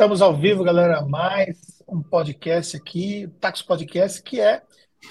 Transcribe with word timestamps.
Estamos 0.00 0.22
ao 0.22 0.34
vivo, 0.34 0.64
galera. 0.64 1.02
Mais 1.02 1.82
um 1.86 2.02
podcast 2.02 2.74
aqui, 2.74 3.26
o 3.26 3.30
Tax 3.32 3.60
Podcast, 3.60 4.22
que 4.22 4.40
é 4.40 4.62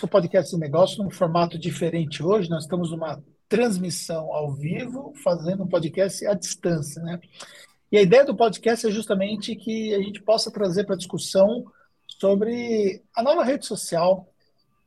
o 0.02 0.08
podcast 0.08 0.52
de 0.52 0.60
negócio 0.60 1.04
num 1.04 1.12
formato 1.12 1.60
diferente 1.60 2.24
hoje. 2.24 2.50
Nós 2.50 2.64
estamos 2.64 2.90
numa 2.90 3.24
transmissão 3.48 4.34
ao 4.34 4.52
vivo, 4.52 5.14
fazendo 5.24 5.62
um 5.62 5.68
podcast 5.68 6.26
à 6.26 6.34
distância, 6.34 7.04
né? 7.04 7.20
E 7.92 8.00
a 8.00 8.02
ideia 8.02 8.26
do 8.26 8.36
podcast 8.36 8.88
é 8.88 8.90
justamente 8.90 9.56
que 9.56 9.94
a 9.94 10.02
gente 10.02 10.24
possa 10.24 10.50
trazer 10.50 10.86
para 10.86 10.98
discussão 10.98 11.66
sobre 12.08 13.04
a 13.16 13.22
nova 13.22 13.44
rede 13.44 13.68
social 13.68 14.28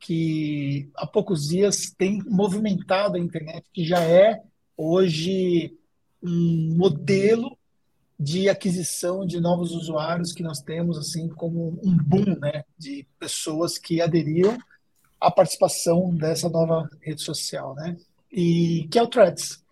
que 0.01 0.91
há 0.97 1.07
poucos 1.07 1.47
dias 1.47 1.95
tem 1.97 2.21
movimentado 2.25 3.15
a 3.15 3.21
internet, 3.21 3.65
que 3.71 3.85
já 3.85 4.01
é 4.01 4.43
hoje 4.75 5.73
um 6.21 6.75
modelo 6.77 7.57
de 8.19 8.47
aquisição 8.47 9.25
de 9.25 9.39
novos 9.39 9.71
usuários 9.71 10.31
que 10.31 10.43
nós 10.43 10.61
temos, 10.61 10.97
assim 10.97 11.27
como 11.29 11.79
um 11.83 11.97
boom 11.97 12.37
né, 12.39 12.63
de 12.77 13.05
pessoas 13.19 13.77
que 13.77 14.01
aderiram 14.01 14.57
à 15.19 15.31
participação 15.31 16.13
dessa 16.15 16.49
nova 16.49 16.89
rede 17.01 17.21
social, 17.21 17.75
né? 17.75 17.97
E 18.31 18.87
que 18.91 18.99
é 18.99 19.03
o 19.03 19.07
Threads. 19.07 19.63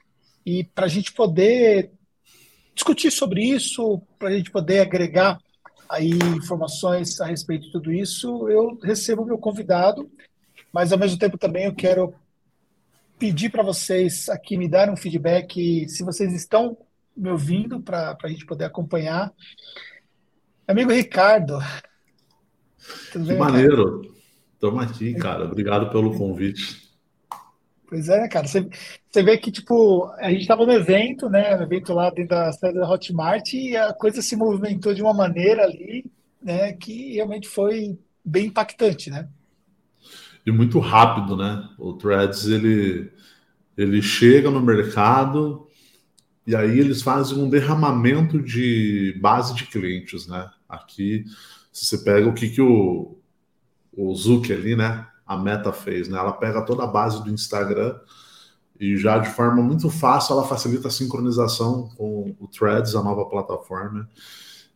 E 0.46 0.64
para 0.64 0.86
a 0.86 0.90
gente 0.90 1.14
poder 1.14 1.92
discutir 2.74 3.12
sobre 3.12 3.44
isso, 3.44 4.02
para 4.18 4.30
a 4.30 4.34
gente 4.34 4.50
poder 4.50 4.80
agregar 4.80 5.40
aí 5.90 6.12
informações 6.36 7.20
a 7.20 7.26
respeito 7.26 7.66
de 7.66 7.72
tudo 7.72 7.92
isso, 7.92 8.50
eu 8.50 8.80
recebo 8.82 9.26
meu 9.26 9.38
convidado, 9.38 10.10
mas 10.72 10.92
ao 10.92 10.98
mesmo 10.98 11.20
tempo 11.20 11.38
também 11.38 11.66
eu 11.66 11.76
quero 11.76 12.14
pedir 13.20 13.50
para 13.50 13.62
vocês 13.62 14.30
aqui 14.30 14.58
me 14.58 14.68
darem 14.68 14.94
um 14.94 14.98
feedback 14.98 15.88
se 15.88 16.02
vocês 16.04 16.34
estão 16.34 16.78
me 17.16 17.30
ouvindo 17.30 17.82
para 17.82 18.18
a 18.22 18.28
gente 18.28 18.46
poder 18.46 18.66
acompanhar. 18.66 19.32
Amigo 20.68 20.92
Ricardo. 20.92 21.60
Tudo 23.12 23.26
bem, 23.26 23.38
maneiro. 23.38 24.02
Estamos 24.54 24.84
aqui, 24.84 25.14
cara. 25.16 25.46
Obrigado 25.46 25.90
pelo 25.90 26.18
convite. 26.18 26.90
Pois 27.88 28.08
é, 28.10 28.28
cara. 28.28 28.48
Você, 28.48 28.68
você 29.10 29.24
vê 29.24 29.38
que, 29.38 29.52
tipo, 29.52 30.06
a 30.18 30.30
gente 30.30 30.42
estava 30.42 30.66
no 30.66 30.72
evento, 30.72 31.30
né? 31.30 31.56
No 31.56 31.64
evento 31.64 31.94
lá 31.94 32.10
dentro 32.10 32.30
da 32.30 32.52
sede 32.52 32.80
da 32.80 32.90
Hotmart 32.90 33.54
e 33.54 33.76
a 33.76 33.94
coisa 33.94 34.22
se 34.22 34.36
movimentou 34.36 34.94
de 34.94 35.02
uma 35.02 35.14
maneira 35.14 35.64
ali, 35.64 36.06
né? 36.42 36.74
Que 36.74 37.14
realmente 37.14 37.48
foi 37.48 38.00
bem 38.24 38.46
impactante, 38.46 39.10
né? 39.10 39.28
e 40.46 40.52
muito 40.52 40.80
rápido, 40.80 41.36
né? 41.38 41.68
O 41.78 41.94
Threads 41.94 42.48
ele, 42.48 43.12
ele 43.78 44.02
chega 44.02 44.50
no 44.50 44.62
mercado 44.62 45.68
e 46.52 46.56
aí 46.56 46.78
eles 46.78 47.02
fazem 47.02 47.38
um 47.38 47.48
derramamento 47.48 48.42
de 48.42 49.18
base 49.22 49.56
de 49.56 49.66
clientes, 49.68 50.28
né? 50.28 50.50
Aqui, 50.68 51.24
se 51.72 51.86
você 51.86 52.00
pega 52.00 52.28
o 52.28 52.34
que, 52.34 52.50
que 52.50 52.62
o, 52.62 53.18
o 53.96 54.14
Zuck 54.14 54.52
ali, 54.52 54.76
né? 54.76 55.08
A 55.26 55.38
Meta 55.38 55.72
fez, 55.72 56.10
né? 56.10 56.18
Ela 56.18 56.34
pega 56.34 56.66
toda 56.66 56.84
a 56.84 56.88
base 56.88 57.24
do 57.24 57.32
Instagram 57.32 57.98
e 58.78 58.98
já 58.98 59.18
de 59.18 59.30
forma 59.30 59.64
muito 59.64 59.90
fácil 59.90 60.34
ela 60.34 60.46
facilita 60.46 60.90
a 60.90 60.92
sincronização 60.92 61.88
com 61.96 62.36
o 62.38 62.48
Threads, 62.50 62.96
a 62.96 63.02
nova 63.02 63.24
plataforma. 63.30 64.10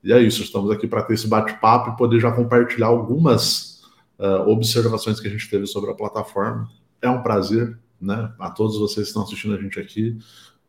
E 0.01 0.13
é 0.13 0.21
isso, 0.21 0.43
estamos 0.43 0.71
aqui 0.71 0.87
para 0.87 1.03
ter 1.03 1.15
esse 1.15 1.27
bate-papo 1.27 1.89
e 1.89 1.97
poder 1.97 2.21
já 2.21 2.31
compartilhar 2.31 2.87
algumas 2.87 3.81
uh, 4.17 4.47
observações 4.49 5.19
que 5.19 5.27
a 5.27 5.31
gente 5.31 5.49
teve 5.49 5.67
sobre 5.67 5.91
a 5.91 5.93
plataforma. 5.93 6.69
É 7.01 7.09
um 7.09 7.21
prazer, 7.21 7.77
né? 7.99 8.31
A 8.39 8.49
todos 8.49 8.77
vocês 8.77 9.07
que 9.07 9.09
estão 9.09 9.23
assistindo 9.23 9.55
a 9.55 9.61
gente 9.61 9.77
aqui. 9.77 10.17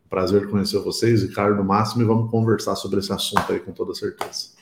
Prazer 0.09 0.49
conhecer 0.49 0.79
vocês, 0.79 1.23
Ricardo 1.23 1.63
Máximo, 1.63 2.01
e 2.01 2.05
vamos 2.05 2.31
conversar 2.31 2.75
sobre 2.75 2.99
esse 2.99 3.11
assunto 3.11 3.51
aí 3.51 3.59
com 3.59 3.71
toda 3.71 3.93
certeza. 3.93 4.57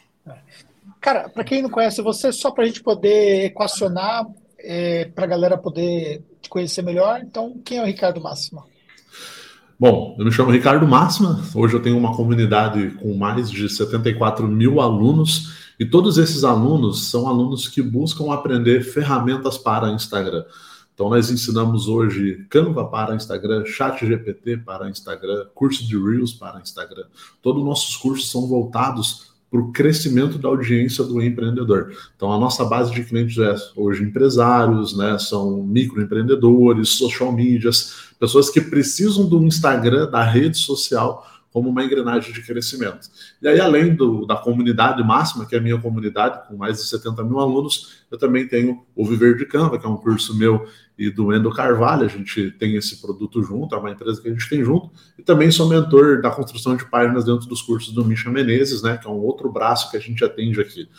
Cara, 0.99 1.29
para 1.29 1.43
quem 1.43 1.61
não 1.61 1.69
conhece 1.69 2.01
você, 2.01 2.31
só 2.31 2.49
para 2.49 2.63
a 2.63 2.67
gente 2.67 2.81
poder 2.81 3.45
equacionar, 3.45 4.25
é, 4.59 5.05
para 5.05 5.25
a 5.25 5.27
galera 5.27 5.57
poder 5.57 6.23
te 6.41 6.49
conhecer 6.49 6.81
melhor, 6.81 7.21
então, 7.21 7.61
quem 7.63 7.77
é 7.77 7.83
o 7.83 7.85
Ricardo 7.85 8.19
Máximo? 8.19 8.63
Bom, 9.79 10.15
eu 10.17 10.25
me 10.25 10.31
chamo 10.31 10.51
Ricardo 10.51 10.87
Máxima, 10.87 11.43
hoje 11.53 11.75
eu 11.75 11.81
tenho 11.81 11.97
uma 11.97 12.15
comunidade 12.15 12.91
com 12.91 13.13
mais 13.13 13.51
de 13.51 13.67
74 13.67 14.47
mil 14.47 14.79
alunos 14.79 15.53
e 15.77 15.85
todos 15.85 16.17
esses 16.17 16.45
alunos 16.45 17.09
são 17.09 17.27
alunos 17.27 17.67
que 17.67 17.81
buscam 17.81 18.33
aprender 18.33 18.81
ferramentas 18.81 19.57
para 19.57 19.91
Instagram. 19.91 20.45
Então, 20.95 21.09
nós 21.09 21.29
ensinamos 21.29 21.89
hoje 21.89 22.45
Canva 22.49 22.85
para 22.85 23.15
Instagram, 23.15 23.65
Chat 23.65 24.07
GPT 24.07 24.57
para 24.59 24.89
Instagram, 24.89 25.45
curso 25.53 25.85
de 25.85 25.97
Reels 25.97 26.33
para 26.33 26.61
Instagram. 26.61 27.03
Todos 27.41 27.61
os 27.61 27.67
nossos 27.67 27.97
cursos 27.97 28.31
são 28.31 28.47
voltados 28.47 29.35
para 29.51 29.59
o 29.59 29.73
crescimento 29.73 30.37
da 30.37 30.47
audiência 30.47 31.03
do 31.03 31.21
empreendedor. 31.21 31.93
Então, 32.15 32.31
a 32.31 32.39
nossa 32.39 32.63
base 32.63 32.93
de 32.93 33.03
clientes 33.03 33.37
é 33.37 33.53
hoje 33.75 34.03
empresários, 34.03 34.95
né, 34.97 35.19
são 35.19 35.63
microempreendedores, 35.63 36.89
social 36.89 37.31
medias, 37.31 38.13
pessoas 38.17 38.49
que 38.49 38.61
precisam 38.61 39.27
do 39.27 39.43
Instagram, 39.43 40.09
da 40.09 40.23
rede 40.23 40.57
social, 40.57 41.27
como 41.55 41.69
uma 41.69 41.85
engrenagem 41.85 42.33
de 42.33 42.41
crescimento. 42.41 43.07
E 43.41 43.47
aí, 43.47 43.61
além 43.61 43.95
do, 43.95 44.25
da 44.25 44.35
comunidade 44.35 45.01
máxima, 45.01 45.45
que 45.45 45.55
é 45.55 45.57
a 45.57 45.61
minha 45.61 45.79
comunidade, 45.79 46.45
com 46.49 46.57
mais 46.57 46.75
de 46.75 46.83
70 46.89 47.23
mil 47.23 47.39
alunos, 47.39 48.03
eu 48.11 48.17
também 48.17 48.45
tenho 48.45 48.85
o 48.93 49.05
Viver 49.05 49.37
de 49.37 49.45
Canva, 49.45 49.79
que 49.79 49.85
é 49.85 49.89
um 49.89 49.95
curso 49.95 50.37
meu 50.37 50.67
e 50.99 51.09
do 51.09 51.33
Endo 51.33 51.49
Carvalho, 51.49 52.03
a 52.03 52.09
gente 52.09 52.51
tem 52.59 52.75
esse 52.75 52.99
produto 52.99 53.41
junto, 53.41 53.73
é 53.73 53.77
uma 53.77 53.89
empresa 53.89 54.21
que 54.21 54.27
a 54.27 54.31
gente 54.31 54.49
tem 54.49 54.65
junto, 54.65 54.91
e 55.17 55.23
também 55.23 55.49
sou 55.49 55.69
mentor 55.69 56.21
da 56.21 56.29
construção 56.29 56.75
de 56.75 56.83
páginas 56.89 57.23
dentro 57.23 57.47
dos 57.47 57.61
cursos 57.61 57.93
do 57.93 58.03
Misha 58.03 58.29
Menezes, 58.29 58.81
né, 58.81 58.97
que 58.97 59.07
é 59.07 59.09
um 59.09 59.21
outro 59.21 59.49
braço 59.49 59.89
que 59.89 59.95
a 59.95 60.01
gente 60.01 60.25
atende 60.25 60.59
aqui. 60.59 60.89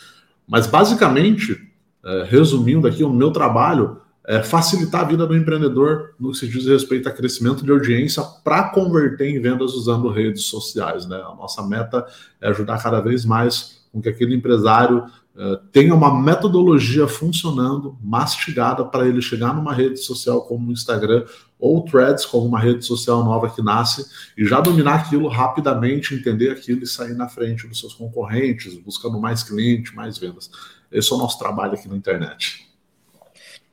Mas, 0.47 0.65
basicamente, 0.65 1.71
é, 2.03 2.23
resumindo 2.27 2.87
aqui, 2.87 3.03
o 3.03 3.13
meu 3.13 3.29
trabalho 3.29 4.01
é, 4.27 4.43
facilitar 4.43 5.01
a 5.01 5.05
vida 5.05 5.25
do 5.25 5.35
empreendedor 5.35 6.13
no 6.19 6.31
que 6.31 6.37
se 6.37 6.47
diz 6.49 6.65
respeito 6.65 7.07
a 7.07 7.11
crescimento 7.13 7.63
de 7.63 7.71
audiência 7.71 8.21
para 8.43 8.69
converter 8.69 9.29
em 9.29 9.39
vendas 9.39 9.73
usando 9.73 10.09
redes 10.09 10.43
sociais. 10.43 11.07
Né? 11.07 11.15
A 11.15 11.33
nossa 11.33 11.65
meta 11.65 12.05
é 12.41 12.49
ajudar 12.49 12.83
cada 12.83 12.99
vez 12.99 13.23
mais 13.23 13.87
com 13.89 14.01
que 14.01 14.09
aquele 14.09 14.35
empresário 14.35 15.05
é, 15.37 15.59
tenha 15.71 15.95
uma 15.95 16.21
metodologia 16.21 17.07
funcionando, 17.07 17.97
mastigada, 18.03 18.83
para 18.83 19.07
ele 19.07 19.21
chegar 19.21 19.53
numa 19.55 19.73
rede 19.73 19.97
social 19.97 20.41
como 20.41 20.69
o 20.69 20.73
Instagram 20.73 21.23
ou 21.57 21.85
Threads, 21.85 22.25
como 22.25 22.45
uma 22.45 22.59
rede 22.59 22.83
social 22.85 23.23
nova 23.23 23.49
que 23.49 23.61
nasce, 23.61 24.05
e 24.37 24.45
já 24.45 24.59
dominar 24.59 24.95
aquilo 24.95 25.29
rapidamente, 25.29 26.13
entender 26.13 26.51
aquilo 26.51 26.83
e 26.83 26.87
sair 26.87 27.13
na 27.13 27.29
frente 27.29 27.65
dos 27.65 27.79
seus 27.79 27.93
concorrentes, 27.93 28.77
buscando 28.77 29.19
mais 29.21 29.41
clientes, 29.41 29.93
mais 29.93 30.17
vendas. 30.17 30.51
Esse 30.91 31.13
é 31.13 31.15
o 31.15 31.19
nosso 31.19 31.39
trabalho 31.39 31.73
aqui 31.73 31.87
na 31.87 31.95
internet. 31.95 32.66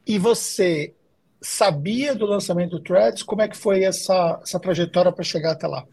E 0.07 0.19
você 0.19 0.95
sabia 1.41 2.15
do 2.15 2.27
lançamento 2.27 2.73
do 2.73 2.81
Threads? 2.81 3.23
Como 3.23 3.43
é 3.43 3.49
que 3.49 3.57
foi 3.57 3.83
essa, 3.83 4.41
essa 4.43 4.59
trajetória 4.59 5.13
para 5.13 5.25
chegar 5.25 5.53
até 5.53 5.67
lá? 5.67 5.85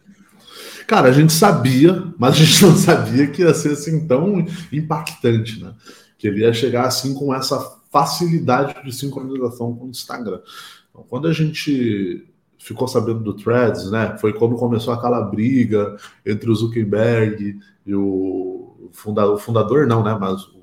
Cara, 0.87 1.09
a 1.09 1.11
gente 1.11 1.33
sabia, 1.33 2.11
mas 2.17 2.35
a 2.35 2.37
gente 2.37 2.63
não 2.63 2.75
sabia 2.75 3.27
que 3.27 3.41
ia 3.41 3.53
ser 3.53 3.73
assim 3.73 4.07
tão 4.07 4.45
impactante, 4.71 5.61
né? 5.63 5.73
Que 6.17 6.27
ele 6.27 6.41
ia 6.41 6.53
chegar 6.53 6.85
assim 6.85 7.13
com 7.13 7.33
essa 7.33 7.59
facilidade 7.91 8.83
de 8.83 8.93
sincronização 8.93 9.75
com 9.75 9.85
o 9.85 9.89
Instagram. 9.89 10.39
Então, 10.89 11.05
quando 11.07 11.27
a 11.27 11.33
gente 11.33 12.27
ficou 12.57 12.87
sabendo 12.87 13.19
do 13.19 13.33
Threads, 13.33 13.89
né? 13.89 14.17
Foi 14.19 14.33
quando 14.33 14.55
começou 14.55 14.93
aquela 14.93 15.21
briga 15.21 15.97
entre 16.25 16.49
o 16.49 16.55
Zuckerberg 16.55 17.59
e 17.85 17.95
o 17.95 18.89
fundador, 18.91 19.33
o 19.33 19.37
fundador 19.37 19.87
não, 19.87 20.03
né? 20.03 20.15
Mas 20.19 20.43
o 20.43 20.60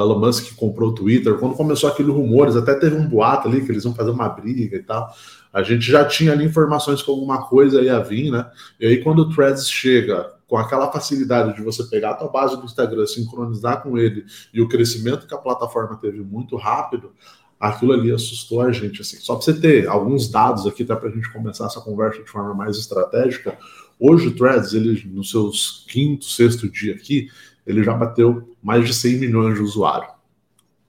Elon 0.00 0.18
Musk 0.18 0.54
comprou 0.56 0.90
o 0.90 0.94
Twitter, 0.94 1.36
quando 1.38 1.54
começou 1.54 1.88
aqueles 1.88 2.12
rumores, 2.12 2.56
até 2.56 2.74
teve 2.74 2.96
um 2.96 3.06
boato 3.06 3.48
ali 3.48 3.64
que 3.64 3.70
eles 3.70 3.84
iam 3.84 3.94
fazer 3.94 4.10
uma 4.10 4.28
briga 4.28 4.76
e 4.76 4.82
tal. 4.82 5.14
A 5.52 5.62
gente 5.62 5.82
já 5.82 6.04
tinha 6.04 6.32
ali 6.32 6.46
informações 6.46 7.02
que 7.02 7.10
alguma 7.10 7.46
coisa 7.46 7.82
ia 7.82 8.00
vir, 8.00 8.30
né? 8.30 8.50
E 8.80 8.86
aí, 8.86 9.02
quando 9.02 9.20
o 9.20 9.34
Threads 9.34 9.68
chega 9.68 10.32
com 10.48 10.56
aquela 10.56 10.90
facilidade 10.90 11.56
de 11.56 11.62
você 11.62 11.84
pegar 11.84 12.10
a 12.10 12.14
tua 12.14 12.28
base 12.28 12.56
do 12.56 12.64
Instagram, 12.64 13.06
sincronizar 13.06 13.82
com 13.82 13.98
ele 13.98 14.24
e 14.52 14.60
o 14.60 14.68
crescimento 14.68 15.26
que 15.26 15.34
a 15.34 15.38
plataforma 15.38 15.96
teve 15.96 16.20
muito 16.20 16.56
rápido, 16.56 17.12
aquilo 17.60 17.92
ali 17.92 18.10
assustou 18.10 18.60
a 18.60 18.72
gente. 18.72 19.00
Assim. 19.00 19.18
Só 19.18 19.34
para 19.34 19.44
você 19.44 19.54
ter 19.54 19.88
alguns 19.88 20.28
dados 20.30 20.66
aqui, 20.66 20.84
tá, 20.84 20.96
para 20.96 21.08
a 21.08 21.12
gente 21.12 21.32
começar 21.32 21.66
essa 21.66 21.80
conversa 21.80 22.22
de 22.22 22.28
forma 22.28 22.52
mais 22.54 22.76
estratégica. 22.76 23.56
Hoje 24.00 24.28
o 24.28 24.34
Threads, 24.34 24.74
ele, 24.74 25.02
nos 25.12 25.30
seus 25.30 25.86
quinto, 25.88 26.24
sexto 26.24 26.68
dia 26.68 26.94
aqui, 26.94 27.28
ele 27.66 27.82
já 27.82 27.94
bateu 27.94 28.54
mais 28.62 28.86
de 28.86 28.94
100 28.94 29.18
milhões 29.18 29.54
de 29.54 29.60
usuários. 29.60 30.10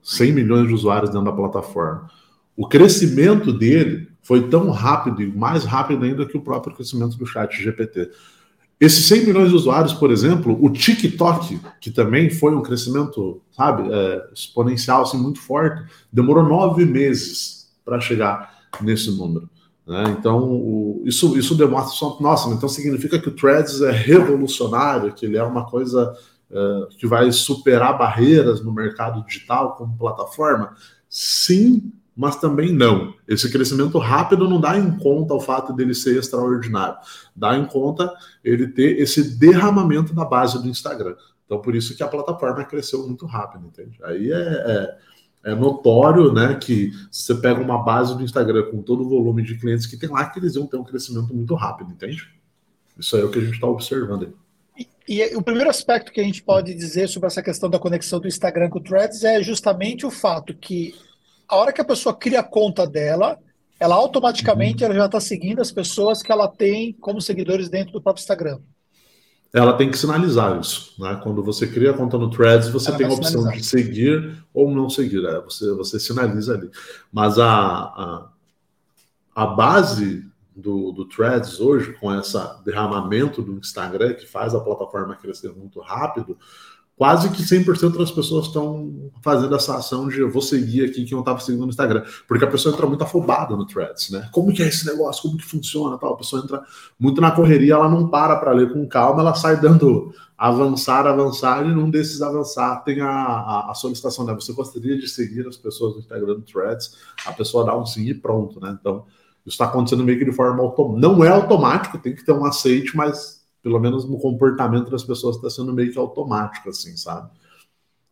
100 0.01 0.33
milhões 0.33 0.67
de 0.67 0.73
usuários 0.73 1.09
dentro 1.09 1.25
da 1.25 1.31
plataforma. 1.31 2.09
O 2.55 2.67
crescimento 2.67 3.51
dele 3.51 4.09
foi 4.21 4.47
tão 4.47 4.69
rápido 4.69 5.21
e 5.21 5.27
mais 5.27 5.65
rápido 5.65 6.03
ainda 6.03 6.25
que 6.25 6.37
o 6.37 6.41
próprio 6.41 6.75
crescimento 6.75 7.17
do 7.17 7.25
chat 7.25 7.61
GPT. 7.61 8.09
Esses 8.79 9.05
100 9.05 9.25
milhões 9.25 9.49
de 9.49 9.55
usuários, 9.55 9.93
por 9.93 10.11
exemplo, 10.11 10.57
o 10.61 10.69
TikTok, 10.69 11.59
que 11.79 11.89
também 11.89 12.29
foi 12.29 12.53
um 12.53 12.61
crescimento, 12.61 13.41
sabe, 13.51 13.89
é, 13.91 14.27
exponencial, 14.33 15.03
assim, 15.03 15.17
muito 15.17 15.39
forte, 15.39 15.83
demorou 16.11 16.43
nove 16.43 16.85
meses 16.85 17.71
para 17.85 17.99
chegar 18.01 18.53
nesse 18.81 19.09
número. 19.11 19.49
Né? 19.87 20.15
Então, 20.17 20.43
o, 20.43 21.01
isso, 21.05 21.37
isso 21.37 21.55
demonstra, 21.55 22.07
nossa, 22.19 22.49
então 22.49 22.67
significa 22.67 23.19
que 23.19 23.29
o 23.29 23.35
Threads 23.35 23.81
é 23.81 23.91
revolucionário, 23.91 25.13
que 25.13 25.25
ele 25.25 25.37
é 25.37 25.43
uma 25.43 25.65
coisa 25.65 26.13
que 26.97 27.07
vai 27.07 27.31
superar 27.31 27.97
barreiras 27.97 28.63
no 28.63 28.73
mercado 28.73 29.25
digital 29.25 29.75
como 29.75 29.97
plataforma? 29.97 30.75
Sim, 31.09 31.91
mas 32.15 32.35
também 32.35 32.71
não. 32.71 33.13
Esse 33.27 33.51
crescimento 33.51 33.97
rápido 33.97 34.47
não 34.49 34.61
dá 34.61 34.77
em 34.77 34.97
conta 34.97 35.33
o 35.33 35.39
fato 35.39 35.73
dele 35.73 35.93
ser 35.93 36.17
extraordinário, 36.17 36.97
dá 37.35 37.57
em 37.57 37.65
conta 37.65 38.13
ele 38.43 38.67
ter 38.67 38.99
esse 38.99 39.37
derramamento 39.37 40.13
da 40.13 40.23
base 40.23 40.61
do 40.61 40.69
Instagram. 40.69 41.15
Então, 41.45 41.59
por 41.61 41.75
isso 41.75 41.95
que 41.95 42.03
a 42.03 42.07
plataforma 42.07 42.63
cresceu 42.63 43.05
muito 43.05 43.25
rápido, 43.25 43.67
entende? 43.67 43.99
Aí 44.03 44.31
é, 44.31 44.97
é, 45.45 45.51
é 45.51 45.55
notório, 45.55 46.31
né, 46.31 46.55
que 46.55 46.91
você 47.11 47.35
pega 47.35 47.59
uma 47.59 47.83
base 47.83 48.15
do 48.15 48.23
Instagram 48.23 48.71
com 48.71 48.81
todo 48.81 49.03
o 49.03 49.09
volume 49.09 49.43
de 49.43 49.57
clientes 49.57 49.85
que 49.85 49.97
tem 49.97 50.09
lá, 50.09 50.25
que 50.25 50.39
eles 50.39 50.55
iam 50.55 50.67
ter 50.67 50.77
um 50.77 50.83
crescimento 50.83 51.33
muito 51.33 51.53
rápido, 51.55 51.91
entende? 51.91 52.27
Isso 52.97 53.17
é 53.17 53.23
o 53.23 53.29
que 53.29 53.39
a 53.39 53.41
gente 53.41 53.55
está 53.55 53.67
observando 53.67 54.23
aí. 54.23 54.33
E, 55.07 55.35
o 55.35 55.41
primeiro 55.41 55.69
aspecto 55.69 56.11
que 56.11 56.21
a 56.21 56.23
gente 56.23 56.41
pode 56.41 56.73
dizer 56.73 57.07
sobre 57.09 57.27
essa 57.27 57.43
questão 57.43 57.69
da 57.69 57.79
conexão 57.79 58.19
do 58.19 58.27
Instagram 58.27 58.69
com 58.69 58.79
o 58.79 58.83
Threads 58.83 59.23
é 59.23 59.41
justamente 59.43 60.05
o 60.05 60.11
fato 60.11 60.53
que 60.53 60.95
a 61.47 61.55
hora 61.57 61.73
que 61.73 61.81
a 61.81 61.85
pessoa 61.85 62.15
cria 62.15 62.39
a 62.39 62.43
conta 62.43 62.87
dela, 62.87 63.37
ela 63.79 63.95
automaticamente 63.95 64.83
uhum. 64.83 64.89
ela 64.89 64.99
já 64.99 65.05
está 65.05 65.19
seguindo 65.19 65.61
as 65.61 65.71
pessoas 65.71 66.21
que 66.21 66.31
ela 66.31 66.47
tem 66.47 66.93
como 66.93 67.21
seguidores 67.21 67.69
dentro 67.69 67.93
do 67.93 68.01
próprio 68.01 68.21
Instagram. 68.21 68.59
Ela 69.53 69.73
tem 69.73 69.91
que 69.91 69.97
sinalizar 69.97 70.59
isso. 70.59 70.95
Né? 70.97 71.19
Quando 71.21 71.43
você 71.43 71.67
cria 71.67 71.91
a 71.91 71.93
conta 71.93 72.17
no 72.17 72.29
Threads, 72.29 72.69
você 72.69 72.89
ela 72.89 72.97
tem 72.97 73.05
a 73.05 73.09
opção 73.11 73.41
sinalizar. 73.41 73.57
de 73.57 73.65
seguir 73.65 74.45
ou 74.51 74.71
não 74.71 74.89
seguir. 74.89 75.21
Né? 75.21 75.41
Você, 75.45 75.71
você 75.73 75.99
sinaliza 75.99 76.55
ali. 76.55 76.71
Mas 77.11 77.37
a, 77.37 77.51
a, 77.51 78.29
a 79.35 79.45
base 79.45 80.25
do, 80.55 80.91
do 80.91 81.05
Threads 81.05 81.59
hoje, 81.59 81.93
com 81.93 82.13
esse 82.13 82.37
derramamento 82.63 83.41
do 83.41 83.53
Instagram, 83.53 84.13
que 84.13 84.27
faz 84.27 84.53
a 84.53 84.59
plataforma 84.59 85.15
crescer 85.15 85.51
muito 85.53 85.79
rápido, 85.79 86.37
quase 86.95 87.29
que 87.31 87.41
100% 87.41 87.97
das 87.97 88.11
pessoas 88.11 88.47
estão 88.47 89.11
fazendo 89.23 89.55
essa 89.55 89.75
ação 89.75 90.07
de 90.07 90.19
eu 90.19 90.29
vou 90.29 90.41
seguir 90.41 90.85
aqui 90.85 91.03
que 91.05 91.13
não 91.13 91.21
estava 91.21 91.39
seguindo 91.39 91.63
no 91.63 91.69
Instagram, 91.69 92.03
porque 92.27 92.45
a 92.45 92.49
pessoa 92.49 92.73
entra 92.73 92.85
muito 92.85 93.03
afobada 93.03 93.55
no 93.55 93.65
Threads, 93.65 94.11
né? 94.11 94.29
Como 94.31 94.53
que 94.53 94.61
é 94.61 94.67
esse 94.67 94.85
negócio? 94.85 95.23
Como 95.23 95.37
que 95.37 95.45
funciona? 95.45 95.97
Tal? 95.97 96.13
A 96.13 96.17
pessoa 96.17 96.43
entra 96.43 96.63
muito 96.99 97.19
na 97.19 97.31
correria, 97.31 97.73
ela 97.73 97.89
não 97.89 98.07
para 98.07 98.35
para 98.35 98.51
ler 98.51 98.71
com 98.71 98.87
calma, 98.87 99.21
ela 99.21 99.33
sai 99.33 99.59
dando 99.59 100.13
avançar, 100.37 101.07
avançar, 101.07 101.65
e 101.65 101.73
num 101.73 101.89
desses 101.89 102.21
avançar 102.21 102.83
tem 102.83 103.01
a, 103.01 103.09
a, 103.09 103.71
a 103.71 103.73
solicitação, 103.73 104.25
né? 104.25 104.33
Você 104.35 104.53
gostaria 104.53 104.97
de 104.97 105.07
seguir 105.07 105.47
as 105.47 105.57
pessoas 105.57 105.93
no 105.93 105.99
Instagram 105.99 106.35
no 106.35 106.41
Threads? 106.41 106.95
A 107.25 107.33
pessoa 107.33 107.65
dá 107.65 107.75
um 107.75 107.85
sim 107.85 108.07
e 108.07 108.13
pronto, 108.13 108.59
né? 108.59 108.77
Então, 108.79 109.05
isso 109.45 109.55
está 109.55 109.65
acontecendo 109.65 110.03
meio 110.03 110.17
que 110.17 110.25
de 110.25 110.31
forma 110.31 110.63
automática. 110.63 111.07
Não 111.07 111.23
é 111.23 111.27
automático, 111.27 111.97
tem 111.97 112.15
que 112.15 112.25
ter 112.25 112.31
um 112.31 112.45
aceite, 112.45 112.95
mas 112.95 113.43
pelo 113.61 113.79
menos 113.79 114.07
no 114.09 114.17
comportamento 114.17 114.89
das 114.89 115.03
pessoas 115.03 115.35
está 115.35 115.49
sendo 115.49 115.73
meio 115.73 115.91
que 115.91 115.97
automático, 115.97 116.69
assim, 116.69 116.95
sabe? 116.95 117.29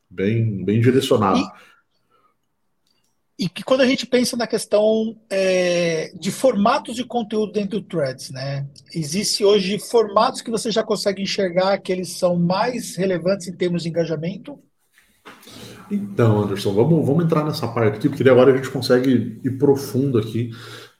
Bem, 0.09 0.63
bem 0.63 0.81
direcionado. 0.81 1.39
E, 3.39 3.45
e 3.45 3.49
que 3.49 3.63
quando 3.63 3.81
a 3.81 3.85
gente 3.85 4.05
pensa 4.05 4.35
na 4.35 4.45
questão 4.45 5.17
é, 5.29 6.11
de 6.19 6.31
formatos 6.31 6.95
de 6.95 7.05
conteúdo 7.05 7.53
dentro 7.53 7.79
do 7.79 7.85
Threads, 7.85 8.29
né? 8.29 8.67
Existe 8.93 9.43
hoje 9.43 9.79
formatos 9.79 10.41
que 10.41 10.51
você 10.51 10.69
já 10.69 10.83
consegue 10.83 11.21
enxergar 11.21 11.77
que 11.79 11.91
eles 11.91 12.09
são 12.17 12.37
mais 12.37 12.95
relevantes 12.97 13.47
em 13.47 13.55
termos 13.55 13.83
de 13.83 13.89
engajamento? 13.89 14.59
Então, 15.89 16.43
Anderson, 16.43 16.73
vamos, 16.73 17.05
vamos 17.05 17.25
entrar 17.25 17.43
nessa 17.43 17.67
parte 17.67 17.97
aqui, 17.97 18.09
porque 18.09 18.27
agora 18.29 18.53
a 18.53 18.55
gente 18.55 18.69
consegue 18.69 19.39
ir 19.43 19.57
profundo 19.57 20.17
aqui 20.17 20.51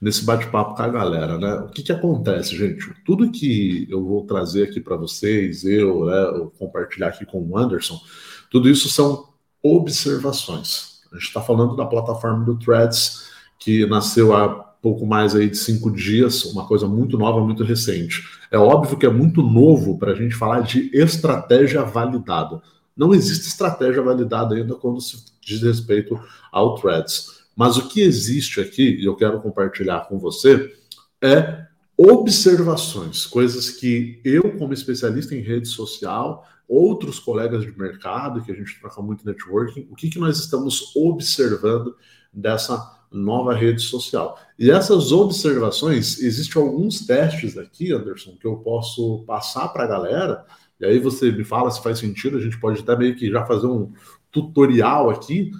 nesse 0.02 0.24
bate-papo 0.24 0.74
com 0.74 0.82
a 0.82 0.88
galera, 0.88 1.38
né? 1.38 1.54
O 1.60 1.68
que, 1.68 1.80
que 1.80 1.92
acontece, 1.92 2.56
gente? 2.56 2.92
Tudo 3.06 3.30
que 3.30 3.86
eu 3.88 4.04
vou 4.04 4.26
trazer 4.26 4.64
aqui 4.64 4.80
para 4.80 4.96
vocês, 4.96 5.64
eu, 5.64 6.06
né, 6.06 6.24
eu 6.34 6.52
compartilhar 6.58 7.06
aqui 7.06 7.24
com 7.24 7.40
o 7.40 7.56
Anderson, 7.56 8.00
tudo 8.50 8.68
isso 8.68 8.88
são 8.88 9.28
observações. 9.62 11.02
A 11.12 11.14
gente 11.14 11.28
está 11.28 11.40
falando 11.40 11.76
da 11.76 11.86
plataforma 11.86 12.44
do 12.44 12.58
Threads, 12.58 13.30
que 13.60 13.86
nasceu 13.86 14.34
há 14.34 14.48
pouco 14.48 15.06
mais 15.06 15.36
aí 15.36 15.48
de 15.48 15.56
cinco 15.56 15.88
dias, 15.88 16.44
uma 16.46 16.66
coisa 16.66 16.88
muito 16.88 17.16
nova, 17.16 17.40
muito 17.40 17.62
recente. 17.62 18.24
É 18.50 18.58
óbvio 18.58 18.98
que 18.98 19.06
é 19.06 19.10
muito 19.10 19.40
novo 19.40 19.96
para 19.98 20.10
a 20.10 20.16
gente 20.16 20.34
falar 20.34 20.62
de 20.62 20.90
estratégia 20.92 21.84
validada. 21.84 22.60
Não 22.96 23.14
existe 23.14 23.46
estratégia 23.46 24.02
validada 24.02 24.56
ainda 24.56 24.74
quando 24.74 25.00
se 25.00 25.24
diz 25.40 25.62
respeito 25.62 26.20
ao 26.50 26.74
Threads. 26.74 27.41
Mas 27.54 27.76
o 27.76 27.88
que 27.88 28.00
existe 28.00 28.60
aqui, 28.60 28.96
e 29.00 29.04
eu 29.04 29.14
quero 29.14 29.40
compartilhar 29.40 30.08
com 30.08 30.18
você, 30.18 30.72
é 31.20 31.66
observações, 31.96 33.26
coisas 33.26 33.70
que 33.70 34.20
eu, 34.24 34.56
como 34.58 34.72
especialista 34.72 35.34
em 35.34 35.40
rede 35.40 35.68
social, 35.68 36.46
outros 36.66 37.18
colegas 37.18 37.62
de 37.62 37.78
mercado, 37.78 38.42
que 38.42 38.50
a 38.50 38.54
gente 38.54 38.80
troca 38.80 39.02
muito 39.02 39.26
networking, 39.26 39.86
o 39.90 39.94
que, 39.94 40.08
que 40.08 40.18
nós 40.18 40.38
estamos 40.38 40.96
observando 40.96 41.94
dessa 42.32 42.98
nova 43.10 43.54
rede 43.54 43.82
social. 43.82 44.38
E 44.58 44.70
essas 44.70 45.12
observações, 45.12 46.18
existem 46.18 46.60
alguns 46.60 47.04
testes 47.06 47.58
aqui, 47.58 47.92
Anderson, 47.92 48.36
que 48.40 48.46
eu 48.46 48.56
posso 48.56 49.22
passar 49.26 49.68
para 49.68 49.84
a 49.84 49.86
galera, 49.86 50.46
e 50.80 50.86
aí 50.86 50.98
você 50.98 51.30
me 51.30 51.44
fala 51.44 51.70
se 51.70 51.82
faz 51.82 51.98
sentido, 51.98 52.38
a 52.38 52.40
gente 52.40 52.58
pode 52.58 52.80
até 52.80 52.96
meio 52.96 53.14
que 53.14 53.30
já 53.30 53.44
fazer 53.44 53.66
um 53.66 53.92
tutorial 54.30 55.10
aqui, 55.10 55.52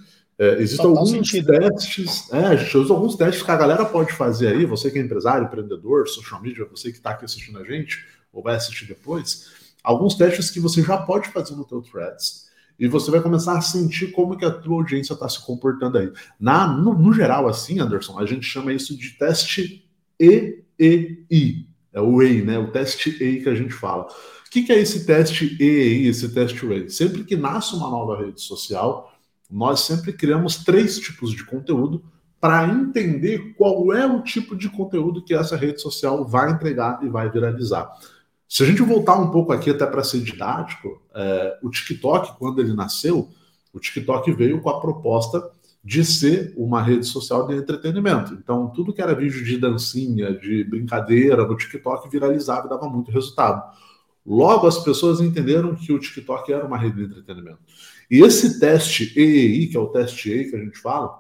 é, 0.43 0.61
existem 0.61 0.87
alguns 0.87 1.11
sentido. 1.11 1.53
testes, 1.53 2.33
é, 2.33 2.47
a 2.47 2.57
gente 2.57 2.77
alguns 2.77 3.15
testes 3.15 3.45
que 3.45 3.51
a 3.53 3.57
galera 3.57 3.85
pode 3.85 4.13
fazer 4.13 4.49
aí, 4.49 4.67
você 4.67 4.91
que 4.91 4.99
é 4.99 5.01
empresário, 5.01 5.47
empreendedor, 5.47 6.09
social 6.09 6.43
media, 6.43 6.67
você 6.69 6.91
que 6.91 6.97
está 6.97 7.11
aqui 7.11 7.25
assistindo 7.25 7.61
a 7.61 7.65
gente, 7.65 8.05
ou 8.33 8.43
vai 8.43 8.57
assistir 8.57 8.87
depois, 8.87 9.53
alguns 9.85 10.17
testes 10.17 10.51
que 10.51 10.59
você 10.59 10.83
já 10.83 10.97
pode 10.97 11.29
fazer 11.29 11.55
no 11.55 11.65
teu 11.65 11.81
Threads, 11.81 12.51
e 12.77 12.89
você 12.89 13.09
vai 13.09 13.21
começar 13.21 13.57
a 13.57 13.61
sentir 13.61 14.11
como 14.11 14.37
que 14.37 14.45
a 14.45 14.51
tua 14.51 14.79
audiência 14.79 15.13
está 15.13 15.29
se 15.29 15.47
comportando 15.47 15.97
aí. 15.97 16.11
Na, 16.41 16.67
no, 16.67 16.93
no, 16.93 17.13
geral, 17.13 17.47
assim, 17.47 17.79
Anderson, 17.79 18.19
a 18.19 18.27
gente 18.27 18.45
chama 18.45 18.73
isso 18.73 18.97
de 18.97 19.11
teste 19.11 19.89
EEI, 20.19 21.69
é 21.93 22.01
o 22.01 22.21
EI, 22.21 22.43
né? 22.43 22.59
O 22.59 22.73
teste 22.73 23.17
EI 23.23 23.45
que 23.45 23.49
a 23.49 23.55
gente 23.55 23.73
fala. 23.73 24.07
O 24.07 24.51
que, 24.51 24.65
que 24.65 24.73
é 24.73 24.81
esse 24.81 25.07
teste 25.07 25.57
EEI, 25.61 26.09
esse 26.09 26.29
teste 26.35 26.67
EI? 26.67 26.91
Sempre 26.91 27.23
que 27.23 27.37
nasce 27.37 27.77
uma 27.77 27.89
nova 27.89 28.19
rede 28.25 28.41
social, 28.41 29.12
nós 29.53 29.81
sempre 29.81 30.15
criamos 30.15 30.65
três 30.65 30.99
tipos 30.99 31.31
de 31.31 31.45
conteúdo 31.45 32.03
para 32.41 32.67
entender 32.67 33.55
qual 33.57 33.93
é 33.93 34.07
o 34.07 34.23
tipo 34.23 34.57
de 34.57 34.69
conteúdo 34.69 35.23
que 35.23 35.35
essa 35.35 35.57
rede 35.57 35.81
social 35.81 36.25
vai 36.27 36.51
entregar 36.51 36.99
e 37.05 37.09
vai 37.09 37.31
viralizar. 37.31 37.89
Se 38.49 38.63
a 38.63 38.67
gente 38.67 38.83
voltar 38.83 39.17
um 39.17 39.31
pouco 39.31 39.53
aqui 39.53 39.71
até 39.71 39.87
para 39.87 40.03
ser 40.03 40.21
didático, 40.21 41.01
é, 41.15 41.59
o 41.63 41.71
TikTok, 41.71 42.39
quando 42.39 42.61
ele 42.61 42.73
nasceu, 42.73 43.29
o 43.73 43.79
TikTok 43.79 44.33
veio 44.33 44.61
com 44.61 44.71
a 44.71 44.81
proposta 44.81 45.51
de 45.85 46.05
ser 46.05 46.55
uma 46.57 46.83
rede 46.83 47.07
social 47.07 47.47
de 47.47 47.55
entretenimento. 47.55 48.35
Então, 48.35 48.69
tudo 48.69 48.93
que 48.93 49.03
era 49.03 49.15
vídeo 49.15 49.45
de 49.45 49.59
dancinha, 49.59 50.33
de 50.33 50.65
brincadeira 50.65 51.47
no 51.47 51.57
TikTok 51.57 52.09
viralizava 52.09 52.67
e 52.67 52.71
dava 52.71 52.89
muito 52.89 53.11
resultado. 53.11 53.63
Logo, 54.25 54.67
as 54.67 54.79
pessoas 54.79 55.21
entenderam 55.21 55.75
que 55.75 55.93
o 55.93 55.99
TikTok 55.99 56.53
era 56.53 56.65
uma 56.65 56.79
rede 56.79 56.97
de 56.97 57.05
entretenimento. 57.05 57.59
E 58.13 58.21
esse 58.21 58.61
teste 58.61 59.11
EEI, 59.19 59.69
que 59.69 59.77
é 59.79 59.81
o 59.81 59.87
teste 59.87 60.31
EI 60.31 60.51
que 60.51 60.55
a 60.55 60.59
gente 60.59 60.79
fala, 60.79 61.19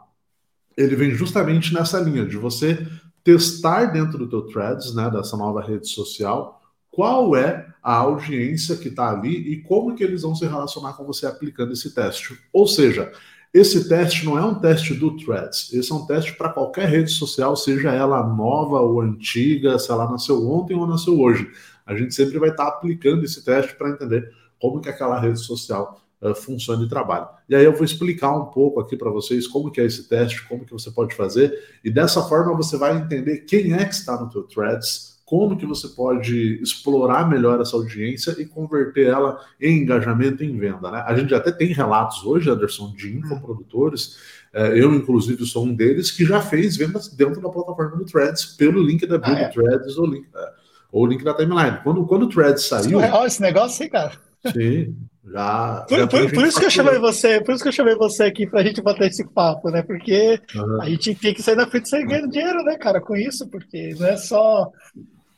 ele 0.76 0.94
vem 0.94 1.12
justamente 1.12 1.72
nessa 1.72 1.98
linha 1.98 2.26
de 2.26 2.36
você 2.36 2.86
testar 3.24 3.86
dentro 3.86 4.18
do 4.18 4.28
teu 4.28 4.42
threads, 4.42 4.94
né, 4.94 5.08
dessa 5.10 5.34
nova 5.34 5.62
rede 5.62 5.88
social, 5.88 6.60
qual 6.90 7.34
é 7.34 7.66
a 7.82 7.94
audiência 7.94 8.76
que 8.76 8.88
está 8.88 9.10
ali 9.10 9.34
e 9.52 9.62
como 9.62 9.94
que 9.94 10.04
eles 10.04 10.20
vão 10.20 10.34
se 10.34 10.44
relacionar 10.44 10.92
com 10.92 11.06
você 11.06 11.24
aplicando 11.24 11.72
esse 11.72 11.94
teste. 11.94 12.38
Ou 12.52 12.66
seja, 12.66 13.10
esse 13.54 13.88
teste 13.88 14.26
não 14.26 14.36
é 14.36 14.44
um 14.44 14.56
teste 14.56 14.92
do 14.92 15.16
Threads, 15.16 15.72
esse 15.72 15.90
é 15.90 15.94
um 15.94 16.04
teste 16.04 16.34
para 16.34 16.50
qualquer 16.50 16.90
rede 16.90 17.10
social, 17.10 17.56
seja 17.56 17.90
ela 17.90 18.22
nova 18.22 18.80
ou 18.80 19.00
antiga, 19.00 19.78
se 19.78 19.90
ela 19.90 20.10
nasceu 20.10 20.46
ontem 20.46 20.76
ou 20.76 20.86
nasceu 20.86 21.18
hoje. 21.18 21.50
A 21.86 21.96
gente 21.96 22.14
sempre 22.14 22.38
vai 22.38 22.50
estar 22.50 22.66
tá 22.66 22.70
aplicando 22.70 23.24
esse 23.24 23.42
teste 23.42 23.74
para 23.76 23.88
entender 23.88 24.30
como 24.60 24.82
que 24.82 24.90
aquela 24.90 25.18
rede 25.18 25.38
social 25.38 26.01
uh, 26.22 26.34
funciona 26.34 26.84
e 26.84 26.88
trabalha. 26.88 27.28
E 27.48 27.54
aí 27.54 27.64
eu 27.64 27.72
vou 27.72 27.84
explicar 27.84 28.34
um 28.36 28.46
pouco 28.46 28.80
aqui 28.80 28.96
para 28.96 29.10
vocês 29.10 29.46
como 29.46 29.70
que 29.70 29.80
é 29.80 29.84
esse 29.84 30.08
teste, 30.08 30.46
como 30.46 30.64
que 30.64 30.72
você 30.72 30.90
pode 30.90 31.14
fazer, 31.14 31.52
e 31.84 31.90
dessa 31.90 32.22
forma 32.22 32.56
você 32.56 32.76
vai 32.76 32.96
entender 32.96 33.38
quem 33.38 33.74
é 33.74 33.84
que 33.84 33.94
está 33.94 34.18
no 34.18 34.30
teu 34.30 34.44
Threads, 34.44 35.12
como 35.32 35.56
que 35.56 35.64
você 35.64 35.88
pode 35.88 36.60
explorar 36.62 37.26
melhor 37.26 37.58
essa 37.58 37.74
audiência 37.74 38.36
e 38.38 38.44
converter 38.44 39.06
ela 39.06 39.40
em 39.58 39.78
engajamento 39.78 40.44
em 40.44 40.58
venda. 40.58 40.90
Né? 40.90 41.02
A 41.06 41.16
gente 41.16 41.34
até 41.34 41.50
tem 41.50 41.72
relatos 41.72 42.22
hoje, 42.22 42.50
Anderson, 42.50 42.92
de 42.94 43.16
infoprodutores, 43.16 44.18
eh, 44.52 44.78
eu 44.78 44.94
inclusive 44.94 45.46
sou 45.46 45.64
um 45.64 45.74
deles, 45.74 46.10
que 46.10 46.26
já 46.26 46.42
fez 46.42 46.76
vendas 46.76 47.08
dentro 47.08 47.40
da 47.40 47.48
plataforma 47.48 47.96
do 47.96 48.04
Threads, 48.04 48.44
pelo 48.44 48.82
link 48.82 49.06
da 49.06 49.16
Build 49.16 49.40
ah, 49.40 49.44
é? 49.44 49.48
Threads 49.48 49.96
ou 49.96 50.06
link, 50.06 50.26
é, 50.36 50.52
ou 50.92 51.06
link 51.06 51.24
da 51.24 51.32
timeline. 51.32 51.78
Quando, 51.82 52.04
quando 52.04 52.24
o 52.24 52.28
Threads 52.28 52.66
saiu... 52.66 53.00
Surreal 53.00 53.26
esse 53.26 53.40
negócio 53.40 53.84
aí, 53.84 53.88
cara. 53.88 54.12
Sim, 54.52 54.94
já. 55.24 55.84
Por, 55.88 55.98
já 55.98 56.06
por, 56.06 56.32
por 56.32 56.46
isso 56.46 56.58
que 56.58 56.66
eu 56.66 56.70
chamei 56.70 56.98
você, 56.98 57.40
por 57.40 57.54
isso 57.54 57.62
que 57.62 57.68
eu 57.68 57.72
chamei 57.72 57.94
você 57.94 58.24
aqui 58.24 58.46
pra 58.46 58.62
gente 58.62 58.82
bater 58.82 59.08
esse 59.08 59.26
papo, 59.28 59.70
né? 59.70 59.82
Porque 59.82 60.40
uhum. 60.54 60.82
a 60.82 60.88
gente 60.88 61.14
tem 61.14 61.32
que 61.32 61.42
sair 61.42 61.56
da 61.56 61.66
frente 61.66 61.88
sem 61.88 62.06
ganhando 62.06 62.30
dinheiro, 62.30 62.62
né, 62.64 62.76
cara, 62.76 63.00
com 63.00 63.16
isso, 63.16 63.48
porque 63.48 63.94
não 63.98 64.06
é 64.06 64.16
só. 64.16 64.70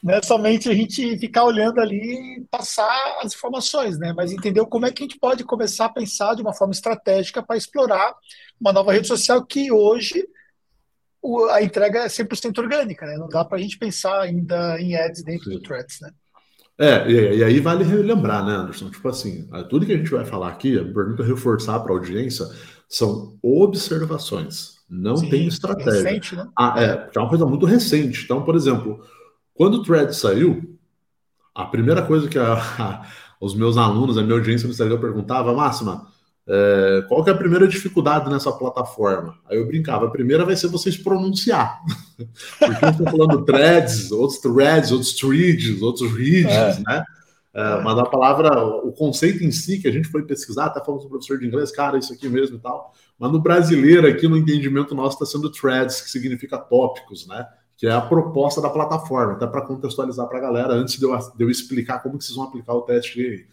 Não 0.03 0.12
é 0.12 0.23
somente 0.23 0.69
a 0.69 0.75
gente 0.75 1.17
ficar 1.19 1.45
olhando 1.45 1.81
ali 1.81 1.97
e 1.97 2.45
passar 2.50 3.19
as 3.23 3.35
informações, 3.35 3.99
né? 3.99 4.12
Mas 4.14 4.33
entender 4.33 4.62
como 4.67 4.85
é 4.85 4.93
que 4.93 5.03
a 5.03 5.07
gente 5.07 5.19
pode 5.19 5.45
começar 5.45 5.87
a 5.87 5.93
pensar 5.93 6.35
de 6.35 6.43
uma 6.43 6.53
forma 6.53 6.73
estratégica 6.73 7.43
para 7.43 7.57
explorar 7.57 8.14
uma 8.61 8.71
nova 8.71 8.93
rede 8.93 9.09
social 9.09 9.43
que 9.47 9.73
hoje 9.73 10.23
a 11.50 11.62
entrega 11.62 12.00
é 12.00 12.07
100% 12.07 12.59
orgânica, 12.59 13.07
né? 13.07 13.17
Não 13.17 13.29
dá 13.29 13.47
para 13.47 13.57
a 13.57 13.61
gente 13.61 13.79
pensar 13.79 14.21
ainda 14.21 14.79
em 14.79 14.95
ads 14.95 15.23
dentro 15.23 15.45
Sim. 15.45 15.53
do 15.53 15.62
Threads, 15.62 15.99
né? 16.03 16.11
É, 16.78 17.09
e, 17.09 17.38
e, 17.38 17.45
aí 17.45 17.61
vale 17.61 17.85
relembrar, 17.85 18.45
né, 18.45 18.52
Anderson? 18.52 18.90
Tipo 18.90 19.09
assim, 19.09 19.49
tudo 19.71 19.87
que 19.87 19.93
a 19.93 19.97
gente 19.97 20.11
vai 20.11 20.25
falar 20.25 20.49
aqui, 20.49 20.78
a 20.78 20.85
pergunta 20.85 21.23
reforçar 21.23 21.78
para 21.81 21.93
a 21.93 21.97
audiência, 21.97 22.47
são 22.88 23.38
observações, 23.43 24.78
não 24.88 25.16
Sim, 25.16 25.31
tem 25.31 25.47
estratégia. 25.47 26.02
Recente, 26.02 26.37
né? 26.37 26.49
ah, 26.59 26.75
é, 26.76 27.11
é 27.14 27.19
uma 27.19 27.28
coisa 27.28 27.47
muito 27.47 27.64
recente. 27.66 28.25
Então, 28.25 28.43
por 28.43 28.57
exemplo, 28.57 29.00
quando 29.54 29.75
o 29.75 29.83
Thread 29.83 30.14
saiu, 30.14 30.76
a 31.54 31.64
primeira 31.64 32.02
coisa 32.02 32.28
que 32.28 32.38
a, 32.38 32.54
a, 32.54 33.07
os 33.40 33.54
meus 33.54 33.76
alunos, 33.76 34.19
a 34.19 34.23
minha 34.23 34.35
audiência 34.35 34.66
no 34.66 34.73
Instagram 34.73 34.99
perguntava, 34.99 35.54
Máxima, 35.54 36.09
é, 36.47 37.05
qual 37.09 37.25
que 37.25 37.31
é 37.31 37.33
a 37.33 37.37
primeira 37.37 37.67
dificuldade 37.67 38.31
nessa 38.31 38.53
plataforma? 38.53 39.39
Aí 39.49 39.57
eu 39.57 39.67
brincava, 39.67 40.07
a 40.07 40.11
primeira 40.11 40.45
vai 40.45 40.57
ser 40.57 40.69
vocês 40.69 40.97
pronunciar. 40.97 41.81
Porque 42.59 42.87
uns 42.87 42.91
estão 42.91 43.07
falando 43.07 43.45
threads, 43.45 44.13
outros 44.13 44.39
threads, 44.41 44.93
outros 44.93 45.15
threads, 45.15 45.83
outros 45.83 46.13
reads, 46.13 46.79
é. 46.79 46.83
né? 46.87 47.05
É, 47.55 47.81
mas 47.83 47.97
a 47.97 48.05
palavra, 48.05 48.65
o 48.65 48.93
conceito 48.93 49.45
em 49.45 49.53
si, 49.53 49.79
que 49.79 49.87
a 49.87 49.93
gente 49.93 50.09
foi 50.09 50.25
pesquisar, 50.25 50.67
até 50.67 50.85
falando 50.85 51.03
com 51.03 51.07
o 51.07 51.11
professor 51.11 51.39
de 51.39 51.47
inglês, 51.47 51.71
cara, 51.71 51.97
isso 51.97 52.13
aqui 52.13 52.29
mesmo 52.29 52.57
e 52.57 52.61
tal. 52.61 52.93
Mas 53.17 53.31
no 53.31 53.41
brasileiro, 53.41 54.09
aqui 54.09 54.27
no 54.27 54.37
entendimento 54.37 54.93
nosso, 54.93 55.15
está 55.15 55.25
sendo 55.25 55.49
threads, 55.51 56.01
que 56.01 56.11
significa 56.11 56.59
tópicos, 56.59 57.29
né? 57.29 57.47
Que 57.77 57.87
é 57.87 57.93
a 57.93 58.01
proposta 58.01 58.61
da 58.61 58.69
plataforma, 58.69 59.35
até 59.35 59.47
para 59.47 59.63
contextualizar 59.63 60.27
para 60.27 60.39
a 60.39 60.41
galera, 60.41 60.75
antes 60.75 60.99
de 60.99 61.05
eu, 61.05 61.17
de 61.17 61.45
eu, 61.45 61.49
explicar 61.49 62.01
como 62.01 62.19
que 62.19 62.25
vocês 62.25 62.37
vão 62.37 62.47
aplicar 62.47 62.75
o 62.75 62.83
teste 62.83 63.21
aí. 63.21 63.47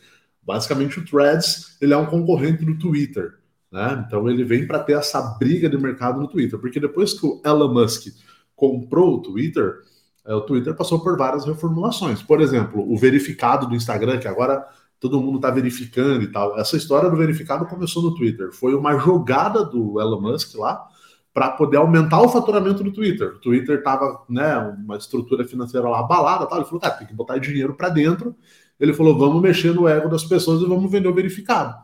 Basicamente, 0.43 0.99
o 0.99 1.05
Threads 1.05 1.77
ele 1.81 1.93
é 1.93 1.97
um 1.97 2.05
concorrente 2.05 2.65
do 2.65 2.77
Twitter. 2.77 3.35
Né? 3.71 4.03
Então, 4.05 4.29
ele 4.29 4.43
vem 4.43 4.67
para 4.67 4.79
ter 4.79 4.93
essa 4.93 5.21
briga 5.37 5.69
de 5.69 5.77
mercado 5.77 6.19
no 6.19 6.27
Twitter. 6.27 6.59
Porque 6.59 6.79
depois 6.79 7.13
que 7.13 7.25
o 7.25 7.41
Elon 7.45 7.73
Musk 7.73 8.07
comprou 8.55 9.15
o 9.15 9.21
Twitter, 9.21 9.79
é, 10.25 10.33
o 10.33 10.41
Twitter 10.41 10.75
passou 10.75 10.99
por 10.99 11.17
várias 11.17 11.45
reformulações. 11.45 12.21
Por 12.21 12.41
exemplo, 12.41 12.83
o 12.91 12.97
verificado 12.97 13.67
do 13.67 13.75
Instagram, 13.75 14.19
que 14.19 14.27
agora 14.27 14.65
todo 14.99 15.19
mundo 15.19 15.37
está 15.37 15.49
verificando 15.49 16.21
e 16.23 16.27
tal. 16.27 16.59
Essa 16.59 16.77
história 16.77 17.09
do 17.09 17.15
verificado 17.15 17.65
começou 17.65 18.03
no 18.03 18.13
Twitter. 18.13 18.51
Foi 18.51 18.75
uma 18.75 18.97
jogada 18.99 19.65
do 19.65 19.99
Elon 19.99 20.21
Musk 20.21 20.55
lá 20.55 20.87
para 21.33 21.49
poder 21.49 21.77
aumentar 21.77 22.21
o 22.21 22.29
faturamento 22.29 22.83
do 22.83 22.91
Twitter. 22.91 23.29
O 23.29 23.39
Twitter 23.39 23.79
estava, 23.79 24.23
né, 24.29 24.57
uma 24.57 24.97
estrutura 24.97 25.45
financeira 25.45 25.89
lá 25.89 25.99
abalada, 25.99 26.45
tal. 26.45 26.59
Ele 26.59 26.65
falou, 26.65 26.81
cara, 26.81 26.95
tem 26.95 27.07
que 27.07 27.13
botar 27.13 27.37
dinheiro 27.37 27.73
para 27.73 27.89
dentro. 27.89 28.35
Ele 28.81 28.93
falou, 28.93 29.17
vamos 29.17 29.41
mexer 29.41 29.73
no 29.73 29.87
ego 29.87 30.09
das 30.09 30.25
pessoas 30.25 30.61
e 30.61 30.65
vamos 30.65 30.91
vender 30.91 31.07
o 31.07 31.13
verificado. 31.13 31.75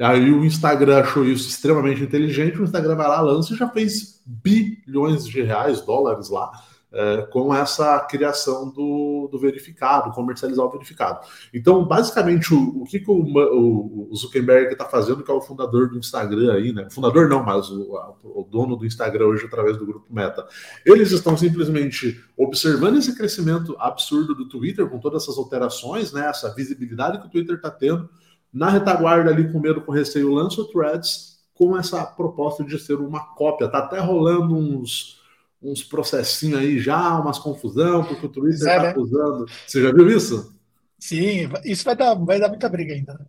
Aí 0.00 0.32
o 0.32 0.44
Instagram 0.44 1.00
achou 1.00 1.24
isso 1.24 1.48
extremamente 1.48 2.02
inteligente. 2.02 2.58
O 2.58 2.64
Instagram 2.64 2.96
vai 2.96 3.06
lá, 3.06 3.20
lança 3.20 3.52
e 3.52 3.56
já 3.56 3.68
fez 3.68 4.22
bilhões 4.26 5.24
de 5.26 5.42
reais, 5.42 5.82
dólares 5.82 6.30
lá 6.30 6.50
é, 6.92 7.22
com 7.30 7.54
essa 7.54 7.98
criação 8.00 8.70
do, 8.70 9.28
do, 9.32 9.38
verificado, 9.38 10.12
comercializar 10.12 10.64
o 10.64 10.70
verificado. 10.70 11.26
Então, 11.52 11.84
basicamente, 11.86 12.52
o, 12.52 12.82
o 12.82 12.84
que, 12.84 13.00
que 13.00 13.10
o, 13.10 14.08
o 14.10 14.14
Zuckerberg 14.14 14.72
está 14.72 14.84
fazendo, 14.84 15.22
que 15.22 15.30
é 15.30 15.34
o 15.34 15.40
fundador 15.40 15.88
do 15.88 15.98
Instagram 15.98 16.52
aí, 16.52 16.72
né? 16.72 16.88
Fundador 16.90 17.28
não, 17.28 17.42
mas 17.42 17.70
o, 17.70 18.14
o, 18.22 18.46
dono 18.50 18.76
do 18.76 18.84
Instagram 18.84 19.26
hoje 19.26 19.46
através 19.46 19.78
do 19.78 19.86
grupo 19.86 20.12
Meta. 20.12 20.46
Eles 20.84 21.10
estão 21.12 21.36
simplesmente 21.36 22.22
observando 22.36 22.98
esse 22.98 23.16
crescimento 23.16 23.74
absurdo 23.78 24.34
do 24.34 24.48
Twitter, 24.48 24.86
com 24.86 24.98
todas 24.98 25.22
essas 25.22 25.38
alterações, 25.38 26.12
né? 26.12 26.26
Essa 26.26 26.54
visibilidade 26.54 27.20
que 27.20 27.26
o 27.26 27.30
Twitter 27.30 27.56
está 27.56 27.70
tendo. 27.70 28.08
Na 28.52 28.68
retaguarda 28.68 29.30
ali, 29.30 29.50
com 29.50 29.58
medo, 29.58 29.80
com 29.80 29.92
receio, 29.92 30.34
lança 30.34 30.60
o 30.60 30.66
Threads 30.66 31.38
com 31.54 31.74
essa 31.74 32.04
proposta 32.04 32.62
de 32.62 32.78
ser 32.78 32.96
uma 32.96 33.20
cópia. 33.34 33.68
Tá 33.68 33.78
até 33.78 33.98
rolando 33.98 34.54
uns 34.54 35.21
uns 35.62 35.82
processinhos 35.82 36.58
aí 36.58 36.78
já, 36.78 37.18
umas 37.18 37.38
confusão, 37.38 38.04
porque 38.04 38.26
o 38.26 38.28
Twitter 38.28 38.58
está 38.58 38.72
é, 38.72 38.82
né? 38.82 38.88
acusando. 38.88 39.46
Você 39.66 39.82
já 39.82 39.92
viu 39.92 40.08
isso? 40.08 40.54
Sim, 40.98 41.48
isso 41.64 41.84
vai 41.84 41.96
dar, 41.96 42.14
vai 42.14 42.40
dar 42.40 42.48
muita 42.48 42.68
briga 42.68 42.94
ainda. 42.94 43.14
Né? 43.14 43.26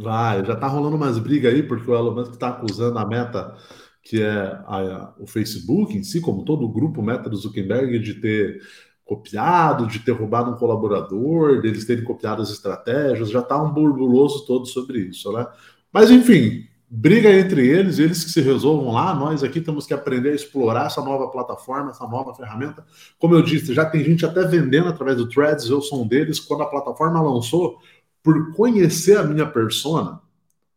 Vai, 0.00 0.44
já 0.44 0.54
está 0.54 0.66
rolando 0.66 0.96
umas 0.96 1.18
brigas 1.18 1.52
aí, 1.52 1.62
porque 1.62 1.90
o 1.90 1.94
Elon 1.94 2.14
Musk 2.14 2.34
está 2.34 2.48
acusando 2.48 2.98
a 2.98 3.06
meta, 3.06 3.56
que 4.02 4.22
é 4.22 4.32
a, 4.66 5.14
o 5.18 5.26
Facebook 5.26 5.96
em 5.96 6.02
si, 6.02 6.20
como 6.20 6.44
todo 6.44 6.64
o 6.64 6.72
grupo 6.72 7.02
meta 7.02 7.30
do 7.30 7.36
Zuckerberg, 7.36 7.98
de 7.98 8.14
ter 8.14 8.60
copiado, 9.04 9.86
de 9.86 9.98
ter 9.98 10.12
roubado 10.12 10.50
um 10.50 10.56
colaborador, 10.56 11.60
deles 11.60 11.84
terem 11.84 12.04
copiado 12.04 12.42
as 12.42 12.50
estratégias, 12.50 13.30
já 13.30 13.40
está 13.40 13.60
um 13.62 13.72
burbuloso 13.72 14.46
todo 14.46 14.66
sobre 14.66 15.00
isso, 15.00 15.32
né? 15.32 15.46
Mas 15.92 16.10
enfim, 16.10 16.66
briga 16.94 17.30
entre 17.32 17.66
eles, 17.66 17.98
eles 17.98 18.22
que 18.22 18.30
se 18.30 18.42
resolvam 18.42 18.92
lá, 18.92 19.14
nós 19.14 19.42
aqui 19.42 19.62
temos 19.62 19.86
que 19.86 19.94
aprender 19.94 20.32
a 20.32 20.34
explorar 20.34 20.86
essa 20.86 21.00
nova 21.00 21.28
plataforma, 21.28 21.90
essa 21.90 22.06
nova 22.06 22.34
ferramenta. 22.34 22.84
Como 23.18 23.34
eu 23.34 23.40
disse, 23.40 23.72
já 23.72 23.86
tem 23.86 24.04
gente 24.04 24.26
até 24.26 24.44
vendendo 24.44 24.90
através 24.90 25.16
do 25.16 25.26
Threads, 25.26 25.70
eu 25.70 25.80
sou 25.80 26.02
um 26.02 26.06
deles. 26.06 26.38
Quando 26.38 26.64
a 26.64 26.66
plataforma 26.66 27.18
lançou, 27.22 27.78
por 28.22 28.52
conhecer 28.52 29.16
a 29.16 29.22
minha 29.22 29.46
persona, 29.46 30.20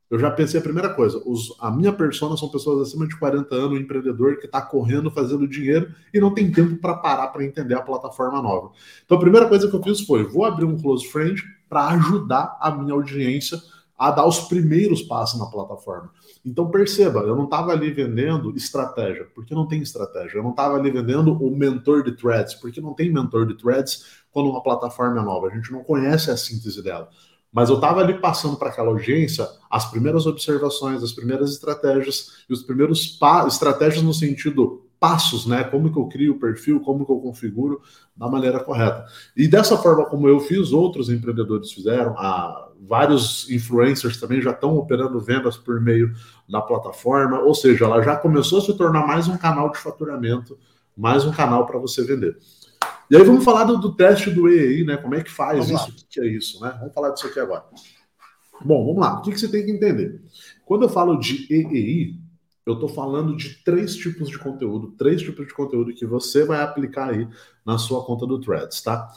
eu 0.09 0.17
já 0.17 0.31
pensei 0.31 0.57
a 0.57 0.63
primeira 0.63 0.93
coisa: 0.93 1.21
os, 1.25 1.53
a 1.59 1.69
minha 1.69 1.91
persona 1.91 2.37
são 2.37 2.47
pessoas 2.47 2.87
acima 2.87 3.05
de 3.05 3.19
40 3.19 3.53
anos, 3.53 3.77
empreendedor 3.77 4.37
que 4.37 4.45
está 4.45 4.61
correndo, 4.61 5.11
fazendo 5.11 5.45
dinheiro 5.45 5.93
e 6.13 6.19
não 6.21 6.33
tem 6.33 6.49
tempo 6.49 6.77
para 6.77 6.93
parar 6.93 7.27
para 7.27 7.43
entender 7.43 7.75
a 7.75 7.81
plataforma 7.81 8.41
nova. 8.41 8.71
Então 9.03 9.17
a 9.17 9.19
primeira 9.19 9.49
coisa 9.49 9.69
que 9.69 9.75
eu 9.75 9.83
fiz 9.83 9.99
foi: 9.99 10.23
vou 10.23 10.45
abrir 10.45 10.63
um 10.63 10.77
close 10.77 11.05
friend 11.05 11.43
para 11.67 11.89
ajudar 11.89 12.57
a 12.61 12.71
minha 12.71 12.93
audiência 12.93 13.59
a 13.97 14.11
dar 14.11 14.25
os 14.25 14.41
primeiros 14.41 15.01
passos 15.01 15.39
na 15.39 15.45
plataforma. 15.45 16.11
Então 16.45 16.69
perceba, 16.69 17.21
eu 17.21 17.35
não 17.35 17.45
estava 17.45 17.71
ali 17.71 17.91
vendendo 17.91 18.55
estratégia, 18.55 19.27
porque 19.33 19.55
não 19.55 19.67
tem 19.67 19.81
estratégia. 19.81 20.37
Eu 20.37 20.43
não 20.43 20.51
estava 20.51 20.75
ali 20.75 20.91
vendendo 20.91 21.33
o 21.33 21.55
mentor 21.55 22.03
de 22.03 22.11
threads, 22.11 22.55
porque 22.55 22.81
não 22.81 22.93
tem 22.93 23.11
mentor 23.11 23.47
de 23.47 23.55
threads 23.55 24.23
quando 24.31 24.49
uma 24.49 24.61
plataforma 24.61 25.21
é 25.21 25.23
nova. 25.23 25.47
A 25.47 25.55
gente 25.55 25.71
não 25.71 25.83
conhece 25.83 26.29
a 26.29 26.37
síntese 26.37 26.83
dela. 26.83 27.09
Mas 27.51 27.69
eu 27.69 27.75
estava 27.75 28.01
ali 28.01 28.19
passando 28.19 28.57
para 28.57 28.69
aquela 28.69 28.89
audiência 28.89 29.47
as 29.69 29.89
primeiras 29.89 30.25
observações, 30.25 31.01
as 31.01 31.13
primeiras 31.13 31.51
estratégias 31.51 32.43
e 32.49 32.53
os 32.53 32.61
primeiros 32.61 33.17
estratégias 33.47 34.03
no 34.03 34.13
sentido 34.13 34.85
passos, 34.99 35.45
né? 35.45 35.63
Como 35.63 35.91
que 35.91 35.97
eu 35.97 36.07
crio 36.07 36.33
o 36.33 36.39
perfil, 36.39 36.81
como 36.81 37.05
que 37.05 37.11
eu 37.11 37.19
configuro 37.19 37.81
da 38.15 38.27
maneira 38.27 38.59
correta. 38.59 39.05
E 39.37 39.47
dessa 39.47 39.77
forma 39.77 40.05
como 40.05 40.27
eu 40.27 40.39
fiz, 40.41 40.73
outros 40.73 41.09
empreendedores 41.09 41.71
fizeram, 41.71 42.13
a, 42.17 42.64
vários 42.87 43.49
influencers 43.49 44.19
também 44.19 44.41
já 44.41 44.51
estão 44.51 44.75
operando 44.75 45.19
vendas 45.19 45.57
por 45.57 45.81
meio 45.81 46.13
da 46.47 46.61
plataforma, 46.61 47.39
ou 47.39 47.53
seja, 47.53 47.85
ela 47.85 48.01
já 48.01 48.15
começou 48.15 48.59
a 48.59 48.61
se 48.61 48.77
tornar 48.77 49.05
mais 49.05 49.27
um 49.27 49.37
canal 49.37 49.71
de 49.71 49.77
faturamento, 49.77 50.57
mais 50.95 51.25
um 51.25 51.31
canal 51.31 51.65
para 51.65 51.79
você 51.79 52.03
vender. 52.03 52.37
E 53.09 53.15
aí 53.15 53.23
vamos 53.23 53.43
falar 53.43 53.65
do, 53.65 53.77
do, 53.77 53.93
teste 53.93 54.31
do 54.31 54.49
EEI, 54.49 54.83
né? 54.83 54.97
Como 54.97 55.13
é 55.13 55.23
que 55.23 55.29
faz 55.31 55.67
vamos 55.67 55.81
isso? 55.81 55.91
Lá. 55.91 55.95
O 55.95 56.07
que 56.09 56.19
é 56.19 56.27
isso, 56.27 56.61
né? 56.61 56.75
Vamos 56.79 56.93
falar 56.93 57.11
disso 57.11 57.27
aqui 57.27 57.39
agora. 57.39 57.63
Bom, 58.63 58.85
vamos 58.85 59.01
lá. 59.01 59.19
O 59.19 59.21
que, 59.21 59.31
que 59.31 59.39
você 59.39 59.47
tem 59.47 59.65
que 59.65 59.71
entender? 59.71 60.21
Quando 60.65 60.83
eu 60.83 60.89
falo 60.89 61.19
de 61.19 61.45
EEI, 61.51 62.15
eu 62.65 62.73
estou 62.73 62.89
falando 62.89 63.35
de 63.35 63.63
três 63.63 63.95
tipos 63.95 64.27
de 64.27 64.39
conteúdo, 64.39 64.95
três 64.97 65.21
tipos 65.21 65.45
de 65.45 65.53
conteúdo 65.53 65.93
que 65.93 66.05
você 66.05 66.43
vai 66.43 66.61
aplicar 66.61 67.11
aí 67.11 67.27
na 67.63 67.77
sua 67.77 68.03
conta 68.03 68.25
do 68.25 68.39
Threads, 68.39 68.81
tá? 68.81 69.07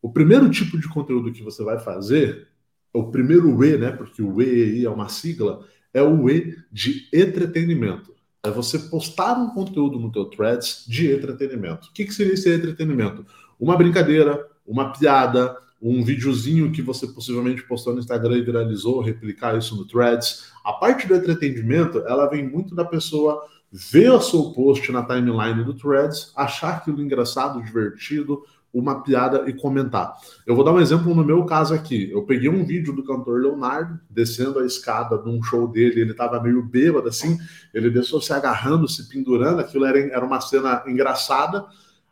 O 0.00 0.10
primeiro 0.10 0.50
tipo 0.50 0.78
de 0.78 0.88
conteúdo 0.88 1.32
que 1.32 1.42
você 1.42 1.62
vai 1.62 1.78
fazer, 1.78 2.48
o 2.94 3.10
primeiro 3.10 3.62
E, 3.64 3.76
né? 3.76 3.90
Porque 3.90 4.22
o 4.22 4.40
E 4.40 4.44
aí 4.44 4.84
é 4.84 4.90
uma 4.90 5.08
sigla, 5.08 5.66
é 5.92 6.02
o 6.02 6.30
E 6.30 6.56
de 6.70 7.08
entretenimento. 7.12 8.14
É 8.42 8.50
você 8.50 8.78
postar 8.78 9.34
um 9.34 9.50
conteúdo 9.50 9.98
no 9.98 10.12
teu 10.12 10.26
Threads 10.26 10.84
de 10.86 11.10
entretenimento. 11.10 11.88
O 11.88 11.92
que, 11.92 12.04
que 12.04 12.14
seria 12.14 12.34
esse 12.34 12.54
entretenimento? 12.54 13.26
Uma 13.58 13.76
brincadeira, 13.76 14.46
uma 14.66 14.92
piada, 14.92 15.56
um 15.80 16.02
videozinho 16.04 16.70
que 16.70 16.82
você 16.82 17.06
possivelmente 17.06 17.62
postou 17.64 17.92
no 17.92 17.98
Instagram 17.98 18.38
e 18.38 18.42
viralizou, 18.42 19.00
replicar 19.00 19.56
isso 19.58 19.76
no 19.76 19.86
Threads. 19.86 20.52
A 20.64 20.72
parte 20.72 21.06
do 21.06 21.14
entretenimento, 21.14 21.98
ela 22.06 22.26
vem 22.26 22.48
muito 22.48 22.74
da 22.74 22.84
pessoa 22.84 23.46
ver 23.72 24.10
o 24.10 24.20
seu 24.20 24.52
post 24.52 24.90
na 24.92 25.02
timeline 25.02 25.64
do 25.64 25.74
Threads, 25.74 26.32
achar 26.36 26.76
aquilo 26.76 27.02
engraçado, 27.02 27.62
divertido, 27.62 28.44
uma 28.74 29.00
piada 29.02 29.48
e 29.48 29.52
comentar. 29.52 30.14
Eu 30.44 30.56
vou 30.56 30.64
dar 30.64 30.72
um 30.72 30.80
exemplo 30.80 31.14
no 31.14 31.24
meu 31.24 31.44
caso 31.44 31.72
aqui. 31.72 32.10
Eu 32.10 32.24
peguei 32.24 32.48
um 32.48 32.64
vídeo 32.64 32.92
do 32.92 33.04
cantor 33.04 33.40
Leonardo 33.40 34.00
descendo 34.10 34.58
a 34.58 34.66
escada 34.66 35.16
num 35.18 35.40
show 35.40 35.68
dele, 35.68 36.00
ele 36.00 36.10
estava 36.10 36.42
meio 36.42 36.60
bêbado 36.60 37.08
assim, 37.08 37.38
ele 37.72 37.88
desceu 37.88 38.20
se 38.20 38.32
agarrando, 38.32 38.88
se 38.88 39.08
pendurando, 39.08 39.60
aquilo 39.60 39.84
era, 39.84 39.98
era 39.98 40.24
uma 40.24 40.40
cena 40.40 40.82
engraçada. 40.88 41.64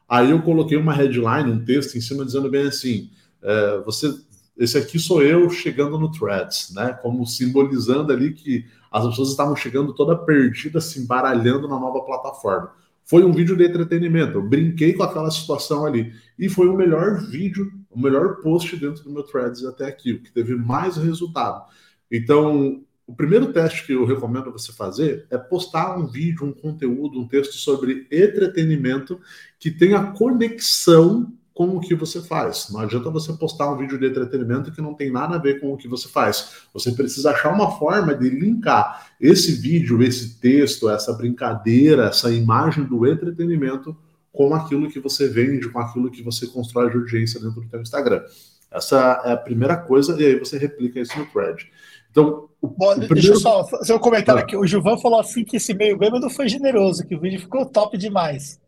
Aí 0.09 0.31
eu 0.31 0.40
coloquei 0.40 0.78
uma 0.78 0.92
headline, 0.92 1.50
um 1.50 1.64
texto 1.64 1.97
em 1.99 2.00
cima 2.00 2.25
dizendo 2.25 2.49
bem 2.49 2.69
assim: 2.69 3.11
é, 3.42 3.83
você, 3.85 4.14
esse 4.57 4.78
aqui 4.78 5.00
sou 5.00 5.21
eu 5.21 5.50
chegando 5.50 5.99
no 5.99 6.12
Threads, 6.12 6.73
né? 6.75 6.92
Como 7.02 7.26
simbolizando 7.26 8.12
ali 8.12 8.33
que 8.33 8.64
as 8.90 9.04
pessoas 9.07 9.31
estavam 9.31 9.57
chegando 9.57 9.92
toda 9.95 10.16
perdida, 10.16 10.81
se 10.81 11.00
embaralhando 11.00 11.66
na 11.66 11.78
nova 11.78 12.04
plataforma. 12.04 12.71
Foi 13.12 13.25
um 13.25 13.33
vídeo 13.33 13.54
de 13.54 13.66
entretenimento. 13.66 14.38
Eu 14.38 14.42
brinquei 14.42 14.95
com 14.95 15.02
aquela 15.02 15.31
situação 15.31 15.85
ali. 15.85 16.14
E 16.38 16.49
foi 16.49 16.66
o 16.66 16.75
melhor 16.75 17.21
vídeo, 17.21 17.71
o 17.90 18.00
melhor 18.00 18.37
post 18.37 18.75
dentro 18.75 19.04
do 19.04 19.11
meu 19.11 19.23
Threads 19.23 19.66
até 19.66 19.85
aqui, 19.85 20.14
o 20.14 20.23
que 20.23 20.33
teve 20.33 20.57
mais 20.57 20.97
resultado. 20.97 21.62
Então, 22.11 22.83
o 23.07 23.14
primeiro 23.14 23.52
teste 23.52 23.85
que 23.85 23.92
eu 23.92 24.07
recomendo 24.07 24.50
você 24.50 24.73
fazer 24.73 25.26
é 25.28 25.37
postar 25.37 25.99
um 25.99 26.07
vídeo, 26.07 26.47
um 26.47 26.54
conteúdo, 26.54 27.21
um 27.21 27.28
texto 27.28 27.52
sobre 27.52 28.07
entretenimento 28.11 29.21
que 29.59 29.71
tenha 29.71 30.12
conexão 30.12 31.31
com 31.55 31.77
o 31.77 31.81
que 31.81 31.95
você 31.95 32.21
faz. 32.23 32.69
Não 32.71 32.81
adianta 32.81 33.11
você 33.11 33.33
postar 33.33 33.71
um 33.71 33.77
vídeo 33.77 33.99
de 33.99 34.07
entretenimento 34.07 34.73
que 34.73 34.81
não 34.81 34.95
tem 34.95 35.11
nada 35.11 35.37
a 35.37 35.39
ver 35.39 35.61
com 35.61 35.73
o 35.73 35.77
que 35.77 35.87
você 35.87 36.09
faz. 36.09 36.67
Você 36.73 36.93
precisa 36.93 37.31
achar 37.31 37.53
uma 37.53 37.73
forma 37.79 38.15
de 38.15 38.31
linkar 38.31 39.13
esse 39.21 39.53
vídeo, 39.53 40.03
esse 40.03 40.41
texto, 40.41 40.89
essa 40.89 41.13
brincadeira, 41.13 42.07
essa 42.07 42.33
imagem 42.33 42.85
do 42.85 43.07
entretenimento 43.07 43.97
com 44.33 44.55
aquilo 44.55 44.89
que 44.89 44.99
você 44.99 45.29
vende, 45.29 45.69
com 45.69 45.79
aquilo 45.79 46.11
que 46.11 46.23
você 46.23 46.47
constrói 46.47 46.91
de 46.91 46.97
audiência 46.97 47.39
dentro 47.39 47.61
do 47.61 47.69
seu 47.69 47.83
Instagram. 47.83 48.23
Essa 48.71 49.21
é 49.25 49.33
a 49.33 49.37
primeira 49.37 49.77
coisa, 49.77 50.19
e 50.19 50.25
aí 50.25 50.39
você 50.39 50.57
replica 50.57 50.99
isso 50.99 51.19
no 51.19 51.27
thread. 51.27 51.71
Então, 52.11 52.49
o, 52.61 52.69
Bom, 52.69 52.93
o 52.93 52.95
primeiro... 52.95 53.15
Deixa 53.15 53.33
eu 53.33 53.41
só 53.41 53.67
fazer 53.67 53.93
um 53.93 53.99
comentário 53.99 54.41
ah. 54.41 54.45
aqui. 54.45 54.57
O 54.57 54.67
Gilvan 54.67 54.97
falou 54.97 55.21
assim 55.21 55.45
que 55.45 55.57
esse 55.57 55.75
meio 55.75 55.99
bêbado 55.99 56.31
foi 56.31 56.49
generoso, 56.49 57.07
que 57.07 57.15
o 57.15 57.21
vídeo 57.21 57.41
ficou 57.41 57.67
top 57.67 57.99
demais. 57.99 58.59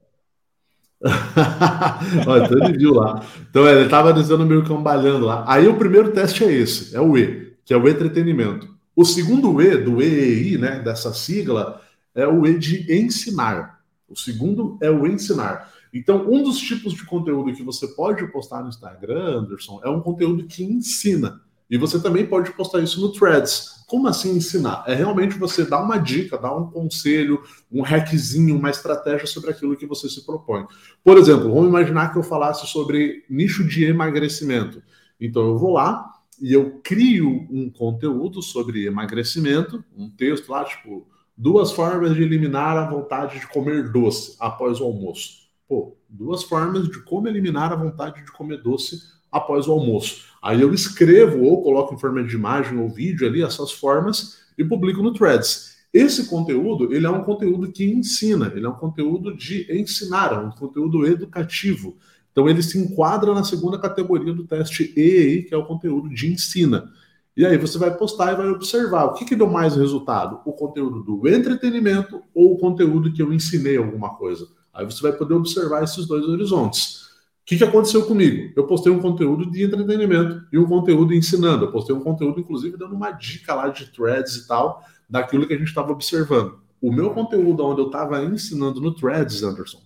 Olha, 2.26 2.44
então 2.44 2.58
ele 2.58 2.78
viu 2.78 2.94
lá. 2.94 3.24
Então 3.50 3.66
ele 3.66 3.84
estava 3.84 4.12
dizendo 4.12 4.46
meio 4.46 4.64
cambalhando 4.64 5.26
lá. 5.26 5.44
Aí 5.46 5.66
o 5.66 5.76
primeiro 5.76 6.12
teste 6.12 6.44
é 6.44 6.52
esse, 6.52 6.94
é 6.96 7.00
o 7.00 7.16
E, 7.16 7.54
que 7.64 7.74
é 7.74 7.76
o 7.76 7.88
entretenimento. 7.88 8.74
O 8.96 9.04
segundo 9.04 9.60
E, 9.60 9.76
do 9.76 10.00
EEI, 10.00 10.56
né, 10.56 10.78
dessa 10.80 11.12
sigla, 11.12 11.80
é 12.14 12.26
o 12.26 12.46
E 12.46 12.58
de 12.58 12.92
ensinar. 12.94 13.80
O 14.08 14.16
segundo 14.16 14.78
é 14.80 14.90
o 14.90 15.06
ensinar. 15.06 15.72
Então, 15.92 16.28
um 16.28 16.42
dos 16.42 16.58
tipos 16.58 16.92
de 16.92 17.04
conteúdo 17.04 17.54
que 17.54 17.62
você 17.62 17.86
pode 17.88 18.26
postar 18.32 18.62
no 18.62 18.68
Instagram, 18.68 19.38
Anderson, 19.38 19.80
é 19.84 19.88
um 19.88 20.00
conteúdo 20.00 20.44
que 20.46 20.64
ensina. 20.64 21.40
E 21.71 21.78
você 21.78 22.00
também 22.00 22.26
pode 22.26 22.52
postar 22.52 22.80
isso 22.80 23.00
no 23.00 23.12
Threads. 23.12 23.85
Como 23.87 24.09
assim 24.09 24.37
ensinar? 24.37 24.85
É 24.87 24.94
realmente 24.94 25.38
você 25.38 25.64
dar 25.64 25.83
uma 25.83 25.99
dica, 25.99 26.38
dar 26.38 26.54
um 26.56 26.71
conselho, 26.71 27.42
um 27.71 27.83
hackzinho, 27.83 28.56
uma 28.56 28.71
estratégia 28.71 29.26
sobre 29.26 29.50
aquilo 29.50 29.76
que 29.76 29.87
você 29.87 30.09
se 30.09 30.25
propõe. 30.25 30.66
Por 31.02 31.16
exemplo, 31.18 31.52
vamos 31.52 31.68
imaginar 31.68 32.12
que 32.12 32.18
eu 32.18 32.23
falasse 32.23 32.66
sobre 32.66 33.25
nicho 33.28 33.66
de 33.66 33.85
emagrecimento. 33.85 34.83
Então 35.21 35.42
eu 35.42 35.59
vou 35.59 35.73
lá 35.73 36.12
e 36.40 36.52
eu 36.52 36.80
crio 36.83 37.47
um 37.50 37.71
conteúdo 37.71 38.42
sobre 38.42 38.87
emagrecimento, 38.87 39.85
um 39.97 40.11
texto 40.11 40.50
lá, 40.50 40.64
tipo, 40.64 41.06
duas 41.37 41.73
formas 41.73 42.14
de 42.14 42.23
eliminar 42.23 42.76
a 42.76 42.88
vontade 42.88 43.38
de 43.38 43.47
comer 43.47 43.90
doce 43.90 44.37
após 44.40 44.80
o 44.80 44.85
almoço. 44.85 45.44
Pô, 45.68 45.97
duas 46.09 46.42
formas 46.42 46.88
de 46.88 47.02
como 47.02 47.28
eliminar 47.28 47.73
a 47.73 47.76
vontade 47.76 48.25
de 48.25 48.33
comer 48.33 48.62
doce 48.62 49.13
após 49.35 49.67
o 49.67 49.73
almoço. 49.73 50.23
Aí 50.41 50.61
eu 50.61 50.73
escrevo 50.73 51.43
ou 51.43 51.61
coloco 51.62 51.93
em 51.93 51.99
forma 51.99 52.23
de 52.23 52.37
imagem 52.37 52.79
ou 52.79 52.88
vídeo 52.88 53.26
ali 53.26 53.43
essas 53.43 53.73
formas 53.73 54.38
e 54.57 54.64
publico 54.64 55.03
no 55.03 55.12
Threads. 55.12 55.75
Esse 55.93 56.26
conteúdo, 56.29 56.95
ele 56.95 57.07
é 57.07 57.11
um 57.11 57.25
conteúdo 57.25 57.71
que 57.71 57.85
ensina, 57.85 58.53
ele 58.55 58.64
é 58.64 58.69
um 58.69 58.75
conteúdo 58.75 59.37
de 59.37 59.67
ensinar, 59.71 60.33
é 60.33 60.38
um 60.38 60.50
conteúdo 60.50 61.07
educativo. 61.07 61.97
Então 62.31 62.49
ele 62.49 62.62
se 62.62 62.79
enquadra 62.79 63.33
na 63.35 63.43
segunda 63.43 63.79
categoria 63.79 64.33
do 64.33 64.45
teste 64.45 64.93
EEI, 64.97 65.43
que 65.43 65.55
é 65.55 65.57
o 65.57 65.67
conteúdo 65.67 66.09
de 66.09 66.33
ensina. 66.33 66.93
E 67.37 67.45
aí 67.45 67.59
você 67.59 67.79
vai 67.79 67.97
postar 67.97 68.33
e 68.33 68.37
vai 68.37 68.49
observar 68.49 69.05
o 69.07 69.14
que, 69.14 69.25
que 69.25 69.35
deu 69.35 69.49
mais 69.49 69.75
resultado, 69.75 70.41
o 70.45 70.53
conteúdo 70.53 71.03
do 71.03 71.29
entretenimento 71.29 72.23
ou 72.33 72.55
o 72.55 72.59
conteúdo 72.59 73.12
que 73.12 73.23
eu 73.23 73.33
ensinei 73.33 73.76
alguma 73.76 74.14
coisa. 74.17 74.47
Aí 74.73 74.85
você 74.85 75.03
vai 75.03 75.12
poder 75.12 75.35
observar 75.35 75.83
esses 75.83 76.07
dois 76.07 76.25
horizontes. 76.25 77.03
O 77.44 77.46
que, 77.46 77.58
que 77.58 77.64
aconteceu 77.64 78.06
comigo? 78.06 78.54
Eu 78.56 78.66
postei 78.66 78.90
um 78.90 79.00
conteúdo 79.00 79.50
de 79.50 79.62
entretenimento 79.62 80.46
e 80.50 80.58
um 80.58 80.64
conteúdo 80.64 81.12
ensinando. 81.12 81.66
Eu 81.66 81.72
postei 81.72 81.94
um 81.94 82.00
conteúdo, 82.00 82.40
inclusive, 82.40 82.78
dando 82.78 82.94
uma 82.94 83.10
dica 83.10 83.54
lá 83.54 83.68
de 83.68 83.92
threads 83.92 84.36
e 84.36 84.48
tal, 84.48 84.82
daquilo 85.06 85.46
que 85.46 85.52
a 85.52 85.58
gente 85.58 85.68
estava 85.68 85.92
observando. 85.92 86.58
O 86.80 86.90
meu 86.90 87.10
conteúdo, 87.10 87.62
onde 87.62 87.83
eu 87.83 87.87
estava 87.88 88.24
ensinando 88.24 88.80
no 88.80 88.94
threads, 88.94 89.42
Anderson, 89.42 89.83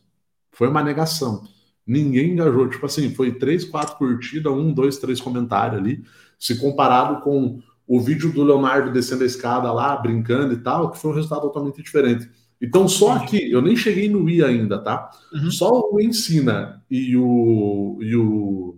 foi 0.52 0.68
uma 0.68 0.84
negação. 0.84 1.42
Ninguém 1.84 2.30
engajou. 2.30 2.68
Tipo 2.68 2.86
assim, 2.86 3.12
foi 3.12 3.32
três, 3.32 3.64
quatro 3.64 3.96
curtidas, 3.96 4.52
um, 4.52 4.72
dois, 4.72 4.96
três 4.98 5.20
comentários 5.20 5.80
ali. 5.80 6.04
Se 6.38 6.60
comparado 6.60 7.22
com 7.22 7.60
o 7.88 8.00
vídeo 8.00 8.32
do 8.32 8.44
Leonardo 8.44 8.92
descendo 8.92 9.24
a 9.24 9.26
escada 9.26 9.72
lá, 9.72 9.96
brincando 9.96 10.54
e 10.54 10.58
tal, 10.58 10.92
que 10.92 10.98
foi 10.98 11.10
um 11.10 11.14
resultado 11.14 11.42
totalmente 11.42 11.82
diferente. 11.82 12.30
Então, 12.60 12.88
só 12.88 13.12
aqui, 13.12 13.50
eu 13.50 13.62
nem 13.62 13.76
cheguei 13.76 14.08
no 14.08 14.28
I 14.28 14.42
ainda, 14.42 14.78
tá? 14.78 15.10
Uhum. 15.32 15.50
Só 15.50 15.80
o 15.92 16.00
ensina 16.00 16.82
e 16.90 17.16
o, 17.16 17.98
e, 18.00 18.16
o, 18.16 18.76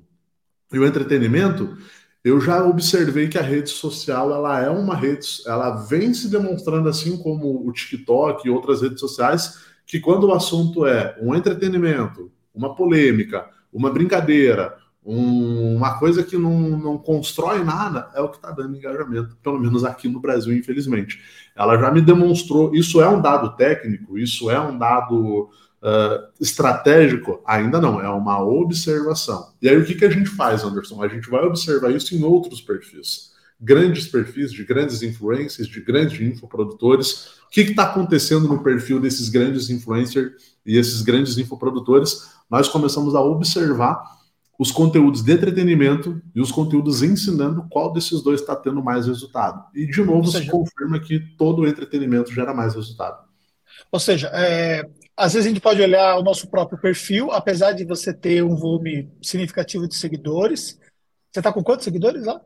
e 0.72 0.78
o 0.78 0.86
entretenimento, 0.86 1.76
eu 2.22 2.38
já 2.40 2.62
observei 2.64 3.28
que 3.28 3.38
a 3.38 3.42
rede 3.42 3.70
social 3.70 4.30
ela 4.34 4.60
é 4.60 4.68
uma 4.68 4.94
rede, 4.94 5.26
ela 5.46 5.76
vem 5.76 6.12
se 6.12 6.28
demonstrando 6.28 6.88
assim 6.88 7.16
como 7.16 7.66
o 7.66 7.72
TikTok 7.72 8.46
e 8.46 8.50
outras 8.50 8.82
redes 8.82 9.00
sociais, 9.00 9.64
que 9.86 9.98
quando 9.98 10.24
o 10.24 10.34
assunto 10.34 10.84
é 10.86 11.16
um 11.20 11.34
entretenimento, 11.34 12.30
uma 12.54 12.74
polêmica, 12.74 13.48
uma 13.72 13.90
brincadeira, 13.90 14.76
um, 15.04 15.76
uma 15.76 15.98
coisa 15.98 16.22
que 16.22 16.36
não, 16.36 16.60
não 16.78 16.98
constrói 16.98 17.64
nada, 17.64 18.10
é 18.14 18.20
o 18.20 18.28
que 18.28 18.36
está 18.36 18.50
dando 18.50 18.76
engajamento, 18.76 19.36
pelo 19.42 19.58
menos 19.58 19.84
aqui 19.84 20.08
no 20.08 20.20
Brasil, 20.20 20.54
infelizmente 20.54 21.18
ela 21.60 21.78
já 21.78 21.90
me 21.90 22.00
demonstrou. 22.00 22.74
Isso 22.74 23.02
é 23.02 23.08
um 23.08 23.20
dado 23.20 23.54
técnico, 23.54 24.18
isso 24.18 24.50
é 24.50 24.58
um 24.58 24.78
dado 24.78 25.50
uh, 25.82 26.28
estratégico? 26.40 27.42
Ainda 27.46 27.78
não, 27.78 28.00
é 28.00 28.08
uma 28.08 28.42
observação. 28.42 29.52
E 29.60 29.68
aí 29.68 29.76
o 29.76 29.84
que, 29.84 29.94
que 29.94 30.04
a 30.06 30.10
gente 30.10 30.30
faz, 30.30 30.64
Anderson? 30.64 31.02
A 31.02 31.08
gente 31.08 31.28
vai 31.28 31.44
observar 31.44 31.90
isso 31.90 32.14
em 32.14 32.22
outros 32.24 32.62
perfis. 32.62 33.30
Grandes 33.60 34.08
perfis 34.08 34.50
de 34.50 34.64
grandes 34.64 35.02
influencers, 35.02 35.68
de 35.68 35.82
grandes 35.82 36.18
infoprodutores. 36.18 37.26
O 37.46 37.50
que 37.50 37.60
está 37.60 37.82
acontecendo 37.82 38.48
no 38.48 38.62
perfil 38.62 38.98
desses 38.98 39.28
grandes 39.28 39.68
influencers 39.68 40.32
e 40.64 40.78
esses 40.78 41.02
grandes 41.02 41.36
infoprodutores? 41.36 42.30
Nós 42.48 42.68
começamos 42.68 43.14
a 43.14 43.20
observar 43.20 44.19
os 44.60 44.70
conteúdos 44.70 45.22
de 45.22 45.32
entretenimento 45.32 46.20
e 46.34 46.40
os 46.40 46.52
conteúdos 46.52 47.02
ensinando 47.02 47.66
qual 47.70 47.90
desses 47.90 48.20
dois 48.20 48.42
está 48.42 48.54
tendo 48.54 48.82
mais 48.82 49.06
resultado. 49.06 49.64
E, 49.74 49.86
de 49.86 50.04
novo, 50.04 50.30
seja, 50.30 50.44
se 50.44 50.50
confirma 50.50 51.00
que 51.00 51.18
todo 51.38 51.66
entretenimento 51.66 52.30
gera 52.30 52.52
mais 52.52 52.74
resultado. 52.74 53.26
Ou 53.90 53.98
seja, 53.98 54.30
é, 54.34 54.86
às 55.16 55.32
vezes 55.32 55.46
a 55.46 55.48
gente 55.48 55.62
pode 55.62 55.80
olhar 55.80 56.18
o 56.18 56.22
nosso 56.22 56.46
próprio 56.46 56.78
perfil, 56.78 57.32
apesar 57.32 57.72
de 57.72 57.86
você 57.86 58.12
ter 58.12 58.44
um 58.44 58.54
volume 58.54 59.10
significativo 59.22 59.88
de 59.88 59.94
seguidores. 59.94 60.78
Você 61.32 61.40
está 61.40 61.50
com 61.50 61.64
quantos 61.64 61.84
seguidores 61.84 62.26
lá? 62.26 62.38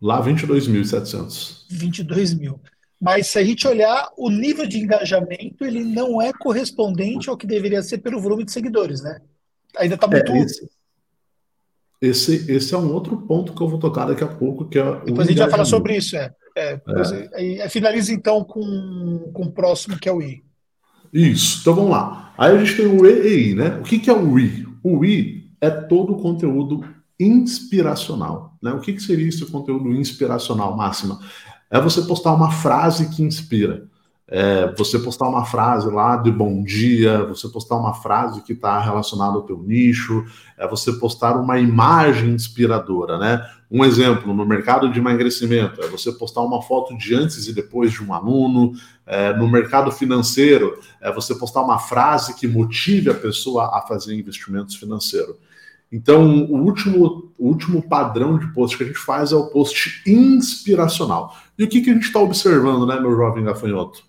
Lá, 0.00 0.24
22.700. 0.24 1.66
22 1.68 2.32
mil. 2.32 2.58
Mas 2.98 3.26
se 3.26 3.38
a 3.38 3.44
gente 3.44 3.68
olhar 3.68 4.08
o 4.16 4.30
nível 4.30 4.66
de 4.66 4.78
engajamento, 4.78 5.66
ele 5.66 5.84
não 5.84 6.22
é 6.22 6.32
correspondente 6.32 7.28
ao 7.28 7.36
que 7.36 7.46
deveria 7.46 7.82
ser 7.82 7.98
pelo 7.98 8.22
volume 8.22 8.42
de 8.42 8.52
seguidores, 8.52 9.02
né? 9.02 9.20
Ainda 9.76 9.96
está 9.96 10.06
muito. 10.06 10.32
É, 10.32 10.38
esse, 10.38 10.66
esse, 12.00 12.50
esse 12.50 12.74
é 12.74 12.78
um 12.78 12.92
outro 12.92 13.16
ponto 13.16 13.52
que 13.52 13.60
eu 13.60 13.68
vou 13.68 13.78
tocar 13.78 14.06
daqui 14.06 14.22
a 14.22 14.28
pouco, 14.28 14.68
que 14.68 14.78
é 14.78 15.00
Depois 15.04 15.26
a 15.26 15.30
gente 15.30 15.38
vai 15.38 15.50
falar 15.50 15.64
sobre 15.64 15.96
isso, 15.96 16.16
é. 16.16 16.32
é, 16.56 16.80
é. 17.32 17.68
finaliza 17.68 18.12
então 18.12 18.44
com, 18.44 19.30
com 19.32 19.44
o 19.44 19.52
próximo, 19.52 19.98
que 19.98 20.08
é 20.08 20.12
o 20.12 20.20
I. 20.20 20.44
Isso, 21.12 21.60
então 21.60 21.74
vamos 21.74 21.90
lá. 21.90 22.34
Aí 22.36 22.54
a 22.54 22.58
gente 22.62 22.76
tem 22.76 22.86
o 22.86 23.06
EEI, 23.06 23.54
né? 23.54 23.78
O 23.80 23.82
que, 23.82 23.98
que 23.98 24.10
é 24.10 24.12
o 24.12 24.38
I? 24.38 24.66
O 24.82 25.04
I 25.04 25.50
é 25.60 25.70
todo 25.70 26.12
o 26.12 26.20
conteúdo 26.20 26.84
inspiracional. 27.18 28.56
Né? 28.62 28.72
O 28.72 28.80
que, 28.80 28.92
que 28.92 29.02
seria 29.02 29.28
esse 29.28 29.44
conteúdo 29.46 29.90
inspiracional, 29.94 30.76
Máxima? 30.76 31.18
É 31.70 31.80
você 31.80 32.02
postar 32.02 32.34
uma 32.34 32.50
frase 32.50 33.08
que 33.08 33.22
inspira 33.22 33.88
é, 34.28 34.74
você 34.76 34.98
postar 34.98 35.28
uma 35.28 35.44
frase 35.44 35.88
lá 35.88 36.16
de 36.16 36.32
bom 36.32 36.62
dia, 36.64 37.24
você 37.24 37.48
postar 37.48 37.76
uma 37.76 37.94
frase 37.94 38.42
que 38.42 38.54
está 38.54 38.80
relacionada 38.80 39.34
ao 39.34 39.42
teu 39.42 39.62
nicho, 39.62 40.24
é 40.58 40.66
você 40.66 40.92
postar 40.92 41.36
uma 41.36 41.60
imagem 41.60 42.30
inspiradora, 42.30 43.18
né? 43.18 43.48
Um 43.70 43.84
exemplo, 43.84 44.34
no 44.34 44.44
mercado 44.44 44.90
de 44.90 44.98
emagrecimento, 44.98 45.80
é 45.80 45.86
você 45.88 46.10
postar 46.12 46.40
uma 46.42 46.62
foto 46.62 46.96
de 46.96 47.14
antes 47.14 47.46
e 47.46 47.52
depois 47.52 47.92
de 47.92 48.02
um 48.02 48.12
aluno, 48.12 48.72
é, 49.04 49.32
no 49.36 49.48
mercado 49.48 49.92
financeiro, 49.92 50.78
é 51.00 51.12
você 51.12 51.34
postar 51.34 51.62
uma 51.62 51.78
frase 51.78 52.34
que 52.34 52.48
motive 52.48 53.10
a 53.10 53.14
pessoa 53.14 53.76
a 53.76 53.82
fazer 53.82 54.14
investimentos 54.14 54.74
financeiros. 54.74 55.36
Então, 55.90 56.44
o 56.46 56.64
último, 56.64 57.32
o 57.38 57.46
último 57.46 57.80
padrão 57.80 58.38
de 58.38 58.52
post 58.52 58.76
que 58.76 58.82
a 58.82 58.86
gente 58.86 58.98
faz 58.98 59.30
é 59.30 59.36
o 59.36 59.46
post 59.46 60.02
inspiracional. 60.04 61.36
E 61.56 61.62
o 61.62 61.68
que, 61.68 61.80
que 61.80 61.90
a 61.90 61.94
gente 61.94 62.06
está 62.06 62.18
observando, 62.18 62.86
né, 62.86 62.98
meu 62.98 63.16
jovem 63.16 63.44
gafanhoto? 63.44 64.05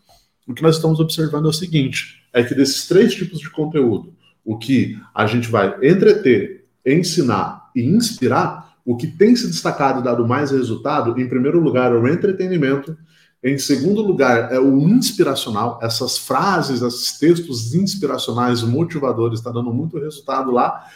O 0.48 0.54
que 0.54 0.64
nós 0.64 0.78
estamos 0.78 1.00
observando 1.00 1.46
é 1.46 1.50
o 1.50 1.54
seguinte: 1.54 2.24
é 2.34 2.44
que 2.44 2.56
desses 2.56 2.88
três 2.88 3.14
tipos 3.14 3.40
de 3.40 3.50
conteúdo, 3.50 4.14
o 4.46 4.58
que 4.58 4.98
a 5.14 5.28
gente 5.28 5.50
vai 5.50 5.76
entreter, 5.84 6.66
ensinar 6.86 7.70
e 7.76 7.84
inspirar, 7.84 8.78
o 8.86 8.96
que 8.96 9.08
tem 9.08 9.36
se 9.36 9.48
destacado 9.48 10.00
e 10.00 10.04
dado 10.04 10.26
mais 10.26 10.52
resultado, 10.52 11.20
em 11.20 11.28
primeiro 11.28 11.60
lugar, 11.60 11.92
é 11.92 11.96
o 11.96 12.08
entretenimento, 12.08 12.98
Em 13.44 13.58
segundo 13.58 14.02
lugar, 14.02 14.52
é 14.52 14.60
o 14.60 14.80
inspiracional. 14.80 15.80
Essas 15.82 16.18
frases, 16.18 16.82
esses 16.82 17.20
textos 17.20 17.76
inspiracionais, 17.76 18.64
motivadores, 18.64 19.40
está 19.40 19.52
dando 19.52 19.72
muito 19.72 20.00
resultado 20.00 20.50
lá. 20.52 20.88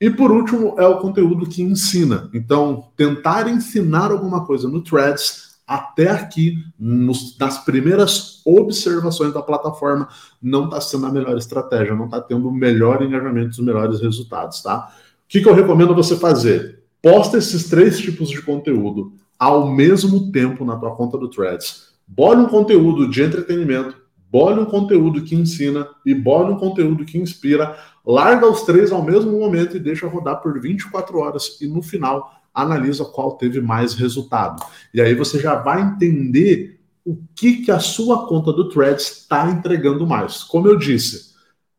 E 0.00 0.08
por 0.08 0.30
último, 0.30 0.76
é 0.78 0.86
o 0.86 0.98
conteúdo 0.98 1.48
que 1.48 1.60
ensina. 1.60 2.30
Então, 2.32 2.88
tentar 2.96 3.48
ensinar 3.48 4.12
alguma 4.12 4.46
coisa 4.46 4.68
no 4.68 4.80
Threads 4.80 5.47
até 5.68 6.08
aqui, 6.08 6.54
nos, 6.78 7.36
nas 7.38 7.62
primeiras 7.62 8.40
observações 8.46 9.34
da 9.34 9.42
plataforma, 9.42 10.08
não 10.40 10.64
está 10.64 10.80
sendo 10.80 11.04
a 11.04 11.12
melhor 11.12 11.36
estratégia, 11.36 11.94
não 11.94 12.06
está 12.06 12.22
tendo 12.22 12.48
o 12.48 12.52
melhor 12.52 13.02
engajamento, 13.02 13.50
os 13.50 13.58
melhores 13.58 14.00
resultados, 14.00 14.62
tá? 14.62 14.90
O 14.90 15.28
que, 15.28 15.42
que 15.42 15.48
eu 15.48 15.54
recomendo 15.54 15.94
você 15.94 16.16
fazer? 16.16 16.82
Posta 17.02 17.36
esses 17.36 17.68
três 17.68 17.98
tipos 17.98 18.30
de 18.30 18.40
conteúdo 18.40 19.12
ao 19.38 19.70
mesmo 19.70 20.32
tempo 20.32 20.64
na 20.64 20.76
tua 20.76 20.96
conta 20.96 21.18
do 21.18 21.28
Threads. 21.28 21.88
Bole 22.06 22.40
um 22.40 22.48
conteúdo 22.48 23.08
de 23.10 23.22
entretenimento, 23.22 23.94
bole 24.30 24.60
um 24.60 24.64
conteúdo 24.64 25.22
que 25.22 25.36
ensina 25.36 25.86
e 26.04 26.14
bole 26.14 26.50
um 26.50 26.56
conteúdo 26.56 27.04
que 27.04 27.18
inspira. 27.18 27.76
Larga 28.06 28.50
os 28.50 28.62
três 28.62 28.90
ao 28.90 29.02
mesmo 29.02 29.38
momento 29.38 29.76
e 29.76 29.80
deixa 29.80 30.08
rodar 30.08 30.40
por 30.40 30.58
24 30.58 31.18
horas 31.18 31.60
e 31.60 31.66
no 31.66 31.82
final 31.82 32.37
analisa 32.62 33.04
qual 33.04 33.36
teve 33.36 33.60
mais 33.60 33.94
resultado. 33.94 34.64
E 34.92 35.00
aí 35.00 35.14
você 35.14 35.38
já 35.38 35.54
vai 35.54 35.80
entender 35.80 36.80
o 37.04 37.16
que, 37.34 37.62
que 37.62 37.70
a 37.70 37.78
sua 37.78 38.26
conta 38.26 38.52
do 38.52 38.68
Threads 38.68 39.22
está 39.22 39.50
entregando 39.50 40.06
mais. 40.06 40.42
Como 40.44 40.68
eu 40.68 40.76
disse, 40.76 41.34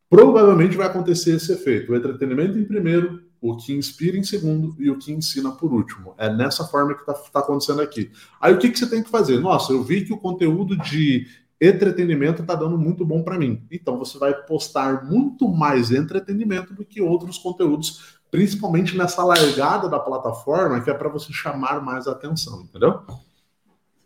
provavelmente 0.09 0.77
vai 0.77 0.87
acontecer 0.87 1.35
esse 1.35 1.51
efeito: 1.51 1.91
o 1.91 1.95
entretenimento 1.95 2.57
em 2.57 2.63
primeiro, 2.63 3.21
o 3.41 3.55
que 3.55 3.73
inspira 3.73 4.17
em 4.17 4.23
segundo 4.23 4.75
e 4.79 4.89
o 4.89 4.97
que 4.97 5.11
ensina 5.11 5.51
por 5.51 5.71
último. 5.71 6.15
É 6.17 6.33
nessa 6.33 6.65
forma 6.65 6.95
que 6.95 7.01
está 7.01 7.13
tá 7.13 7.39
acontecendo 7.39 7.81
aqui. 7.81 8.11
Aí 8.41 8.53
o 8.53 8.57
que, 8.57 8.69
que 8.69 8.79
você 8.79 8.89
tem 8.89 9.03
que 9.03 9.09
fazer? 9.09 9.39
Nossa, 9.39 9.71
eu 9.71 9.83
vi 9.83 10.03
que 10.03 10.13
o 10.13 10.17
conteúdo 10.17 10.75
de 10.77 11.27
entretenimento 11.61 12.41
está 12.41 12.55
dando 12.55 12.77
muito 12.77 13.05
bom 13.05 13.21
para 13.21 13.37
mim. 13.37 13.63
Então 13.69 13.97
você 13.97 14.17
vai 14.17 14.33
postar 14.33 15.05
muito 15.05 15.47
mais 15.47 15.91
entretenimento 15.91 16.73
do 16.73 16.85
que 16.85 17.01
outros 17.01 17.37
conteúdos 17.37 18.18
principalmente 18.31 18.95
nessa 18.95 19.23
largada 19.23 19.89
da 19.89 19.99
plataforma, 19.99 20.81
que 20.81 20.89
é 20.89 20.93
para 20.93 21.09
você 21.09 21.33
chamar 21.33 21.81
mais 21.81 22.07
atenção, 22.07 22.61
entendeu? 22.61 23.01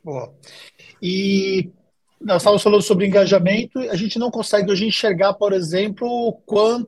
Boa. 0.03 0.33
E 1.01 1.71
nós 2.19 2.37
estávamos 2.37 2.63
falando 2.63 2.81
sobre 2.81 3.05
engajamento, 3.05 3.79
a 3.79 3.95
gente 3.95 4.17
não 4.17 4.31
consegue 4.31 4.71
hoje 4.71 4.85
enxergar, 4.85 5.33
por 5.33 5.51
exemplo, 5.51 6.33
quant, 6.45 6.85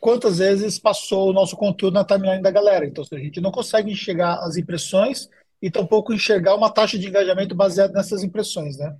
quantas 0.00 0.38
vezes 0.38 0.78
passou 0.78 1.30
o 1.30 1.32
nosso 1.32 1.56
conteúdo 1.56 1.94
na 1.94 2.04
timeline 2.04 2.42
da 2.42 2.50
galera. 2.50 2.86
Então, 2.86 3.04
a 3.12 3.18
gente 3.18 3.40
não 3.40 3.50
consegue 3.50 3.92
enxergar 3.92 4.40
as 4.40 4.56
impressões 4.56 5.28
e 5.60 5.70
tampouco 5.70 6.12
enxergar 6.12 6.54
uma 6.54 6.70
taxa 6.70 6.98
de 6.98 7.08
engajamento 7.08 7.54
baseada 7.54 7.92
nessas 7.92 8.22
impressões, 8.22 8.76
né? 8.78 8.96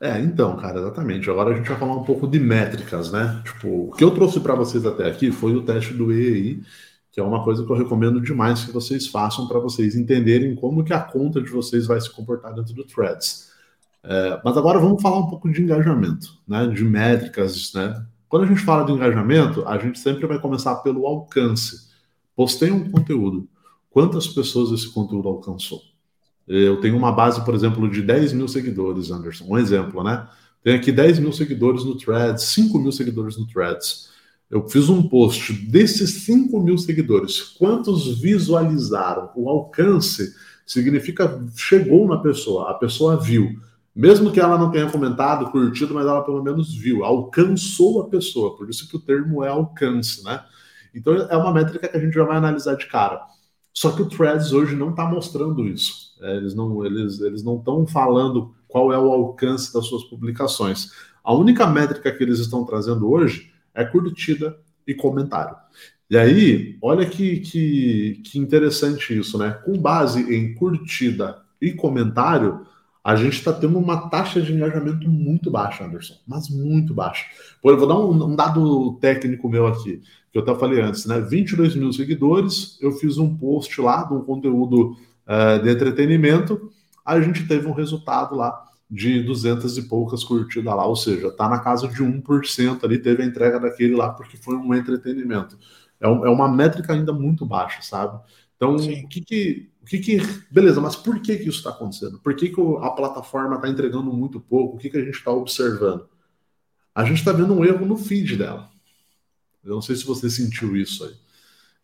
É, 0.00 0.20
então, 0.20 0.56
cara, 0.56 0.78
exatamente. 0.78 1.28
Agora 1.28 1.52
a 1.52 1.56
gente 1.56 1.68
vai 1.68 1.78
falar 1.78 1.96
um 1.96 2.04
pouco 2.04 2.26
de 2.26 2.38
métricas, 2.38 3.10
né? 3.10 3.42
Tipo, 3.44 3.88
o 3.88 3.92
que 3.92 4.04
eu 4.04 4.10
trouxe 4.12 4.40
para 4.40 4.54
vocês 4.54 4.84
até 4.86 5.08
aqui 5.08 5.30
foi 5.32 5.54
o 5.54 5.62
teste 5.62 5.92
do 5.92 6.12
EI, 6.12 6.62
que 7.10 7.20
é 7.20 7.22
uma 7.22 7.42
coisa 7.42 7.64
que 7.64 7.70
eu 7.70 7.76
recomendo 7.76 8.20
demais 8.20 8.64
que 8.64 8.72
vocês 8.72 9.06
façam 9.06 9.48
para 9.48 9.58
vocês 9.58 9.96
entenderem 9.96 10.54
como 10.54 10.84
que 10.84 10.92
a 10.92 11.00
conta 11.00 11.42
de 11.42 11.50
vocês 11.50 11.86
vai 11.86 12.00
se 12.00 12.10
comportar 12.10 12.54
dentro 12.54 12.74
do 12.74 12.84
Threads. 12.84 13.48
É, 14.04 14.40
mas 14.44 14.56
agora 14.56 14.78
vamos 14.78 15.02
falar 15.02 15.18
um 15.18 15.28
pouco 15.28 15.50
de 15.50 15.62
engajamento, 15.62 16.28
né? 16.46 16.66
De 16.66 16.84
métricas, 16.84 17.72
né? 17.74 18.04
Quando 18.28 18.44
a 18.44 18.46
gente 18.46 18.60
fala 18.60 18.84
de 18.84 18.92
engajamento, 18.92 19.66
a 19.66 19.78
gente 19.78 19.98
sempre 19.98 20.26
vai 20.26 20.38
começar 20.38 20.76
pelo 20.76 21.06
alcance. 21.06 21.88
Postei 22.36 22.70
um 22.70 22.90
conteúdo. 22.90 23.48
Quantas 23.90 24.28
pessoas 24.28 24.70
esse 24.70 24.92
conteúdo 24.92 25.28
alcançou? 25.28 25.80
Eu 26.48 26.80
tenho 26.80 26.96
uma 26.96 27.12
base, 27.12 27.44
por 27.44 27.54
exemplo, 27.54 27.88
de 27.90 28.00
10 28.00 28.32
mil 28.32 28.48
seguidores, 28.48 29.10
Anderson. 29.10 29.44
Um 29.46 29.58
exemplo, 29.58 30.02
né? 30.02 30.26
Tenho 30.62 30.76
aqui 30.76 30.90
10 30.90 31.18
mil 31.18 31.32
seguidores 31.32 31.84
no 31.84 31.96
Threads, 31.96 32.44
5 32.44 32.78
mil 32.78 32.90
seguidores 32.90 33.36
no 33.36 33.46
Threads. 33.46 34.08
Eu 34.50 34.66
fiz 34.66 34.88
um 34.88 35.06
post 35.06 35.52
desses 35.52 36.24
5 36.24 36.58
mil 36.60 36.78
seguidores. 36.78 37.40
Quantos 37.40 38.18
visualizaram? 38.18 39.30
O 39.36 39.48
alcance 39.48 40.34
significa 40.66 41.44
chegou 41.54 42.08
na 42.08 42.18
pessoa, 42.18 42.70
a 42.70 42.74
pessoa 42.74 43.16
viu. 43.16 43.60
Mesmo 43.94 44.30
que 44.30 44.40
ela 44.40 44.56
não 44.56 44.70
tenha 44.70 44.90
comentado, 44.90 45.50
curtido, 45.50 45.92
mas 45.92 46.06
ela 46.06 46.22
pelo 46.22 46.42
menos 46.42 46.74
viu, 46.74 47.04
alcançou 47.04 48.00
a 48.00 48.08
pessoa. 48.08 48.56
Por 48.56 48.70
isso 48.70 48.88
que 48.88 48.96
o 48.96 49.00
termo 49.00 49.44
é 49.44 49.48
alcance, 49.48 50.24
né? 50.24 50.42
Então 50.94 51.14
é 51.14 51.36
uma 51.36 51.52
métrica 51.52 51.88
que 51.88 51.96
a 51.96 52.00
gente 52.00 52.14
já 52.14 52.24
vai 52.24 52.36
analisar 52.36 52.74
de 52.76 52.86
cara. 52.86 53.20
Só 53.74 53.90
que 53.92 54.02
o 54.02 54.08
Threads 54.08 54.52
hoje 54.52 54.74
não 54.74 54.90
está 54.90 55.04
mostrando 55.04 55.66
isso. 55.66 56.07
É, 56.22 56.36
eles 56.36 56.54
não 56.54 56.84
eles, 56.84 57.20
eles 57.20 57.42
não 57.42 57.56
estão 57.56 57.86
falando 57.86 58.54
qual 58.66 58.92
é 58.92 58.98
o 58.98 59.10
alcance 59.10 59.72
das 59.72 59.86
suas 59.86 60.04
publicações. 60.04 60.90
A 61.24 61.34
única 61.34 61.66
métrica 61.66 62.12
que 62.12 62.22
eles 62.22 62.38
estão 62.38 62.64
trazendo 62.64 63.10
hoje 63.10 63.52
é 63.74 63.84
curtida 63.84 64.58
e 64.86 64.94
comentário. 64.94 65.56
E 66.10 66.16
aí, 66.16 66.78
olha 66.80 67.04
que, 67.04 67.40
que, 67.40 68.22
que 68.24 68.38
interessante 68.38 69.16
isso, 69.16 69.36
né? 69.36 69.50
Com 69.50 69.78
base 69.78 70.34
em 70.34 70.54
curtida 70.54 71.42
e 71.60 71.72
comentário, 71.72 72.66
a 73.04 73.14
gente 73.14 73.34
está 73.34 73.52
tendo 73.52 73.78
uma 73.78 74.08
taxa 74.08 74.40
de 74.40 74.52
engajamento 74.52 75.08
muito 75.08 75.50
baixa, 75.50 75.84
Anderson, 75.84 76.14
mas 76.26 76.48
muito 76.48 76.94
baixa. 76.94 77.26
Pô, 77.62 77.70
eu 77.70 77.78
vou 77.78 77.86
dar 77.86 77.98
um, 77.98 78.24
um, 78.24 78.34
dado 78.34 78.94
técnico 79.00 79.48
meu 79.48 79.66
aqui, 79.66 80.00
que 80.32 80.38
eu 80.38 80.42
até 80.42 80.54
falei 80.54 80.80
antes, 80.80 81.04
né? 81.06 81.20
22 81.20 81.76
mil 81.76 81.92
seguidores, 81.92 82.78
eu 82.80 82.92
fiz 82.92 83.18
um 83.18 83.36
post 83.36 83.78
lá 83.80 84.04
de 84.04 84.14
um 84.14 84.22
conteúdo 84.22 84.96
uh, 85.28 85.62
de 85.62 85.70
entretenimento, 85.70 86.72
a 87.04 87.20
gente 87.20 87.46
teve 87.46 87.66
um 87.66 87.72
resultado 87.72 88.34
lá 88.34 88.66
de 88.90 89.22
200 89.22 89.76
e 89.76 89.82
poucas 89.82 90.24
curtidas 90.24 90.74
lá, 90.74 90.86
ou 90.86 90.96
seja, 90.96 91.30
tá 91.30 91.48
na 91.48 91.58
casa 91.58 91.86
de 91.86 92.02
1% 92.02 92.84
ali, 92.84 92.98
teve 92.98 93.22
a 93.22 93.26
entrega 93.26 93.60
daquele 93.60 93.94
lá 93.94 94.10
porque 94.10 94.36
foi 94.38 94.56
um 94.56 94.74
entretenimento. 94.74 95.58
É, 96.00 96.08
um, 96.08 96.24
é 96.24 96.30
uma 96.30 96.48
métrica 96.48 96.94
ainda 96.94 97.12
muito 97.12 97.44
baixa, 97.44 97.82
sabe? 97.82 98.18
Então, 98.56 98.78
Sim. 98.78 99.04
o 99.04 99.08
que 99.08 99.20
que, 99.20 99.70
o 99.82 99.84
que 99.84 99.98
que... 99.98 100.18
Beleza, 100.50 100.80
mas 100.80 100.96
por 100.96 101.20
que 101.20 101.36
que 101.36 101.48
isso 101.48 101.58
está 101.58 101.70
acontecendo? 101.70 102.18
Por 102.18 102.34
que 102.34 102.48
que 102.48 102.60
a 102.80 102.90
plataforma 102.90 103.56
está 103.56 103.68
entregando 103.68 104.12
muito 104.12 104.40
pouco? 104.40 104.76
O 104.76 104.78
que 104.78 104.88
que 104.88 104.96
a 104.96 105.04
gente 105.04 105.14
está 105.14 105.30
observando? 105.30 106.08
A 106.94 107.04
gente 107.04 107.18
está 107.18 107.32
vendo 107.32 107.54
um 107.54 107.64
erro 107.64 107.84
no 107.86 107.96
feed 107.96 108.36
dela. 108.36 108.70
Eu 109.62 109.74
não 109.74 109.82
sei 109.82 109.96
se 109.96 110.04
você 110.04 110.30
sentiu 110.30 110.76
isso 110.76 111.04
aí. 111.04 111.14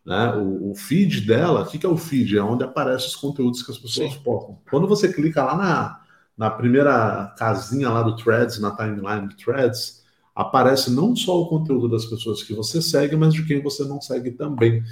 Né? 0.04 0.34
O, 0.34 0.70
o, 0.70 0.74
feed 0.74 1.22
dela, 1.22 1.62
o 1.62 1.66
que, 1.66 1.78
que 1.78 1.86
é 1.86 1.88
o 1.88 1.96
feed? 1.96 2.36
É 2.36 2.42
onde 2.42 2.62
aparecem 2.62 3.08
os 3.08 3.16
conteúdos 3.16 3.62
que 3.62 3.72
as 3.72 3.78
pessoas 3.78 4.12
Sim. 4.12 4.20
postam. 4.22 4.58
Quando 4.70 4.86
você 4.86 5.10
clica 5.12 5.42
lá 5.42 5.56
na, 5.56 6.00
na 6.36 6.50
primeira 6.50 7.34
casinha 7.38 7.88
lá 7.88 8.02
do 8.02 8.16
Threads, 8.16 8.58
na 8.58 8.76
timeline 8.76 9.28
do 9.28 9.36
Threads, 9.36 10.04
aparece 10.34 10.90
não 10.90 11.16
só 11.16 11.40
o 11.40 11.48
conteúdo 11.48 11.88
das 11.88 12.04
pessoas 12.04 12.42
que 12.42 12.52
você 12.52 12.82
segue, 12.82 13.16
mas 13.16 13.32
de 13.32 13.46
quem 13.46 13.62
você 13.62 13.84
não 13.84 14.00
segue 14.00 14.32
também. 14.32 14.82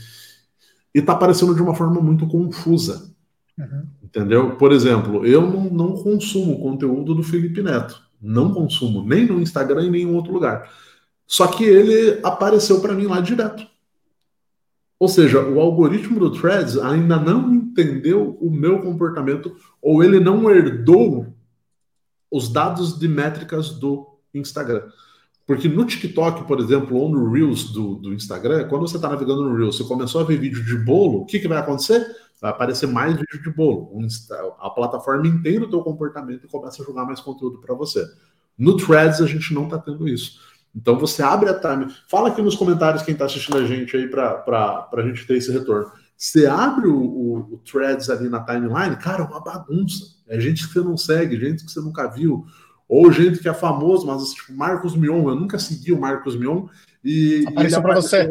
E 0.94 1.00
está 1.00 1.12
aparecendo 1.12 1.54
de 1.54 1.62
uma 1.62 1.74
forma 1.74 2.00
muito 2.00 2.26
confusa. 2.26 3.12
Uhum. 3.58 3.86
Entendeu? 4.02 4.56
Por 4.56 4.72
exemplo, 4.72 5.26
eu 5.26 5.42
não, 5.42 5.64
não 5.64 5.92
consumo 6.02 6.60
conteúdo 6.60 7.14
do 7.14 7.22
Felipe 7.22 7.62
Neto. 7.62 8.00
Não 8.20 8.54
consumo, 8.54 9.04
nem 9.04 9.26
no 9.26 9.40
Instagram 9.40 9.86
e 9.86 9.90
nem 9.90 10.02
em 10.02 10.14
outro 10.14 10.32
lugar. 10.32 10.70
Só 11.26 11.46
que 11.48 11.64
ele 11.64 12.20
apareceu 12.22 12.80
para 12.80 12.94
mim 12.94 13.06
lá 13.06 13.20
direto. 13.20 13.66
Ou 15.02 15.08
seja, 15.08 15.44
o 15.44 15.58
algoritmo 15.58 16.20
do 16.20 16.30
Threads 16.30 16.78
ainda 16.78 17.16
não 17.16 17.52
entendeu 17.52 18.38
o 18.40 18.48
meu 18.48 18.80
comportamento 18.80 19.56
ou 19.82 20.04
ele 20.04 20.20
não 20.20 20.48
herdou 20.48 21.26
os 22.30 22.48
dados 22.48 22.96
de 23.00 23.08
métricas 23.08 23.70
do 23.70 24.06
Instagram. 24.32 24.84
Porque 25.44 25.68
no 25.68 25.84
TikTok, 25.84 26.46
por 26.46 26.60
exemplo, 26.60 26.96
ou 26.96 27.08
no 27.08 27.32
Reels 27.32 27.72
do, 27.72 27.96
do 27.96 28.14
Instagram, 28.14 28.68
quando 28.68 28.86
você 28.86 28.94
está 28.94 29.08
navegando 29.08 29.42
no 29.42 29.56
Reels, 29.56 29.76
você 29.76 29.82
começou 29.82 30.20
a 30.20 30.24
ver 30.24 30.38
vídeo 30.38 30.64
de 30.64 30.76
bolo, 30.76 31.22
o 31.22 31.26
que, 31.26 31.40
que 31.40 31.48
vai 31.48 31.58
acontecer? 31.58 32.06
Vai 32.40 32.52
aparecer 32.52 32.86
mais 32.86 33.16
vídeo 33.16 33.42
de 33.42 33.50
bolo. 33.50 33.90
A 34.60 34.70
plataforma 34.70 35.26
inteira 35.26 35.64
o 35.64 35.68
teu 35.68 35.80
comportamento 35.80 36.46
e 36.46 36.48
começa 36.48 36.80
a 36.80 36.86
jogar 36.86 37.04
mais 37.04 37.18
conteúdo 37.18 37.58
para 37.58 37.74
você. 37.74 38.06
No 38.56 38.76
Threads 38.76 39.20
a 39.20 39.26
gente 39.26 39.52
não 39.52 39.64
está 39.64 39.78
tendo 39.78 40.06
isso. 40.06 40.38
Então 40.74 40.98
você 40.98 41.22
abre 41.22 41.50
a 41.50 41.58
time. 41.58 41.92
Fala 42.08 42.28
aqui 42.28 42.40
nos 42.40 42.56
comentários 42.56 43.02
quem 43.02 43.12
está 43.12 43.26
assistindo 43.26 43.58
a 43.58 43.64
gente 43.64 43.96
aí 43.96 44.08
para 44.08 44.88
a 44.92 45.02
gente 45.02 45.26
ter 45.26 45.36
esse 45.36 45.52
retorno. 45.52 45.90
Você 46.16 46.46
abre 46.46 46.86
o, 46.86 46.96
o, 46.96 47.36
o, 47.54 47.58
threads 47.58 48.08
ali 48.08 48.28
na 48.28 48.40
timeline, 48.44 48.96
cara, 48.96 49.24
é 49.24 49.26
uma 49.26 49.40
bagunça. 49.40 50.04
É 50.28 50.38
gente 50.40 50.66
que 50.66 50.72
você 50.72 50.80
não 50.80 50.96
segue, 50.96 51.38
gente 51.38 51.64
que 51.64 51.70
você 51.70 51.80
nunca 51.80 52.06
viu, 52.06 52.46
ou 52.88 53.10
gente 53.10 53.40
que 53.40 53.48
é 53.48 53.54
famoso, 53.54 54.06
mas 54.06 54.32
tipo 54.32 54.52
Marcos 54.54 54.94
Mion, 54.94 55.28
eu 55.28 55.34
nunca 55.34 55.58
segui 55.58 55.92
o 55.92 56.00
Marcos 56.00 56.36
Mion 56.36 56.66
e 57.04 57.44
apareceu 57.48 57.82
para 57.82 57.94
você. 57.96 58.30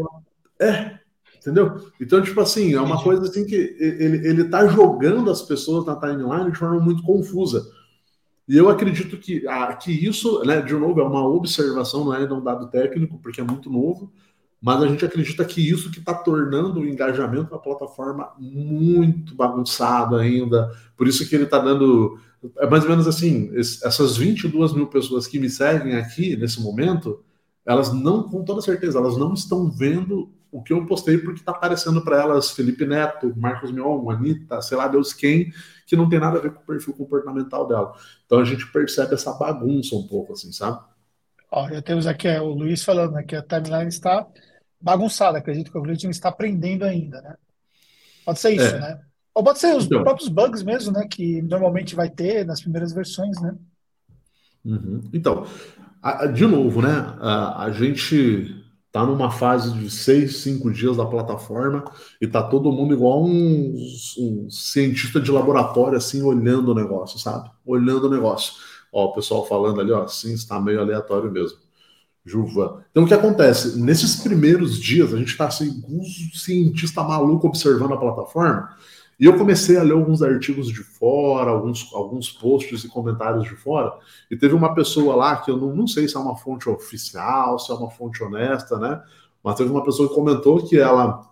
É, 0.60 1.00
entendeu? 1.38 1.92
Então 2.00 2.22
tipo 2.22 2.40
assim, 2.40 2.74
é 2.74 2.80
uma 2.80 2.96
Entendi. 2.96 3.04
coisa 3.04 3.24
assim 3.24 3.46
que 3.46 3.56
ele 3.78 4.26
ele 4.26 4.44
tá 4.46 4.66
jogando 4.68 5.30
as 5.30 5.42
pessoas 5.42 5.86
na 5.86 5.96
timeline 5.96 6.50
de 6.50 6.58
forma 6.58 6.80
muito 6.80 7.04
confusa. 7.04 7.70
E 8.52 8.58
eu 8.58 8.68
acredito 8.68 9.18
que, 9.18 9.48
ah, 9.48 9.74
que 9.74 9.90
isso, 9.94 10.44
né, 10.44 10.62
de 10.62 10.74
novo, 10.74 11.00
é 11.00 11.04
uma 11.06 11.26
observação, 11.26 12.04
não 12.04 12.14
é 12.14 12.34
um 12.34 12.44
dado 12.44 12.70
técnico, 12.70 13.18
porque 13.18 13.40
é 13.40 13.44
muito 13.46 13.70
novo, 13.70 14.12
mas 14.62 14.84
a 14.84 14.88
gente 14.88 15.06
acredita 15.06 15.46
que 15.46 15.62
isso 15.62 15.90
que 15.90 16.00
está 16.00 16.14
tornando 16.14 16.82
o 16.82 16.86
engajamento 16.86 17.50
da 17.50 17.58
plataforma 17.58 18.34
muito 18.38 19.34
bagunçado 19.36 20.18
ainda, 20.18 20.70
por 20.98 21.08
isso 21.08 21.30
que 21.30 21.34
ele 21.34 21.46
está 21.46 21.60
dando 21.60 22.20
é 22.58 22.70
mais 22.70 22.84
ou 22.84 22.90
menos 22.90 23.08
assim, 23.08 23.50
essas 23.56 24.18
22 24.18 24.74
mil 24.74 24.88
pessoas 24.88 25.28
que 25.28 25.40
me 25.40 25.50
seguem 25.50 25.96
aqui 25.96 26.36
nesse 26.36 26.60
momento, 26.60 27.24
elas 27.66 27.94
não, 27.94 28.24
com 28.24 28.44
toda 28.44 28.62
certeza, 28.62 29.00
elas 29.00 29.16
não 29.16 29.34
estão 29.34 29.72
vendo 29.72 30.30
o 30.52 30.62
que 30.62 30.74
eu 30.74 30.86
postei 30.86 31.18
porque 31.18 31.40
está 31.40 31.52
aparecendo 31.52 32.04
para 32.04 32.22
elas 32.22 32.52
Felipe 32.52 32.86
Neto, 32.86 33.34
Marcos 33.38 33.72
Mion, 33.72 34.10
Anitta, 34.10 34.62
sei 34.62 34.78
lá 34.78 34.88
Deus 34.88 35.14
quem, 35.14 35.52
que 35.88 35.96
não 35.96 36.10
tem 36.10 36.20
nada 36.20 36.38
a 36.38 36.42
ver 36.42 36.52
com 36.52 36.62
o 36.62 36.66
perfil 36.66 36.94
comportamental 36.94 37.68
dela. 37.68 37.94
Então 38.26 38.40
a 38.40 38.44
gente 38.44 38.70
percebe 38.72 39.14
essa 39.14 39.34
bagunça 39.34 39.96
um 39.96 40.08
pouco, 40.08 40.34
assim, 40.34 40.52
sabe? 40.52 40.80
Ó, 41.50 41.70
já 41.70 41.82
temos 41.82 42.06
aqui 42.06 42.28
é, 42.28 42.42
o 42.42 42.50
Luiz 42.50 42.84
falando 42.84 43.22
que 43.26 43.36
a 43.36 43.42
timeline 43.42 43.88
está 43.88 44.28
bagunçada. 44.80 45.38
Acredito 45.38 45.72
que 45.72 45.78
o 45.78 45.80
algoritmo 45.80 46.12
está 46.12 46.30
aprendendo 46.30 46.84
ainda, 46.84 47.22
né? 47.22 47.36
Pode 48.26 48.40
ser 48.40 48.52
isso, 48.52 48.76
é. 48.76 48.80
né? 48.80 49.02
Ou 49.34 49.44
pode 49.44 49.60
ser 49.60 49.76
os 49.76 49.86
então, 49.86 50.04
próprios 50.04 50.30
bugs 50.30 50.64
mesmo, 50.64 50.92
né? 50.92 51.08
Que 51.10 51.42
normalmente 51.42 51.96
vai 51.96 52.10
ter 52.10 52.46
nas 52.46 52.62
primeiras 52.62 52.94
versões, 52.94 53.40
né? 53.42 53.56
Uhum. 54.64 55.02
Então, 55.14 55.46
a, 56.02 56.26
de 56.26 56.46
novo, 56.46 56.82
né? 56.82 57.16
A, 57.20 57.66
a 57.66 57.72
gente 57.72 58.61
tá 58.92 59.06
numa 59.06 59.32
fase 59.32 59.72
de 59.72 59.90
seis, 59.90 60.38
cinco 60.38 60.72
dias 60.72 60.98
da 60.98 61.06
plataforma 61.06 61.86
e 62.20 62.28
tá 62.28 62.44
todo 62.44 62.72
mundo 62.72 62.94
igual 62.94 63.24
um, 63.24 63.76
um 64.20 64.50
cientista 64.50 65.20
de 65.20 65.32
laboratório, 65.32 65.98
assim, 65.98 66.22
olhando 66.22 66.72
o 66.72 66.76
negócio, 66.76 67.18
sabe? 67.18 67.50
Olhando 67.66 68.08
o 68.08 68.10
negócio. 68.10 68.54
Ó, 68.92 69.06
o 69.06 69.14
pessoal 69.14 69.48
falando 69.48 69.80
ali, 69.80 69.92
ó, 69.92 70.06
sim, 70.08 70.34
está 70.34 70.60
meio 70.60 70.82
aleatório 70.82 71.32
mesmo. 71.32 71.58
Juvan. 72.26 72.84
Então, 72.92 73.04
o 73.04 73.08
que 73.08 73.14
acontece? 73.14 73.80
Nesses 73.80 74.18
primeiros 74.18 74.78
dias, 74.78 75.14
a 75.14 75.18
gente 75.18 75.32
está 75.32 75.48
assim, 75.48 75.84
um 75.88 76.04
cientista 76.34 77.02
maluco 77.02 77.48
observando 77.48 77.94
a 77.94 77.98
plataforma, 77.98 78.76
e 79.20 79.26
eu 79.26 79.38
comecei 79.38 79.78
a 79.78 79.84
ler 79.84 79.94
alguns 79.94 80.22
artigos 80.22 80.68
de 80.68 80.84
fora, 80.84 81.52
alguns, 81.52 81.94
alguns 81.94 82.32
posts 82.32 82.84
e 82.84 82.88
comentários 82.88 83.44
de 83.44 83.56
fora, 83.56 83.94
e 84.30 84.36
teve 84.36 84.54
uma 84.54 84.74
pessoa 84.74 85.16
lá 85.16 85.38
que 85.38 85.52
eu 85.52 85.58
não, 85.58 85.76
não 85.76 85.88
sei 85.88 86.08
se 86.08 86.18
é 86.18 86.20
uma 86.20 86.36
fonte 86.36 86.68
oficial, 86.70 87.60
se 87.60 87.72
é 87.72 87.76
uma 87.76 87.90
fonte 87.90 88.24
honesta, 88.24 88.78
né? 88.78 89.02
Mas 89.44 89.56
teve 89.56 89.70
uma 89.70 89.84
pessoa 89.84 90.10
que 90.10 90.16
comentou 90.16 90.66
que 90.68 90.80
ela, 90.80 91.30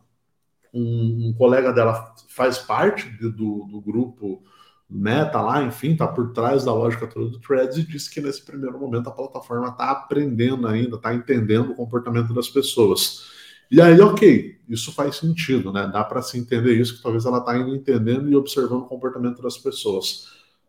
um, 0.73 1.29
um 1.29 1.33
colega 1.37 1.73
dela 1.73 2.13
faz 2.27 2.57
parte 2.57 3.09
do, 3.09 3.65
do 3.65 3.81
grupo 3.81 4.43
Meta 4.89 5.39
lá, 5.39 5.61
enfim, 5.61 5.95
tá 5.95 6.07
por 6.07 6.33
trás 6.33 6.65
da 6.65 6.73
lógica 6.73 7.05
toda 7.05 7.29
do 7.29 7.39
Threads 7.39 7.77
e 7.77 7.83
disse 7.83 8.09
que 8.09 8.19
nesse 8.19 8.43
primeiro 8.43 8.79
momento 8.79 9.07
a 9.07 9.11
plataforma 9.11 9.67
está 9.67 9.91
aprendendo 9.91 10.67
ainda, 10.67 10.95
está 10.95 11.13
entendendo 11.13 11.71
o 11.71 11.75
comportamento 11.75 12.33
das 12.33 12.49
pessoas. 12.49 13.38
E 13.71 13.79
aí, 13.81 13.99
ok, 14.01 14.59
isso 14.67 14.91
faz 14.91 15.17
sentido, 15.17 15.71
né? 15.71 15.89
Dá 15.91 16.03
para 16.03 16.21
se 16.21 16.37
entender 16.37 16.79
isso, 16.79 16.97
que 16.97 17.03
talvez 17.03 17.25
ela 17.25 17.39
está 17.39 17.57
indo 17.57 17.75
entendendo 17.75 18.29
e 18.29 18.35
observando 18.35 18.81
o 18.81 18.87
comportamento 18.87 19.41
das 19.41 19.57
pessoas. 19.57 20.27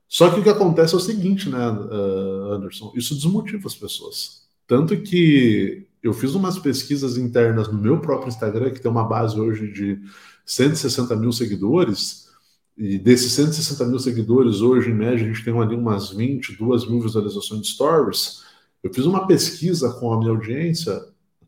Só 0.08 0.30
que 0.30 0.40
o 0.40 0.42
que 0.42 0.48
acontece 0.48 0.94
é 0.94 0.96
o 0.96 1.00
seguinte, 1.00 1.48
né, 1.48 1.70
uh, 1.70 2.52
Anderson? 2.52 2.92
Isso 2.96 3.14
desmotiva 3.14 3.66
as 3.66 3.74
pessoas. 3.74 4.42
Tanto 4.66 5.00
que 5.00 5.86
eu 6.02 6.12
fiz 6.12 6.34
umas 6.34 6.58
pesquisas 6.58 7.16
internas 7.16 7.68
no 7.68 7.78
meu 7.78 8.00
próprio 8.00 8.28
Instagram, 8.28 8.70
que 8.70 8.80
tem 8.80 8.90
uma 8.90 9.04
base 9.04 9.38
hoje 9.38 9.70
de 9.72 10.00
160 10.44 11.14
mil 11.16 11.32
seguidores, 11.32 12.28
e 12.76 12.98
desses 12.98 13.32
160 13.32 13.84
mil 13.86 13.98
seguidores, 13.98 14.62
hoje, 14.62 14.90
em 14.90 14.94
média, 14.94 15.24
a 15.24 15.28
gente 15.28 15.44
tem 15.44 15.56
ali 15.60 15.74
umas 15.74 16.10
22 16.10 16.88
mil 16.88 17.00
visualizações 17.00 17.60
de 17.62 17.68
stories. 17.68 18.42
Eu 18.82 18.92
fiz 18.92 19.04
uma 19.04 19.26
pesquisa 19.26 19.92
com 19.92 20.12
a 20.12 20.18
minha 20.18 20.30
audiência 20.30 20.98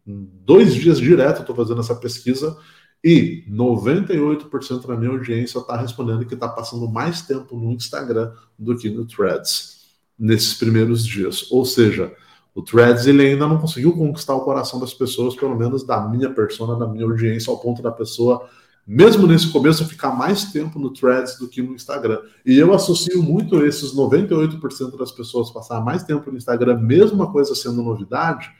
dois 0.06 0.74
dias 0.74 0.98
direto 0.98 1.38
eu 1.38 1.40
estou 1.42 1.56
fazendo 1.56 1.80
essa 1.80 1.94
pesquisa 1.94 2.56
e 3.04 3.44
98% 3.50 4.86
da 4.86 4.96
minha 4.96 5.10
audiência 5.10 5.58
está 5.58 5.76
respondendo 5.76 6.24
que 6.24 6.34
está 6.34 6.48
passando 6.48 6.88
mais 6.88 7.22
tempo 7.22 7.56
no 7.56 7.72
Instagram 7.72 8.32
do 8.58 8.76
que 8.76 8.88
no 8.88 9.04
Threads 9.04 9.82
nesses 10.18 10.54
primeiros 10.54 11.04
dias. 11.04 11.50
Ou 11.50 11.64
seja, 11.64 12.12
o 12.54 12.62
Threads 12.62 13.06
ele 13.06 13.26
ainda 13.26 13.48
não 13.48 13.58
conseguiu 13.58 13.92
conquistar 13.92 14.34
o 14.34 14.42
coração 14.44 14.78
das 14.78 14.94
pessoas, 14.94 15.34
pelo 15.34 15.56
menos 15.56 15.84
da 15.84 16.06
minha 16.08 16.30
persona, 16.30 16.76
da 16.76 16.86
minha 16.86 17.04
audiência, 17.04 17.50
ao 17.50 17.58
ponto 17.58 17.82
da 17.82 17.90
pessoa, 17.90 18.48
mesmo 18.86 19.26
nesse 19.26 19.50
começo, 19.50 19.84
ficar 19.84 20.10
mais 20.10 20.46
tempo 20.46 20.78
no 20.78 20.92
Threads 20.92 21.38
do 21.38 21.48
que 21.48 21.62
no 21.62 21.74
Instagram. 21.74 22.20
E 22.44 22.58
eu 22.58 22.74
associo 22.74 23.22
muito 23.22 23.64
esses 23.64 23.94
98% 23.94 24.96
das 24.96 25.10
pessoas 25.12 25.50
passar 25.50 25.80
mais 25.80 26.02
tempo 26.02 26.30
no 26.30 26.36
Instagram, 26.36 26.78
mesmo 26.78 27.16
uma 27.16 27.32
coisa 27.32 27.54
sendo 27.54 27.82
novidade, 27.82 28.50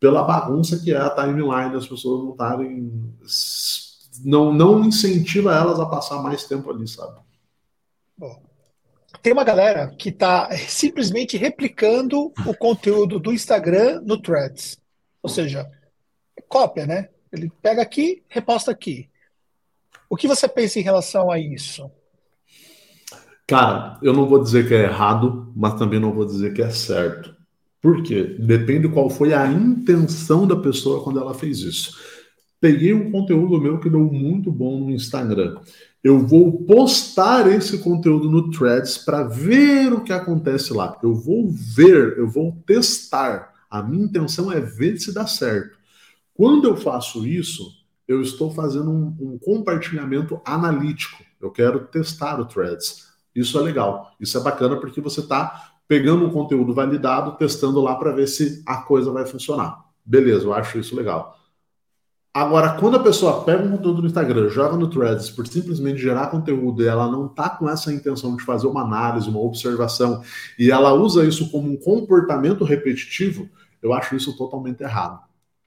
pela 0.00 0.24
bagunça 0.24 0.80
que 0.80 0.92
é 0.92 0.96
a 0.96 1.10
timeline, 1.10 1.76
as 1.76 1.86
pessoas 1.86 2.24
não 2.24 2.30
estarem. 2.32 3.14
Não, 4.24 4.52
não 4.52 4.84
incentiva 4.84 5.54
elas 5.54 5.78
a 5.78 5.86
passar 5.86 6.22
mais 6.22 6.44
tempo 6.44 6.70
ali, 6.70 6.88
sabe? 6.88 7.20
Bom, 8.16 8.42
tem 9.22 9.32
uma 9.32 9.44
galera 9.44 9.94
que 9.98 10.08
está 10.08 10.50
simplesmente 10.56 11.36
replicando 11.36 12.32
o 12.46 12.54
conteúdo 12.54 13.20
do 13.20 13.32
Instagram 13.32 14.00
no 14.02 14.20
Threads. 14.20 14.78
Ou 15.22 15.28
seja, 15.28 15.70
cópia, 16.48 16.86
né? 16.86 17.08
Ele 17.32 17.50
pega 17.62 17.80
aqui, 17.80 18.22
reposta 18.28 18.70
aqui. 18.70 19.08
O 20.08 20.16
que 20.16 20.26
você 20.26 20.48
pensa 20.48 20.80
em 20.80 20.82
relação 20.82 21.30
a 21.30 21.38
isso? 21.38 21.90
Cara, 23.46 23.98
eu 24.02 24.12
não 24.12 24.26
vou 24.26 24.42
dizer 24.42 24.66
que 24.66 24.74
é 24.74 24.84
errado, 24.84 25.52
mas 25.54 25.74
também 25.74 26.00
não 26.00 26.12
vou 26.12 26.24
dizer 26.24 26.52
que 26.52 26.62
é 26.62 26.70
certo. 26.70 27.39
Por 27.80 28.02
quê? 28.02 28.36
Depende 28.38 28.88
qual 28.88 29.08
foi 29.08 29.32
a 29.32 29.50
intenção 29.50 30.46
da 30.46 30.56
pessoa 30.56 31.02
quando 31.02 31.18
ela 31.18 31.34
fez 31.34 31.60
isso. 31.60 31.98
Peguei 32.60 32.92
um 32.92 33.10
conteúdo 33.10 33.60
meu 33.60 33.80
que 33.80 33.88
deu 33.88 34.00
muito 34.00 34.52
bom 34.52 34.80
no 34.80 34.90
Instagram. 34.90 35.58
Eu 36.04 36.26
vou 36.26 36.64
postar 36.64 37.46
esse 37.50 37.78
conteúdo 37.78 38.30
no 38.30 38.50
Threads 38.50 38.98
para 38.98 39.22
ver 39.22 39.92
o 39.92 40.02
que 40.02 40.12
acontece 40.12 40.72
lá. 40.72 40.98
Eu 41.02 41.14
vou 41.14 41.48
ver, 41.48 42.18
eu 42.18 42.28
vou 42.28 42.56
testar. 42.66 43.52
A 43.70 43.82
minha 43.82 44.04
intenção 44.04 44.52
é 44.52 44.60
ver 44.60 44.98
se 44.98 45.12
dá 45.12 45.26
certo. 45.26 45.78
Quando 46.34 46.66
eu 46.66 46.76
faço 46.76 47.26
isso, 47.26 47.70
eu 48.06 48.20
estou 48.20 48.50
fazendo 48.50 48.90
um, 48.90 49.16
um 49.20 49.38
compartilhamento 49.38 50.40
analítico. 50.44 51.22
Eu 51.40 51.50
quero 51.50 51.86
testar 51.86 52.40
o 52.40 52.46
Threads. 52.46 53.08
Isso 53.34 53.58
é 53.58 53.62
legal. 53.62 54.10
Isso 54.18 54.36
é 54.36 54.40
bacana 54.42 54.76
porque 54.76 55.00
você 55.00 55.20
está 55.20 55.69
pegando 55.90 56.24
um 56.24 56.30
conteúdo 56.30 56.72
validado, 56.72 57.32
testando 57.32 57.80
lá 57.80 57.96
para 57.96 58.12
ver 58.12 58.28
se 58.28 58.62
a 58.64 58.76
coisa 58.76 59.10
vai 59.10 59.26
funcionar. 59.26 59.86
Beleza, 60.06 60.44
eu 60.44 60.54
acho 60.54 60.78
isso 60.78 60.94
legal. 60.94 61.36
Agora, 62.32 62.74
quando 62.78 62.94
a 62.94 63.02
pessoa 63.02 63.42
pega 63.42 63.64
um 63.64 63.72
conteúdo 63.72 64.00
no 64.00 64.06
Instagram, 64.06 64.48
joga 64.50 64.76
no 64.76 64.88
Threads 64.88 65.30
por 65.30 65.48
simplesmente 65.48 65.98
gerar 65.98 66.28
conteúdo 66.28 66.80
e 66.80 66.86
ela 66.86 67.10
não 67.10 67.26
está 67.26 67.50
com 67.50 67.68
essa 67.68 67.92
intenção 67.92 68.36
de 68.36 68.44
fazer 68.44 68.68
uma 68.68 68.82
análise, 68.82 69.28
uma 69.28 69.40
observação, 69.40 70.22
e 70.56 70.70
ela 70.70 70.92
usa 70.92 71.24
isso 71.24 71.50
como 71.50 71.68
um 71.68 71.76
comportamento 71.76 72.62
repetitivo, 72.62 73.48
eu 73.82 73.92
acho 73.92 74.14
isso 74.14 74.36
totalmente 74.36 74.82
errado. 74.84 75.18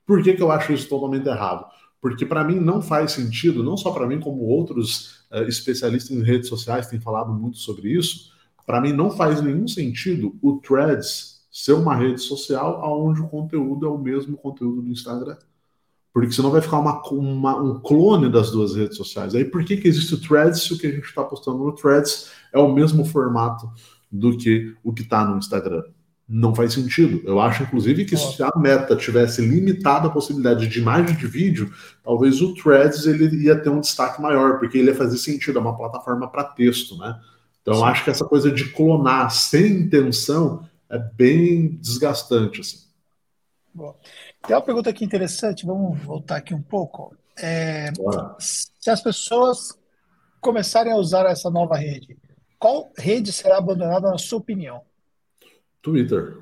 Por 0.05 0.23
que, 0.23 0.35
que 0.35 0.41
eu 0.41 0.53
acho 0.53 0.71
isso 0.71 0.87
totalmente 0.87 1.27
errado? 1.27 1.65
Porque 1.99 2.25
para 2.25 2.45
mim 2.45 2.61
não 2.61 2.81
faz 2.81 3.11
sentido, 3.11 3.61
não 3.61 3.75
só 3.75 3.91
para 3.91 4.07
mim, 4.07 4.21
como 4.21 4.43
outros 4.43 5.25
uh, 5.29 5.43
especialistas 5.49 6.15
em 6.15 6.23
redes 6.23 6.47
sociais 6.47 6.87
têm 6.87 7.01
falado 7.01 7.33
muito 7.33 7.57
sobre 7.57 7.89
isso, 7.89 8.32
para 8.65 8.81
mim 8.81 8.93
não 8.93 9.11
faz 9.11 9.41
nenhum 9.41 9.67
sentido 9.67 10.35
o 10.41 10.57
Threads 10.57 11.33
ser 11.51 11.73
uma 11.73 11.95
rede 11.95 12.19
social 12.19 12.81
onde 12.83 13.21
o 13.21 13.27
conteúdo 13.27 13.85
é 13.85 13.89
o 13.89 13.97
mesmo 13.97 14.35
conteúdo 14.35 14.81
do 14.81 14.89
Instagram. 14.89 15.37
Porque 16.11 16.31
senão 16.31 16.51
vai 16.51 16.61
ficar 16.61 16.79
uma, 16.79 17.01
uma, 17.09 17.61
um 17.61 17.79
clone 17.79 18.31
das 18.31 18.51
duas 18.51 18.75
redes 18.75 18.97
sociais. 18.97 19.35
Aí 19.35 19.45
por 19.45 19.63
que, 19.63 19.77
que 19.77 19.87
existe 19.87 20.13
o 20.15 20.21
Threads 20.21 20.61
se 20.61 20.73
o 20.73 20.77
que 20.77 20.87
a 20.87 20.91
gente 20.91 21.05
está 21.05 21.23
postando 21.23 21.59
no 21.59 21.71
Threads 21.71 22.31
é 22.51 22.59
o 22.59 22.71
mesmo 22.71 23.03
formato 23.03 23.69
do 24.11 24.37
que 24.37 24.75
o 24.83 24.93
que 24.93 25.01
está 25.01 25.25
no 25.25 25.37
Instagram? 25.37 25.83
Não 26.27 26.55
faz 26.55 26.73
sentido. 26.73 27.21
Eu 27.25 27.39
acho, 27.39 27.63
inclusive, 27.63 28.05
que 28.05 28.15
se 28.15 28.41
a 28.41 28.51
meta 28.55 28.95
tivesse 28.95 29.41
limitado 29.41 30.07
a 30.07 30.11
possibilidade 30.11 30.67
de 30.67 30.79
imagem 30.79 31.15
de 31.15 31.27
vídeo, 31.27 31.71
talvez 32.03 32.41
o 32.41 32.53
Threads 32.53 33.05
ele 33.05 33.43
ia 33.43 33.59
ter 33.59 33.69
um 33.69 33.79
destaque 33.81 34.21
maior, 34.21 34.59
porque 34.59 34.77
ele 34.77 34.89
ia 34.89 34.95
fazer 34.95 35.17
sentido, 35.17 35.59
é 35.59 35.61
uma 35.61 35.75
plataforma 35.75 36.27
para 36.27 36.43
texto, 36.43 36.97
né? 36.97 37.19
Então, 37.63 37.75
Sim. 37.75 37.83
acho 37.85 38.03
que 38.03 38.09
essa 38.09 38.25
coisa 38.25 38.51
de 38.51 38.71
clonar 38.73 39.31
sem 39.31 39.65
intenção 39.67 40.69
é 40.89 40.99
bem 40.99 41.77
desgastante. 41.77 42.59
Assim. 42.59 42.77
Bom, 43.73 43.97
tem 44.45 44.55
uma 44.55 44.61
pergunta 44.61 44.89
aqui 44.89 45.03
interessante, 45.03 45.65
vamos 45.65 45.97
voltar 46.03 46.35
aqui 46.35 46.53
um 46.53 46.61
pouco. 46.61 47.15
É, 47.41 47.91
se 48.37 48.89
as 48.89 49.01
pessoas 49.01 49.79
começarem 50.41 50.91
a 50.91 50.97
usar 50.97 51.25
essa 51.25 51.49
nova 51.49 51.75
rede, 51.77 52.17
qual 52.59 52.91
rede 52.97 53.31
será 53.31 53.57
abandonada 53.57 54.11
na 54.11 54.17
sua 54.17 54.39
opinião? 54.39 54.81
Twitter 55.81 56.37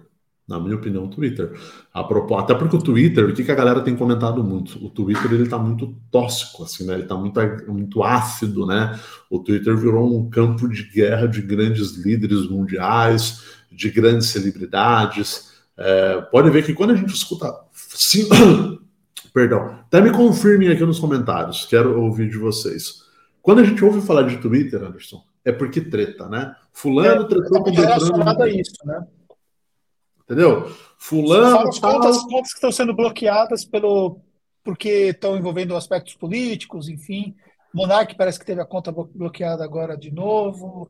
na 0.51 0.59
minha 0.59 0.75
opinião, 0.75 1.05
o 1.05 1.09
Twitter. 1.09 1.51
Até 1.93 2.53
porque 2.53 2.75
o 2.75 2.81
Twitter, 2.81 3.29
o 3.29 3.33
que, 3.33 3.43
que 3.43 3.51
a 3.51 3.55
galera 3.55 3.81
tem 3.81 3.95
comentado 3.95 4.43
muito? 4.43 4.83
O 4.85 4.89
Twitter 4.89 5.31
ele 5.31 5.47
tá 5.47 5.57
muito 5.57 5.95
tóxico, 6.11 6.63
assim, 6.63 6.85
né? 6.85 6.95
Ele 6.95 7.03
tá 7.03 7.15
muito, 7.15 7.39
muito 7.67 8.03
ácido, 8.03 8.65
né? 8.65 8.99
O 9.29 9.39
Twitter 9.39 9.75
virou 9.77 10.15
um 10.15 10.29
campo 10.29 10.67
de 10.67 10.83
guerra 10.83 11.25
de 11.25 11.41
grandes 11.41 11.95
líderes 11.95 12.47
mundiais, 12.49 13.43
de 13.71 13.89
grandes 13.89 14.27
celebridades. 14.27 15.51
É, 15.77 16.21
pode 16.29 16.49
ver 16.49 16.65
que 16.65 16.73
quando 16.73 16.91
a 16.91 16.95
gente 16.95 17.13
escuta. 17.13 17.51
Sim, 17.73 18.27
perdão, 19.33 19.79
até 19.87 20.01
me 20.01 20.11
confirmem 20.11 20.69
aqui 20.69 20.85
nos 20.85 20.99
comentários, 20.99 21.65
quero 21.65 21.99
ouvir 21.99 22.29
de 22.29 22.37
vocês. 22.37 23.01
Quando 23.41 23.59
a 23.59 23.63
gente 23.63 23.83
ouve 23.83 24.01
falar 24.01 24.23
de 24.23 24.37
Twitter, 24.37 24.83
Anderson, 24.83 25.23
é 25.43 25.51
porque 25.51 25.81
treta, 25.81 26.27
né? 26.27 26.55
Fulano 26.71 27.23
é, 27.23 27.27
tretou 27.27 27.63
com 27.63 27.71
relacionado 27.71 28.43
a 28.43 28.49
isso, 28.49 28.75
né? 28.85 29.01
Entendeu? 30.31 30.71
Fulano. 30.97 31.67
As 31.67 31.77
contas, 31.77 32.17
as 32.17 32.23
contas 32.23 32.47
que 32.51 32.55
estão 32.55 32.71
sendo 32.71 32.95
bloqueadas 32.95 33.65
pelo 33.65 34.21
porque 34.63 35.09
estão 35.09 35.35
envolvendo 35.35 35.75
aspectos 35.75 36.13
políticos, 36.13 36.87
enfim. 36.87 37.35
Monark 37.73 38.15
parece 38.15 38.39
que 38.39 38.45
teve 38.45 38.61
a 38.61 38.65
conta 38.65 38.91
bloqueada 38.91 39.61
agora 39.63 39.97
de 39.97 40.09
novo. 40.09 40.89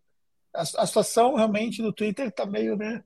A, 0.53 0.61
a 0.61 0.85
situação 0.85 1.35
realmente 1.35 1.81
no 1.81 1.91
Twitter 1.91 2.27
está 2.27 2.45
meio, 2.45 2.75
né? 2.75 3.01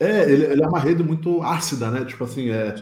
É, 0.00 0.22
ele, 0.22 0.44
ele, 0.44 0.62
é 0.62 0.66
uma 0.66 0.78
rede 0.78 1.02
muito 1.02 1.42
ácida, 1.42 1.90
né? 1.90 2.04
Tipo 2.04 2.24
assim, 2.24 2.48
é, 2.48 2.74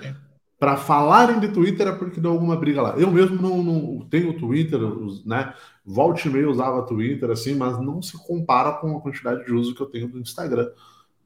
para 0.60 0.76
falarem 0.76 1.40
de 1.40 1.48
Twitter 1.48 1.88
é 1.88 1.92
porque 1.92 2.20
deu 2.20 2.30
alguma 2.30 2.56
briga 2.56 2.82
lá. 2.82 2.90
Eu 2.96 3.10
mesmo 3.10 3.40
não, 3.40 3.64
não 3.64 4.06
tenho 4.08 4.38
Twitter, 4.38 4.78
né? 5.24 5.54
Volte 5.84 6.28
e 6.28 6.30
meio 6.30 6.50
usava 6.50 6.86
Twitter, 6.86 7.30
assim, 7.30 7.56
mas 7.56 7.80
não 7.80 8.00
se 8.00 8.16
compara 8.26 8.72
com 8.72 8.96
a 8.96 9.00
quantidade 9.00 9.44
de 9.44 9.52
uso 9.52 9.74
que 9.74 9.80
eu 9.80 9.86
tenho 9.86 10.06
do 10.06 10.20
Instagram 10.20 10.70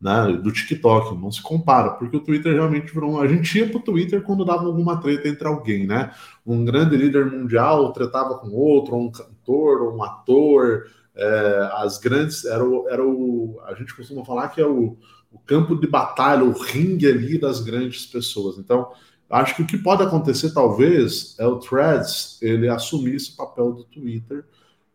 né, 0.00 0.32
do 0.42 0.50
TikTok, 0.50 1.14
não 1.20 1.30
se 1.30 1.42
compara, 1.42 1.90
porque 1.90 2.16
o 2.16 2.20
Twitter 2.20 2.54
realmente 2.54 2.92
virou. 2.92 3.20
A 3.20 3.28
gente 3.28 3.58
ia 3.58 3.68
para 3.68 3.76
o 3.76 3.82
Twitter 3.82 4.22
quando 4.22 4.44
dava 4.44 4.64
alguma 4.64 4.98
treta 4.98 5.28
entre 5.28 5.46
alguém, 5.46 5.86
né? 5.86 6.12
Um 6.46 6.64
grande 6.64 6.96
líder 6.96 7.26
mundial 7.30 7.92
tretava 7.92 8.38
com 8.38 8.48
outro, 8.48 8.94
ou 8.94 9.02
um 9.02 9.10
cantor, 9.10 9.82
ou 9.82 9.96
um 9.96 10.02
ator. 10.02 10.86
É, 11.14 11.70
as 11.74 11.98
grandes. 11.98 12.46
Era 12.46 12.64
o, 12.64 12.88
era 12.88 13.04
o. 13.04 13.60
A 13.66 13.74
gente 13.74 13.94
costuma 13.94 14.24
falar 14.24 14.48
que 14.48 14.60
é 14.60 14.66
o, 14.66 14.96
o 15.30 15.38
campo 15.38 15.76
de 15.76 15.86
batalha, 15.86 16.44
o 16.44 16.52
ringue 16.52 17.06
ali 17.06 17.38
das 17.38 17.60
grandes 17.60 18.06
pessoas. 18.06 18.56
Então, 18.56 18.90
acho 19.28 19.54
que 19.54 19.62
o 19.62 19.66
que 19.66 19.76
pode 19.76 20.02
acontecer, 20.02 20.54
talvez, 20.54 21.36
é 21.38 21.46
o 21.46 21.58
Threads 21.58 22.38
ele 22.40 22.68
assumir 22.68 23.16
esse 23.16 23.36
papel 23.36 23.72
do 23.72 23.84
Twitter 23.84 24.46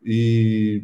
e 0.03 0.83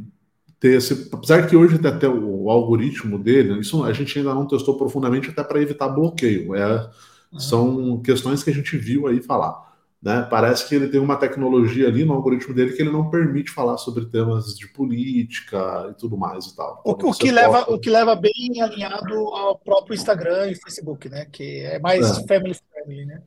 ter 0.61 0.77
esse. 0.77 1.09
Apesar 1.11 1.47
que 1.47 1.55
hoje 1.55 1.75
até 1.85 2.07
o, 2.07 2.43
o, 2.43 2.49
algoritmo 2.51 3.17
dele, 3.17 3.59
isso 3.59 3.83
a 3.83 3.91
gente 3.91 4.17
ainda 4.17 4.33
não 4.33 4.47
testou 4.47 4.77
profundamente, 4.77 5.29
até 5.29 5.43
para 5.43 5.61
evitar 5.61 5.89
bloqueio. 5.89 6.55
É, 6.55 6.89
são 7.37 7.99
questões 8.01 8.43
que 8.43 8.51
a 8.51 8.53
gente 8.53 8.77
viu 8.77 9.07
aí 9.07 9.21
falar. 9.21 9.71
Né? 10.01 10.25
Parece 10.29 10.67
que 10.67 10.75
ele 10.75 10.87
tem 10.87 10.99
uma 10.99 11.15
tecnologia 11.15 11.87
ali 11.87 12.03
no 12.03 12.13
algoritmo 12.13 12.55
dele 12.55 12.73
que 12.73 12.81
ele 12.81 12.91
não 12.91 13.09
permite 13.09 13.51
falar 13.51 13.77
sobre 13.77 14.05
temas 14.05 14.55
de 14.55 14.67
política 14.67 15.89
e 15.91 15.93
tudo 15.95 16.17
mais 16.17 16.45
e 16.45 16.55
tal. 16.55 16.81
Então, 16.85 17.09
o, 17.09 17.13
que 17.13 17.31
leva, 17.31 17.61
o 17.71 17.79
que 17.79 17.89
leva 17.89 18.15
bem 18.15 18.61
alinhado 18.61 19.13
ao 19.13 19.57
próprio 19.57 19.95
Instagram 19.95 20.49
e 20.49 20.55
Facebook, 20.55 21.09
né? 21.09 21.25
Que 21.31 21.61
é 21.61 21.79
mais 21.79 22.17
é. 22.17 22.27
family 22.27 22.55
friendly, 22.55 23.05
né? 23.05 23.21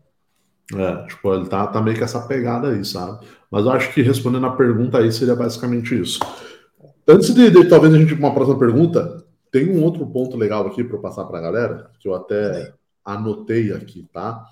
É, 0.74 1.06
tipo, 1.06 1.34
ele 1.34 1.46
tá, 1.46 1.66
tá 1.66 1.80
meio 1.80 1.96
que 1.96 2.02
essa 2.02 2.26
pegada 2.26 2.70
aí, 2.70 2.84
sabe? 2.84 3.24
Mas 3.50 3.66
eu 3.66 3.72
acho 3.72 3.92
que 3.92 4.02
respondendo 4.02 4.46
a 4.46 4.56
pergunta 4.56 4.98
aí 4.98 5.12
seria 5.12 5.36
basicamente 5.36 6.00
isso. 6.00 6.18
Antes 7.06 7.34
de, 7.34 7.50
de, 7.50 7.68
talvez 7.68 7.92
a 7.92 7.98
gente 7.98 8.12
ir 8.12 8.16
para 8.16 8.26
uma 8.26 8.34
próxima 8.34 8.58
pergunta, 8.58 9.24
tem 9.50 9.68
um 9.68 9.82
outro 9.82 10.06
ponto 10.06 10.36
legal 10.36 10.66
aqui 10.66 10.82
para 10.82 10.98
passar 10.98 11.24
para 11.26 11.38
a 11.38 11.42
galera, 11.42 11.90
que 12.00 12.08
eu 12.08 12.14
até 12.14 12.72
anotei 13.04 13.72
aqui, 13.72 14.08
tá? 14.12 14.44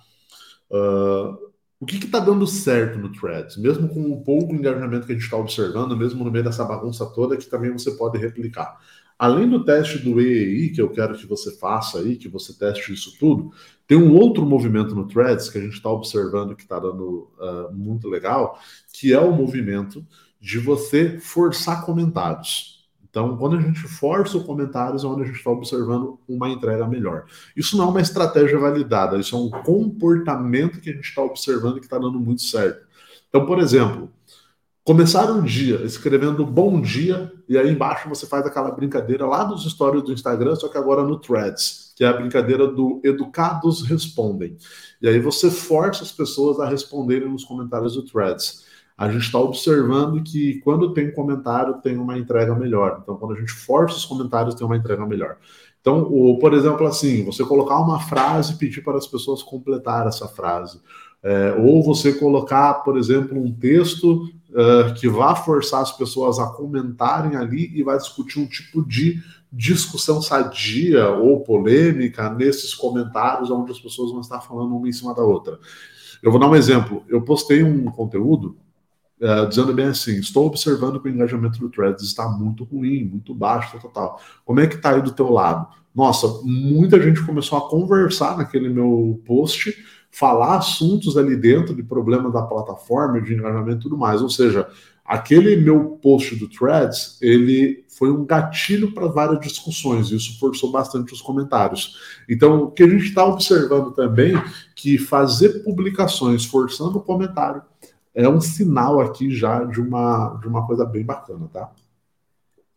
Uh, 0.70 1.50
o 1.80 1.86
que 1.86 1.96
está 1.96 2.20
dando 2.20 2.46
certo 2.46 2.98
no 2.98 3.10
Threads? 3.10 3.56
Mesmo 3.56 3.88
com 3.88 4.12
o 4.12 4.22
pouco 4.22 4.54
engajamento 4.54 5.06
que 5.06 5.12
a 5.12 5.14
gente 5.14 5.24
está 5.24 5.36
observando, 5.36 5.96
mesmo 5.96 6.22
no 6.22 6.30
meio 6.30 6.44
dessa 6.44 6.64
bagunça 6.64 7.06
toda, 7.06 7.36
que 7.36 7.46
também 7.46 7.72
você 7.72 7.90
pode 7.92 8.18
replicar. 8.18 8.78
Além 9.18 9.48
do 9.48 9.64
teste 9.64 9.98
do 9.98 10.20
EEI, 10.20 10.70
que 10.70 10.82
eu 10.82 10.90
quero 10.90 11.16
que 11.16 11.26
você 11.26 11.56
faça 11.56 11.98
aí, 11.98 12.16
que 12.16 12.28
você 12.28 12.52
teste 12.52 12.92
isso 12.92 13.16
tudo, 13.18 13.50
tem 13.86 13.96
um 13.96 14.14
outro 14.14 14.44
movimento 14.44 14.94
no 14.94 15.08
Threads 15.08 15.48
que 15.48 15.58
a 15.58 15.60
gente 15.60 15.74
está 15.74 15.90
observando 15.90 16.54
que 16.54 16.62
está 16.62 16.78
dando 16.78 17.30
uh, 17.38 17.72
muito 17.72 18.08
legal, 18.08 18.58
que 18.92 19.12
é 19.12 19.18
o 19.18 19.32
movimento 19.32 20.06
de 20.42 20.58
você 20.58 21.20
forçar 21.20 21.86
comentários. 21.86 22.84
Então, 23.08 23.36
quando 23.36 23.56
a 23.56 23.60
gente 23.60 23.78
força 23.78 24.36
o 24.36 24.44
comentários, 24.44 25.04
é 25.04 25.06
onde 25.06 25.22
a 25.22 25.26
gente 25.26 25.36
está 25.36 25.50
observando 25.50 26.18
uma 26.28 26.48
entrega 26.48 26.84
melhor. 26.84 27.26
Isso 27.56 27.76
não 27.76 27.84
é 27.84 27.88
uma 27.88 28.00
estratégia 28.00 28.58
validada, 28.58 29.18
isso 29.18 29.36
é 29.36 29.38
um 29.38 29.50
comportamento 29.50 30.80
que 30.80 30.90
a 30.90 30.92
gente 30.92 31.04
está 31.04 31.22
observando 31.22 31.78
que 31.78 31.86
está 31.86 31.96
dando 31.96 32.18
muito 32.18 32.42
certo. 32.42 32.84
Então, 33.28 33.46
por 33.46 33.60
exemplo, 33.60 34.10
começar 34.82 35.30
um 35.30 35.44
dia 35.44 35.76
escrevendo 35.84 36.44
bom 36.44 36.80
dia, 36.80 37.32
e 37.48 37.56
aí 37.56 37.70
embaixo 37.70 38.08
você 38.08 38.26
faz 38.26 38.44
aquela 38.44 38.72
brincadeira 38.72 39.24
lá 39.26 39.44
dos 39.44 39.70
stories 39.70 40.02
do 40.02 40.12
Instagram, 40.12 40.56
só 40.56 40.68
que 40.68 40.78
agora 40.78 41.04
no 41.04 41.20
Threads, 41.20 41.92
que 41.94 42.02
é 42.02 42.08
a 42.08 42.14
brincadeira 42.14 42.66
do 42.66 43.00
Educados 43.04 43.82
Respondem. 43.82 44.56
E 45.00 45.06
aí 45.06 45.20
você 45.20 45.50
força 45.52 46.02
as 46.02 46.10
pessoas 46.10 46.58
a 46.58 46.68
responderem 46.68 47.28
nos 47.28 47.44
comentários 47.44 47.94
do 47.94 48.02
Threads 48.02 48.71
a 48.96 49.10
gente 49.10 49.22
está 49.22 49.38
observando 49.38 50.22
que 50.22 50.60
quando 50.60 50.92
tem 50.92 51.12
comentário, 51.12 51.80
tem 51.82 51.96
uma 51.96 52.18
entrega 52.18 52.54
melhor. 52.54 53.00
Então, 53.02 53.16
quando 53.16 53.34
a 53.34 53.40
gente 53.40 53.52
força 53.52 53.96
os 53.96 54.04
comentários, 54.04 54.54
tem 54.54 54.66
uma 54.66 54.76
entrega 54.76 55.06
melhor. 55.06 55.36
Então, 55.80 56.02
o, 56.02 56.38
por 56.38 56.54
exemplo, 56.54 56.86
assim, 56.86 57.24
você 57.24 57.44
colocar 57.44 57.80
uma 57.80 57.98
frase 57.98 58.52
e 58.52 58.56
pedir 58.56 58.82
para 58.82 58.96
as 58.96 59.06
pessoas 59.06 59.42
completar 59.42 60.06
essa 60.06 60.28
frase. 60.28 60.80
É, 61.22 61.54
ou 61.58 61.82
você 61.82 62.12
colocar, 62.12 62.74
por 62.74 62.96
exemplo, 62.96 63.38
um 63.38 63.52
texto 63.52 64.28
uh, 64.50 64.94
que 64.94 65.08
vá 65.08 65.34
forçar 65.34 65.80
as 65.80 65.92
pessoas 65.92 66.38
a 66.38 66.46
comentarem 66.46 67.36
ali 67.36 67.70
e 67.74 67.82
vai 67.82 67.96
discutir 67.96 68.40
um 68.40 68.46
tipo 68.46 68.84
de 68.84 69.20
discussão 69.52 70.22
sadia 70.22 71.10
ou 71.10 71.40
polêmica 71.40 72.30
nesses 72.30 72.74
comentários 72.74 73.50
onde 73.50 73.70
as 73.70 73.78
pessoas 73.78 74.10
vão 74.10 74.20
estar 74.20 74.40
falando 74.40 74.76
uma 74.76 74.88
em 74.88 74.92
cima 74.92 75.14
da 75.14 75.22
outra. 75.22 75.58
Eu 76.22 76.30
vou 76.30 76.40
dar 76.40 76.48
um 76.48 76.56
exemplo. 76.56 77.02
Eu 77.08 77.22
postei 77.22 77.62
um 77.62 77.84
conteúdo 77.86 78.56
Uh, 79.22 79.48
dizendo 79.48 79.72
bem 79.72 79.86
assim: 79.86 80.18
estou 80.18 80.46
observando 80.46 80.98
que 80.98 81.08
o 81.08 81.12
engajamento 81.12 81.60
do 81.60 81.70
Threads 81.70 82.02
está 82.02 82.28
muito 82.28 82.64
ruim, 82.64 83.04
muito 83.04 83.32
baixo, 83.32 83.78
tal, 83.80 83.90
tal. 83.90 84.20
Como 84.44 84.58
é 84.58 84.66
que 84.66 84.74
está 84.74 84.96
aí 84.96 85.00
do 85.00 85.12
teu 85.12 85.30
lado? 85.30 85.68
Nossa, 85.94 86.26
muita 86.42 87.00
gente 87.00 87.24
começou 87.24 87.56
a 87.56 87.68
conversar 87.68 88.36
naquele 88.36 88.68
meu 88.68 89.22
post, 89.24 89.72
falar 90.10 90.56
assuntos 90.56 91.16
ali 91.16 91.36
dentro 91.36 91.72
de 91.72 91.84
problema 91.84 92.32
da 92.32 92.42
plataforma, 92.42 93.20
de 93.20 93.34
engajamento 93.34 93.78
e 93.78 93.82
tudo 93.82 93.96
mais. 93.96 94.20
Ou 94.20 94.28
seja, 94.28 94.68
aquele 95.04 95.54
meu 95.54 96.00
post 96.02 96.34
do 96.34 96.48
Threads, 96.48 97.18
ele 97.22 97.84
foi 97.96 98.10
um 98.10 98.24
gatilho 98.24 98.92
para 98.92 99.06
várias 99.06 99.38
discussões, 99.38 100.10
e 100.10 100.16
isso 100.16 100.36
forçou 100.40 100.72
bastante 100.72 101.12
os 101.12 101.20
comentários. 101.20 101.96
Então, 102.28 102.64
o 102.64 102.70
que 102.72 102.82
a 102.82 102.88
gente 102.88 103.04
está 103.04 103.24
observando 103.24 103.92
também, 103.92 104.34
que 104.74 104.98
fazer 104.98 105.62
publicações 105.62 106.44
forçando 106.44 106.98
o 106.98 107.02
comentário, 107.02 107.62
é 108.14 108.28
um 108.28 108.40
sinal 108.40 109.00
aqui 109.00 109.34
já 109.34 109.64
de 109.64 109.80
uma, 109.80 110.38
de 110.40 110.48
uma 110.48 110.66
coisa 110.66 110.84
bem 110.84 111.04
bacana, 111.04 111.48
tá? 111.52 111.70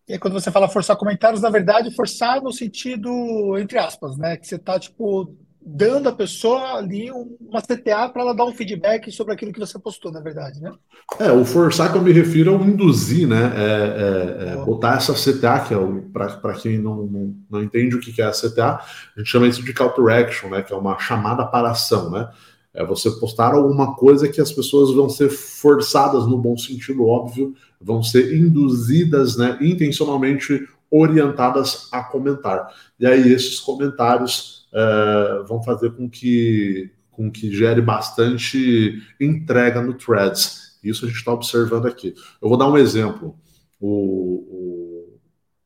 E 0.07 0.13
aí, 0.13 0.19
quando 0.19 0.33
você 0.33 0.51
fala 0.51 0.69
forçar 0.69 0.95
comentários, 0.95 1.41
na 1.41 1.49
verdade, 1.49 1.95
forçar 1.95 2.41
no 2.41 2.51
sentido, 2.51 3.57
entre 3.57 3.77
aspas, 3.77 4.17
né? 4.17 4.37
Que 4.37 4.47
você 4.47 4.55
está, 4.55 4.79
tipo, 4.79 5.35
dando 5.65 6.07
à 6.07 6.11
pessoa 6.11 6.75
ali 6.75 7.09
uma 7.11 7.59
CTA 7.59 8.07
para 8.09 8.21
ela 8.21 8.35
dar 8.35 8.45
um 8.45 8.53
feedback 8.53 9.11
sobre 9.11 9.33
aquilo 9.33 9.51
que 9.51 9.59
você 9.59 9.79
postou, 9.79 10.11
na 10.11 10.19
verdade, 10.19 10.61
né? 10.61 10.71
É, 11.19 11.31
o 11.31 11.43
forçar 11.43 11.91
que 11.91 11.97
eu 11.97 12.03
me 12.03 12.11
refiro 12.11 12.53
é 12.53 12.57
o 12.57 12.63
induzir, 12.63 13.27
né? 13.27 13.51
É, 13.55 14.51
é, 14.51 14.53
é 14.53 14.55
botar 14.63 14.97
essa 14.97 15.13
CTA, 15.13 15.65
que 15.67 15.73
é 15.73 15.77
o, 15.77 16.03
para 16.13 16.53
quem 16.53 16.77
não, 16.77 17.07
não, 17.07 17.35
não 17.49 17.63
entende 17.63 17.95
o 17.95 17.99
que 17.99 18.21
é 18.21 18.25
a 18.25 18.31
CTA, 18.31 18.79
a 19.15 19.19
gente 19.19 19.31
chama 19.31 19.47
isso 19.47 19.63
de 19.63 19.73
call 19.73 19.89
to 19.89 20.07
action, 20.07 20.51
né? 20.51 20.61
Que 20.61 20.71
é 20.71 20.77
uma 20.77 20.99
chamada 20.99 21.43
para 21.47 21.71
ação, 21.71 22.11
né? 22.11 22.29
É 22.75 22.85
você 22.85 23.09
postar 23.09 23.53
alguma 23.53 23.95
coisa 23.95 24.27
que 24.27 24.41
as 24.41 24.51
pessoas 24.51 24.93
vão 24.93 25.09
ser 25.09 25.29
forçadas, 25.29 26.27
no 26.27 26.37
bom 26.37 26.57
sentido, 26.57 27.07
óbvio, 27.07 27.55
vão 27.79 28.03
ser 28.03 28.35
induzidas, 28.35 29.37
né, 29.37 29.57
intencionalmente 29.61 30.67
orientadas 30.91 31.87
a 31.91 32.03
comentar. 32.03 32.67
E 32.99 33.07
aí 33.07 33.31
esses 33.31 33.59
comentários 33.59 34.67
é, 34.73 35.43
vão 35.47 35.63
fazer 35.63 35.91
com 35.91 36.09
que, 36.09 36.91
com 37.11 37.31
que 37.31 37.49
gere 37.55 37.81
bastante 37.81 39.01
entrega 39.19 39.81
no 39.81 39.93
Threads. 39.93 40.77
Isso 40.83 41.05
a 41.05 41.07
gente 41.07 41.17
está 41.17 41.31
observando 41.31 41.85
aqui. 41.87 42.13
Eu 42.41 42.49
vou 42.49 42.57
dar 42.57 42.69
um 42.69 42.77
exemplo. 42.77 43.35
O, 43.79 43.87
o, 43.87 45.19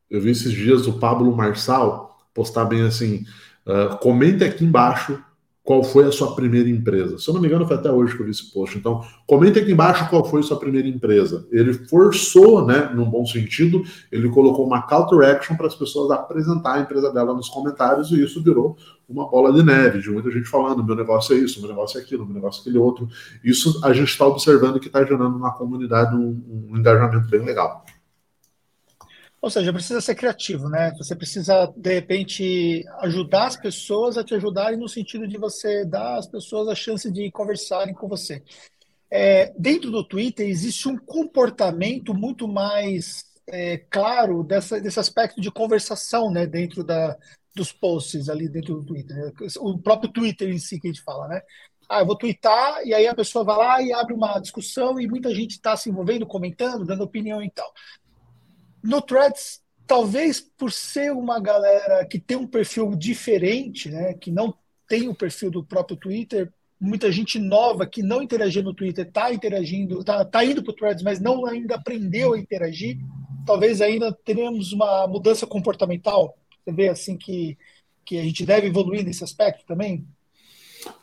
eu 0.08 0.20
vi 0.20 0.30
esses 0.30 0.52
dias 0.52 0.86
o 0.86 0.98
Pablo 0.98 1.34
Marçal 1.36 2.18
postar 2.32 2.64
bem 2.64 2.82
assim: 2.82 3.24
uh, 3.66 3.96
comente 3.98 4.44
aqui 4.44 4.64
embaixo 4.64 5.22
qual 5.62 5.84
foi 5.84 6.06
a 6.06 6.12
sua 6.12 6.34
primeira 6.34 6.68
empresa. 6.68 7.18
Se 7.18 7.28
eu 7.28 7.34
não 7.34 7.40
me 7.40 7.46
engano, 7.46 7.66
foi 7.66 7.76
até 7.76 7.90
hoje 7.90 8.16
que 8.16 8.22
eu 8.22 8.24
vi 8.24 8.30
esse 8.30 8.50
post. 8.52 8.76
Então, 8.78 9.04
comente 9.26 9.58
aqui 9.58 9.72
embaixo 9.72 10.08
qual 10.08 10.24
foi 10.24 10.40
a 10.40 10.42
sua 10.42 10.58
primeira 10.58 10.88
empresa. 10.88 11.46
Ele 11.50 11.74
forçou, 11.74 12.66
né, 12.66 12.90
num 12.94 13.04
bom 13.04 13.26
sentido, 13.26 13.82
ele 14.10 14.28
colocou 14.30 14.66
uma 14.66 14.82
call 14.82 15.06
to 15.06 15.22
action 15.22 15.56
para 15.56 15.66
as 15.66 15.74
pessoas 15.74 16.10
apresentar 16.10 16.74
a 16.74 16.80
empresa 16.80 17.12
dela 17.12 17.34
nos 17.34 17.48
comentários 17.48 18.10
e 18.10 18.22
isso 18.22 18.42
virou 18.42 18.76
uma 19.08 19.28
bola 19.28 19.52
de 19.52 19.62
neve, 19.62 20.00
de 20.00 20.08
muita 20.08 20.30
gente 20.30 20.48
falando, 20.48 20.84
meu 20.84 20.94
negócio 20.94 21.34
é 21.34 21.38
isso, 21.38 21.60
meu 21.60 21.68
negócio 21.68 21.98
é 21.98 22.02
aquilo, 22.02 22.24
meu 22.24 22.34
negócio 22.34 22.60
é 22.60 22.62
aquele 22.62 22.78
outro. 22.78 23.08
Isso 23.44 23.80
a 23.84 23.92
gente 23.92 24.08
está 24.08 24.26
observando 24.26 24.80
que 24.80 24.86
está 24.86 25.04
gerando 25.04 25.38
na 25.38 25.50
comunidade 25.50 26.14
um, 26.14 26.68
um 26.70 26.78
engajamento 26.78 27.28
bem 27.28 27.44
legal. 27.44 27.84
Ou 29.42 29.48
seja, 29.48 29.72
precisa 29.72 30.00
ser 30.00 30.14
criativo, 30.14 30.68
né? 30.68 30.92
Você 30.98 31.16
precisa, 31.16 31.72
de 31.74 31.94
repente, 31.94 32.84
ajudar 32.98 33.46
as 33.46 33.56
pessoas 33.56 34.18
a 34.18 34.24
te 34.24 34.34
ajudarem 34.34 34.78
no 34.78 34.88
sentido 34.88 35.26
de 35.26 35.38
você 35.38 35.84
dar 35.84 36.18
às 36.18 36.26
pessoas 36.26 36.68
a 36.68 36.74
chance 36.74 37.10
de 37.10 37.30
conversarem 37.30 37.94
com 37.94 38.06
você. 38.06 38.42
É, 39.10 39.52
dentro 39.58 39.90
do 39.90 40.04
Twitter 40.04 40.46
existe 40.46 40.88
um 40.88 40.96
comportamento 40.96 42.14
muito 42.14 42.46
mais 42.46 43.24
é, 43.48 43.78
claro 43.78 44.44
dessa, 44.44 44.78
desse 44.78 45.00
aspecto 45.00 45.40
de 45.40 45.50
conversação, 45.50 46.30
né, 46.30 46.46
dentro 46.46 46.84
da, 46.84 47.16
dos 47.54 47.72
posts 47.72 48.28
ali 48.28 48.48
dentro 48.48 48.74
do 48.74 48.86
Twitter. 48.86 49.16
Né? 49.16 49.32
O 49.58 49.78
próprio 49.78 50.12
Twitter 50.12 50.50
em 50.50 50.58
si 50.58 50.78
que 50.78 50.86
a 50.86 50.92
gente 50.92 51.02
fala, 51.02 51.26
né? 51.28 51.40
Ah, 51.88 52.00
eu 52.00 52.06
vou 52.06 52.16
twittar 52.16 52.86
e 52.86 52.94
aí 52.94 53.08
a 53.08 53.14
pessoa 53.14 53.44
vai 53.44 53.56
lá 53.56 53.82
e 53.82 53.92
abre 53.92 54.14
uma 54.14 54.38
discussão 54.38 55.00
e 55.00 55.08
muita 55.08 55.34
gente 55.34 55.52
está 55.52 55.76
se 55.76 55.90
envolvendo, 55.90 56.24
comentando, 56.24 56.84
dando 56.84 57.02
opinião 57.02 57.42
e 57.42 57.50
tal. 57.50 57.68
No 58.82 59.00
Threads, 59.00 59.60
talvez 59.86 60.40
por 60.40 60.72
ser 60.72 61.12
uma 61.12 61.40
galera 61.40 62.04
que 62.04 62.18
tem 62.18 62.36
um 62.36 62.46
perfil 62.46 62.94
diferente, 62.94 63.90
né, 63.90 64.14
que 64.14 64.30
não 64.30 64.54
tem 64.88 65.08
o 65.08 65.14
perfil 65.14 65.50
do 65.50 65.64
próprio 65.64 65.96
Twitter, 65.96 66.52
muita 66.80 67.12
gente 67.12 67.38
nova 67.38 67.86
que 67.86 68.02
não 68.02 68.22
interagia 68.22 68.62
no 68.62 68.74
Twitter 68.74 69.06
está 69.06 69.32
interagindo, 69.32 70.00
está 70.00 70.24
tá 70.24 70.44
indo 70.44 70.62
para 70.62 70.72
o 70.72 70.74
Threads, 70.74 71.02
mas 71.02 71.20
não 71.20 71.44
ainda 71.44 71.74
aprendeu 71.74 72.32
a 72.32 72.38
interagir. 72.38 72.98
Talvez 73.46 73.80
ainda 73.80 74.12
teremos 74.24 74.72
uma 74.72 75.06
mudança 75.06 75.46
comportamental. 75.46 76.36
Você 76.64 76.72
vê 76.72 76.88
assim 76.88 77.16
que, 77.16 77.58
que 78.04 78.18
a 78.18 78.22
gente 78.22 78.46
deve 78.46 78.68
evoluir 78.68 79.04
nesse 79.04 79.22
aspecto 79.22 79.64
também? 79.66 80.06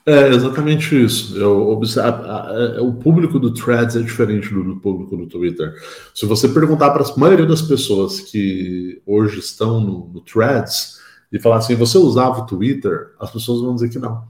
É 0.05 0.29
exatamente 0.29 1.03
isso. 1.03 1.37
Eu 1.37 1.69
observo, 1.69 2.23
é, 2.25 2.79
o 2.79 2.93
público 2.93 3.37
do 3.37 3.53
Threads 3.53 3.95
é 3.95 4.01
diferente 4.01 4.53
do, 4.53 4.63
do 4.63 4.77
público 4.77 5.17
do 5.17 5.27
Twitter. 5.27 5.73
Se 6.15 6.25
você 6.25 6.47
perguntar 6.47 6.91
para 6.91 7.03
a 7.03 7.17
maioria 7.17 7.45
das 7.45 7.61
pessoas 7.61 8.21
que 8.21 9.01
hoje 9.05 9.39
estão 9.39 9.81
no, 9.81 10.07
no 10.07 10.21
Threads 10.21 10.97
e 11.31 11.39
falar 11.39 11.57
assim, 11.57 11.75
você 11.75 11.97
usava 11.97 12.39
o 12.39 12.45
Twitter, 12.45 13.11
as 13.19 13.29
pessoas 13.29 13.61
vão 13.61 13.75
dizer 13.75 13.89
que 13.89 13.99
não. 13.99 14.23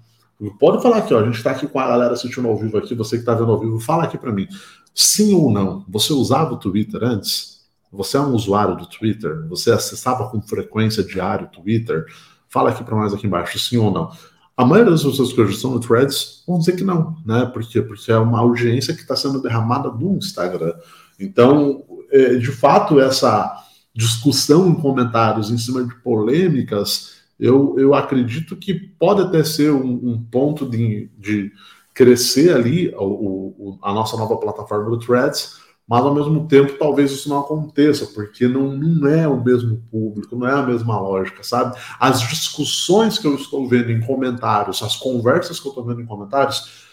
Pode 0.59 0.81
falar 0.81 0.97
aqui, 0.97 1.13
ó, 1.13 1.19
a 1.19 1.25
gente 1.25 1.37
está 1.37 1.51
aqui 1.51 1.67
com 1.67 1.79
a 1.79 1.87
galera 1.87 2.13
assistindo 2.13 2.47
ao 2.47 2.57
vivo 2.57 2.77
aqui, 2.77 2.93
você 2.93 3.15
que 3.15 3.21
está 3.21 3.33
vendo 3.33 3.51
ao 3.51 3.59
vivo, 3.59 3.79
fala 3.79 4.03
aqui 4.03 4.17
para 4.17 4.31
mim. 4.31 4.47
Sim 4.93 5.35
ou 5.35 5.51
não? 5.51 5.85
Você 5.87 6.11
usava 6.11 6.53
o 6.53 6.57
Twitter 6.57 7.03
antes? 7.03 7.67
Você 7.91 8.17
é 8.17 8.19
um 8.19 8.33
usuário 8.33 8.75
do 8.75 8.87
Twitter? 8.87 9.47
Você 9.47 9.71
acessava 9.71 10.29
com 10.29 10.41
frequência 10.41 11.03
diária 11.03 11.45
o 11.45 11.49
Twitter? 11.49 12.05
Fala 12.49 12.69
aqui 12.69 12.83
para 12.83 12.95
nós 12.95 13.13
aqui 13.13 13.27
embaixo, 13.27 13.59
sim 13.59 13.77
ou 13.77 13.91
não. 13.91 14.11
A 14.57 14.65
maioria 14.65 14.91
das 14.91 15.03
pessoas 15.03 15.31
que 15.31 15.39
hoje 15.39 15.53
estão 15.53 15.69
no 15.69 15.79
Threads 15.79 16.43
vão 16.47 16.57
dizer 16.57 16.75
que 16.75 16.83
não, 16.83 17.15
né? 17.23 17.45
Por 17.45 17.63
quê? 17.63 17.79
Porque 17.79 18.11
é 18.11 18.17
uma 18.17 18.39
audiência 18.39 18.95
que 18.95 19.01
está 19.01 19.15
sendo 19.15 19.39
derramada 19.39 19.91
no 19.91 20.17
Instagram. 20.17 20.73
Então, 21.19 21.83
é, 22.11 22.35
de 22.35 22.51
fato, 22.51 22.99
essa 22.99 23.55
discussão 23.93 24.67
em 24.67 24.73
comentários 24.73 25.51
em 25.51 25.57
cima 25.59 25.83
de 25.83 25.93
polêmicas, 26.01 27.17
eu, 27.39 27.75
eu 27.77 27.93
acredito 27.93 28.55
que 28.55 28.73
pode 28.73 29.21
até 29.21 29.43
ser 29.43 29.71
um, 29.71 29.91
um 30.03 30.23
ponto 30.23 30.67
de, 30.67 31.09
de 31.19 31.51
crescer 31.93 32.51
ali 32.55 32.91
o, 32.95 33.03
o, 33.03 33.79
a 33.81 33.93
nossa 33.93 34.17
nova 34.17 34.37
plataforma 34.37 34.89
do 34.89 34.99
Threads, 34.99 35.57
mas 35.87 36.03
ao 36.03 36.13
mesmo 36.13 36.47
tempo 36.47 36.77
talvez 36.77 37.11
isso 37.11 37.29
não 37.29 37.39
aconteça, 37.39 38.07
porque 38.07 38.47
não, 38.47 38.73
não 38.73 39.07
é 39.07 39.27
o 39.27 39.41
mesmo 39.41 39.81
público, 39.89 40.35
não 40.35 40.47
é 40.47 40.51
a 40.51 40.61
mesma 40.65 40.99
lógica, 40.99 41.43
sabe? 41.43 41.77
As 41.99 42.19
discussões 42.19 43.17
que 43.17 43.25
eu 43.25 43.35
estou 43.35 43.67
vendo 43.69 43.91
em 43.91 44.01
comentários, 44.01 44.83
as 44.83 44.97
conversas 44.97 45.59
que 45.59 45.67
eu 45.67 45.71
estou 45.71 45.85
vendo 45.85 46.01
em 46.01 46.05
comentários, 46.05 46.85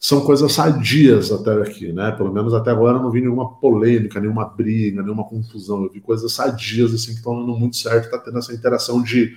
são 0.00 0.22
coisas 0.22 0.52
sadias 0.52 1.30
até 1.30 1.52
aqui, 1.60 1.92
né? 1.92 2.10
Pelo 2.12 2.32
menos 2.32 2.54
até 2.54 2.70
agora 2.70 2.98
não 2.98 3.10
vi 3.10 3.20
nenhuma 3.20 3.52
polêmica, 3.56 4.18
nenhuma 4.18 4.46
briga, 4.46 5.02
nenhuma 5.02 5.24
confusão. 5.24 5.84
Eu 5.84 5.90
vi 5.90 6.00
coisas 6.00 6.32
sadias, 6.32 6.94
assim, 6.94 7.12
que 7.12 7.18
estão 7.18 7.38
dando 7.38 7.56
muito 7.56 7.76
certo, 7.76 8.10
tá 8.10 8.18
tendo 8.18 8.38
essa 8.38 8.54
interação 8.54 9.02
de 9.02 9.36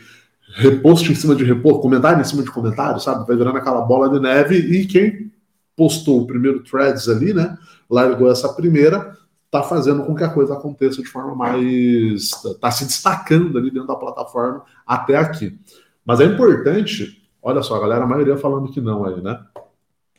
repost 0.56 1.12
em 1.12 1.16
cima 1.16 1.36
de 1.36 1.44
repost, 1.44 1.82
comentário 1.82 2.22
em 2.22 2.24
cima 2.24 2.44
de 2.44 2.50
comentário, 2.50 3.00
sabe? 3.00 3.28
Vai 3.28 3.36
virando 3.36 3.58
aquela 3.58 3.82
bola 3.82 4.10
de 4.10 4.20
neve 4.22 4.56
e 4.56 4.86
quem 4.88 5.32
postou 5.76 6.22
o 6.22 6.28
primeiro 6.28 6.64
threads 6.64 7.10
ali, 7.10 7.34
né? 7.34 7.58
Largou 7.90 8.32
essa 8.32 8.52
primeira, 8.54 9.18
tá 9.52 9.62
fazendo 9.62 10.04
com 10.04 10.16
que 10.16 10.24
a 10.24 10.30
coisa 10.30 10.54
aconteça 10.54 11.02
de 11.02 11.08
forma 11.08 11.36
mais. 11.36 12.32
tá 12.60 12.72
se 12.72 12.86
destacando 12.86 13.58
ali 13.58 13.70
dentro 13.70 13.88
da 13.88 13.96
plataforma 13.96 14.64
até 14.86 15.16
aqui. 15.16 15.58
Mas 16.06 16.20
é 16.20 16.26
importante, 16.26 17.24
olha 17.42 17.62
só, 17.62 17.80
galera, 17.80 18.04
a 18.04 18.08
maioria 18.08 18.38
falando 18.38 18.72
que 18.72 18.82
não 18.82 19.06
aí, 19.06 19.22
né? 19.22 19.40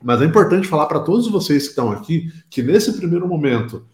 Mas 0.03 0.21
é 0.21 0.25
importante 0.25 0.69
falar 0.69 0.87
para 0.87 1.01
todos 1.01 1.29
vocês 1.29 1.65
que 1.65 1.71
estão 1.71 1.91
aqui 1.91 2.33
que 2.51 2.63
nesse 2.63 2.93
primeiro 2.93 3.27
momento, 3.27 3.87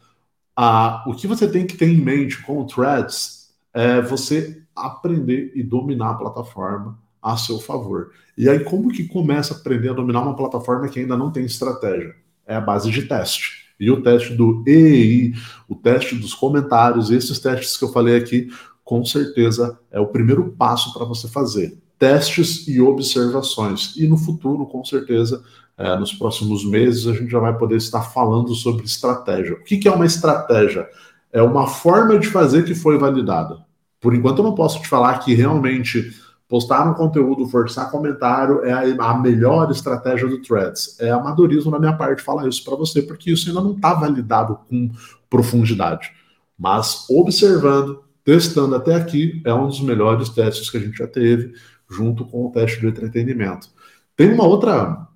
a, 0.57 1.05
o 1.07 1.15
que 1.15 1.27
você 1.27 1.49
tem 1.49 1.67
que 1.67 1.77
ter 1.77 1.89
em 1.89 2.01
mente 2.01 2.43
com 2.43 2.61
o 2.61 2.67
Threads 2.67 3.51
é 3.73 4.01
você 4.01 4.63
aprender 4.75 5.53
e 5.55 5.63
dominar 5.63 6.11
a 6.11 6.15
plataforma 6.15 6.99
a 7.23 7.37
seu 7.37 7.59
favor. 7.59 8.11
E 8.37 8.49
aí, 8.49 8.65
como 8.65 8.91
que 8.91 9.07
começa 9.07 9.55
a 9.55 9.57
aprender 9.57 9.91
a 9.91 9.95
dominar 9.95 10.23
uma 10.23 10.37
plataforma 10.37 10.89
que 10.89 11.01
ainda 11.01 11.17
não 11.17 11.31
tem 11.31 11.45
estratégia? 11.45 12.15
É 12.47 12.57
a 12.57 12.61
base 12.61 12.91
de 12.91 13.03
teste. 13.03 13.60
E 13.81 13.91
o 13.91 14.03
teste 14.03 14.35
do 14.35 14.63
EI, 14.67 15.33
o 15.67 15.75
teste 15.75 16.15
dos 16.15 16.35
comentários, 16.35 17.11
esses 17.11 17.39
testes 17.39 17.77
que 17.79 17.85
eu 17.85 17.93
falei 17.93 18.17
aqui, 18.17 18.49
com 18.85 19.05
certeza 19.05 19.79
é 19.91 19.99
o 19.99 20.09
primeiro 20.09 20.55
passo 20.59 20.93
para 20.93 21.07
você 21.07 21.27
fazer. 21.27 21.79
Testes 21.99 22.69
e 22.69 22.81
observações. 22.81 23.95
E 23.97 24.07
no 24.07 24.19
futuro, 24.19 24.67
com 24.67 24.85
certeza, 24.85 25.43
é, 25.79 25.97
nos 25.97 26.13
próximos 26.13 26.65
meses, 26.65 27.07
a 27.07 27.15
gente 27.15 27.31
já 27.31 27.39
vai 27.39 27.57
poder 27.57 27.77
estar 27.77 28.03
falando 28.03 28.55
sobre 28.55 28.85
estratégia. 28.85 29.55
O 29.55 29.65
que, 29.65 29.79
que 29.79 29.89
é 29.89 29.93
uma 29.93 30.05
estratégia? 30.05 30.87
É 31.33 31.41
uma 31.41 31.67
forma 31.67 32.19
de 32.19 32.27
fazer 32.27 32.65
que 32.65 32.75
foi 32.75 32.99
validada. 32.99 33.65
Por 34.01 34.15
enquanto, 34.15 34.39
eu 34.39 34.45
não 34.45 34.55
posso 34.55 34.81
te 34.81 34.89
falar 34.89 35.19
que 35.19 35.35
realmente 35.35 36.13
Postar 36.51 36.91
um 36.91 36.95
conteúdo, 36.95 37.47
forçar 37.47 37.93
comentário 37.93 38.65
é 38.65 38.73
a, 38.73 39.15
melhor 39.15 39.71
estratégia 39.71 40.27
do 40.27 40.43
Threads. 40.43 40.97
É 40.99 41.09
amadorismo 41.09 41.71
na 41.71 41.79
minha 41.79 41.93
parte 41.93 42.23
falar 42.23 42.49
isso 42.49 42.65
para 42.65 42.75
você, 42.75 43.01
porque 43.01 43.31
isso 43.31 43.49
ainda 43.49 43.61
não 43.61 43.71
está 43.71 43.95
validado 43.95 44.59
com 44.69 44.91
profundidade. 45.31 46.11
Mas 46.59 47.09
observando, 47.09 48.03
testando 48.25 48.75
até 48.75 48.97
aqui, 48.97 49.41
é 49.47 49.55
um 49.55 49.69
dos 49.69 49.81
melhores 49.81 50.29
testes 50.29 50.69
que 50.69 50.77
a 50.77 50.81
gente 50.81 50.99
já 50.99 51.07
teve, 51.07 51.53
junto 51.89 52.25
com 52.25 52.47
o 52.47 52.51
teste 52.51 52.81
do 52.81 52.89
entretenimento. 52.89 53.69
Tem 54.17 54.33
uma 54.33 54.45
outra, 54.45 55.07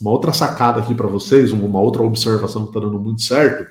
uma 0.00 0.12
outra 0.12 0.32
sacada 0.32 0.78
aqui 0.78 0.94
para 0.94 1.08
vocês, 1.08 1.50
uma 1.50 1.80
outra 1.80 2.02
observação 2.02 2.62
que 2.62 2.68
está 2.68 2.78
dando 2.78 3.00
muito 3.00 3.22
certo, 3.22 3.68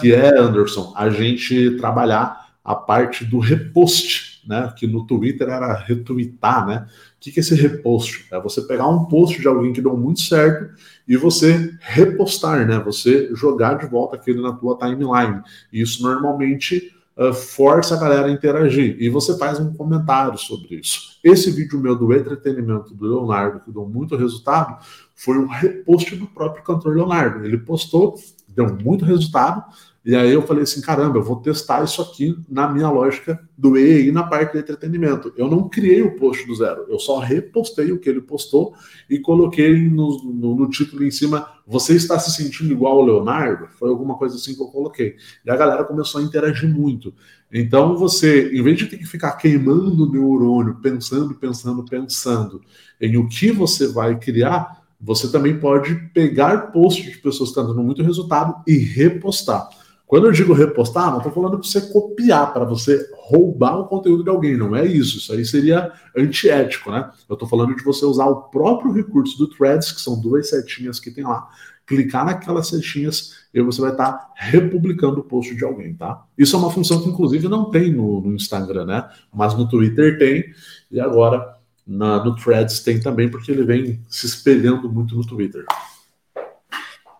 que 0.00 0.14
é, 0.14 0.38
Anderson, 0.38 0.94
a 0.96 1.10
gente 1.10 1.72
trabalhar 1.72 2.54
a 2.64 2.76
parte 2.76 3.24
do 3.24 3.40
repost 3.40 4.25
né? 4.46 4.72
Que 4.76 4.86
no 4.86 5.06
Twitter 5.06 5.48
era 5.48 5.74
retweetar, 5.74 6.66
né? 6.66 6.86
O 7.16 7.20
que, 7.20 7.32
que 7.32 7.40
é 7.40 7.42
esse 7.42 7.54
repost? 7.54 8.26
É 8.30 8.40
você 8.40 8.62
pegar 8.62 8.88
um 8.88 9.04
post 9.06 9.40
de 9.40 9.48
alguém 9.48 9.72
que 9.72 9.82
deu 9.82 9.96
muito 9.96 10.20
certo 10.20 10.74
e 11.06 11.16
você 11.16 11.74
repostar, 11.80 12.66
né? 12.66 12.78
Você 12.80 13.34
jogar 13.34 13.78
de 13.78 13.86
volta 13.86 14.16
aquele 14.16 14.40
na 14.40 14.52
tua 14.52 14.78
timeline. 14.78 15.42
E 15.72 15.80
isso 15.80 16.02
normalmente 16.02 16.92
uh, 17.16 17.32
força 17.32 17.94
a 17.94 17.98
galera 17.98 18.28
a 18.28 18.32
interagir. 18.32 18.96
E 19.00 19.08
você 19.08 19.36
faz 19.38 19.58
um 19.58 19.72
comentário 19.72 20.38
sobre 20.38 20.76
isso. 20.76 21.18
Esse 21.24 21.50
vídeo 21.50 21.80
meu 21.80 21.96
do 21.96 22.12
entretenimento 22.12 22.94
do 22.94 23.06
Leonardo, 23.06 23.60
que 23.60 23.72
deu 23.72 23.86
muito 23.86 24.16
resultado, 24.16 24.78
foi 25.14 25.38
um 25.38 25.46
repost 25.46 26.14
do 26.14 26.26
próprio 26.26 26.62
cantor 26.62 26.94
Leonardo. 26.94 27.44
Ele 27.44 27.58
postou, 27.58 28.14
deu 28.48 28.76
muito 28.76 29.04
resultado 29.04 29.64
e 30.06 30.14
aí 30.14 30.32
eu 30.32 30.40
falei 30.42 30.62
assim, 30.62 30.80
caramba, 30.80 31.18
eu 31.18 31.22
vou 31.24 31.40
testar 31.40 31.82
isso 31.82 32.00
aqui 32.00 32.38
na 32.48 32.68
minha 32.68 32.88
lógica 32.88 33.40
do 33.58 33.76
EI 33.76 34.12
na 34.12 34.22
parte 34.22 34.52
de 34.52 34.60
entretenimento. 34.60 35.34
Eu 35.36 35.50
não 35.50 35.68
criei 35.68 36.00
o 36.00 36.14
post 36.14 36.46
do 36.46 36.54
zero, 36.54 36.86
eu 36.88 36.96
só 36.96 37.18
repostei 37.18 37.90
o 37.90 37.98
que 37.98 38.08
ele 38.08 38.20
postou 38.20 38.72
e 39.10 39.18
coloquei 39.18 39.90
no, 39.90 40.22
no, 40.22 40.54
no 40.54 40.70
título 40.70 41.02
em 41.02 41.10
cima, 41.10 41.48
você 41.66 41.96
está 41.96 42.20
se 42.20 42.30
sentindo 42.30 42.70
igual 42.70 43.00
ao 43.00 43.04
Leonardo? 43.04 43.66
Foi 43.80 43.88
alguma 43.88 44.16
coisa 44.16 44.36
assim 44.36 44.54
que 44.54 44.62
eu 44.62 44.68
coloquei. 44.68 45.16
E 45.44 45.50
a 45.50 45.56
galera 45.56 45.82
começou 45.82 46.20
a 46.20 46.24
interagir 46.24 46.72
muito. 46.72 47.12
Então 47.52 47.96
você, 47.96 48.52
em 48.56 48.62
vez 48.62 48.78
de 48.78 48.86
ter 48.86 48.98
que 48.98 49.06
ficar 49.06 49.32
queimando 49.32 50.04
o 50.04 50.12
neurônio, 50.12 50.76
pensando, 50.80 51.34
pensando, 51.34 51.84
pensando 51.84 52.60
em 53.00 53.16
o 53.16 53.26
que 53.26 53.50
você 53.50 53.88
vai 53.88 54.16
criar, 54.16 54.86
você 55.00 55.32
também 55.32 55.58
pode 55.58 55.96
pegar 56.14 56.70
posts 56.70 57.12
de 57.12 57.18
pessoas 57.18 57.50
que 57.50 57.58
estão 57.58 57.66
dando 57.66 57.84
muito 57.84 58.04
resultado 58.04 58.62
e 58.68 58.76
repostar. 58.76 59.68
Quando 60.06 60.26
eu 60.26 60.32
digo 60.32 60.52
repostar, 60.52 61.10
não 61.10 61.18
estou 61.18 61.32
falando 61.32 61.58
para 61.58 61.68
você 61.68 61.80
copiar, 61.80 62.52
para 62.52 62.64
você 62.64 63.10
roubar 63.12 63.80
o 63.80 63.86
conteúdo 63.86 64.22
de 64.22 64.30
alguém, 64.30 64.56
não 64.56 64.74
é 64.76 64.86
isso. 64.86 65.18
Isso 65.18 65.32
aí 65.32 65.44
seria 65.44 65.92
antiético, 66.16 66.92
né? 66.92 67.10
Eu 67.28 67.34
estou 67.34 67.48
falando 67.48 67.74
de 67.74 67.82
você 67.82 68.04
usar 68.04 68.26
o 68.26 68.42
próprio 68.42 68.92
recurso 68.92 69.36
do 69.36 69.48
Threads, 69.48 69.90
que 69.90 70.00
são 70.00 70.20
duas 70.20 70.48
setinhas 70.48 71.00
que 71.00 71.10
tem 71.10 71.24
lá, 71.24 71.48
clicar 71.84 72.24
naquelas 72.24 72.68
setinhas 72.68 73.34
e 73.52 73.60
você 73.60 73.80
vai 73.80 73.90
estar 73.90 74.12
tá 74.12 74.32
republicando 74.36 75.20
o 75.20 75.24
post 75.24 75.52
de 75.56 75.64
alguém, 75.64 75.94
tá? 75.94 76.24
Isso 76.38 76.54
é 76.54 76.58
uma 76.58 76.70
função 76.70 77.02
que, 77.02 77.08
inclusive, 77.08 77.48
não 77.48 77.68
tem 77.68 77.92
no, 77.92 78.20
no 78.20 78.32
Instagram, 78.34 78.86
né? 78.86 79.08
Mas 79.34 79.54
no 79.54 79.68
Twitter 79.68 80.18
tem, 80.18 80.44
e 80.88 81.00
agora 81.00 81.56
na, 81.84 82.22
no 82.22 82.36
Threads 82.36 82.78
tem 82.78 83.00
também, 83.00 83.28
porque 83.28 83.50
ele 83.50 83.64
vem 83.64 84.00
se 84.08 84.26
espelhando 84.26 84.88
muito 84.88 85.16
no 85.16 85.26
Twitter. 85.26 85.64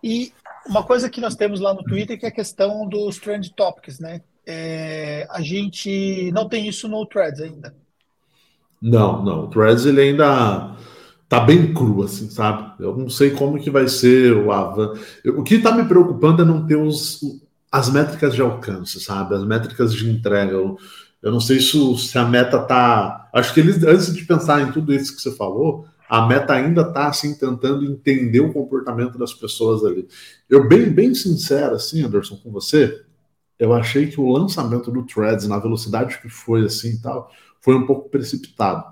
E 0.03 0.32
uma 0.69 0.83
coisa 0.83 1.09
que 1.09 1.21
nós 1.21 1.35
temos 1.35 1.61
lá 1.61 1.73
no 1.73 1.83
Twitter 1.83 2.19
que 2.19 2.27
é 2.27 2.29
a 2.29 2.33
questão 2.33 2.89
dos 2.89 3.19
trend 3.19 3.53
topics, 3.55 3.99
né? 3.99 4.23
É, 4.47 5.27
a 5.31 5.41
gente 5.41 6.31
não 6.33 6.49
tem 6.49 6.69
isso 6.69 6.89
no 6.89 7.05
Threads 7.07 7.41
ainda. 7.41 7.75
Não, 8.81 9.25
não. 9.25 9.45
O 9.45 9.49
Threads 9.49 9.87
ele 9.87 10.01
ainda 10.01 10.77
tá 11.29 11.41
bem 11.41 11.75
cru, 11.75 12.03
assim, 12.03 12.31
sabe? 12.31 12.73
Eu 12.79 12.97
não 12.97 13.09
sei 13.09 13.31
como 13.31 13.59
que 13.59 13.71
vai 13.71 13.89
ser 13.89 14.33
o 14.33 14.53
avanço. 14.53 15.01
O 15.37 15.43
que 15.43 15.59
tá 15.59 15.73
me 15.73 15.85
preocupando 15.85 16.43
é 16.43 16.45
não 16.45 16.64
ter 16.64 16.77
os, 16.77 17.21
as 17.71 17.91
métricas 17.91 18.35
de 18.35 18.43
alcance, 18.43 19.01
sabe? 19.01 19.35
As 19.35 19.45
métricas 19.45 19.93
de 19.93 20.09
entrega. 20.09 20.53
Eu, 20.53 20.79
eu 21.23 21.33
não 21.33 21.41
sei 21.41 21.59
se, 21.59 21.99
se 21.99 22.17
a 22.17 22.25
meta 22.25 22.59
tá. 22.61 23.29
Acho 23.33 23.53
que 23.53 23.61
eles, 23.61 23.83
antes 23.83 24.14
de 24.14 24.25
pensar 24.25 24.62
em 24.62 24.71
tudo 24.71 24.93
isso 24.93 25.14
que 25.17 25.21
você 25.21 25.35
falou, 25.35 25.87
a 26.09 26.27
meta 26.27 26.53
ainda 26.55 26.83
está 26.83 27.09
assim 27.09 27.35
tentando 27.35 27.85
entender 27.85 28.41
o 28.41 28.53
comportamento 28.53 29.19
das 29.19 29.35
pessoas 29.35 29.85
ali. 29.85 30.07
Eu 30.49 30.69
bem 30.69 30.91
bem 30.91 31.15
sincero 31.15 31.75
assim, 31.75 32.03
Anderson, 32.03 32.37
com 32.37 32.51
você, 32.51 33.03
eu 33.59 33.73
achei 33.73 34.07
que 34.07 34.21
o 34.21 34.31
lançamento 34.31 34.91
do 34.91 35.05
Threads 35.05 35.49
na 35.49 35.59
velocidade 35.59 36.21
que 36.21 36.29
foi 36.29 36.65
assim 36.65 36.91
e 36.91 37.01
tal, 37.01 37.31
foi 37.61 37.75
um 37.75 37.87
pouco 37.87 38.09
precipitado. 38.09 38.85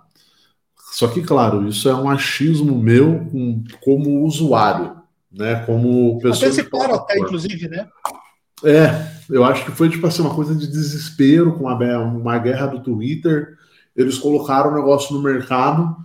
Só 0.93 1.09
que 1.09 1.23
claro, 1.23 1.67
isso 1.67 1.89
é 1.89 1.95
um 1.95 2.09
achismo 2.09 2.77
meu 2.77 3.27
com, 3.31 3.65
como 3.81 4.25
usuário, 4.25 4.97
né, 5.33 5.65
como 5.67 6.19
pessoa 6.21 6.51
Anteciparam 6.51 6.95
até 6.95 7.19
inclusive, 7.19 7.69
né? 7.69 7.89
É, 8.65 9.13
eu 9.29 9.45
acho 9.45 9.65
que 9.65 9.73
foi 9.73 9.89
tipo 9.89 10.07
assim 10.07 10.23
uma 10.23 10.35
coisa 10.35 10.55
de 10.55 10.67
desespero 10.67 11.53
com 11.59 11.69
a, 11.69 11.75
uma 12.01 12.39
guerra 12.39 12.67
do 12.67 12.83
Twitter. 12.83 13.57
Eles 13.95 14.19
colocaram 14.19 14.71
o 14.71 14.75
negócio 14.75 15.15
no 15.15 15.23
mercado 15.23 15.97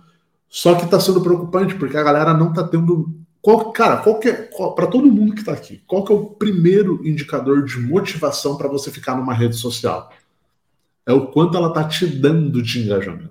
só 0.50 0.74
que 0.74 0.84
está 0.84 0.98
sendo 0.98 1.20
preocupante 1.20 1.76
porque 1.76 1.96
a 1.96 2.02
galera 2.02 2.34
não 2.34 2.50
está 2.50 2.66
tendo. 2.66 3.14
Qual, 3.40 3.70
cara, 3.72 3.98
qual 3.98 4.20
é, 4.24 4.32
para 4.74 4.88
todo 4.88 5.10
mundo 5.10 5.32
que 5.32 5.40
está 5.40 5.52
aqui, 5.52 5.80
qual 5.86 6.04
que 6.04 6.12
é 6.12 6.14
o 6.14 6.26
primeiro 6.26 7.00
indicador 7.06 7.64
de 7.64 7.78
motivação 7.78 8.56
para 8.56 8.68
você 8.68 8.90
ficar 8.90 9.16
numa 9.16 9.32
rede 9.32 9.56
social? 9.56 10.10
É 11.06 11.12
o 11.12 11.28
quanto 11.28 11.56
ela 11.56 11.68
está 11.68 11.84
te 11.84 12.04
dando 12.04 12.60
de 12.60 12.82
engajamento. 12.82 13.30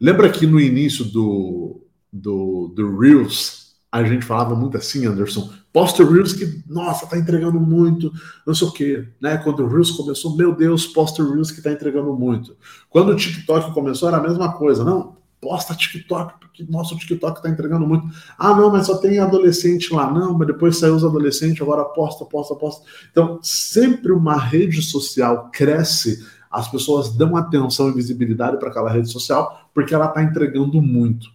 Lembra 0.00 0.28
que 0.30 0.46
no 0.46 0.58
início 0.58 1.04
do, 1.04 1.82
do, 2.12 2.72
do 2.74 2.98
Reels, 2.98 3.76
a 3.92 4.02
gente 4.02 4.24
falava 4.24 4.56
muito 4.56 4.76
assim, 4.76 5.06
Anderson, 5.06 5.52
posta 5.72 6.02
Reels 6.02 6.32
que, 6.32 6.64
nossa, 6.66 7.06
tá 7.06 7.16
entregando 7.16 7.60
muito, 7.60 8.10
não 8.44 8.54
sei 8.54 8.66
o 8.66 8.72
quê, 8.72 9.08
né? 9.20 9.36
Quando 9.36 9.62
o 9.62 9.68
Reels 9.68 9.92
começou, 9.92 10.36
meu 10.36 10.56
Deus, 10.56 10.86
posta 10.86 11.22
Reels 11.22 11.52
que 11.52 11.62
tá 11.62 11.70
entregando 11.70 12.12
muito. 12.14 12.56
Quando 12.90 13.10
o 13.10 13.16
TikTok 13.16 13.72
começou, 13.72 14.08
era 14.08 14.16
a 14.16 14.22
mesma 14.22 14.52
coisa, 14.54 14.82
não, 14.82 15.21
posta 15.42 15.74
TikTok, 15.74 16.38
porque 16.38 16.64
nossa, 16.70 16.94
o 16.94 16.96
TikTok 16.96 17.38
está 17.38 17.50
entregando 17.50 17.84
muito. 17.84 18.06
Ah, 18.38 18.54
não, 18.54 18.70
mas 18.70 18.86
só 18.86 18.96
tem 18.96 19.18
adolescente 19.18 19.92
lá. 19.92 20.08
Não, 20.08 20.38
mas 20.38 20.46
depois 20.46 20.78
saiu 20.78 20.94
os 20.94 21.04
adolescentes, 21.04 21.60
agora 21.60 21.84
posta, 21.84 22.24
posta, 22.24 22.54
posta. 22.54 22.86
Então, 23.10 23.40
sempre 23.42 24.12
uma 24.12 24.38
rede 24.38 24.80
social 24.80 25.50
cresce, 25.52 26.24
as 26.48 26.68
pessoas 26.68 27.12
dão 27.16 27.36
atenção 27.36 27.90
e 27.90 27.92
visibilidade 27.92 28.56
para 28.56 28.68
aquela 28.68 28.88
rede 28.88 29.10
social, 29.10 29.68
porque 29.74 29.92
ela 29.92 30.06
está 30.06 30.22
entregando 30.22 30.80
muito. 30.80 31.26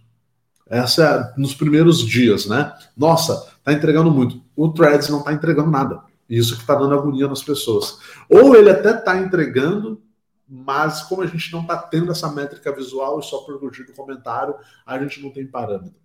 Essa 0.66 1.34
é 1.36 1.40
nos 1.40 1.54
primeiros 1.54 1.98
dias, 1.98 2.46
né? 2.46 2.72
Nossa, 2.96 3.46
está 3.58 3.74
entregando 3.74 4.10
muito. 4.10 4.40
O 4.56 4.70
Threads 4.70 5.10
não 5.10 5.18
está 5.18 5.34
entregando 5.34 5.70
nada. 5.70 6.00
Isso 6.28 6.54
que 6.54 6.62
está 6.62 6.74
dando 6.74 6.94
agonia 6.94 7.28
nas 7.28 7.42
pessoas. 7.42 7.98
Ou 8.28 8.56
ele 8.56 8.70
até 8.70 8.96
está 8.96 9.18
entregando, 9.18 10.00
mas 10.48 11.02
como 11.02 11.22
a 11.22 11.26
gente 11.26 11.52
não 11.52 11.62
está 11.62 11.76
tendo 11.76 12.10
essa 12.10 12.30
métrica 12.32 12.74
visual 12.74 13.20
e 13.20 13.22
só 13.22 13.38
por 13.38 13.58
curtir 13.60 13.84
do 13.84 13.92
comentário, 13.92 14.54
a 14.86 14.98
gente 14.98 15.20
não 15.20 15.30
tem 15.30 15.46
parâmetro. 15.46 16.00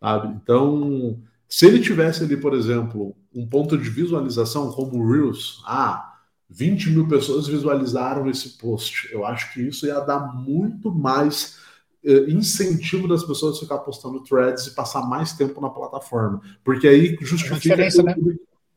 Sabe? 0.00 0.28
Então, 0.28 1.18
se 1.48 1.66
ele 1.66 1.80
tivesse 1.80 2.24
ali, 2.24 2.36
por 2.36 2.54
exemplo, 2.54 3.14
um 3.34 3.46
ponto 3.46 3.78
de 3.78 3.88
visualização 3.88 4.72
como 4.72 4.98
o 4.98 5.12
Reels, 5.12 5.62
ah, 5.66 6.14
20 6.50 6.90
mil 6.90 7.08
pessoas 7.08 7.46
visualizaram 7.46 8.28
esse 8.28 8.58
post, 8.58 9.08
eu 9.12 9.24
acho 9.24 9.52
que 9.52 9.62
isso 9.62 9.86
ia 9.86 10.00
dar 10.00 10.34
muito 10.34 10.92
mais 10.92 11.58
eh, 12.04 12.30
incentivo 12.30 13.08
das 13.08 13.24
pessoas 13.24 13.56
a 13.56 13.60
ficar 13.60 13.78
postando 13.78 14.22
threads 14.22 14.66
e 14.66 14.74
passar 14.74 15.02
mais 15.08 15.32
tempo 15.32 15.60
na 15.60 15.70
plataforma, 15.70 16.40
porque 16.62 16.86
aí 16.86 17.16
justifica. 17.20 17.82
É? 17.82 17.88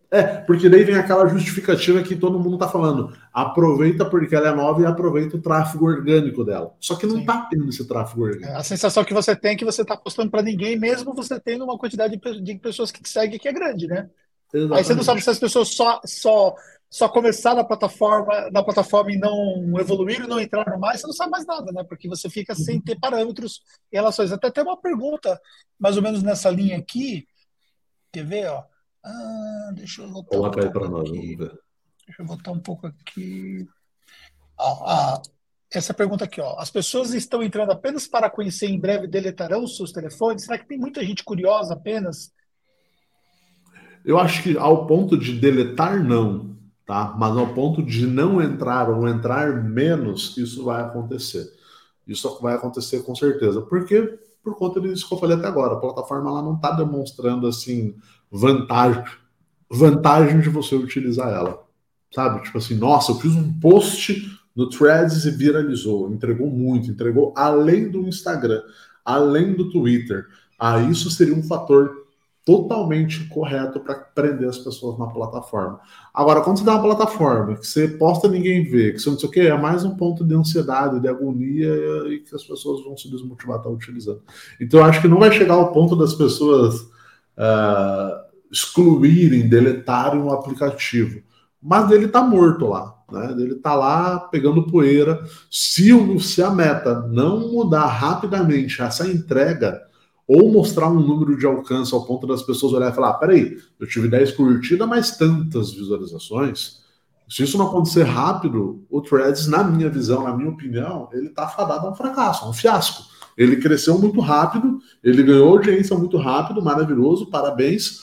É, 0.10 0.24
porque 0.24 0.70
daí 0.70 0.84
vem 0.84 0.96
aquela 0.96 1.28
justificativa 1.28 2.02
que 2.02 2.16
todo 2.16 2.40
mundo 2.40 2.58
tá 2.58 2.68
falando. 2.68 3.14
Aproveita 3.34 4.06
porque 4.06 4.36
ela 4.36 4.50
é 4.50 4.56
nova 4.56 4.82
e 4.82 4.86
aproveita 4.86 5.36
o 5.36 5.42
tráfego 5.42 5.86
orgânico 5.86 6.46
dela. 6.46 6.74
Só 6.80 6.96
que 6.96 7.06
não 7.06 7.18
Sim. 7.18 7.26
tá 7.26 7.48
tendo 7.50 7.68
esse 7.68 7.86
tráfego 7.86 8.24
orgânico. 8.24 8.50
É, 8.50 8.56
a 8.56 8.64
sensação 8.64 9.04
que 9.04 9.14
você 9.14 9.36
tem 9.36 9.52
é 9.52 9.56
que 9.56 9.66
você 9.66 9.84
tá 9.84 9.98
postando 9.98 10.32
para 10.32 10.42
ninguém, 10.42 10.80
mesmo 10.80 11.14
você 11.14 11.38
tendo 11.40 11.66
uma 11.66 11.78
quantidade 11.78 12.18
de 12.18 12.56
pessoas 12.56 12.90
que 12.90 13.04
te 13.04 13.10
seguem 13.10 13.38
que 13.38 13.50
é 13.50 13.54
grande, 13.54 13.88
né? 13.88 14.10
Exatamente. 14.54 14.78
Aí 14.78 14.84
você 14.86 14.96
não 14.96 15.04
sabe 15.04 15.22
se 15.22 15.30
as 15.30 15.40
pessoas 15.40 15.76
só, 15.76 16.00
só, 16.06 16.56
só 16.90 17.10
começaram 17.10 17.58
na 17.58 17.64
plataforma, 17.66 18.50
na 18.50 18.64
plataforma 18.64 19.12
e 19.12 19.18
não 19.18 19.78
evoluíram, 19.78 20.26
não 20.26 20.40
entraram 20.40 20.80
mais, 20.80 21.02
você 21.02 21.08
não 21.08 21.14
sabe 21.14 21.32
mais 21.32 21.46
nada, 21.46 21.70
né? 21.74 21.84
Porque 21.84 22.08
você 22.08 22.30
fica 22.30 22.54
uhum. 22.54 22.60
sem 22.60 22.80
ter 22.80 22.98
parâmetros 22.98 23.62
em 23.92 23.98
relações. 23.98 24.32
Até 24.32 24.50
tem 24.50 24.64
uma 24.64 24.78
pergunta, 24.78 25.38
mais 25.78 25.98
ou 25.98 26.02
menos 26.02 26.24
nessa 26.24 26.50
linha 26.50 26.78
aqui. 26.78 27.28
Quer 28.14 28.26
ver, 28.26 28.48
ó? 28.48 28.64
Ah, 29.08 29.72
deixa 29.74 30.02
eu 30.02 30.10
voltar 30.10 30.36
Coloca 30.36 30.60
um 30.60 30.64
aí 30.64 30.70
para 30.70 30.90
nós, 30.90 31.10
vamos 31.10 31.38
ver. 31.38 31.60
Deixa 32.06 32.22
eu 32.22 32.26
voltar 32.26 32.52
um 32.52 32.60
pouco 32.60 32.88
aqui. 32.88 33.66
Ah, 34.60 34.84
ah, 34.86 35.22
essa 35.72 35.94
pergunta 35.94 36.26
aqui, 36.26 36.42
ó. 36.42 36.60
As 36.60 36.70
pessoas 36.70 37.14
estão 37.14 37.42
entrando 37.42 37.72
apenas 37.72 38.06
para 38.06 38.30
conhecer 38.30 38.68
em 38.68 38.80
breve 38.80 39.08
deletarão 39.08 39.64
os 39.64 39.78
seus 39.78 39.92
telefones? 39.92 40.44
Será 40.44 40.58
que 40.58 40.68
tem 40.68 40.78
muita 40.78 41.04
gente 41.06 41.24
curiosa 41.24 41.74
apenas? 41.74 42.34
Eu 44.04 44.20
acho 44.20 44.44
que 44.44 44.58
ao 44.58 44.88
ponto 44.88 45.18
de 45.18 45.40
deletar, 45.40 46.04
não, 46.04 46.58
tá? 46.86 47.16
Mas 47.18 47.38
ao 47.38 47.54
ponto 47.54 47.82
de 47.84 48.06
não 48.06 48.42
entrar 48.42 48.90
ou 48.90 49.08
entrar 49.08 49.64
menos, 49.64 50.36
isso 50.38 50.66
vai 50.66 50.82
acontecer. 50.82 51.50
Isso 52.06 52.40
vai 52.42 52.56
acontecer 52.56 53.04
com 53.04 53.16
certeza. 53.16 53.62
Porque 53.62 54.20
por 54.48 54.56
conta 54.56 54.80
disso 54.80 55.06
que 55.06 55.14
eu 55.14 55.18
falei 55.18 55.36
até 55.36 55.46
agora, 55.46 55.74
a 55.74 55.80
plataforma 55.80 56.30
ela 56.30 56.42
não 56.42 56.56
está 56.56 56.72
demonstrando 56.72 57.48
assim 57.48 57.96
vantagem, 58.32 59.04
vantagem 59.70 60.40
de 60.40 60.48
você 60.48 60.74
utilizar 60.74 61.28
ela. 61.28 61.66
Sabe? 62.16 62.44
Tipo 62.44 62.58
assim, 62.58 62.76
nossa, 62.76 63.12
eu 63.12 63.16
fiz 63.16 63.36
um 63.36 63.60
post 63.60 64.40
no 64.56 64.70
Threads 64.70 65.26
e 65.26 65.32
viralizou, 65.32 66.10
entregou 66.10 66.50
muito, 66.50 66.90
entregou 66.90 67.34
além 67.36 67.92
do 67.92 68.08
Instagram, 68.08 68.64
além 69.04 69.54
do 69.54 69.70
Twitter. 69.70 70.28
Ah, 70.58 70.80
isso 70.80 71.12
seria 71.12 71.36
um 71.36 71.44
fator 71.44 72.07
totalmente 72.48 73.26
correto 73.26 73.78
para 73.82 73.94
prender 73.96 74.48
as 74.48 74.58
pessoas 74.58 74.98
na 74.98 75.08
plataforma. 75.08 75.82
Agora, 76.14 76.40
quando 76.40 76.60
você 76.60 76.64
dá 76.64 76.76
uma 76.76 76.82
plataforma 76.82 77.58
que 77.58 77.68
você 77.68 77.90
posta 77.90 78.30
ninguém 78.30 78.64
vê, 78.64 78.94
que 78.94 79.00
você 79.00 79.10
não 79.10 79.20
sei 79.20 79.28
o 79.28 79.32
que, 79.34 79.42
é 79.42 79.58
mais 79.58 79.84
um 79.84 79.98
ponto 79.98 80.24
de 80.24 80.34
ansiedade, 80.34 81.02
de 81.02 81.10
agonia 81.10 81.68
e 82.08 82.20
que 82.20 82.34
as 82.34 82.46
pessoas 82.46 82.86
vão 82.86 82.96
se 82.96 83.12
desmotivar 83.12 83.58
a 83.58 83.60
estar 83.60 83.70
utilizando. 83.70 84.22
Então, 84.62 84.80
eu 84.80 84.86
acho 84.86 85.02
que 85.02 85.10
não 85.10 85.20
vai 85.20 85.30
chegar 85.30 85.56
ao 85.56 85.74
ponto 85.74 85.94
das 85.94 86.14
pessoas 86.14 86.84
uh, 87.38 88.28
excluírem, 88.50 89.50
deletarem 89.50 90.22
o 90.22 90.30
aplicativo. 90.30 91.22
Mas 91.62 91.92
ele 91.92 92.06
está 92.06 92.22
morto 92.22 92.68
lá. 92.68 92.96
Né? 93.12 93.36
Ele 93.40 93.56
está 93.56 93.76
lá 93.76 94.20
pegando 94.20 94.68
poeira. 94.68 95.22
Se, 95.52 95.92
se 96.20 96.42
a 96.42 96.50
meta 96.50 97.02
não 97.10 97.52
mudar 97.52 97.88
rapidamente 97.88 98.82
essa 98.82 99.06
entrega, 99.06 99.86
ou 100.28 100.52
mostrar 100.52 100.90
um 100.90 101.00
número 101.00 101.38
de 101.38 101.46
alcance 101.46 101.94
ao 101.94 102.06
ponto 102.06 102.28
das 102.28 102.44
pessoas 102.44 102.74
olharem 102.74 102.92
e 102.92 102.96
falar: 102.96 103.12
ah, 103.12 103.14
peraí, 103.14 103.58
eu 103.80 103.88
tive 103.88 104.08
10 104.10 104.34
curtidas, 104.34 104.88
mas 104.88 105.18
tantas 105.18 105.72
visualizações. 105.72 106.86
Se 107.30 107.44
isso 107.44 107.58
não 107.58 107.68
acontecer 107.68 108.04
rápido, 108.04 108.86
o 108.90 109.02
Threads, 109.02 109.48
na 109.48 109.64
minha 109.64 109.90
visão, 109.90 110.24
na 110.24 110.36
minha 110.36 110.50
opinião, 110.50 111.10
ele 111.12 111.28
está 111.28 111.48
fadado 111.48 111.88
a 111.88 111.92
um 111.92 111.96
fracasso, 111.96 112.46
a 112.46 112.50
um 112.50 112.54
fiasco. 112.54 113.04
Ele 113.38 113.58
cresceu 113.58 114.00
muito 114.00 114.20
rápido, 114.20 114.80
ele 115.04 115.24
ganhou 115.24 115.50
audiência 115.50 115.96
muito 115.98 116.18
rápido, 116.18 116.62
maravilhoso, 116.62 117.30
parabéns, 117.30 118.02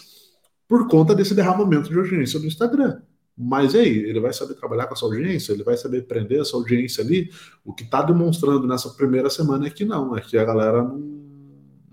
por 0.68 0.86
conta 0.88 1.14
desse 1.14 1.34
derramamento 1.34 1.88
de 1.88 1.98
audiência 1.98 2.38
no 2.38 2.46
Instagram. 2.46 3.00
Mas 3.36 3.74
e 3.74 3.78
aí, 3.78 3.98
ele 3.98 4.20
vai 4.20 4.32
saber 4.32 4.54
trabalhar 4.54 4.86
com 4.86 4.94
essa 4.94 5.04
audiência? 5.04 5.52
Ele 5.52 5.64
vai 5.64 5.76
saber 5.76 6.06
prender 6.06 6.40
essa 6.40 6.56
audiência 6.56 7.02
ali? 7.02 7.30
O 7.64 7.72
que 7.72 7.82
está 7.82 8.02
demonstrando 8.02 8.66
nessa 8.66 8.90
primeira 8.90 9.28
semana 9.28 9.66
é 9.66 9.70
que 9.70 9.84
não, 9.84 10.16
é 10.16 10.20
que 10.20 10.38
a 10.38 10.44
galera 10.44 10.82
não 10.82 11.23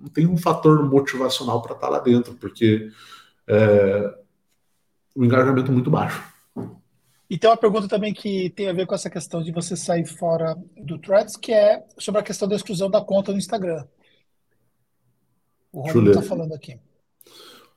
não 0.02 0.10
tem 0.10 0.28
um 0.28 0.38
fator 0.38 0.84
motivacional 0.90 1.62
para 1.62 1.76
estar 1.76 1.88
tá 1.88 1.94
lá 1.94 2.00
dentro, 2.00 2.34
porque 2.34 2.92
é, 3.48 4.16
o 5.16 5.24
engajamento 5.24 5.72
é 5.72 5.74
muito 5.74 5.92
baixo. 5.92 6.24
E 7.30 7.38
tem 7.38 7.50
uma 7.50 7.56
pergunta 7.56 7.88
também 7.88 8.14
que 8.14 8.50
tem 8.50 8.68
a 8.68 8.74
ver 8.74 8.86
com 8.86 8.94
essa 8.94 9.10
questão 9.10 9.42
de 9.42 9.54
você 9.54 9.76
sair 9.76 10.06
fora 10.06 10.58
do 10.78 10.98
Threads, 10.98 11.38
que 11.38 11.54
é 11.54 11.82
sobre 11.98 12.20
a 12.20 12.24
questão 12.24 12.48
da 12.48 12.56
exclusão 12.56 12.90
da 12.90 13.00
conta 13.00 13.32
no 13.32 13.38
Instagram. 13.38 13.86
O 15.72 15.82
Romulo 15.82 16.10
está 16.10 16.22
falando 16.22 16.54
aqui. 16.54 16.78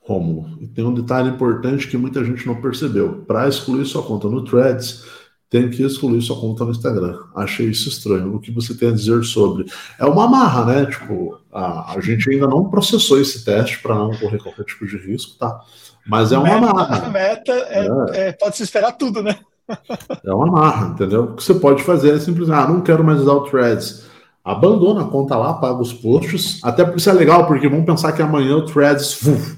Romulo, 0.01 0.61
e 0.61 0.67
tem 0.67 0.85
um 0.85 0.93
detalhe 0.93 1.31
importante 1.31 1.89
que 1.89 1.97
muita 1.97 2.25
gente 2.25 2.47
não 2.47 2.61
percebeu. 2.61 3.25
Para 3.25 3.49
excluir 3.49 3.87
sua 3.87 4.03
conta 4.03 4.29
no 4.29 4.45
Threads, 4.45 5.05
tem 5.55 5.71
que 5.71 5.85
excluir 5.85 6.21
sua 6.21 6.41
conta 6.41 6.65
no 6.65 6.73
Instagram. 6.73 7.17
Achei 7.33 7.67
isso 7.67 7.89
estranho. 7.89 8.35
O 8.35 8.41
que 8.41 8.51
você 8.51 8.75
tem 8.75 8.89
a 8.89 8.93
dizer 8.93 9.23
sobre? 9.23 9.65
É 10.01 10.05
uma 10.05 10.27
marra, 10.27 10.65
né? 10.65 10.87
Tipo, 10.87 11.39
a, 11.53 11.93
a 11.95 12.01
gente 12.01 12.29
ainda 12.29 12.49
não 12.49 12.69
processou 12.69 13.21
esse 13.21 13.45
teste 13.45 13.79
para 13.81 13.95
não 13.95 14.11
correr 14.17 14.43
qualquer 14.43 14.65
tipo 14.65 14.85
de 14.85 14.97
risco, 14.97 15.39
tá? 15.39 15.61
Mas 16.05 16.33
é 16.33 16.39
uma 16.39 16.61
meta, 16.61 16.75
marra. 16.75 17.07
A 17.07 17.09
meta 17.09 17.53
é, 17.53 17.87
é. 17.87 18.29
É, 18.29 18.33
pode 18.33 18.57
se 18.57 18.65
esperar 18.65 18.99
tudo, 18.99 19.23
né? 19.23 19.39
é 20.27 20.35
uma 20.35 20.47
marra, 20.47 20.89
entendeu? 20.89 21.23
O 21.23 21.37
que 21.37 21.45
você 21.45 21.55
pode 21.55 21.85
fazer 21.85 22.17
é 22.17 22.19
simplesmente, 22.19 22.59
ah, 22.59 22.67
não 22.67 22.81
quero 22.81 23.05
mais 23.05 23.21
usar 23.21 23.35
o 23.35 23.45
Threads. 23.49 24.07
Abandona 24.45 25.03
a 25.03 25.09
conta 25.09 25.37
lá, 25.37 25.55
paga 25.55 25.81
os 25.81 25.93
posts. 25.93 26.59
Até 26.65 26.83
porque 26.83 26.99
isso 26.99 27.11
é 27.11 27.13
legal, 27.13 27.47
porque 27.47 27.69
vamos 27.69 27.87
pensar 27.87 28.11
que 28.11 28.21
amanhã 28.21 28.57
o 28.57 28.67
Threads 28.67 29.23
uf, 29.23 29.57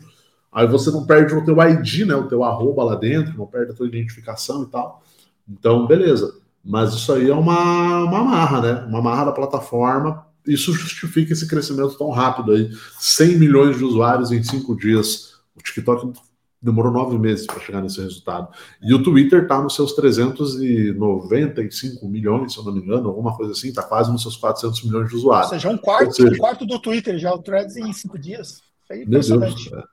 Aí 0.52 0.66
você 0.66 0.90
não 0.90 1.06
perde 1.06 1.34
o 1.34 1.42
teu 1.42 1.56
ID, 1.58 2.06
né? 2.06 2.14
O 2.14 2.28
teu 2.28 2.44
arroba 2.44 2.84
lá 2.84 2.96
dentro, 2.96 3.36
não 3.38 3.46
perde 3.46 3.72
a 3.72 3.74
tua 3.74 3.86
identificação 3.86 4.62
e 4.62 4.66
tal. 4.66 5.02
Então, 5.48 5.86
beleza. 5.86 6.34
Mas 6.64 6.94
isso 6.94 7.12
aí 7.12 7.30
é 7.30 7.34
uma, 7.34 8.02
uma 8.04 8.24
marra, 8.24 8.60
né? 8.60 8.84
Uma 8.88 9.00
marra 9.00 9.26
da 9.26 9.32
plataforma. 9.32 10.26
Isso 10.46 10.72
justifica 10.72 11.32
esse 11.32 11.46
crescimento 11.46 11.96
tão 11.96 12.10
rápido 12.10 12.50
aí. 12.52 12.68
100 12.98 13.38
milhões 13.38 13.76
de 13.76 13.84
usuários 13.84 14.32
em 14.32 14.42
cinco 14.42 14.76
dias. 14.76 15.36
O 15.56 15.62
TikTok 15.62 16.12
demorou 16.60 16.92
nove 16.92 17.16
meses 17.18 17.46
para 17.46 17.60
chegar 17.60 17.80
nesse 17.80 18.00
resultado. 18.00 18.48
E 18.82 18.92
o 18.92 19.00
Twitter 19.02 19.42
está 19.42 19.62
nos 19.62 19.74
seus 19.74 19.94
395 19.94 22.08
milhões, 22.08 22.52
se 22.52 22.58
eu 22.58 22.64
não 22.64 22.72
me 22.72 22.80
engano, 22.80 23.08
alguma 23.08 23.36
coisa 23.36 23.52
assim, 23.52 23.68
está 23.68 23.84
quase 23.84 24.10
nos 24.10 24.22
seus 24.22 24.36
400 24.36 24.82
milhões 24.84 25.08
de 25.08 25.14
usuários. 25.14 25.52
Ou 25.52 25.58
seja, 25.58 25.68
um 25.68 25.78
quarto, 25.78 26.12
seja, 26.14 26.34
um 26.34 26.36
quarto 26.36 26.66
do 26.66 26.80
Twitter 26.80 27.16
já, 27.18 27.32
o 27.32 27.38
Threads 27.38 27.76
em 27.76 27.92
cinco 27.92 28.18
dias. 28.18 28.62
É 28.90 29.00
impressionante. 29.02 29.70
Deus, 29.70 29.84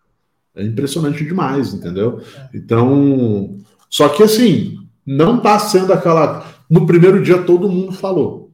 é, 0.56 0.64
é, 0.64 0.66
impressionante 0.66 1.24
demais, 1.24 1.72
entendeu? 1.74 2.22
É. 2.36 2.50
Então, 2.58 3.60
só 3.90 4.10
que 4.10 4.24
assim, 4.24 4.83
não 5.06 5.38
está 5.38 5.60
sendo 5.60 5.94
aquela. 5.94 6.46
No 6.70 6.86
primeiro 6.86 7.24
dia 7.24 7.42
todo 7.42 7.70
mundo 7.70 7.92
falou. 7.92 8.52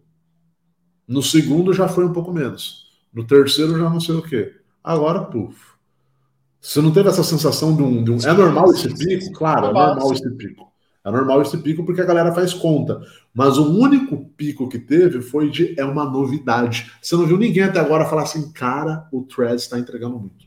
No 1.08 1.24
segundo 1.24 1.74
já 1.74 1.88
foi 1.88 2.06
um 2.06 2.14
pouco 2.14 2.32
menos. 2.32 2.88
No 3.14 3.24
terceiro 3.24 3.78
já 3.78 3.90
não 3.90 4.00
sei 4.00 4.16
o 4.16 4.22
quê. 4.22 4.54
Agora, 4.84 5.22
puf. 5.22 5.58
Você 6.62 6.82
não 6.82 6.92
teve 6.92 7.10
essa 7.10 7.24
sensação 7.24 7.76
de 7.76 7.82
um. 7.82 8.04
De 8.04 8.12
um... 8.12 8.18
É 8.18 8.34
normal 8.34 8.72
esse 8.72 8.94
pico? 8.94 9.32
Claro, 9.34 9.68
é 9.68 9.74
normal 9.74 10.14
esse 10.14 10.30
pico. 10.32 10.70
É 11.06 11.12
normal 11.12 11.42
esse 11.42 11.58
pico 11.58 11.86
porque 11.86 12.02
a 12.02 12.06
galera 12.06 12.34
faz 12.34 12.54
conta. 12.54 13.02
Mas 13.34 13.58
o 13.58 13.72
único 13.72 14.18
pico 14.36 14.68
que 14.68 14.78
teve 14.78 15.22
foi 15.22 15.50
de 15.50 15.74
é 15.80 15.86
uma 15.86 16.06
novidade. 16.06 16.92
Você 17.02 17.16
não 17.16 17.26
viu 17.26 17.38
ninguém 17.38 17.64
até 17.64 17.80
agora 17.80 18.06
falar 18.06 18.24
assim, 18.24 18.52
cara, 18.52 19.08
o 19.12 19.24
Threads 19.24 19.64
está 19.64 19.80
entregando 19.80 20.20
muito. 20.20 20.46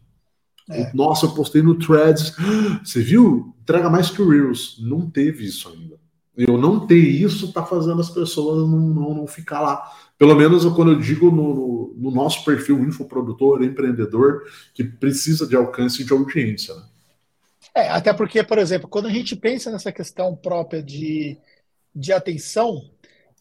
É. 0.70 0.92
Nossa, 0.94 1.26
eu 1.26 1.30
postei 1.30 1.62
no 1.62 1.78
Threads. 1.78 2.36
Você 2.84 3.02
viu? 3.02 3.54
Entrega 3.62 3.88
mais 3.88 4.10
que 4.10 4.20
o 4.20 4.28
Reels. 4.28 4.78
Não 4.80 5.08
teve 5.10 5.44
isso 5.44 5.68
ainda. 5.68 5.91
Eu 6.36 6.56
não 6.56 6.86
ter 6.86 6.96
isso 6.96 7.46
está 7.46 7.64
fazendo 7.64 8.00
as 8.00 8.08
pessoas 8.08 8.68
não, 8.68 8.80
não, 8.80 9.14
não, 9.14 9.26
ficar 9.26 9.60
lá. 9.60 9.92
Pelo 10.16 10.34
menos 10.34 10.64
quando 10.74 10.92
eu 10.92 10.98
digo 10.98 11.30
no, 11.30 11.94
no, 11.96 12.10
nosso 12.10 12.44
perfil 12.44 12.82
infoprodutor, 12.84 13.62
empreendedor, 13.62 14.42
que 14.72 14.82
precisa 14.82 15.46
de 15.46 15.54
alcance 15.54 16.02
de 16.02 16.12
audiência. 16.12 16.74
Né? 16.74 16.82
É, 17.74 17.88
até 17.88 18.12
porque, 18.14 18.42
por 18.42 18.58
exemplo, 18.58 18.88
quando 18.88 19.08
a 19.08 19.10
gente 19.10 19.36
pensa 19.36 19.70
nessa 19.70 19.92
questão 19.92 20.34
própria 20.34 20.82
de, 20.82 21.36
de 21.94 22.12
atenção, 22.12 22.82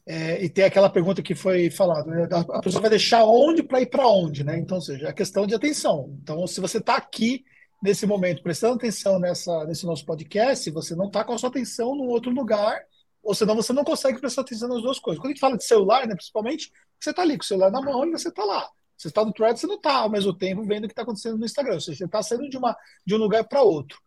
é, 0.06 0.44
e 0.44 0.50
tem 0.50 0.66
aquela 0.66 0.90
pergunta 0.90 1.22
que 1.22 1.36
foi 1.36 1.70
falada, 1.70 2.10
né? 2.10 2.28
a 2.32 2.62
pessoa 2.62 2.82
vai 2.82 2.90
deixar 2.90 3.24
onde 3.24 3.64
para 3.64 3.82
ir 3.82 3.86
para 3.86 4.08
onde, 4.08 4.44
né? 4.44 4.58
Então, 4.58 4.78
ou 4.78 4.82
seja, 4.84 5.08
a 5.08 5.14
questão 5.14 5.48
de 5.48 5.56
atenção. 5.56 6.18
Então, 6.22 6.46
se 6.48 6.60
você 6.60 6.80
está 6.80 6.98
aqui 6.98 7.46
nesse 7.82 8.06
momento 8.06 8.44
prestando 8.44 8.76
atenção 8.76 9.20
nessa, 9.20 9.66
nesse 9.66 9.86
nosso 9.86 10.06
podcast, 10.06 10.70
você 10.70 10.96
não 10.96 11.08
está 11.08 11.24
com 11.24 11.34
a 11.34 11.38
sua 11.38 11.50
atenção 11.50 11.96
num 11.96 12.08
outro 12.08 12.32
lugar, 12.32 12.80
ou 13.24 13.34
senão 13.34 13.56
você 13.56 13.74
não 13.74 13.84
consegue 13.84 14.20
prestar 14.20 14.42
atenção 14.42 14.70
nas 14.70 14.82
duas 14.82 15.00
coisas. 15.00 15.20
Quando 15.20 15.32
a 15.32 15.34
gente 15.34 15.40
fala 15.40 15.58
de 15.58 15.66
celular, 15.66 16.08
né, 16.08 16.16
principalmente, 16.16 16.72
você 17.00 17.10
está 17.10 17.22
ali 17.22 17.38
com 17.38 17.44
o 17.44 17.48
celular 17.48 17.72
na 17.72 17.82
mão 17.82 18.06
e 18.06 18.12
você 18.12 18.30
está 18.30 18.44
lá. 18.44 18.70
Você 18.98 19.08
está 19.08 19.26
no 19.26 19.34
thread, 19.34 19.60
você 19.60 19.66
não 19.66 19.76
está 19.76 19.96
ao 19.96 20.10
mesmo 20.10 20.32
tempo 20.32 20.64
vendo 20.64 20.84
o 20.84 20.88
que 20.88 20.94
está 20.94 21.02
acontecendo 21.02 21.38
no 21.38 21.46
Instagram. 21.46 21.80
Seja, 21.80 21.98
você 21.98 22.06
está 22.06 22.22
saindo 22.22 22.48
de, 22.48 22.58
uma, 22.58 22.78
de 23.06 23.16
um 23.16 23.18
lugar 23.18 23.44
para 23.44 23.64
outro. 23.64 24.00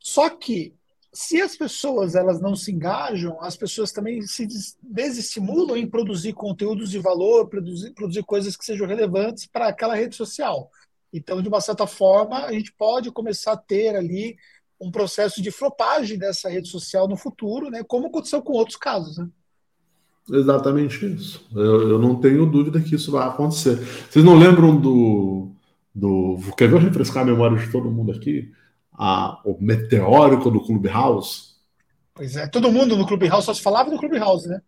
Só 0.00 0.28
que 0.28 0.74
se 1.12 1.40
as 1.40 1.56
pessoas 1.56 2.14
elas 2.14 2.40
não 2.40 2.54
se 2.54 2.72
engajam, 2.72 3.40
as 3.40 3.56
pessoas 3.56 3.92
também 3.92 4.22
se 4.22 4.46
desestimulam 4.82 5.76
em 5.76 5.88
produzir 5.88 6.32
conteúdos 6.32 6.90
de 6.90 6.98
valor, 6.98 7.48
produzir, 7.48 7.92
produzir 7.92 8.22
coisas 8.24 8.56
que 8.56 8.64
sejam 8.64 8.86
relevantes 8.86 9.46
para 9.46 9.68
aquela 9.68 9.94
rede 9.94 10.16
social. 10.16 10.70
Então, 11.12 11.40
de 11.40 11.48
uma 11.48 11.60
certa 11.60 11.86
forma, 11.86 12.44
a 12.44 12.52
gente 12.52 12.72
pode 12.72 13.10
começar 13.10 13.52
a 13.52 13.56
ter 13.56 13.96
ali 13.96 14.36
um 14.80 14.90
processo 14.90 15.42
de 15.42 15.50
flopagem 15.50 16.18
dessa 16.18 16.48
rede 16.48 16.68
social 16.68 17.08
no 17.08 17.16
futuro, 17.16 17.70
né? 17.70 17.82
Como 17.82 18.06
aconteceu 18.06 18.42
com 18.42 18.52
outros 18.52 18.76
casos, 18.76 19.18
né? 19.18 19.28
Exatamente 20.30 21.06
isso. 21.06 21.46
Eu, 21.54 21.88
eu, 21.90 21.98
não 21.98 22.20
tenho 22.20 22.44
dúvida 22.44 22.80
que 22.80 22.94
isso 22.94 23.10
vai 23.10 23.26
acontecer. 23.26 23.76
Vocês 24.10 24.24
não 24.24 24.38
lembram 24.38 24.78
do. 24.78 25.50
do 25.94 26.38
quer 26.56 26.68
ver 26.68 26.76
eu 26.76 26.80
refrescar 26.80 27.22
a 27.22 27.26
memória 27.26 27.56
de 27.56 27.72
todo 27.72 27.90
mundo 27.90 28.12
aqui? 28.12 28.52
a, 28.98 29.40
o 29.44 29.56
meteórico 29.60 30.50
do 30.50 30.60
Clubhouse. 30.60 31.56
Pois 32.12 32.34
é, 32.36 32.48
todo 32.48 32.72
mundo 32.72 32.96
no 32.96 33.06
Clubhouse 33.06 33.46
só 33.46 33.54
se 33.54 33.62
falava 33.62 33.90
do 33.90 33.96
Clubhouse, 33.96 34.48
né? 34.48 34.60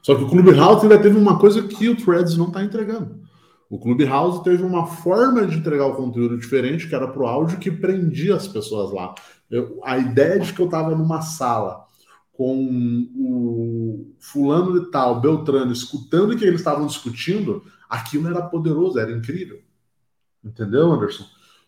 Só 0.00 0.14
que 0.14 0.22
o 0.22 0.28
Clubhouse 0.28 0.82
ainda 0.82 1.00
teve 1.00 1.18
uma 1.18 1.38
coisa 1.38 1.66
que 1.66 1.88
o 1.88 1.96
Threads 1.96 2.36
não 2.36 2.48
está 2.48 2.62
entregando. 2.62 3.24
O 3.68 3.78
Clubhouse 3.78 4.44
teve 4.44 4.62
uma 4.62 4.86
forma 4.86 5.46
de 5.46 5.56
entregar 5.56 5.86
o 5.86 5.96
conteúdo 5.96 6.38
diferente, 6.38 6.88
que 6.88 6.94
era 6.94 7.08
para 7.08 7.22
o 7.22 7.26
áudio, 7.26 7.58
que 7.58 7.70
prendia 7.70 8.36
as 8.36 8.46
pessoas 8.46 8.92
lá. 8.92 9.14
Eu, 9.50 9.80
a 9.82 9.98
ideia 9.98 10.38
de 10.38 10.52
que 10.52 10.60
eu 10.60 10.66
estava 10.66 10.94
numa 10.94 11.22
sala 11.22 11.84
com 12.32 13.08
o 13.16 14.14
fulano 14.18 14.80
de 14.80 14.90
tal, 14.90 15.20
Beltrano, 15.20 15.72
escutando 15.72 16.32
o 16.32 16.36
que 16.36 16.44
eles 16.44 16.60
estavam 16.60 16.86
discutindo, 16.86 17.64
aquilo 17.88 18.28
era 18.28 18.42
poderoso, 18.42 18.98
era 18.98 19.12
incrível. 19.12 19.60
Entendeu, 20.44 20.92
Anderson? 20.92 21.24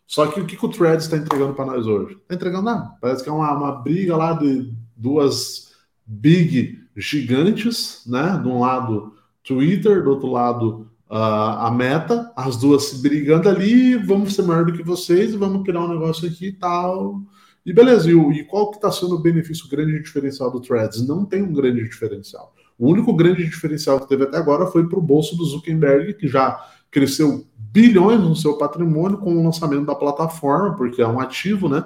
Só 0.07 0.27
que 0.27 0.41
o 0.41 0.47
que, 0.47 0.57
que 0.57 0.67
o 0.67 0.69
Threads 0.69 1.05
está 1.05 1.17
entregando 1.17 1.55
para 1.55 1.67
nós 1.67 1.87
hoje? 1.87 2.15
Está 2.15 2.35
entregando 2.35 2.65
nada. 2.65 2.97
Parece 3.01 3.23
que 3.23 3.29
é 3.29 3.33
uma, 3.33 3.53
uma 3.53 3.73
briga 3.73 4.17
lá 4.17 4.33
de 4.35 4.73
duas 4.95 5.73
big 6.05 6.79
gigantes, 6.97 8.03
né? 8.07 8.39
De 8.41 8.49
um 8.49 8.61
lado 8.61 9.15
Twitter, 9.43 10.03
do 10.03 10.11
outro 10.11 10.31
lado 10.31 10.91
uh, 11.11 11.67
a 11.67 11.71
Meta, 11.71 12.33
as 12.37 12.57
duas 12.57 12.85
se 12.85 13.03
brigando 13.03 13.49
ali, 13.49 13.97
vamos 13.97 14.35
ser 14.35 14.43
maior 14.43 14.65
do 14.65 14.73
que 14.73 14.83
vocês, 14.83 15.35
vamos 15.35 15.65
criar 15.65 15.81
um 15.81 15.89
negócio 15.89 16.29
aqui 16.29 16.49
e 16.49 16.53
tal. 16.53 17.23
E 17.65 17.73
beleza, 17.73 18.11
e, 18.11 18.15
e 18.15 18.45
qual 18.45 18.71
que 18.71 18.77
está 18.77 18.91
sendo 18.93 19.17
o 19.17 19.21
benefício 19.21 19.69
grande 19.69 20.01
diferencial 20.01 20.51
do 20.51 20.61
Threads? 20.61 21.07
Não 21.07 21.25
tem 21.25 21.43
um 21.43 21.53
grande 21.53 21.83
diferencial. 21.83 22.55
O 22.79 22.89
único 22.89 23.13
grande 23.13 23.45
diferencial 23.45 23.99
que 23.99 24.09
teve 24.09 24.25
até 24.25 24.37
agora 24.37 24.67
foi 24.67 24.87
para 24.89 24.99
o 24.99 25.03
bolso 25.03 25.37
do 25.37 25.45
Zuckerberg, 25.45 26.15
que 26.15 26.29
já 26.29 26.61
cresceu 26.91 27.47
bilhões 27.57 28.21
no 28.21 28.37
seu 28.37 28.57
patrimônio 28.57 29.19
com 29.19 29.37
o 29.37 29.43
lançamento 29.43 29.87
da 29.87 29.95
plataforma, 29.95 30.77
porque 30.77 31.03
é 31.03 31.07
um 31.07 31.21
ativo, 31.21 31.69
né? 31.69 31.85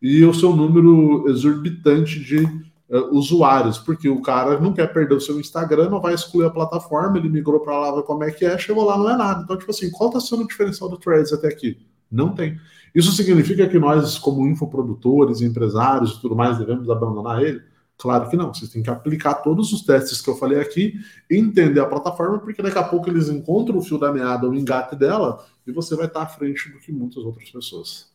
E 0.00 0.24
o 0.24 0.34
seu 0.34 0.54
número 0.54 1.28
exorbitante 1.28 2.20
de 2.20 2.46
uh, 2.88 3.16
usuários, 3.16 3.78
porque 3.78 4.08
o 4.08 4.22
cara 4.22 4.58
não 4.60 4.72
quer 4.72 4.92
perder 4.92 5.14
o 5.14 5.20
seu 5.20 5.38
Instagram, 5.38 5.88
não 5.88 6.00
vai 6.00 6.14
excluir 6.14 6.46
a 6.46 6.50
plataforma, 6.50 7.18
ele 7.18 7.28
migrou 7.28 7.60
para 7.60 7.78
lá, 7.78 7.94
ver 7.94 8.02
como 8.02 8.24
é 8.24 8.30
que 8.30 8.44
é, 8.44 8.56
chegou 8.58 8.84
lá, 8.84 8.96
não 8.98 9.10
é 9.10 9.16
nada. 9.16 9.42
Então, 9.42 9.56
tipo 9.56 9.70
assim, 9.70 9.90
qual 9.90 10.08
está 10.08 10.20
sendo 10.20 10.44
o 10.44 10.48
diferencial 10.48 10.88
do 10.88 10.98
Threads 10.98 11.32
até 11.32 11.48
aqui? 11.48 11.78
Não 12.10 12.34
tem. 12.34 12.60
Isso 12.94 13.12
significa 13.12 13.66
que 13.66 13.78
nós, 13.78 14.18
como 14.18 14.46
infoprodutores, 14.46 15.40
empresários 15.40 16.12
e 16.12 16.20
tudo 16.20 16.36
mais, 16.36 16.58
devemos 16.58 16.90
abandonar 16.90 17.42
ele? 17.42 17.62
Claro 17.96 18.28
que 18.28 18.36
não. 18.36 18.52
Vocês 18.52 18.70
têm 18.70 18.82
que 18.82 18.90
aplicar 18.90 19.34
todos 19.36 19.72
os 19.72 19.82
testes 19.82 20.20
que 20.20 20.28
eu 20.28 20.36
falei 20.36 20.60
aqui, 20.60 20.94
entender 21.30 21.80
a 21.80 21.86
plataforma, 21.86 22.38
porque 22.38 22.62
daqui 22.62 22.76
a 22.78 22.82
pouco 22.82 23.08
eles 23.08 23.28
encontram 23.28 23.78
o 23.78 23.82
fio 23.82 23.98
da 23.98 24.12
meada, 24.12 24.48
o 24.48 24.54
engate 24.54 24.96
dela, 24.96 25.44
e 25.66 25.72
você 25.72 25.96
vai 25.96 26.06
estar 26.06 26.22
à 26.22 26.26
frente 26.26 26.68
do 26.70 26.78
que 26.80 26.92
muitas 26.92 27.24
outras 27.24 27.48
pessoas. 27.48 28.10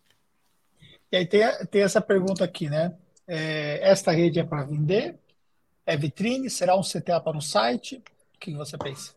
E 1.12 1.18
aí 1.18 1.26
tem, 1.26 1.42
tem 1.72 1.82
essa 1.82 2.02
pergunta 2.02 2.44
aqui, 2.44 2.70
né? 2.70 2.94
É, 3.28 3.90
esta 3.90 4.12
rede 4.12 4.40
é 4.40 4.44
para 4.44 4.64
vender? 4.64 5.20
É 5.86 5.98
vitrine? 5.98 6.50
Será 6.50 6.76
um 6.76 6.82
CTA 6.82 7.20
para 7.20 7.38
um 7.38 7.42
site? 7.42 7.96
O 8.36 8.40
que 8.40 8.54
você 8.54 8.78
pensa? 8.78 9.14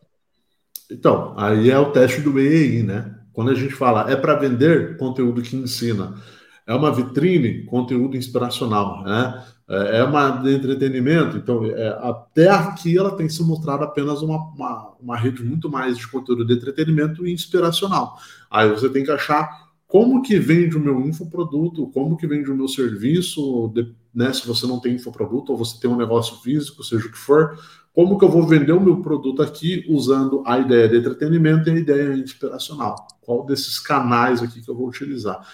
Então, 0.90 1.34
aí 1.38 1.70
é 1.70 1.78
o 1.78 1.92
teste 1.92 2.20
do 2.20 2.38
EI, 2.38 2.82
né? 2.82 3.16
Quando 3.32 3.50
a 3.50 3.54
gente 3.54 3.74
fala 3.74 4.10
é 4.10 4.16
para 4.16 4.34
vender 4.34 4.96
conteúdo 4.96 5.40
que 5.40 5.56
ensina, 5.56 6.20
é 6.66 6.74
uma 6.74 6.92
vitrine, 6.92 7.64
conteúdo 7.64 8.16
inspiracional, 8.16 9.02
né? 9.04 9.44
É, 9.68 9.98
é 9.98 10.04
uma 10.04 10.30
de 10.30 10.52
entretenimento, 10.52 11.36
então 11.36 11.64
é, 11.64 11.88
até 12.02 12.48
aqui 12.48 12.98
ela 12.98 13.16
tem 13.16 13.28
se 13.28 13.40
mostrado 13.44 13.84
apenas 13.84 14.20
uma, 14.20 14.36
uma, 14.36 14.96
uma, 15.00 15.16
rede 15.16 15.44
muito 15.44 15.70
mais 15.70 15.96
de 15.96 16.08
conteúdo 16.08 16.44
de 16.44 16.54
entretenimento 16.54 17.24
e 17.24 17.32
inspiracional. 17.32 18.18
Aí 18.50 18.68
você 18.68 18.88
tem 18.88 19.04
que 19.04 19.12
achar 19.12 19.69
como 19.90 20.22
que 20.22 20.38
vende 20.38 20.76
o 20.76 20.80
meu 20.80 21.00
infoproduto, 21.00 21.88
como 21.88 22.16
que 22.16 22.24
vende 22.24 22.48
o 22.48 22.54
meu 22.54 22.68
serviço, 22.68 23.74
né, 24.14 24.32
se 24.32 24.46
você 24.46 24.64
não 24.64 24.78
tem 24.78 24.94
infoproduto 24.94 25.50
ou 25.50 25.58
você 25.58 25.80
tem 25.80 25.90
um 25.90 25.96
negócio 25.96 26.40
físico, 26.42 26.84
seja 26.84 27.08
o 27.08 27.10
que 27.10 27.18
for, 27.18 27.58
como 27.92 28.16
que 28.16 28.24
eu 28.24 28.28
vou 28.28 28.46
vender 28.46 28.70
o 28.70 28.80
meu 28.80 29.02
produto 29.02 29.42
aqui 29.42 29.84
usando 29.88 30.44
a 30.46 30.60
ideia 30.60 30.88
de 30.88 30.98
entretenimento 30.98 31.68
e 31.68 31.72
a 31.72 31.76
ideia 31.76 32.14
inspiracional? 32.14 33.04
Qual 33.20 33.44
desses 33.44 33.80
canais 33.80 34.40
aqui 34.40 34.62
que 34.62 34.70
eu 34.70 34.76
vou 34.76 34.86
utilizar? 34.86 35.44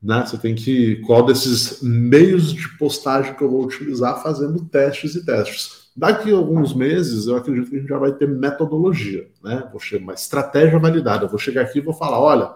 Né? 0.00 0.24
Você 0.24 0.38
tem 0.38 0.54
que. 0.54 0.96
Qual 1.04 1.26
desses 1.26 1.82
meios 1.82 2.52
de 2.52 2.68
postagem 2.78 3.34
que 3.34 3.42
eu 3.42 3.50
vou 3.50 3.64
utilizar 3.64 4.22
fazendo 4.22 4.64
testes 4.66 5.16
e 5.16 5.24
testes. 5.24 5.88
Daqui 5.96 6.30
a 6.30 6.36
alguns 6.36 6.72
meses, 6.72 7.26
eu 7.26 7.36
acredito 7.36 7.70
que 7.70 7.76
a 7.76 7.78
gente 7.80 7.88
já 7.88 7.98
vai 7.98 8.12
ter 8.12 8.28
metodologia, 8.28 9.28
né? 9.42 9.68
Vou 9.72 9.80
chegar, 9.80 10.04
uma 10.04 10.14
estratégia 10.14 10.78
validada. 10.78 11.24
Eu 11.24 11.28
vou 11.28 11.38
chegar 11.38 11.62
aqui 11.62 11.78
e 11.78 11.82
vou 11.82 11.94
falar: 11.94 12.20
olha, 12.20 12.52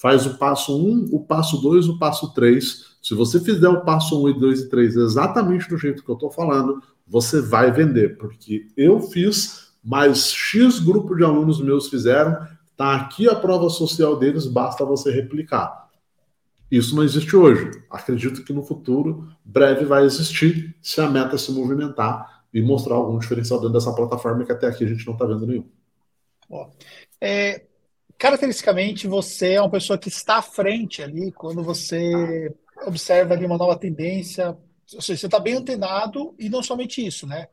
faz 0.00 0.26
o 0.26 0.38
passo 0.38 0.78
1, 0.78 0.90
um, 0.90 1.08
o 1.12 1.20
passo 1.20 1.60
2, 1.60 1.88
o 1.88 1.98
passo 1.98 2.32
3. 2.32 2.96
Se 3.02 3.14
você 3.14 3.40
fizer 3.40 3.68
o 3.68 3.84
passo 3.84 4.16
1 4.20 4.24
um, 4.24 4.28
e 4.28 4.38
2 4.38 4.60
e 4.60 4.68
3 4.68 4.96
exatamente 4.96 5.68
do 5.68 5.76
jeito 5.76 6.04
que 6.04 6.08
eu 6.08 6.14
estou 6.14 6.30
falando, 6.30 6.80
você 7.06 7.40
vai 7.40 7.72
vender, 7.72 8.16
porque 8.16 8.68
eu 8.76 9.00
fiz, 9.00 9.72
mas 9.82 10.30
X 10.30 10.78
grupo 10.78 11.16
de 11.16 11.24
alunos 11.24 11.60
meus 11.60 11.88
fizeram, 11.88 12.46
tá 12.76 12.94
aqui 12.94 13.28
a 13.28 13.34
prova 13.34 13.68
social 13.68 14.16
deles, 14.16 14.46
basta 14.46 14.84
você 14.84 15.10
replicar. 15.10 15.88
Isso 16.70 16.94
não 16.94 17.02
existe 17.02 17.34
hoje. 17.34 17.82
Acredito 17.90 18.44
que 18.44 18.52
no 18.52 18.62
futuro 18.62 19.26
breve 19.44 19.84
vai 19.84 20.04
existir 20.04 20.76
se 20.80 21.00
a 21.00 21.10
meta 21.10 21.36
se 21.38 21.50
movimentar 21.50 22.44
e 22.54 22.62
mostrar 22.62 22.94
algum 22.94 23.18
diferencial 23.18 23.58
dentro 23.58 23.72
dessa 23.72 23.92
plataforma 23.92 24.44
que 24.44 24.52
até 24.52 24.68
aqui 24.68 24.84
a 24.84 24.88
gente 24.88 25.04
não 25.06 25.14
está 25.14 25.24
vendo 25.24 25.46
nenhum. 25.46 25.66
É, 27.20 27.67
caracteristicamente, 28.18 29.06
você 29.06 29.52
é 29.52 29.60
uma 29.60 29.70
pessoa 29.70 29.98
que 29.98 30.08
está 30.08 30.38
à 30.38 30.42
frente 30.42 31.02
ali 31.02 31.30
quando 31.32 31.62
você 31.62 32.52
observa 32.84 33.34
ali 33.34 33.46
uma 33.46 33.56
nova 33.56 33.78
tendência. 33.78 34.56
Ou 34.94 35.00
seja, 35.00 35.20
você 35.20 35.26
está 35.26 35.38
bem 35.38 35.54
antenado 35.54 36.34
e 36.38 36.48
não 36.48 36.62
somente 36.62 37.06
isso, 37.06 37.26
né? 37.26 37.46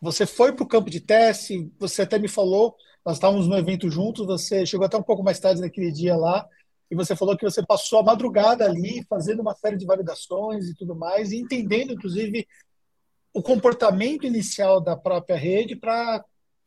Você 0.00 0.26
foi 0.26 0.52
para 0.52 0.64
o 0.64 0.68
campo 0.68 0.90
de 0.90 1.00
teste, 1.00 1.70
você 1.78 2.02
até 2.02 2.18
me 2.18 2.28
falou, 2.28 2.74
nós 3.04 3.16
estávamos 3.16 3.46
no 3.46 3.56
evento 3.56 3.90
juntos, 3.90 4.26
você 4.26 4.66
chegou 4.66 4.86
até 4.86 4.96
um 4.96 5.02
pouco 5.02 5.22
mais 5.22 5.38
tarde 5.38 5.60
naquele 5.60 5.92
dia 5.92 6.16
lá, 6.16 6.46
e 6.90 6.94
você 6.94 7.14
falou 7.14 7.36
que 7.36 7.44
você 7.44 7.64
passou 7.64 8.00
a 8.00 8.02
madrugada 8.02 8.64
ali 8.64 9.04
fazendo 9.08 9.40
uma 9.40 9.54
série 9.54 9.76
de 9.76 9.86
validações 9.86 10.68
e 10.68 10.74
tudo 10.74 10.94
mais, 10.94 11.32
e 11.32 11.38
entendendo, 11.38 11.92
inclusive, 11.92 12.46
o 13.32 13.42
comportamento 13.42 14.26
inicial 14.26 14.80
da 14.80 14.96
própria 14.96 15.36
rede 15.36 15.76
para 15.76 16.24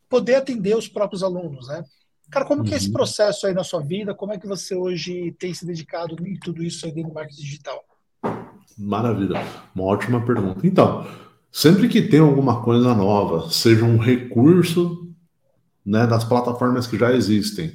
poder 0.07 0.35
atender 0.35 0.77
os 0.77 0.87
próprios 0.87 1.23
alunos, 1.23 1.67
né? 1.67 1.83
Cara, 2.33 2.45
como 2.45 2.61
uhum. 2.61 2.67
que 2.67 2.73
é 2.73 2.77
esse 2.77 2.87
uhum. 2.87 2.93
processo 2.93 3.45
aí 3.45 3.53
na 3.53 3.63
sua 3.63 3.79
vida? 3.79 4.15
Como 4.15 4.33
é 4.33 4.39
que 4.39 4.47
você 4.47 4.73
hoje 4.73 5.35
tem 5.37 5.53
se 5.53 5.67
dedicado 5.67 6.15
em 6.25 6.35
tudo 6.35 6.63
isso 6.63 6.83
aí 6.83 6.91
dentro 6.91 7.11
do 7.11 7.13
marketing 7.13 7.41
digital? 7.43 7.79
Maravilha, 8.75 9.39
uma 9.75 9.83
ótima 9.85 10.19
pergunta. 10.19 10.65
Então, 10.65 11.05
sempre 11.51 11.87
que 11.87 12.01
tem 12.01 12.19
alguma 12.19 12.63
coisa 12.63 12.95
nova, 12.95 13.51
seja 13.51 13.85
um 13.85 13.99
recurso 13.99 15.13
né, 15.85 16.07
das 16.07 16.23
plataformas 16.23 16.87
que 16.87 16.97
já 16.97 17.13
existem, 17.13 17.71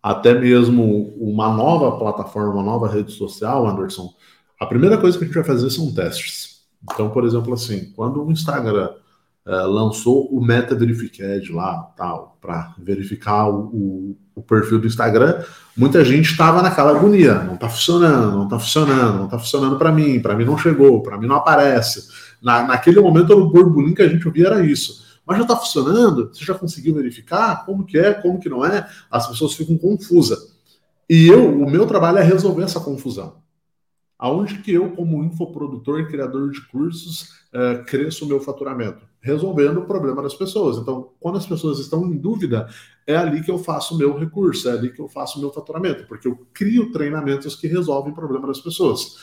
até 0.00 0.32
mesmo 0.32 1.12
uma 1.16 1.52
nova 1.52 1.98
plataforma, 1.98 2.52
uma 2.52 2.62
nova 2.62 2.86
rede 2.86 3.10
social, 3.10 3.66
Anderson, 3.66 4.14
a 4.60 4.66
primeira 4.66 4.96
coisa 4.96 5.18
que 5.18 5.24
a 5.24 5.26
gente 5.26 5.34
vai 5.34 5.44
fazer 5.44 5.70
são 5.70 5.92
testes. 5.92 6.60
Então, 6.84 7.10
por 7.10 7.24
exemplo, 7.24 7.52
assim, 7.52 7.90
quando 7.96 8.24
o 8.24 8.30
Instagram 8.30 8.90
é, 9.48 9.62
lançou 9.62 10.26
o 10.26 10.44
Meta 10.44 10.74
Verified 10.74 11.50
lá, 11.50 11.90
tal, 11.96 12.36
para 12.38 12.74
verificar 12.78 13.48
o, 13.48 13.60
o, 13.60 14.16
o, 14.34 14.42
perfil 14.42 14.78
do 14.78 14.86
Instagram, 14.86 15.42
muita 15.74 16.04
gente 16.04 16.30
estava 16.30 16.60
naquela 16.60 16.90
agonia, 16.90 17.32
não 17.44 17.54
está 17.54 17.66
funcionando, 17.66 18.36
não 18.36 18.44
está 18.44 18.58
funcionando, 18.58 19.16
não 19.16 19.24
está 19.24 19.38
funcionando 19.38 19.78
para 19.78 19.90
mim, 19.90 20.20
para 20.20 20.36
mim 20.36 20.44
não 20.44 20.58
chegou, 20.58 21.02
para 21.02 21.16
mim 21.16 21.26
não 21.26 21.36
aparece. 21.36 22.08
Na, 22.42 22.62
naquele 22.62 23.00
momento, 23.00 23.32
o 23.32 23.48
burburinho 23.48 23.94
que 23.94 24.02
a 24.02 24.08
gente 24.08 24.26
ouvia 24.26 24.48
era 24.48 24.62
isso. 24.62 25.02
Mas 25.24 25.38
já 25.38 25.44
está 25.44 25.56
funcionando? 25.56 26.28
Você 26.30 26.44
já 26.44 26.52
conseguiu 26.52 26.94
verificar? 26.94 27.64
Como 27.64 27.86
que 27.86 27.98
é? 27.98 28.12
Como 28.12 28.38
que 28.38 28.50
não 28.50 28.66
é? 28.66 28.86
As 29.10 29.28
pessoas 29.28 29.54
ficam 29.54 29.78
confusas. 29.78 30.38
E 31.08 31.26
eu, 31.26 31.58
o 31.62 31.70
meu 31.70 31.86
trabalho 31.86 32.18
é 32.18 32.22
resolver 32.22 32.64
essa 32.64 32.80
confusão 32.80 33.36
aonde 34.18 34.58
que 34.58 34.72
eu, 34.72 34.90
como 34.90 35.22
infoprodutor 35.22 36.00
e 36.00 36.06
criador 36.06 36.50
de 36.50 36.60
cursos, 36.66 37.34
é, 37.52 37.78
cresço 37.78 38.24
o 38.24 38.28
meu 38.28 38.40
faturamento? 38.40 39.06
Resolvendo 39.20 39.78
o 39.78 39.86
problema 39.86 40.22
das 40.22 40.34
pessoas. 40.34 40.76
Então, 40.78 41.10
quando 41.20 41.38
as 41.38 41.46
pessoas 41.46 41.78
estão 41.78 42.04
em 42.06 42.16
dúvida, 42.16 42.68
é 43.06 43.16
ali 43.16 43.42
que 43.42 43.50
eu 43.50 43.58
faço 43.58 43.94
o 43.94 43.98
meu 43.98 44.18
recurso, 44.18 44.68
é 44.68 44.72
ali 44.72 44.92
que 44.92 45.00
eu 45.00 45.08
faço 45.08 45.38
o 45.38 45.40
meu 45.40 45.52
faturamento, 45.52 46.06
porque 46.06 46.26
eu 46.26 46.46
crio 46.52 46.90
treinamentos 46.92 47.54
que 47.54 47.66
resolvem 47.66 48.12
o 48.12 48.14
problema 48.14 48.48
das 48.48 48.60
pessoas. 48.60 49.16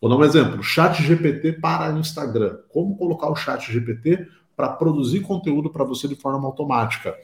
Vou 0.00 0.10
dar 0.10 0.16
um 0.16 0.24
exemplo: 0.24 0.62
Chat 0.62 1.02
GPT 1.02 1.54
para 1.54 1.92
Instagram. 1.98 2.58
Como 2.68 2.96
colocar 2.96 3.30
o 3.30 3.36
Chat 3.36 3.72
GPT 3.72 4.26
para 4.54 4.68
produzir 4.68 5.20
conteúdo 5.20 5.70
para 5.70 5.84
você 5.84 6.06
de 6.06 6.14
forma 6.14 6.46
automática? 6.46 7.14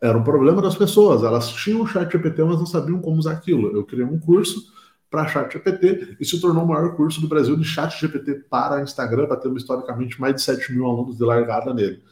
Era 0.00 0.16
um 0.16 0.22
problema 0.22 0.60
das 0.60 0.76
pessoas. 0.76 1.22
Elas 1.22 1.48
tinham 1.50 1.82
o 1.82 1.86
Chat 1.86 2.10
GPT, 2.10 2.44
mas 2.44 2.58
não 2.58 2.66
sabiam 2.66 3.00
como 3.00 3.18
usar 3.18 3.32
aquilo. 3.32 3.74
Eu 3.74 3.84
criei 3.84 4.04
um 4.04 4.18
curso 4.18 4.74
para 5.10 5.26
ChatGPT 5.28 6.16
e 6.20 6.24
se 6.24 6.40
tornou 6.40 6.64
o 6.64 6.68
maior 6.68 6.96
curso 6.96 7.20
do 7.20 7.28
Brasil 7.28 7.56
de 7.56 7.64
ChatGPT 7.64 8.44
para 8.50 8.82
Instagram, 8.82 9.26
batendo 9.26 9.56
historicamente 9.56 10.20
mais 10.20 10.34
de 10.34 10.42
7 10.42 10.72
mil 10.72 10.86
alunos 10.86 11.16
de 11.16 11.24
largada 11.24 11.72
nele. 11.72 12.02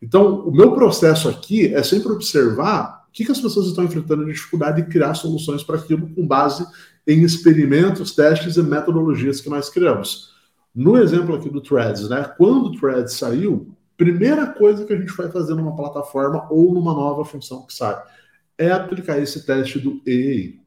Então, 0.00 0.40
o 0.40 0.52
meu 0.52 0.72
processo 0.72 1.28
aqui 1.28 1.74
é 1.74 1.82
sempre 1.82 2.12
observar 2.12 3.04
o 3.08 3.12
que, 3.12 3.24
que 3.24 3.32
as 3.32 3.40
pessoas 3.40 3.66
estão 3.66 3.84
enfrentando 3.84 4.24
de 4.24 4.32
dificuldade 4.32 4.80
e 4.80 4.84
criar 4.84 5.14
soluções 5.14 5.62
para 5.62 5.76
aquilo 5.76 6.08
com 6.14 6.26
base 6.26 6.66
em 7.06 7.22
experimentos, 7.22 8.14
testes 8.14 8.56
e 8.56 8.62
metodologias 8.62 9.40
que 9.40 9.48
nós 9.48 9.70
criamos. 9.70 10.32
No 10.74 10.98
exemplo 10.98 11.34
aqui 11.34 11.48
do 11.48 11.60
Threads, 11.60 12.08
né? 12.08 12.24
Quando 12.36 12.66
o 12.66 12.76
Threads 12.78 13.14
saiu, 13.14 13.74
primeira 13.96 14.46
coisa 14.46 14.84
que 14.84 14.92
a 14.92 14.98
gente 14.98 15.12
vai 15.16 15.30
fazer 15.30 15.54
numa 15.54 15.76
plataforma 15.76 16.46
ou 16.50 16.74
numa 16.74 16.92
nova 16.92 17.24
função 17.24 17.64
que 17.64 17.72
sai 17.72 17.96
é 18.58 18.70
aplicar 18.70 19.18
esse 19.18 19.44
teste 19.44 19.78
do 19.78 20.00
EI, 20.06 20.60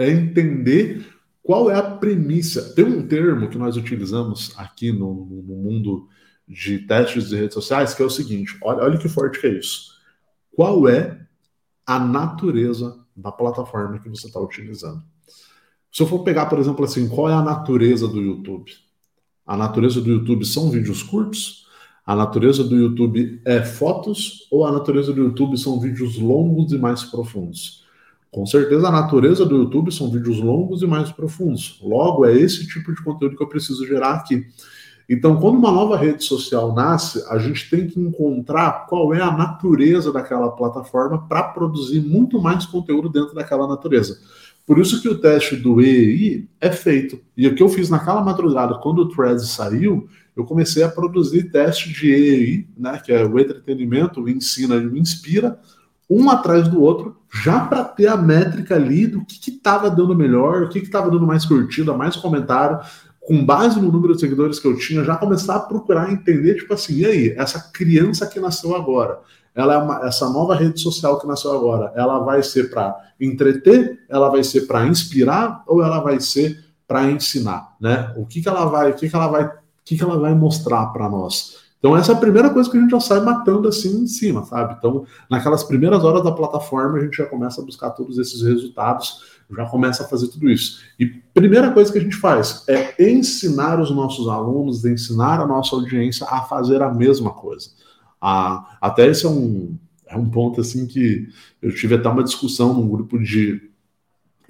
é 0.00 0.10
entender 0.10 1.06
qual 1.42 1.70
é 1.70 1.76
a 1.76 1.82
premissa. 1.82 2.74
Tem 2.74 2.84
um 2.84 3.06
termo 3.06 3.48
que 3.50 3.58
nós 3.58 3.76
utilizamos 3.76 4.52
aqui 4.56 4.90
no, 4.90 5.26
no 5.26 5.56
mundo 5.56 6.08
de 6.48 6.80
testes 6.80 7.28
de 7.28 7.36
redes 7.36 7.54
sociais 7.54 7.94
que 7.94 8.02
é 8.02 8.06
o 8.06 8.10
seguinte: 8.10 8.56
olha, 8.62 8.82
olha 8.82 8.98
que 8.98 9.08
forte 9.08 9.38
que 9.38 9.46
é 9.46 9.58
isso. 9.58 9.92
Qual 10.52 10.88
é 10.88 11.20
a 11.86 11.98
natureza 11.98 12.98
da 13.14 13.30
plataforma 13.30 13.98
que 13.98 14.08
você 14.08 14.26
está 14.26 14.40
utilizando? 14.40 15.02
Se 15.92 16.02
eu 16.02 16.06
for 16.06 16.20
pegar, 16.20 16.46
por 16.46 16.58
exemplo, 16.58 16.84
assim, 16.84 17.08
qual 17.08 17.28
é 17.28 17.34
a 17.34 17.42
natureza 17.42 18.08
do 18.08 18.20
YouTube? 18.20 18.70
A 19.46 19.56
natureza 19.56 20.00
do 20.00 20.08
YouTube 20.08 20.46
são 20.46 20.70
vídeos 20.70 21.02
curtos? 21.02 21.66
A 22.06 22.14
natureza 22.14 22.64
do 22.64 22.76
YouTube 22.76 23.42
é 23.44 23.62
fotos? 23.62 24.46
Ou 24.50 24.64
a 24.64 24.72
natureza 24.72 25.12
do 25.12 25.20
YouTube 25.20 25.58
são 25.58 25.80
vídeos 25.80 26.16
longos 26.18 26.72
e 26.72 26.78
mais 26.78 27.04
profundos? 27.04 27.79
Com 28.30 28.46
certeza 28.46 28.86
a 28.86 28.92
natureza 28.92 29.44
do 29.44 29.56
YouTube 29.56 29.92
são 29.92 30.10
vídeos 30.10 30.38
longos 30.38 30.82
e 30.82 30.86
mais 30.86 31.10
profundos. 31.10 31.80
Logo, 31.82 32.24
é 32.24 32.32
esse 32.32 32.66
tipo 32.66 32.94
de 32.94 33.02
conteúdo 33.02 33.36
que 33.36 33.42
eu 33.42 33.48
preciso 33.48 33.84
gerar 33.84 34.14
aqui. 34.14 34.46
Então, 35.08 35.40
quando 35.40 35.58
uma 35.58 35.72
nova 35.72 35.96
rede 35.96 36.22
social 36.22 36.72
nasce, 36.72 37.24
a 37.28 37.36
gente 37.38 37.68
tem 37.68 37.88
que 37.88 37.98
encontrar 37.98 38.86
qual 38.86 39.12
é 39.12 39.20
a 39.20 39.36
natureza 39.36 40.12
daquela 40.12 40.52
plataforma 40.52 41.26
para 41.26 41.42
produzir 41.42 42.00
muito 42.00 42.40
mais 42.40 42.64
conteúdo 42.64 43.08
dentro 43.08 43.34
daquela 43.34 43.66
natureza. 43.66 44.20
Por 44.64 44.78
isso 44.78 45.02
que 45.02 45.08
o 45.08 45.18
teste 45.18 45.56
do 45.56 45.80
EI 45.80 46.48
é 46.60 46.70
feito. 46.70 47.18
E 47.36 47.48
o 47.48 47.56
que 47.56 47.62
eu 47.64 47.68
fiz 47.68 47.90
naquela 47.90 48.22
madrugada, 48.22 48.78
quando 48.78 49.00
o 49.00 49.08
Threads 49.08 49.48
saiu, 49.48 50.06
eu 50.36 50.44
comecei 50.44 50.84
a 50.84 50.88
produzir 50.88 51.50
teste 51.50 51.92
de 51.92 52.12
EI, 52.12 52.68
né, 52.78 53.02
que 53.04 53.10
é 53.10 53.26
o 53.26 53.36
entretenimento, 53.36 54.22
o 54.22 54.28
ensina 54.28 54.76
e 54.76 54.86
o 54.86 54.96
inspira, 54.96 55.58
um 56.08 56.30
atrás 56.30 56.68
do 56.68 56.80
outro, 56.80 57.19
já 57.32 57.60
para 57.60 57.84
ter 57.84 58.08
a 58.08 58.16
métrica 58.16 58.74
ali 58.74 59.06
do 59.06 59.24
que 59.24 59.50
estava 59.50 59.90
dando 59.90 60.14
melhor, 60.14 60.62
o 60.62 60.68
que 60.68 60.78
estava 60.78 61.10
dando 61.10 61.26
mais 61.26 61.44
curtida, 61.44 61.94
mais 61.94 62.16
comentário, 62.16 62.80
com 63.20 63.44
base 63.44 63.80
no 63.80 63.92
número 63.92 64.14
de 64.14 64.20
seguidores 64.20 64.58
que 64.58 64.66
eu 64.66 64.76
tinha, 64.76 65.04
já 65.04 65.16
começar 65.16 65.56
a 65.56 65.60
procurar 65.60 66.12
entender, 66.12 66.56
tipo 66.56 66.74
assim, 66.74 66.94
e 66.94 67.06
aí, 67.06 67.34
essa 67.36 67.70
criança 67.72 68.26
que 68.26 68.40
nasceu 68.40 68.74
agora, 68.74 69.20
ela 69.54 69.74
é 69.74 69.78
uma, 69.78 70.06
essa 70.06 70.28
nova 70.28 70.54
rede 70.54 70.80
social 70.80 71.20
que 71.20 71.26
nasceu 71.26 71.52
agora, 71.52 71.92
ela 71.94 72.18
vai 72.20 72.42
ser 72.42 72.70
para 72.70 72.96
entreter, 73.20 74.00
ela 74.08 74.28
vai 74.28 74.42
ser 74.42 74.62
para 74.62 74.86
inspirar 74.86 75.62
ou 75.66 75.82
ela 75.82 76.00
vai 76.00 76.18
ser 76.18 76.64
para 76.88 77.10
ensinar, 77.10 77.76
né? 77.80 78.12
O 78.16 78.26
que, 78.26 78.42
que 78.42 78.48
ela 78.48 78.64
vai, 78.64 78.90
o 78.90 78.94
que, 78.94 79.08
que 79.08 79.14
ela 79.14 79.28
vai, 79.28 79.44
o 79.44 79.52
que, 79.84 79.96
que 79.96 80.02
ela 80.02 80.18
vai 80.18 80.34
mostrar 80.34 80.86
para 80.86 81.08
nós? 81.08 81.56
Então, 81.80 81.96
essa 81.96 82.12
é 82.12 82.14
a 82.14 82.18
primeira 82.18 82.50
coisa 82.50 82.70
que 82.70 82.76
a 82.76 82.80
gente 82.80 82.90
já 82.90 83.00
sai 83.00 83.20
matando 83.20 83.66
assim 83.66 84.02
em 84.02 84.06
cima, 84.06 84.44
sabe? 84.44 84.74
Então, 84.78 85.06
naquelas 85.30 85.64
primeiras 85.64 86.04
horas 86.04 86.22
da 86.22 86.30
plataforma, 86.30 86.98
a 86.98 87.00
gente 87.00 87.16
já 87.16 87.24
começa 87.24 87.62
a 87.62 87.64
buscar 87.64 87.90
todos 87.90 88.18
esses 88.18 88.42
resultados, 88.42 89.22
já 89.50 89.64
começa 89.64 90.04
a 90.04 90.06
fazer 90.06 90.28
tudo 90.28 90.50
isso. 90.50 90.80
E 90.98 91.06
primeira 91.06 91.72
coisa 91.72 91.90
que 91.90 91.96
a 91.96 92.02
gente 92.02 92.16
faz 92.16 92.64
é 92.68 92.94
ensinar 93.10 93.80
os 93.80 93.90
nossos 93.90 94.28
alunos, 94.28 94.84
ensinar 94.84 95.40
a 95.40 95.46
nossa 95.46 95.74
audiência 95.74 96.26
a 96.28 96.42
fazer 96.42 96.82
a 96.82 96.92
mesma 96.92 97.30
coisa. 97.30 97.70
Ah, 98.20 98.76
até 98.78 99.06
esse 99.06 99.24
é 99.24 99.28
um, 99.30 99.74
é 100.06 100.16
um 100.18 100.28
ponto 100.28 100.60
assim 100.60 100.86
que 100.86 101.28
eu 101.62 101.74
tive 101.74 101.94
até 101.94 102.10
uma 102.10 102.22
discussão 102.22 102.74
num 102.74 102.88
grupo 102.88 103.18
de, 103.18 103.70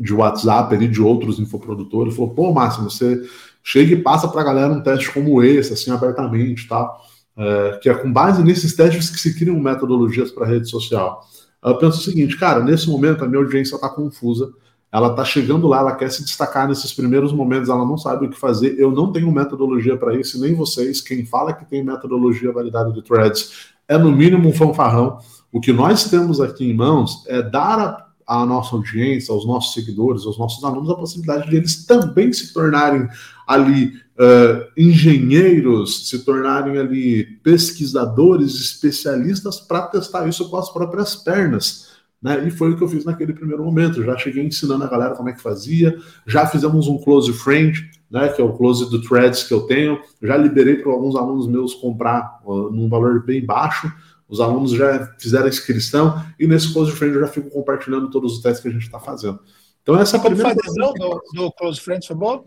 de 0.00 0.12
WhatsApp 0.12 0.74
ali, 0.74 0.88
de 0.88 1.00
outros 1.00 1.38
infoprodutores, 1.38 2.16
falou, 2.16 2.34
pô, 2.34 2.52
Máximo, 2.52 2.90
você 2.90 3.22
chega 3.62 3.92
e 3.92 4.02
passa 4.02 4.26
para 4.26 4.40
a 4.40 4.44
galera 4.44 4.72
um 4.72 4.82
teste 4.82 5.12
como 5.12 5.40
esse, 5.44 5.72
assim, 5.72 5.92
abertamente, 5.92 6.66
tá? 6.66 6.90
É, 7.36 7.78
que 7.82 7.88
é 7.88 7.94
com 7.94 8.12
base 8.12 8.42
nesses 8.42 8.74
testes 8.74 9.10
que 9.10 9.18
se 9.18 9.38
criam 9.38 9.58
metodologias 9.58 10.30
para 10.30 10.46
rede 10.46 10.68
social. 10.68 11.22
Eu 11.62 11.76
penso 11.76 11.98
o 11.98 12.02
seguinte, 12.02 12.36
cara, 12.38 12.62
nesse 12.62 12.88
momento 12.88 13.24
a 13.24 13.28
minha 13.28 13.42
audiência 13.42 13.74
está 13.74 13.88
confusa, 13.88 14.50
ela 14.92 15.08
está 15.08 15.24
chegando 15.24 15.68
lá, 15.68 15.78
ela 15.78 15.94
quer 15.94 16.10
se 16.10 16.24
destacar 16.24 16.66
nesses 16.68 16.92
primeiros 16.92 17.32
momentos, 17.32 17.68
ela 17.68 17.84
não 17.84 17.96
sabe 17.96 18.26
o 18.26 18.30
que 18.30 18.38
fazer, 18.38 18.78
eu 18.78 18.90
não 18.90 19.12
tenho 19.12 19.30
metodologia 19.30 19.96
para 19.96 20.14
isso, 20.16 20.40
nem 20.40 20.54
vocês, 20.54 21.00
quem 21.00 21.24
fala 21.24 21.52
que 21.52 21.64
tem 21.64 21.84
metodologia 21.84 22.50
validada 22.50 22.90
de 22.92 23.02
threads 23.02 23.70
é 23.86 23.96
no 23.98 24.10
mínimo 24.10 24.48
um 24.48 24.52
fanfarrão. 24.52 25.18
O 25.52 25.60
que 25.60 25.72
nós 25.72 26.04
temos 26.04 26.40
aqui 26.40 26.68
em 26.68 26.74
mãos 26.74 27.24
é 27.26 27.42
dar 27.42 27.78
a, 27.78 28.06
a 28.30 28.46
nossa 28.46 28.76
audiência, 28.76 29.34
aos 29.34 29.44
nossos 29.44 29.74
seguidores, 29.74 30.24
aos 30.24 30.38
nossos 30.38 30.62
alunos, 30.62 30.88
a 30.88 30.94
possibilidade 30.94 31.50
de 31.50 31.56
eles 31.56 31.84
também 31.84 32.32
se 32.32 32.52
tornarem 32.54 33.08
ali 33.44 33.86
uh, 34.16 34.70
engenheiros, 34.76 36.08
se 36.08 36.24
tornarem 36.24 36.78
ali 36.78 37.24
pesquisadores, 37.42 38.54
especialistas 38.54 39.58
para 39.58 39.88
testar 39.88 40.28
isso 40.28 40.48
com 40.48 40.56
as 40.56 40.72
próprias 40.72 41.16
pernas, 41.16 41.90
Né? 42.22 42.46
E 42.46 42.50
foi 42.52 42.70
o 42.70 42.76
que 42.76 42.84
eu 42.84 42.88
fiz 42.88 43.04
naquele 43.04 43.32
primeiro 43.32 43.64
momento. 43.64 44.04
Já 44.04 44.16
cheguei 44.16 44.44
ensinando 44.44 44.84
a 44.84 44.88
galera 44.88 45.16
como 45.16 45.28
é 45.28 45.32
que 45.32 45.42
fazia, 45.42 45.98
já 46.24 46.46
fizemos 46.46 46.86
um 46.86 46.98
close 46.98 47.32
friend, 47.32 47.90
né, 48.08 48.28
que 48.28 48.40
é 48.40 48.44
o 48.44 48.52
close 48.52 48.88
do 48.90 49.02
threads 49.02 49.42
que 49.42 49.54
eu 49.54 49.62
tenho. 49.62 49.98
Já 50.22 50.36
liberei 50.36 50.76
para 50.76 50.92
alguns 50.92 51.16
alunos 51.16 51.48
meus 51.48 51.74
comprar 51.74 52.40
uh, 52.44 52.70
num 52.70 52.88
valor 52.88 53.24
bem 53.24 53.44
baixo. 53.44 53.90
Os 54.30 54.40
alunos 54.40 54.70
já 54.70 55.12
fizeram 55.18 55.46
a 55.46 55.48
inscrição 55.48 56.24
e 56.38 56.46
nesse 56.46 56.72
close 56.72 56.92
friend 56.92 57.14
eu 57.16 57.20
já 57.22 57.26
fico 57.26 57.50
compartilhando 57.50 58.08
todos 58.10 58.34
os 58.34 58.40
testes 58.40 58.62
que 58.62 58.68
a 58.68 58.72
gente 58.72 58.84
está 58.84 59.00
fazendo. 59.00 59.40
Então 59.82 59.98
essa 59.98 60.16
é 60.16 60.20
a 60.20 60.22
primeira. 60.22 60.48
A 60.48 60.52
adesão 60.52 60.94
do, 60.94 61.22
do 61.34 61.52
close 61.52 61.80
friends 61.80 62.06
foi 62.06 62.16
boa? 62.16 62.44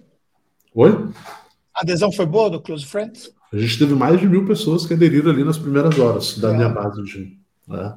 Oi? 0.74 1.10
A 1.76 1.82
adesão 1.82 2.12
foi 2.12 2.26
boa 2.26 2.50
do 2.50 2.62
close 2.62 2.86
friends? 2.86 3.32
A 3.52 3.58
gente 3.58 3.78
teve 3.78 3.94
mais 3.94 4.20
de 4.20 4.28
mil 4.28 4.46
pessoas 4.46 4.86
que 4.86 4.94
aderiram 4.94 5.30
ali 5.30 5.44
nas 5.44 5.58
primeiras 5.58 6.00
horas 6.00 6.38
da 6.40 6.52
é. 6.52 6.56
minha 6.56 6.70
base 6.70 7.04
de. 7.04 7.38
Né? 7.68 7.96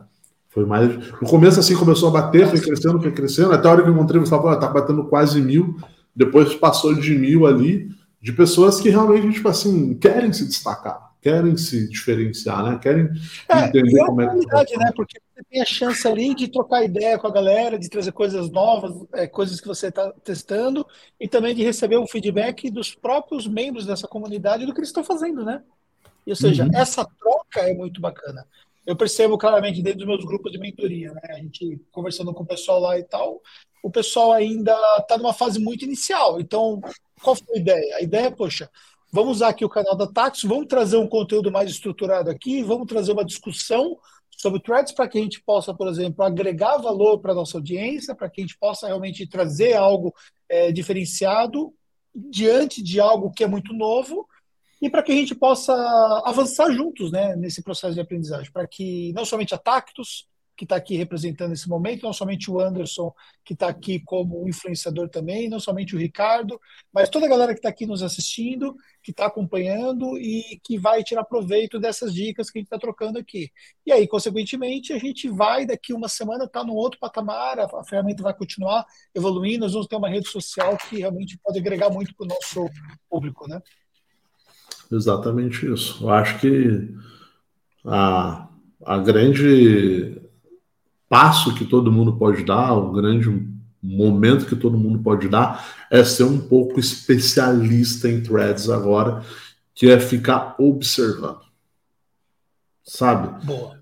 Foi 0.49 0.66
mais. 0.66 0.95
No 1.20 1.28
começo, 1.28 1.61
assim, 1.61 1.76
começou 1.76 2.09
a 2.09 2.12
bater, 2.12 2.49
foi 2.49 2.61
crescendo, 2.61 3.01
foi 3.01 3.12
crescendo. 3.12 3.53
Até 3.53 3.68
a 3.68 3.72
hora 3.72 3.82
que 3.82 3.89
eu 3.89 3.95
encontrei, 3.95 4.20
você 4.20 4.30
falou, 4.30 4.59
tá 4.59 4.68
batendo 4.68 5.05
quase 5.05 5.41
mil. 5.41 5.76
Depois 6.14 6.55
passou 6.55 6.95
de 6.95 7.14
mil 7.14 7.47
ali, 7.47 7.89
de 8.20 8.32
pessoas 8.32 8.80
que 8.80 8.91
realmente, 8.91 9.34
tipo 9.34 9.49
assim, 9.49 9.95
querem 9.95 10.32
se 10.32 10.47
destacar, 10.47 11.12
querem 11.20 11.56
se 11.56 11.88
diferenciar, 11.88 12.64
né? 12.64 12.78
Querem 12.78 13.08
é, 13.48 13.66
entender 13.66 14.00
é 14.00 14.06
como 14.06 14.20
é 14.20 14.28
que. 14.28 14.76
né? 14.78 14.92
Porque 14.94 15.20
você 15.34 15.42
tem 15.50 15.60
a 15.60 15.64
chance 15.64 16.06
ali 16.06 16.34
de 16.34 16.48
trocar 16.48 16.84
ideia 16.84 17.18
com 17.18 17.26
a 17.26 17.32
galera, 17.32 17.78
de 17.78 17.88
trazer 17.88 18.12
coisas 18.12 18.50
novas, 18.50 18.94
é, 19.12 19.26
coisas 19.26 19.60
que 19.60 19.66
você 19.66 19.88
está 19.88 20.12
testando, 20.24 20.86
e 21.18 21.28
também 21.28 21.54
de 21.54 21.62
receber 21.62 21.96
o 21.96 22.06
feedback 22.06 22.70
dos 22.70 22.94
próprios 22.94 23.46
membros 23.46 23.86
dessa 23.86 24.06
comunidade 24.06 24.66
do 24.66 24.72
que 24.72 24.80
eles 24.80 24.90
estão 24.90 25.04
fazendo, 25.04 25.44
né? 25.44 25.62
Ou 26.26 26.34
seja, 26.34 26.64
uhum. 26.64 26.70
essa 26.74 27.04
troca 27.04 27.60
é 27.60 27.72
muito 27.72 28.00
bacana 28.00 28.44
eu 28.86 28.94
percebo 28.94 29.36
claramente 29.36 29.82
dentro 29.82 29.98
dos 29.98 30.06
meus 30.06 30.24
grupos 30.24 30.52
de 30.52 30.58
mentoria, 30.58 31.12
né? 31.12 31.20
A 31.30 31.38
gente 31.38 31.80
conversando 31.90 32.32
com 32.32 32.44
o 32.44 32.46
pessoal 32.46 32.78
lá 32.78 32.96
e 32.96 33.02
tal, 33.02 33.42
o 33.82 33.90
pessoal 33.90 34.32
ainda 34.32 34.72
está 34.98 35.18
numa 35.18 35.34
fase 35.34 35.58
muito 35.58 35.84
inicial. 35.84 36.40
Então, 36.40 36.80
qual 37.20 37.34
foi 37.34 37.56
a 37.56 37.58
ideia? 37.58 37.96
A 37.96 38.02
ideia, 38.02 38.30
poxa, 38.30 38.70
vamos 39.16 39.38
usar 39.38 39.48
aqui 39.48 39.64
o 39.64 39.68
canal 39.70 39.96
da 39.96 40.06
Tax, 40.06 40.42
vamos 40.42 40.66
trazer 40.66 40.98
um 40.98 41.08
conteúdo 41.08 41.50
mais 41.50 41.70
estruturado 41.70 42.28
aqui, 42.28 42.62
vamos 42.62 42.86
trazer 42.86 43.12
uma 43.12 43.24
discussão 43.24 43.96
sobre 44.30 44.60
threads 44.60 44.92
para 44.92 45.08
que 45.08 45.16
a 45.16 45.22
gente 45.22 45.42
possa, 45.42 45.72
por 45.72 45.88
exemplo, 45.88 46.22
agregar 46.22 46.76
valor 46.76 47.18
para 47.18 47.32
a 47.32 47.34
nossa 47.34 47.56
audiência, 47.56 48.14
para 48.14 48.28
que 48.28 48.42
a 48.42 48.44
gente 48.44 48.58
possa 48.58 48.86
realmente 48.86 49.26
trazer 49.26 49.72
algo 49.72 50.14
é, 50.46 50.70
diferenciado 50.70 51.72
diante 52.14 52.82
de 52.82 53.00
algo 53.00 53.32
que 53.32 53.42
é 53.42 53.46
muito 53.46 53.72
novo 53.72 54.28
e 54.82 54.90
para 54.90 55.02
que 55.02 55.12
a 55.12 55.14
gente 55.14 55.34
possa 55.34 55.72
avançar 56.26 56.70
juntos 56.70 57.10
né, 57.10 57.34
nesse 57.36 57.62
processo 57.62 57.94
de 57.94 58.00
aprendizagem, 58.02 58.52
para 58.52 58.68
que 58.68 59.14
não 59.14 59.24
somente 59.24 59.54
a 59.54 59.58
Tactus, 59.58 60.26
que 60.57 60.64
está 60.64 60.76
aqui 60.76 60.96
representando 60.96 61.52
esse 61.52 61.68
momento, 61.68 62.04
não 62.04 62.12
somente 62.12 62.50
o 62.50 62.59
Anderson, 62.59 63.12
que 63.44 63.52
está 63.52 63.68
aqui 63.68 64.00
como 64.00 64.48
influenciador 64.48 65.09
também, 65.09 65.48
não 65.48 65.61
somente 65.61 65.94
o 65.94 65.98
Ricardo, 65.98 66.59
mas 66.92 67.11
toda 67.11 67.26
a 67.26 67.28
galera 67.28 67.52
que 67.52 67.59
está 67.59 67.68
aqui 67.68 67.84
nos 67.84 68.02
assistindo, 68.02 68.74
que 69.02 69.11
está 69.11 69.26
acompanhando 69.26 70.16
e 70.18 70.59
que 70.64 70.78
vai 70.78 71.04
tirar 71.04 71.24
proveito 71.24 71.78
dessas 71.78 72.12
dicas 72.14 72.50
que 72.50 72.59
a 72.59 72.61
gente 72.61 72.66
está 72.66 72.78
trocando 72.78 73.18
aqui. 73.18 73.50
E 73.84 73.92
aí, 73.92 74.09
consequentemente, 74.09 74.92
a 74.92 74.98
gente 74.98 75.28
vai 75.28 75.66
daqui 75.66 75.92
uma 75.92 76.09
semana 76.09 76.44
estar 76.44 76.61
tá 76.61 76.66
num 76.66 76.74
outro 76.74 76.98
patamar, 76.98 77.59
a, 77.61 77.84
ferramenta 77.84 78.22
vai 78.22 78.34
continuar 78.34 78.84
evoluindo, 79.14 79.61
nós 79.61 79.72
vamos 79.72 79.86
ter 79.86 79.96
uma 79.96 80.09
rede 80.09 80.28
social 80.28 80.76
que 80.76 80.98
realmente 80.98 81.38
pode 81.44 81.59
agregar 81.59 81.90
muito 81.90 82.14
para 82.16 82.24
o 82.24 82.28
nosso 82.28 82.66
público, 83.11 83.46
né? 83.46 83.61
Exatamente 84.90 85.70
isso. 85.70 86.04
Eu 86.04 86.11
acho 86.11 86.38
que 86.38 86.94
a, 87.84 88.48
a 88.84 88.98
grande 88.98 90.26
passo 91.09 91.54
que 91.54 91.64
todo 91.64 91.92
mundo 91.92 92.16
pode 92.16 92.44
dar, 92.44 92.74
o 92.74 92.92
grande 92.92 93.28
momento 93.82 94.46
que 94.46 94.57
todo 94.57 94.78
mundo 94.78 94.98
pode 94.98 95.28
dar 95.28 95.64
é 95.90 96.02
ser 96.02 96.24
um 96.24 96.40
pouco 96.40 96.80
especialista 96.80 98.09
em 98.09 98.20
threads 98.20 98.68
agora, 98.68 99.22
que 99.74 99.88
é 99.88 100.00
ficar 100.00 100.57
observando. 100.59 101.46
Sabe? 102.82 103.28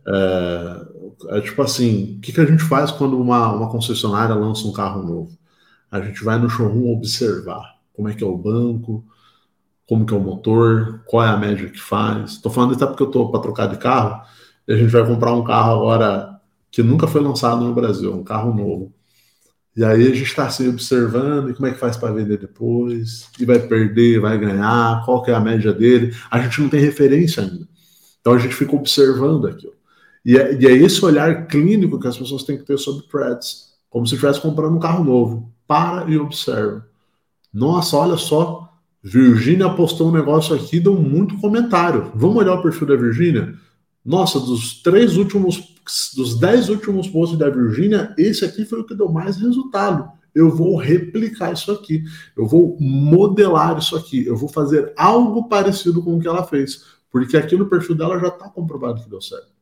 É, 0.06 1.36
é, 1.36 1.40
tipo 1.40 1.60
assim, 1.62 2.16
o 2.16 2.20
que, 2.20 2.32
que 2.32 2.40
a 2.40 2.46
gente 2.46 2.62
faz 2.62 2.90
quando 2.90 3.20
uma, 3.20 3.52
uma 3.52 3.70
concessionária 3.70 4.34
lança 4.34 4.66
um 4.66 4.72
carro 4.72 5.02
novo? 5.02 5.38
A 5.90 6.00
gente 6.00 6.24
vai 6.24 6.38
no 6.38 6.48
showroom 6.48 6.92
observar 6.92 7.76
como 7.92 8.08
é 8.08 8.14
que 8.14 8.24
é 8.24 8.26
o 8.26 8.36
banco, 8.36 9.04
como 9.86 10.06
que 10.06 10.14
é 10.14 10.16
o 10.16 10.20
motor, 10.20 11.02
qual 11.06 11.22
é 11.22 11.28
a 11.28 11.36
média 11.36 11.68
que 11.68 11.80
faz. 11.80 12.32
Estou 12.32 12.50
falando 12.50 12.74
até 12.74 12.86
porque 12.86 13.02
eu 13.02 13.08
estou 13.08 13.30
para 13.30 13.40
trocar 13.40 13.68
de 13.68 13.76
carro 13.76 14.22
e 14.66 14.72
a 14.72 14.76
gente 14.76 14.90
vai 14.90 15.06
comprar 15.06 15.34
um 15.34 15.44
carro 15.44 15.72
agora 15.72 16.33
que 16.74 16.82
nunca 16.82 17.06
foi 17.06 17.20
lançado 17.20 17.64
no 17.64 17.72
Brasil, 17.72 18.12
um 18.12 18.24
carro 18.24 18.52
novo. 18.52 18.92
E 19.76 19.84
aí 19.84 20.02
a 20.02 20.10
gente 20.10 20.24
está 20.24 20.46
assim 20.46 20.68
observando 20.68 21.48
e 21.48 21.54
como 21.54 21.68
é 21.68 21.70
que 21.70 21.78
faz 21.78 21.96
para 21.96 22.12
vender 22.12 22.36
depois, 22.36 23.28
e 23.38 23.44
vai 23.44 23.60
perder, 23.60 24.18
vai 24.18 24.36
ganhar, 24.36 25.04
qual 25.04 25.22
que 25.22 25.30
é 25.30 25.34
a 25.34 25.40
média 25.40 25.72
dele. 25.72 26.12
A 26.28 26.40
gente 26.40 26.60
não 26.60 26.68
tem 26.68 26.80
referência 26.80 27.44
ainda. 27.44 27.68
Então 28.20 28.32
a 28.32 28.38
gente 28.38 28.56
fica 28.56 28.74
observando 28.74 29.46
aquilo. 29.46 29.74
E 30.24 30.36
é, 30.36 30.60
e 30.60 30.66
é 30.66 30.72
esse 30.72 31.04
olhar 31.04 31.46
clínico 31.46 32.00
que 32.00 32.08
as 32.08 32.18
pessoas 32.18 32.42
têm 32.42 32.58
que 32.58 32.64
ter 32.64 32.76
sobre 32.76 33.06
threads, 33.06 33.74
como 33.88 34.04
se 34.04 34.14
estivesse 34.14 34.40
comprando 34.40 34.74
um 34.76 34.80
carro 34.80 35.04
novo. 35.04 35.52
Para 35.68 36.10
e 36.10 36.18
observa. 36.18 36.84
Nossa, 37.52 37.96
olha 37.96 38.16
só 38.16 38.68
Virgínia 39.00 39.70
postou 39.70 40.08
um 40.08 40.12
negócio 40.12 40.56
aqui, 40.56 40.80
deu 40.80 40.94
muito 40.94 41.38
comentário. 41.38 42.10
Vamos 42.16 42.36
olhar 42.36 42.54
o 42.54 42.62
perfil 42.62 42.88
da 42.88 42.96
Virgínia? 42.96 43.54
Nossa, 44.04 44.38
dos 44.38 44.82
três 44.82 45.16
últimos, 45.16 45.74
dos 46.14 46.38
dez 46.38 46.68
últimos 46.68 47.08
posts 47.08 47.38
da 47.38 47.48
Virgínia, 47.48 48.14
esse 48.18 48.44
aqui 48.44 48.64
foi 48.64 48.80
o 48.80 48.84
que 48.84 48.94
deu 48.94 49.08
mais 49.08 49.36
resultado. 49.36 50.12
Eu 50.34 50.50
vou 50.50 50.76
replicar 50.76 51.52
isso 51.52 51.70
aqui, 51.72 52.04
eu 52.36 52.46
vou 52.46 52.76
modelar 52.80 53.78
isso 53.78 53.96
aqui, 53.96 54.26
eu 54.26 54.36
vou 54.36 54.48
fazer 54.48 54.92
algo 54.96 55.48
parecido 55.48 56.02
com 56.02 56.16
o 56.16 56.20
que 56.20 56.28
ela 56.28 56.44
fez, 56.44 56.84
porque 57.10 57.36
aqui 57.36 57.56
no 57.56 57.68
perfil 57.68 57.94
dela 57.94 58.18
já 58.18 58.28
está 58.28 58.48
comprovado 58.48 59.02
que 59.02 59.08
deu 59.08 59.22
certo. 59.22 59.54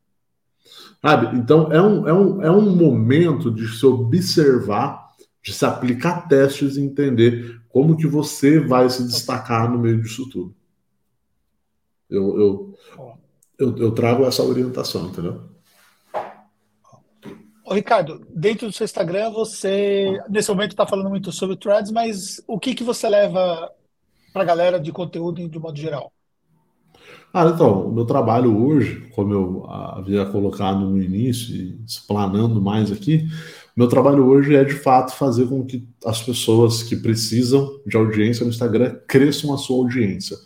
Sabe? 1.00 1.36
Então 1.36 1.70
é 1.70 1.80
um, 1.80 2.08
é, 2.08 2.12
um, 2.12 2.42
é 2.42 2.50
um 2.50 2.74
momento 2.74 3.50
de 3.50 3.68
se 3.68 3.84
observar, 3.84 5.10
de 5.42 5.52
se 5.52 5.64
aplicar 5.64 6.26
testes 6.26 6.76
e 6.76 6.80
entender 6.80 7.60
como 7.68 7.96
que 7.96 8.06
você 8.06 8.58
vai 8.58 8.88
se 8.88 9.04
destacar 9.04 9.70
no 9.70 9.78
meio 9.78 10.00
disso 10.00 10.28
tudo? 10.30 10.54
Eu, 12.08 12.40
eu, 12.40 12.78
eu, 13.58 13.76
eu 13.76 13.92
trago 13.92 14.24
essa 14.24 14.42
orientação, 14.42 15.06
entendeu? 15.06 15.42
Ô, 17.64 17.74
Ricardo, 17.74 18.26
dentro 18.34 18.66
do 18.66 18.72
seu 18.72 18.84
Instagram, 18.84 19.30
você 19.30 20.20
nesse 20.28 20.50
momento 20.50 20.72
está 20.72 20.86
falando 20.86 21.08
muito 21.08 21.30
sobre 21.30 21.56
threads, 21.56 21.92
mas 21.92 22.42
o 22.46 22.58
que, 22.58 22.74
que 22.74 22.84
você 22.84 23.08
leva 23.08 23.70
para 24.32 24.42
a 24.42 24.46
galera 24.46 24.80
de 24.80 24.90
conteúdo 24.90 25.48
de 25.48 25.58
modo 25.58 25.78
geral? 25.78 26.12
Ah, 27.32 27.46
então, 27.46 27.88
o 27.88 27.92
meu 27.92 28.04
trabalho 28.04 28.62
hoje, 28.62 29.08
como 29.14 29.32
eu 29.32 29.66
havia 29.66 30.26
colocado 30.26 30.80
no 30.80 31.00
início, 31.00 31.78
explanando 31.86 32.60
mais 32.60 32.92
aqui, 32.92 33.26
meu 33.74 33.88
trabalho 33.88 34.26
hoje 34.26 34.54
é 34.54 34.64
de 34.64 34.74
fato 34.74 35.14
fazer 35.16 35.46
com 35.46 35.64
que 35.64 35.88
as 36.04 36.20
pessoas 36.20 36.82
que 36.82 36.94
precisam 36.94 37.80
de 37.86 37.96
audiência 37.96 38.44
no 38.44 38.50
Instagram 38.50 38.98
cresçam 39.08 39.54
a 39.54 39.56
sua 39.56 39.78
audiência, 39.78 40.36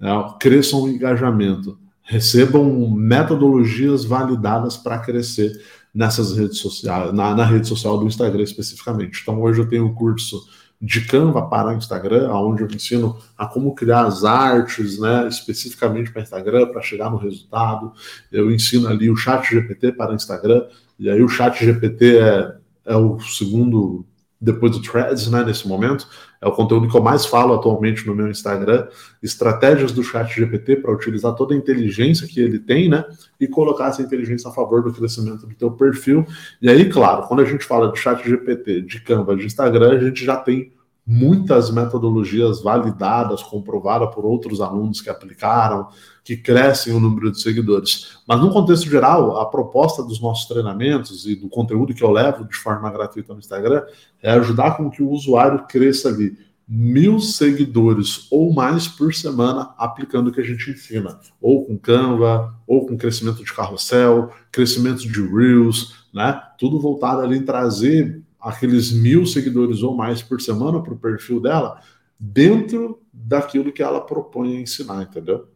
né? 0.00 0.10
cresçam 0.40 0.82
o 0.82 0.88
engajamento, 0.88 1.78
recebam 2.10 2.90
metodologias 2.90 4.04
validadas 4.04 4.76
para 4.76 4.98
crescer 4.98 5.52
nessas 5.94 6.36
redes 6.36 6.58
sociais, 6.58 7.12
na, 7.12 7.36
na, 7.36 7.44
rede 7.44 7.68
social 7.68 7.96
do 7.96 8.04
Instagram 8.04 8.42
especificamente. 8.42 9.20
Então 9.22 9.40
hoje 9.40 9.60
eu 9.60 9.68
tenho 9.68 9.86
um 9.86 9.94
curso 9.94 10.44
de 10.82 11.02
Canva 11.02 11.48
para 11.48 11.74
Instagram, 11.74 12.28
onde 12.32 12.64
eu 12.64 12.68
ensino 12.68 13.16
a 13.38 13.46
como 13.46 13.76
criar 13.76 14.06
as 14.06 14.24
artes, 14.24 14.98
né, 14.98 15.28
especificamente 15.28 16.10
para 16.10 16.22
Instagram, 16.22 16.66
para 16.72 16.82
chegar 16.82 17.10
no 17.10 17.16
resultado. 17.16 17.92
Eu 18.32 18.50
ensino 18.50 18.88
ali 18.88 19.08
o 19.08 19.16
Chat 19.16 19.48
GPT 19.48 19.92
para 19.92 20.12
Instagram, 20.12 20.66
e 20.98 21.08
aí 21.08 21.22
o 21.22 21.28
Chat 21.28 21.64
GPT 21.64 22.18
é 22.18 22.60
é 22.84 22.96
o 22.96 23.20
segundo, 23.20 24.04
depois 24.40 24.72
do 24.72 24.80
Threads, 24.80 25.30
né, 25.30 25.44
nesse 25.44 25.68
momento. 25.68 26.08
É 26.40 26.48
o 26.48 26.52
conteúdo 26.52 26.88
que 26.88 26.96
eu 26.96 27.02
mais 27.02 27.26
falo 27.26 27.52
atualmente 27.52 28.06
no 28.06 28.14
meu 28.14 28.28
Instagram. 28.28 28.88
Estratégias 29.22 29.92
do 29.92 30.02
chat 30.02 30.34
GPT 30.34 30.76
para 30.76 30.92
utilizar 30.92 31.34
toda 31.34 31.54
a 31.54 31.56
inteligência 31.56 32.26
que 32.26 32.40
ele 32.40 32.58
tem, 32.58 32.88
né? 32.88 33.04
E 33.38 33.46
colocar 33.46 33.88
essa 33.88 34.00
inteligência 34.00 34.48
a 34.48 34.52
favor 34.52 34.82
do 34.82 34.92
crescimento 34.92 35.46
do 35.46 35.54
teu 35.54 35.70
perfil. 35.72 36.24
E 36.62 36.70
aí, 36.70 36.88
claro, 36.88 37.26
quando 37.28 37.40
a 37.40 37.44
gente 37.44 37.64
fala 37.64 37.92
de 37.92 37.98
chat 37.98 38.26
GPT, 38.26 38.80
de 38.80 39.00
Canva, 39.02 39.36
de 39.36 39.44
Instagram, 39.44 39.98
a 39.98 40.00
gente 40.00 40.24
já 40.24 40.36
tem 40.36 40.72
muitas 41.06 41.70
metodologias 41.70 42.62
validadas, 42.62 43.42
comprovadas 43.42 44.14
por 44.14 44.24
outros 44.24 44.60
alunos 44.60 45.00
que 45.00 45.10
aplicaram, 45.10 45.88
que 46.24 46.36
crescem 46.36 46.92
o 46.92 47.00
número 47.00 47.30
de 47.30 47.40
seguidores. 47.40 48.18
Mas, 48.26 48.40
no 48.40 48.50
contexto 48.50 48.88
geral, 48.88 49.38
a 49.38 49.46
proposta 49.46 50.02
dos 50.02 50.20
nossos 50.20 50.46
treinamentos 50.46 51.26
e 51.26 51.34
do 51.34 51.48
conteúdo 51.48 51.94
que 51.94 52.04
eu 52.04 52.10
levo 52.10 52.44
de 52.44 52.56
forma 52.56 52.90
gratuita 52.90 53.32
no 53.32 53.38
Instagram 53.38 53.82
é 54.22 54.30
ajudar 54.32 54.76
com 54.76 54.90
que 54.90 55.02
o 55.02 55.10
usuário 55.10 55.66
cresça 55.66 56.08
ali 56.08 56.36
mil 56.72 57.18
seguidores 57.18 58.28
ou 58.30 58.52
mais 58.52 58.86
por 58.86 59.12
semana 59.12 59.74
aplicando 59.76 60.28
o 60.28 60.32
que 60.32 60.40
a 60.40 60.44
gente 60.44 60.70
ensina, 60.70 61.18
ou 61.40 61.64
com 61.64 61.76
Canva, 61.76 62.54
ou 62.64 62.86
com 62.86 62.96
crescimento 62.96 63.42
de 63.42 63.52
carrossel, 63.52 64.30
crescimento 64.52 65.00
de 65.00 65.20
Reels, 65.20 66.06
né? 66.14 66.40
Tudo 66.56 66.78
voltado 66.78 67.22
ali 67.22 67.38
em 67.38 67.44
trazer 67.44 68.22
aqueles 68.40 68.92
mil 68.92 69.26
seguidores 69.26 69.82
ou 69.82 69.96
mais 69.96 70.22
por 70.22 70.40
semana 70.40 70.80
para 70.80 70.94
o 70.94 70.98
perfil 70.98 71.40
dela, 71.40 71.80
dentro 72.18 73.02
daquilo 73.12 73.72
que 73.72 73.82
ela 73.82 74.00
propõe 74.00 74.62
ensinar, 74.62 75.02
entendeu? 75.02 75.48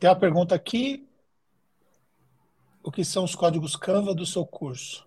Tem 0.00 0.08
uma 0.08 0.16
pergunta 0.16 0.54
aqui. 0.54 1.06
O 2.82 2.90
que 2.90 3.04
são 3.04 3.22
os 3.22 3.34
códigos 3.34 3.76
Canva 3.76 4.14
do 4.14 4.24
seu 4.24 4.46
curso? 4.46 5.04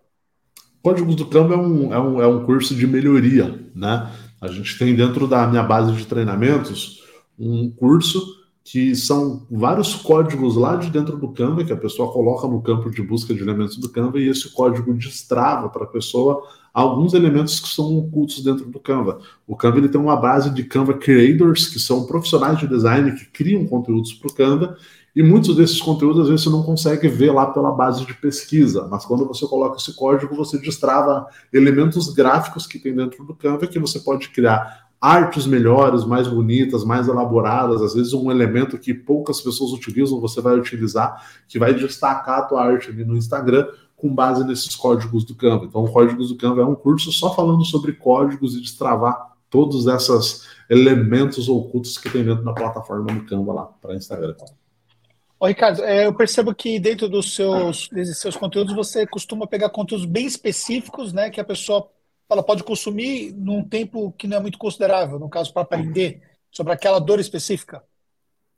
Códigos 0.84 1.16
do 1.16 1.26
Canva 1.26 1.56
é 1.56 1.58
um, 1.58 1.94
é 1.94 2.00
um, 2.00 2.22
é 2.22 2.28
um 2.28 2.46
curso 2.46 2.76
de 2.76 2.86
melhoria, 2.86 3.68
né? 3.74 4.12
A 4.40 4.48
gente 4.50 4.78
tem 4.78 4.96
dentro 4.96 5.28
da 5.28 5.48
minha 5.48 5.64
base 5.64 5.92
de 5.94 6.06
treinamentos 6.06 7.04
um 7.40 7.72
curso 7.72 8.22
que 8.64 8.96
são 8.96 9.48
vários 9.50 9.96
códigos 9.96 10.56
lá 10.56 10.76
de 10.76 10.92
dentro 10.92 11.18
do 11.18 11.34
Canva 11.34 11.64
que 11.64 11.74
a 11.74 11.78
pessoa 11.78 12.14
coloca 12.14 12.48
no 12.48 12.62
campo 12.62 12.92
de 12.92 13.02
busca 13.02 13.34
de 13.34 13.42
elementos 13.42 13.78
do 13.78 13.90
Canva 13.90 14.20
e 14.20 14.30
esse 14.30 14.52
código 14.52 14.94
destrava 14.94 15.70
para 15.70 15.86
a 15.86 15.90
pessoa 15.90 16.48
alguns 16.74 17.14
elementos 17.14 17.60
que 17.60 17.70
são 17.70 17.98
ocultos 17.98 18.44
dentro 18.44 18.66
do 18.66 18.80
Canva. 18.80 19.20
O 19.46 19.56
Canva 19.56 19.78
ele 19.78 19.90
tem 19.90 20.02
uma 20.02 20.16
base 20.16 20.50
de 20.50 20.64
Canva 20.64 20.96
Creators, 20.96 21.68
que 21.68 21.80
são 21.80 22.06
profissionais 22.06 22.58
de 22.58 22.68
design 22.68 23.12
que 23.12 23.26
criam 23.26 23.66
conteúdos 23.66 24.14
para 24.14 24.32
o 24.32 24.34
Canva 24.34 24.78
e 25.16 25.22
muitos 25.22 25.56
desses 25.56 25.80
conteúdos, 25.80 26.22
às 26.22 26.28
vezes, 26.28 26.44
você 26.44 26.50
não 26.50 26.64
consegue 26.64 27.08
ver 27.08 27.32
lá 27.32 27.46
pela 27.46 27.72
base 27.72 28.04
de 28.04 28.16
pesquisa, 28.16 28.88
mas 28.90 29.06
quando 29.06 29.28
você 29.28 29.46
coloca 29.46 29.78
esse 29.78 29.96
código, 29.96 30.36
você 30.36 30.58
destrava 30.58 31.28
elementos 31.52 32.12
gráficos 32.12 32.66
que 32.66 32.80
tem 32.80 32.96
dentro 32.96 33.24
do 33.24 33.36
Canva 33.36 33.68
que 33.68 33.78
você 33.78 34.00
pode 34.00 34.30
criar 34.30 34.88
artes 35.00 35.46
melhores, 35.46 36.04
mais 36.04 36.28
bonitas, 36.28 36.84
mais 36.84 37.08
elaboradas, 37.08 37.82
às 37.82 37.94
vezes 37.94 38.14
um 38.14 38.32
elemento 38.32 38.78
que 38.80 38.94
poucas 38.94 39.40
pessoas 39.40 39.72
utilizam, 39.72 40.20
você 40.20 40.42
vai 40.42 40.58
utilizar, 40.58 41.22
que 41.48 41.60
vai 41.60 41.74
destacar 41.76 42.40
a 42.40 42.42
tua 42.44 42.64
arte 42.64 42.90
ali 42.90 43.06
no 43.06 43.16
Instagram 43.16 43.68
com 44.04 44.14
base 44.14 44.44
nesses 44.44 44.76
códigos 44.76 45.24
do 45.24 45.34
Canva. 45.34 45.64
Então, 45.64 45.82
o 45.82 45.90
Códigos 45.90 46.28
do 46.28 46.36
Canva 46.36 46.62
é 46.62 46.66
um 46.66 46.76
curso 46.76 47.10
só 47.10 47.34
falando 47.34 47.64
sobre 47.64 47.94
códigos 47.94 48.54
e 48.54 48.60
destravar 48.60 49.32
todos 49.50 49.88
esses 49.88 50.46
elementos 50.70 51.48
ocultos 51.48 51.98
que 51.98 52.10
tem 52.10 52.22
dentro 52.22 52.44
da 52.44 52.52
plataforma 52.52 53.14
do 53.14 53.24
Canva 53.24 53.54
lá 53.54 53.64
para 53.82 53.96
Instagram. 53.96 54.36
Ô, 55.40 55.48
Ricardo, 55.48 55.82
é, 55.86 56.06
eu 56.06 56.14
percebo 56.14 56.54
que 56.54 56.78
dentro 56.82 57.08
dos 57.08 57.34
seus, 57.34 57.88
desses 57.88 58.18
seus 58.18 58.36
conteúdos 58.36 58.76
você 58.76 59.08
costuma 59.08 59.48
pegar 59.48 59.70
conteúdos 59.70 60.06
bem 60.06 60.26
específicos, 60.26 61.14
né, 61.14 61.30
que 61.30 61.40
a 61.40 61.46
pessoa 61.46 61.88
ela 62.30 62.44
pode 62.44 62.62
consumir 62.62 63.32
num 63.32 63.64
tempo 63.64 64.14
que 64.18 64.28
não 64.28 64.36
é 64.36 64.40
muito 64.42 64.58
considerável, 64.58 65.18
no 65.18 65.30
caso, 65.30 65.54
para 65.54 65.62
aprender 65.62 66.22
sobre 66.52 66.74
aquela 66.74 67.00
dor 67.00 67.22
específica. 67.22 67.82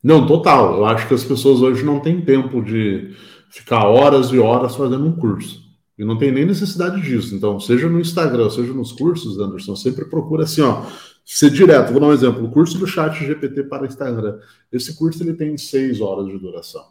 Não, 0.04 0.26
total. 0.26 0.78
Eu 0.78 0.86
acho 0.86 1.08
que 1.08 1.14
as 1.14 1.24
pessoas 1.24 1.62
hoje 1.62 1.84
não 1.84 2.00
têm 2.00 2.22
tempo 2.22 2.64
de 2.64 3.16
ficar 3.56 3.88
horas 3.88 4.28
e 4.32 4.38
horas 4.38 4.76
fazendo 4.76 5.06
um 5.06 5.16
curso. 5.16 5.64
E 5.97 6.03
não 6.03 6.18
tem 6.18 6.30
nem 6.30 6.45
necessidade 6.45 7.01
disso. 7.01 7.34
Então, 7.34 7.58
seja 7.58 7.88
no 7.88 8.01
Instagram, 8.01 8.49
seja 8.49 8.74
nos 8.74 8.91
cursos, 8.91 9.39
Anderson, 9.39 9.78
sempre 9.78 10.03
procura 10.06 10.43
assim, 10.43 10.62
ó, 10.62 10.84
ser 11.24 11.49
direto. 11.51 11.93
Vou 11.93 12.01
dar 12.01 12.08
um 12.08 12.12
exemplo. 12.12 12.43
O 12.43 12.51
curso 12.51 12.78
do 12.78 12.86
chat 12.86 13.18
GPT 13.18 13.64
para 13.64 13.86
Instagram. 13.86 14.38
Esse 14.70 14.97
curso 14.97 15.24
ele 15.24 15.34
tem 15.34 15.58
seis 15.58 16.01
horas 16.01 16.28
de 16.28 16.38
duração. 16.38 16.84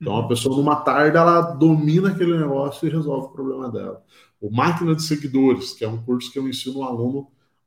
Então, 0.00 0.16
a 0.16 0.28
pessoa, 0.28 0.56
numa 0.56 0.76
tarde, 0.76 1.16
ela 1.16 1.40
domina 1.40 2.10
aquele 2.10 2.38
negócio 2.38 2.86
e 2.86 2.90
resolve 2.90 3.26
o 3.26 3.30
problema 3.30 3.68
dela. 3.68 4.00
O 4.40 4.48
Máquina 4.48 4.94
de 4.94 5.02
Seguidores, 5.02 5.72
que 5.72 5.84
é 5.84 5.88
um 5.88 6.00
curso 6.00 6.30
que 6.30 6.38
eu 6.38 6.48
ensino 6.48 6.80
um 6.80 6.84
aluno 6.84 7.26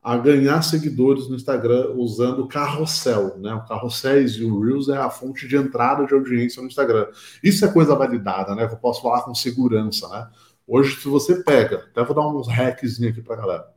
a 0.10 0.18
ganhar 0.18 0.64
seguidores 0.64 1.30
no 1.30 1.36
Instagram 1.36 1.91
usando 1.91 2.47
carrossel, 2.47 3.38
né? 3.38 3.53
O 3.53 3.64
carrosséis 3.68 4.32
e 4.32 4.43
o 4.43 4.60
Reels 4.60 4.89
é 4.89 4.97
a 4.97 5.07
fonte 5.07 5.47
de 5.47 5.55
entrada 5.55 6.03
de 6.03 6.16
audiência 6.16 6.64
no 6.64 6.68
Instagram. 6.68 7.05
Isso 7.43 7.64
é 7.64 7.72
coisa 7.72 7.93
validada, 7.93 8.55
né? 8.55 8.68
Que 8.68 8.74
eu 8.74 8.80
posso 8.80 9.03
falar 9.03 9.22
com 9.22 9.36
segurança, 9.36 10.10
né? 10.10 10.28
Hoje, 10.66 10.99
se 10.99 11.07
você 11.07 11.43
pega, 11.43 11.88
até 11.91 12.03
vou 12.03 12.16
dar 12.16 12.28
uns 12.28 12.47
hacks 12.47 12.99
aqui 13.03 13.22
para 13.22 13.36
galera. 13.36 13.68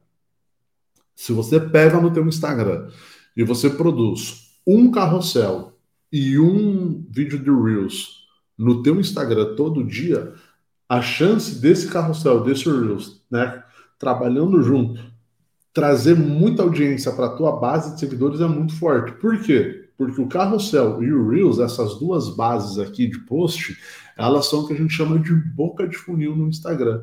Se 1.14 1.34
você 1.34 1.60
pega 1.60 2.00
no 2.00 2.10
teu 2.10 2.26
Instagram 2.26 2.88
e 3.36 3.44
você 3.44 3.68
produz 3.68 4.56
um 4.66 4.90
carrossel 4.90 5.78
e 6.10 6.38
um 6.38 7.04
vídeo 7.10 7.38
de 7.38 7.50
Reels 7.50 8.26
no 8.56 8.82
teu 8.82 8.98
Instagram 8.98 9.54
todo 9.54 9.84
dia, 9.84 10.32
a 10.88 11.02
chance 11.02 11.60
desse 11.60 11.88
carrossel, 11.88 12.42
desse 12.42 12.64
Reels, 12.70 13.22
né, 13.30 13.62
trabalhando 13.98 14.62
junto, 14.62 15.11
trazer 15.72 16.14
muita 16.14 16.62
audiência 16.62 17.12
para 17.12 17.26
a 17.26 17.36
tua 17.36 17.52
base 17.52 17.94
de 17.94 18.00
seguidores 18.00 18.40
é 18.40 18.46
muito 18.46 18.74
forte. 18.76 19.12
Por 19.12 19.40
quê? 19.40 19.88
Porque 19.96 20.20
o 20.20 20.28
carrossel 20.28 21.02
e 21.02 21.12
o 21.12 21.28
Reels, 21.28 21.58
essas 21.58 21.98
duas 21.98 22.34
bases 22.34 22.78
aqui 22.78 23.06
de 23.06 23.18
post, 23.20 23.76
elas 24.16 24.46
são 24.46 24.60
o 24.60 24.66
que 24.66 24.74
a 24.74 24.76
gente 24.76 24.92
chama 24.92 25.18
de 25.18 25.32
boca 25.32 25.86
de 25.86 25.96
funil 25.96 26.36
no 26.36 26.48
Instagram 26.48 27.02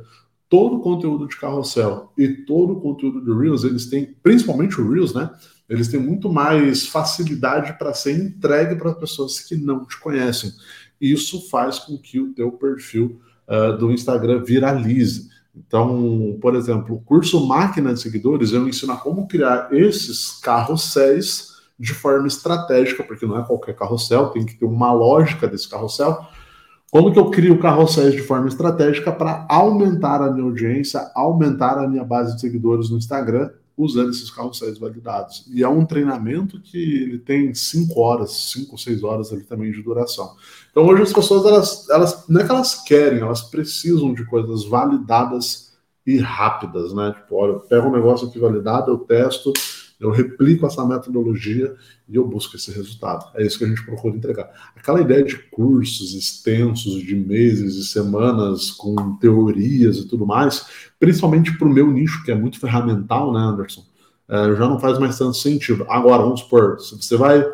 todo 0.49 0.77
o 0.77 0.81
conteúdo 0.81 1.27
de 1.27 1.37
carrossel 1.37 2.11
e 2.17 2.27
todo 2.27 2.73
o 2.73 2.81
conteúdo 2.81 3.21
do 3.21 3.37
Reels, 3.37 3.63
eles 3.63 3.85
têm, 3.85 4.15
principalmente 4.23 4.81
o 4.81 4.91
Reels, 4.91 5.13
né? 5.13 5.29
Eles 5.69 5.87
têm 5.87 5.99
muito 5.99 6.33
mais 6.33 6.87
facilidade 6.87 7.77
para 7.77 7.93
ser 7.93 8.13
entregue 8.13 8.75
para 8.75 8.95
pessoas 8.95 9.39
que 9.39 9.55
não 9.55 9.85
te 9.85 9.97
conhecem. 9.99 10.51
Isso 10.99 11.47
faz 11.49 11.77
com 11.77 11.95
que 11.95 12.19
o 12.19 12.33
teu 12.33 12.51
perfil 12.51 13.21
uh, 13.47 13.77
do 13.77 13.91
Instagram 13.91 14.43
viralize. 14.43 15.29
Então, 15.55 16.37
por 16.41 16.55
exemplo, 16.55 16.95
o 16.95 17.01
curso 17.01 17.45
Máquina 17.45 17.93
de 17.93 17.99
Seguidores, 17.99 18.51
eu 18.51 18.67
ensino 18.67 18.95
como 18.97 19.27
criar 19.27 19.69
esses 19.71 20.39
carrosséis 20.39 21.49
de 21.79 21.93
forma 21.93 22.27
estratégica, 22.27 23.03
porque 23.03 23.25
não 23.25 23.39
é 23.39 23.45
qualquer 23.45 23.75
carrossel, 23.75 24.29
tem 24.29 24.45
que 24.45 24.55
ter 24.55 24.65
uma 24.65 24.91
lógica 24.91 25.47
desse 25.47 25.67
carrossel, 25.69 26.25
como 26.91 27.11
que 27.11 27.19
eu 27.19 27.29
crio 27.29 27.59
carrosséis 27.59 28.13
de 28.13 28.21
forma 28.21 28.47
estratégica 28.47 29.11
para 29.11 29.45
aumentar 29.49 30.21
a 30.21 30.31
minha 30.31 30.45
audiência, 30.45 31.11
aumentar 31.15 31.77
a 31.77 31.87
minha 31.87 32.03
base 32.03 32.35
de 32.35 32.41
seguidores 32.41 32.89
no 32.89 32.97
Instagram, 32.97 33.49
usando 33.79 34.09
esses 34.09 34.29
carrosséis 34.29 34.77
validados. 34.77 35.45
E 35.49 35.63
é 35.63 35.67
um 35.69 35.85
treinamento 35.85 36.59
que 36.59 36.77
ele 36.77 37.17
tem 37.17 37.53
cinco 37.53 38.01
horas, 38.01 38.51
cinco 38.51 38.73
ou 38.73 38.77
seis 38.77 39.03
horas 39.03 39.31
ali 39.31 39.43
também 39.43 39.71
de 39.71 39.81
duração. 39.81 40.35
Então 40.69 40.85
hoje 40.85 41.03
as 41.03 41.13
pessoas, 41.13 41.45
elas, 41.45 41.89
elas 41.89 42.25
não 42.27 42.41
é 42.41 42.45
que 42.45 42.51
elas 42.51 42.75
querem, 42.83 43.19
elas 43.19 43.41
precisam 43.43 44.13
de 44.13 44.25
coisas 44.25 44.65
validadas 44.65 45.73
e 46.05 46.17
rápidas, 46.17 46.93
né? 46.93 47.13
Tipo, 47.13 47.35
olha, 47.35 47.51
eu 47.53 47.59
pego 47.61 47.87
um 47.87 47.93
negócio 47.93 48.27
aqui 48.27 48.37
validado, 48.37 48.91
eu 48.91 48.97
testo, 48.97 49.53
eu 49.99 50.11
replico 50.11 50.65
essa 50.65 50.85
metodologia 50.85 51.75
e 52.07 52.15
eu 52.15 52.25
busco 52.25 52.55
esse 52.55 52.71
resultado. 52.71 53.29
É 53.35 53.45
isso 53.45 53.57
que 53.57 53.65
a 53.65 53.67
gente 53.67 53.83
procura 53.85 54.15
entregar. 54.15 54.49
Aquela 54.75 55.01
ideia 55.01 55.23
de 55.23 55.37
cursos 55.37 56.13
extensos, 56.13 57.01
de 57.01 57.15
meses 57.15 57.75
e 57.75 57.85
semanas, 57.85 58.71
com 58.71 59.17
teorias 59.17 59.97
e 59.97 60.07
tudo 60.07 60.25
mais, 60.25 60.65
principalmente 60.97 61.57
para 61.57 61.67
o 61.67 61.73
meu 61.73 61.91
nicho, 61.91 62.23
que 62.23 62.31
é 62.31 62.35
muito 62.35 62.59
ferramental, 62.59 63.33
né, 63.33 63.39
Anderson? 63.41 63.83
É, 64.29 64.55
já 64.55 64.69
não 64.69 64.79
faz 64.79 64.97
mais 64.97 65.17
tanto 65.17 65.35
sentido. 65.35 65.85
Agora, 65.89 66.23
vamos 66.23 66.41
supor, 66.41 66.79
se 66.79 66.95
você 66.95 67.17
vai 67.17 67.45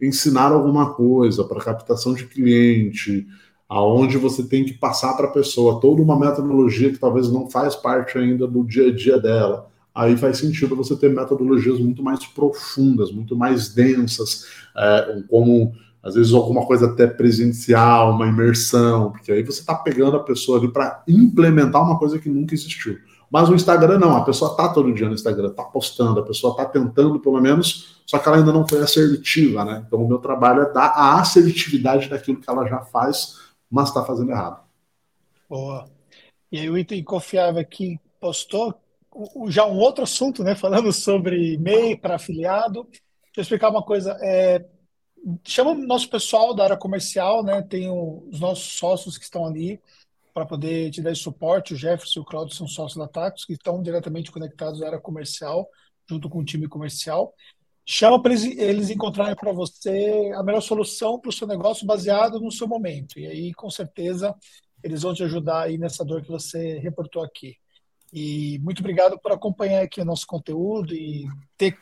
ensinar 0.00 0.50
alguma 0.50 0.94
coisa 0.94 1.44
para 1.44 1.60
captação 1.60 2.14
de 2.14 2.26
cliente, 2.26 3.28
aonde 3.68 4.18
você 4.18 4.42
tem 4.42 4.64
que 4.64 4.72
passar 4.72 5.14
para 5.14 5.28
a 5.28 5.32
pessoa 5.32 5.80
toda 5.80 6.02
uma 6.02 6.18
metodologia 6.18 6.90
que 6.90 6.98
talvez 6.98 7.30
não 7.30 7.48
faz 7.48 7.76
parte 7.76 8.18
ainda 8.18 8.48
do 8.48 8.64
dia 8.64 8.88
a 8.88 8.92
dia 8.92 9.20
dela 9.20 9.71
aí 9.94 10.16
faz 10.16 10.38
sentido 10.38 10.76
você 10.76 10.96
ter 10.96 11.10
metodologias 11.10 11.78
muito 11.78 12.02
mais 12.02 12.24
profundas, 12.26 13.12
muito 13.12 13.36
mais 13.36 13.68
densas, 13.74 14.46
é, 14.76 15.22
como 15.28 15.72
às 16.02 16.14
vezes 16.14 16.32
alguma 16.32 16.66
coisa 16.66 16.86
até 16.86 17.06
presencial, 17.06 18.12
uma 18.12 18.26
imersão, 18.26 19.12
porque 19.12 19.30
aí 19.30 19.42
você 19.42 19.60
está 19.60 19.74
pegando 19.74 20.16
a 20.16 20.22
pessoa 20.22 20.58
ali 20.58 20.68
para 20.68 21.02
implementar 21.06 21.82
uma 21.82 21.98
coisa 21.98 22.18
que 22.18 22.28
nunca 22.28 22.54
existiu. 22.54 22.98
Mas 23.30 23.48
o 23.48 23.54
Instagram 23.54 23.98
não, 23.98 24.14
a 24.16 24.24
pessoa 24.24 24.50
está 24.50 24.68
todo 24.68 24.92
dia 24.92 25.08
no 25.08 25.14
Instagram, 25.14 25.48
está 25.48 25.62
postando, 25.62 26.20
a 26.20 26.24
pessoa 26.24 26.50
está 26.50 26.66
tentando 26.66 27.20
pelo 27.20 27.40
menos, 27.40 28.02
só 28.04 28.18
que 28.18 28.28
ela 28.28 28.36
ainda 28.36 28.52
não 28.52 28.66
foi 28.66 28.80
assertiva, 28.80 29.64
né? 29.64 29.84
Então 29.86 30.02
o 30.02 30.08
meu 30.08 30.18
trabalho 30.18 30.62
é 30.62 30.72
dar 30.72 30.88
a 30.88 31.20
assertividade 31.20 32.10
daquilo 32.10 32.40
que 32.40 32.50
ela 32.50 32.66
já 32.66 32.80
faz, 32.80 33.38
mas 33.70 33.88
está 33.88 34.04
fazendo 34.04 34.32
errado. 34.32 34.60
Boa. 35.48 35.86
E 36.50 36.58
aí 36.58 36.68
o 36.68 36.76
item 36.76 37.02
confiável 37.02 37.64
que 37.64 37.98
postou 38.20 38.74
já 39.48 39.66
um 39.66 39.78
outro 39.78 40.04
assunto, 40.04 40.42
né, 40.42 40.54
falando 40.54 40.92
sobre 40.92 41.56
MEI 41.58 41.96
para 41.96 42.16
afiliado. 42.16 42.84
Deixa 42.90 43.38
eu 43.38 43.42
explicar 43.42 43.70
uma 43.70 43.82
coisa. 43.82 44.16
É, 44.22 44.64
chama 45.44 45.70
o 45.70 45.74
nosso 45.74 46.08
pessoal 46.08 46.54
da 46.54 46.64
área 46.64 46.76
comercial, 46.76 47.42
né, 47.42 47.62
tem 47.62 47.90
os 47.90 48.40
nossos 48.40 48.78
sócios 48.78 49.18
que 49.18 49.24
estão 49.24 49.46
ali 49.46 49.80
para 50.32 50.46
poder 50.46 50.90
te 50.90 51.02
dar 51.02 51.14
suporte. 51.14 51.74
O 51.74 51.76
Jefferson 51.76 52.20
e 52.20 52.22
o 52.22 52.26
Claudio 52.26 52.54
são 52.54 52.66
sócios 52.66 52.98
da 52.98 53.08
Tacos, 53.08 53.44
que 53.44 53.52
estão 53.52 53.82
diretamente 53.82 54.30
conectados 54.30 54.82
à 54.82 54.86
área 54.86 55.00
comercial, 55.00 55.68
junto 56.08 56.28
com 56.28 56.38
o 56.38 56.44
time 56.44 56.66
comercial. 56.66 57.34
Chama 57.84 58.22
para 58.22 58.32
eles, 58.32 58.44
eles 58.56 58.90
encontrarem 58.90 59.34
para 59.34 59.52
você 59.52 60.32
a 60.34 60.42
melhor 60.42 60.60
solução 60.60 61.18
para 61.18 61.28
o 61.28 61.32
seu 61.32 61.46
negócio 61.46 61.86
baseado 61.86 62.40
no 62.40 62.50
seu 62.50 62.66
momento. 62.68 63.18
E 63.18 63.26
aí, 63.26 63.52
com 63.52 63.68
certeza, 63.68 64.34
eles 64.82 65.02
vão 65.02 65.12
te 65.12 65.22
ajudar 65.24 65.62
aí 65.62 65.76
nessa 65.76 66.04
dor 66.04 66.22
que 66.22 66.28
você 66.28 66.78
reportou 66.78 67.22
aqui. 67.22 67.56
E 68.12 68.58
muito 68.58 68.80
obrigado 68.80 69.18
por 69.18 69.32
acompanhar 69.32 69.82
aqui 69.82 70.00
o 70.00 70.04
nosso 70.04 70.26
conteúdo 70.26 70.94
e 70.94 71.26
ter 71.56 71.78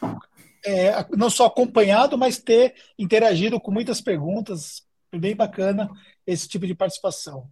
é, 0.64 1.05
não 1.16 1.31
só 1.31 1.47
acompanhado, 1.47 2.16
mas 2.16 2.39
ter 2.39 2.74
interagido 2.99 3.61
com 3.61 3.70
muitas 3.70 4.01
perguntas. 4.01 4.83
Bem 5.12 5.35
bacana 5.35 5.91
esse 6.24 6.49
tipo 6.49 6.66
de 6.66 6.74
participação. 6.74 7.51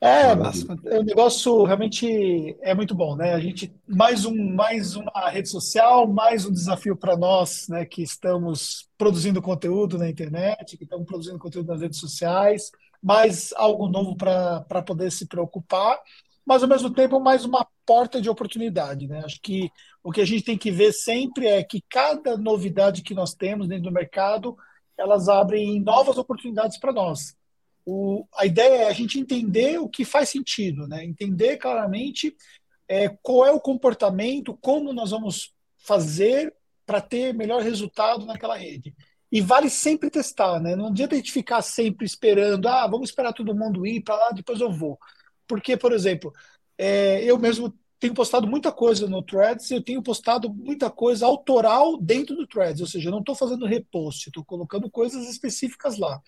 É, 0.00 0.34
mas 0.34 0.62
o 0.62 1.02
negócio 1.02 1.64
realmente 1.64 2.54
é 2.60 2.74
muito 2.74 2.94
bom, 2.94 3.16
né? 3.16 3.32
A 3.32 3.40
gente 3.40 3.74
mais 3.88 4.26
um 4.26 4.52
mais 4.52 4.96
uma 4.96 5.30
rede 5.30 5.48
social, 5.48 6.06
mais 6.06 6.44
um 6.44 6.52
desafio 6.52 6.94
para 6.94 7.16
nós, 7.16 7.68
né, 7.68 7.86
que 7.86 8.02
estamos 8.02 8.86
produzindo 8.98 9.40
conteúdo 9.40 9.96
na 9.96 10.06
internet, 10.06 10.76
que 10.76 10.84
estamos 10.84 11.06
produzindo 11.06 11.38
conteúdo 11.38 11.68
nas 11.68 11.80
redes 11.80 11.98
sociais, 11.98 12.70
mais 13.02 13.54
algo 13.56 13.88
novo 13.88 14.14
para 14.14 14.82
poder 14.82 15.10
se 15.10 15.26
preocupar, 15.26 15.98
mas 16.44 16.62
ao 16.62 16.68
mesmo 16.68 16.90
tempo 16.90 17.18
mais 17.20 17.44
uma 17.44 17.66
porta 17.86 18.20
de 18.20 18.28
oportunidade, 18.28 19.06
né? 19.06 19.22
Acho 19.24 19.40
que 19.40 19.70
o 20.02 20.12
que 20.12 20.20
a 20.20 20.26
gente 20.26 20.44
tem 20.44 20.58
que 20.58 20.70
ver 20.70 20.92
sempre 20.92 21.46
é 21.46 21.62
que 21.62 21.82
cada 21.88 22.36
novidade 22.36 23.02
que 23.02 23.14
nós 23.14 23.34
temos 23.34 23.68
dentro 23.68 23.84
do 23.84 23.92
mercado, 23.92 24.56
elas 24.96 25.28
abrem 25.28 25.80
novas 25.80 26.18
oportunidades 26.18 26.78
para 26.78 26.92
nós 26.92 27.34
o, 27.84 28.26
a 28.36 28.46
ideia 28.46 28.82
é 28.82 28.88
a 28.88 28.92
gente 28.92 29.18
entender 29.18 29.78
o 29.78 29.88
que 29.88 30.04
faz 30.04 30.30
sentido, 30.30 30.86
né? 30.88 31.04
entender 31.04 31.58
claramente 31.58 32.34
é, 32.88 33.08
qual 33.22 33.46
é 33.46 33.52
o 33.52 33.60
comportamento, 33.60 34.56
como 34.60 34.92
nós 34.92 35.10
vamos 35.10 35.52
fazer 35.78 36.54
para 36.86 37.00
ter 37.00 37.34
melhor 37.34 37.62
resultado 37.62 38.24
naquela 38.24 38.56
rede. 38.56 38.94
E 39.30 39.40
vale 39.40 39.68
sempre 39.68 40.10
testar, 40.10 40.60
né? 40.60 40.76
Não 40.76 40.88
adianta 40.88 41.14
a 41.14 41.18
gente 41.18 41.32
ficar 41.32 41.60
sempre 41.60 42.06
esperando, 42.06 42.68
ah, 42.68 42.86
vamos 42.86 43.08
esperar 43.08 43.32
todo 43.32 43.54
mundo 43.54 43.86
ir 43.86 44.00
para 44.00 44.14
lá, 44.14 44.30
depois 44.30 44.60
eu 44.60 44.70
vou. 44.70 44.98
Porque, 45.46 45.76
por 45.76 45.92
exemplo, 45.92 46.32
é, 46.78 47.22
eu 47.24 47.38
mesmo 47.38 47.72
tenho 47.98 48.14
postado 48.14 48.46
muita 48.46 48.70
coisa 48.70 49.06
no 49.08 49.22
Threads, 49.22 49.70
eu 49.70 49.82
tenho 49.82 50.02
postado 50.02 50.52
muita 50.52 50.90
coisa 50.90 51.24
autoral 51.24 51.96
dentro 51.96 52.36
do 52.36 52.46
Threads, 52.46 52.80
ou 52.80 52.86
seja, 52.86 53.08
eu 53.08 53.12
não 53.12 53.20
estou 53.20 53.34
fazendo 53.34 53.66
repost, 53.66 54.28
estou 54.28 54.44
colocando 54.44 54.90
coisas 54.90 55.28
específicas 55.28 55.96
lá. 55.96 56.20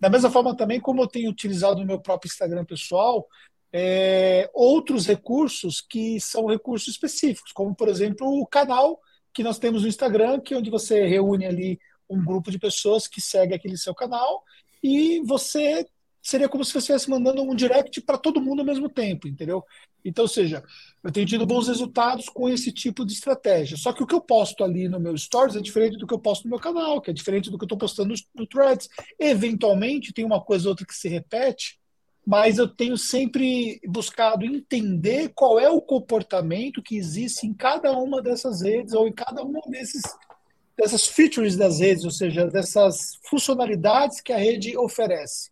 Da 0.00 0.08
mesma 0.08 0.30
forma 0.30 0.56
também 0.56 0.80
como 0.80 1.02
eu 1.02 1.06
tenho 1.06 1.30
utilizado 1.30 1.80
no 1.80 1.86
meu 1.86 2.00
próprio 2.00 2.28
Instagram 2.28 2.64
pessoal, 2.64 3.28
é, 3.72 4.50
outros 4.52 5.06
recursos 5.06 5.80
que 5.80 6.20
são 6.20 6.46
recursos 6.46 6.88
específicos, 6.88 7.52
como 7.52 7.74
por 7.74 7.88
exemplo 7.88 8.26
o 8.26 8.46
canal 8.46 9.00
que 9.32 9.44
nós 9.44 9.58
temos 9.58 9.82
no 9.82 9.88
Instagram, 9.88 10.40
que 10.40 10.54
é 10.54 10.56
onde 10.56 10.70
você 10.70 11.06
reúne 11.06 11.46
ali 11.46 11.78
um 12.08 12.24
grupo 12.24 12.50
de 12.50 12.58
pessoas 12.58 13.06
que 13.06 13.20
segue 13.20 13.54
aquele 13.54 13.76
seu 13.76 13.94
canal 13.94 14.42
e 14.82 15.20
você 15.20 15.86
seria 16.22 16.48
como 16.48 16.64
se 16.64 16.72
você 16.72 16.78
estivesse 16.78 17.08
mandando 17.08 17.42
um 17.42 17.54
direct 17.54 18.00
para 18.02 18.18
todo 18.18 18.40
mundo 18.40 18.60
ao 18.60 18.66
mesmo 18.66 18.88
tempo, 18.88 19.26
entendeu? 19.26 19.64
Então, 20.04 20.24
ou 20.24 20.28
seja, 20.28 20.62
eu 21.02 21.12
tenho 21.12 21.26
tido 21.26 21.46
bons 21.46 21.68
resultados 21.68 22.28
com 22.28 22.48
esse 22.48 22.72
tipo 22.72 23.04
de 23.04 23.12
estratégia. 23.12 23.76
Só 23.76 23.92
que 23.92 24.02
o 24.02 24.06
que 24.06 24.14
eu 24.14 24.20
posto 24.20 24.64
ali 24.64 24.88
no 24.88 25.00
meu 25.00 25.16
Stories 25.16 25.56
é 25.56 25.60
diferente 25.60 25.96
do 25.96 26.06
que 26.06 26.14
eu 26.14 26.18
posto 26.18 26.44
no 26.44 26.50
meu 26.50 26.58
canal, 26.58 27.00
que 27.00 27.10
é 27.10 27.14
diferente 27.14 27.50
do 27.50 27.58
que 27.58 27.64
eu 27.64 27.66
estou 27.66 27.78
postando 27.78 28.14
no, 28.34 28.46
Threads. 28.46 28.88
Eventualmente, 29.18 30.12
tem 30.12 30.24
uma 30.24 30.40
coisa 30.40 30.68
ou 30.68 30.72
outra 30.72 30.86
que 30.86 30.94
se 30.94 31.08
repete, 31.08 31.78
mas 32.26 32.58
eu 32.58 32.68
tenho 32.68 32.96
sempre 32.96 33.80
buscado 33.86 34.44
entender 34.44 35.32
qual 35.34 35.58
é 35.58 35.68
o 35.68 35.80
comportamento 35.80 36.82
que 36.82 36.96
existe 36.96 37.46
em 37.46 37.54
cada 37.54 37.92
uma 37.92 38.22
dessas 38.22 38.62
redes 38.62 38.94
ou 38.94 39.08
em 39.08 39.12
cada 39.12 39.42
uma 39.42 39.60
desses 39.66 40.02
dessas 40.76 41.06
features 41.06 41.56
das 41.56 41.78
redes, 41.78 42.06
ou 42.06 42.10
seja, 42.10 42.46
dessas 42.46 43.18
funcionalidades 43.28 44.22
que 44.22 44.32
a 44.32 44.38
rede 44.38 44.78
oferece 44.78 45.50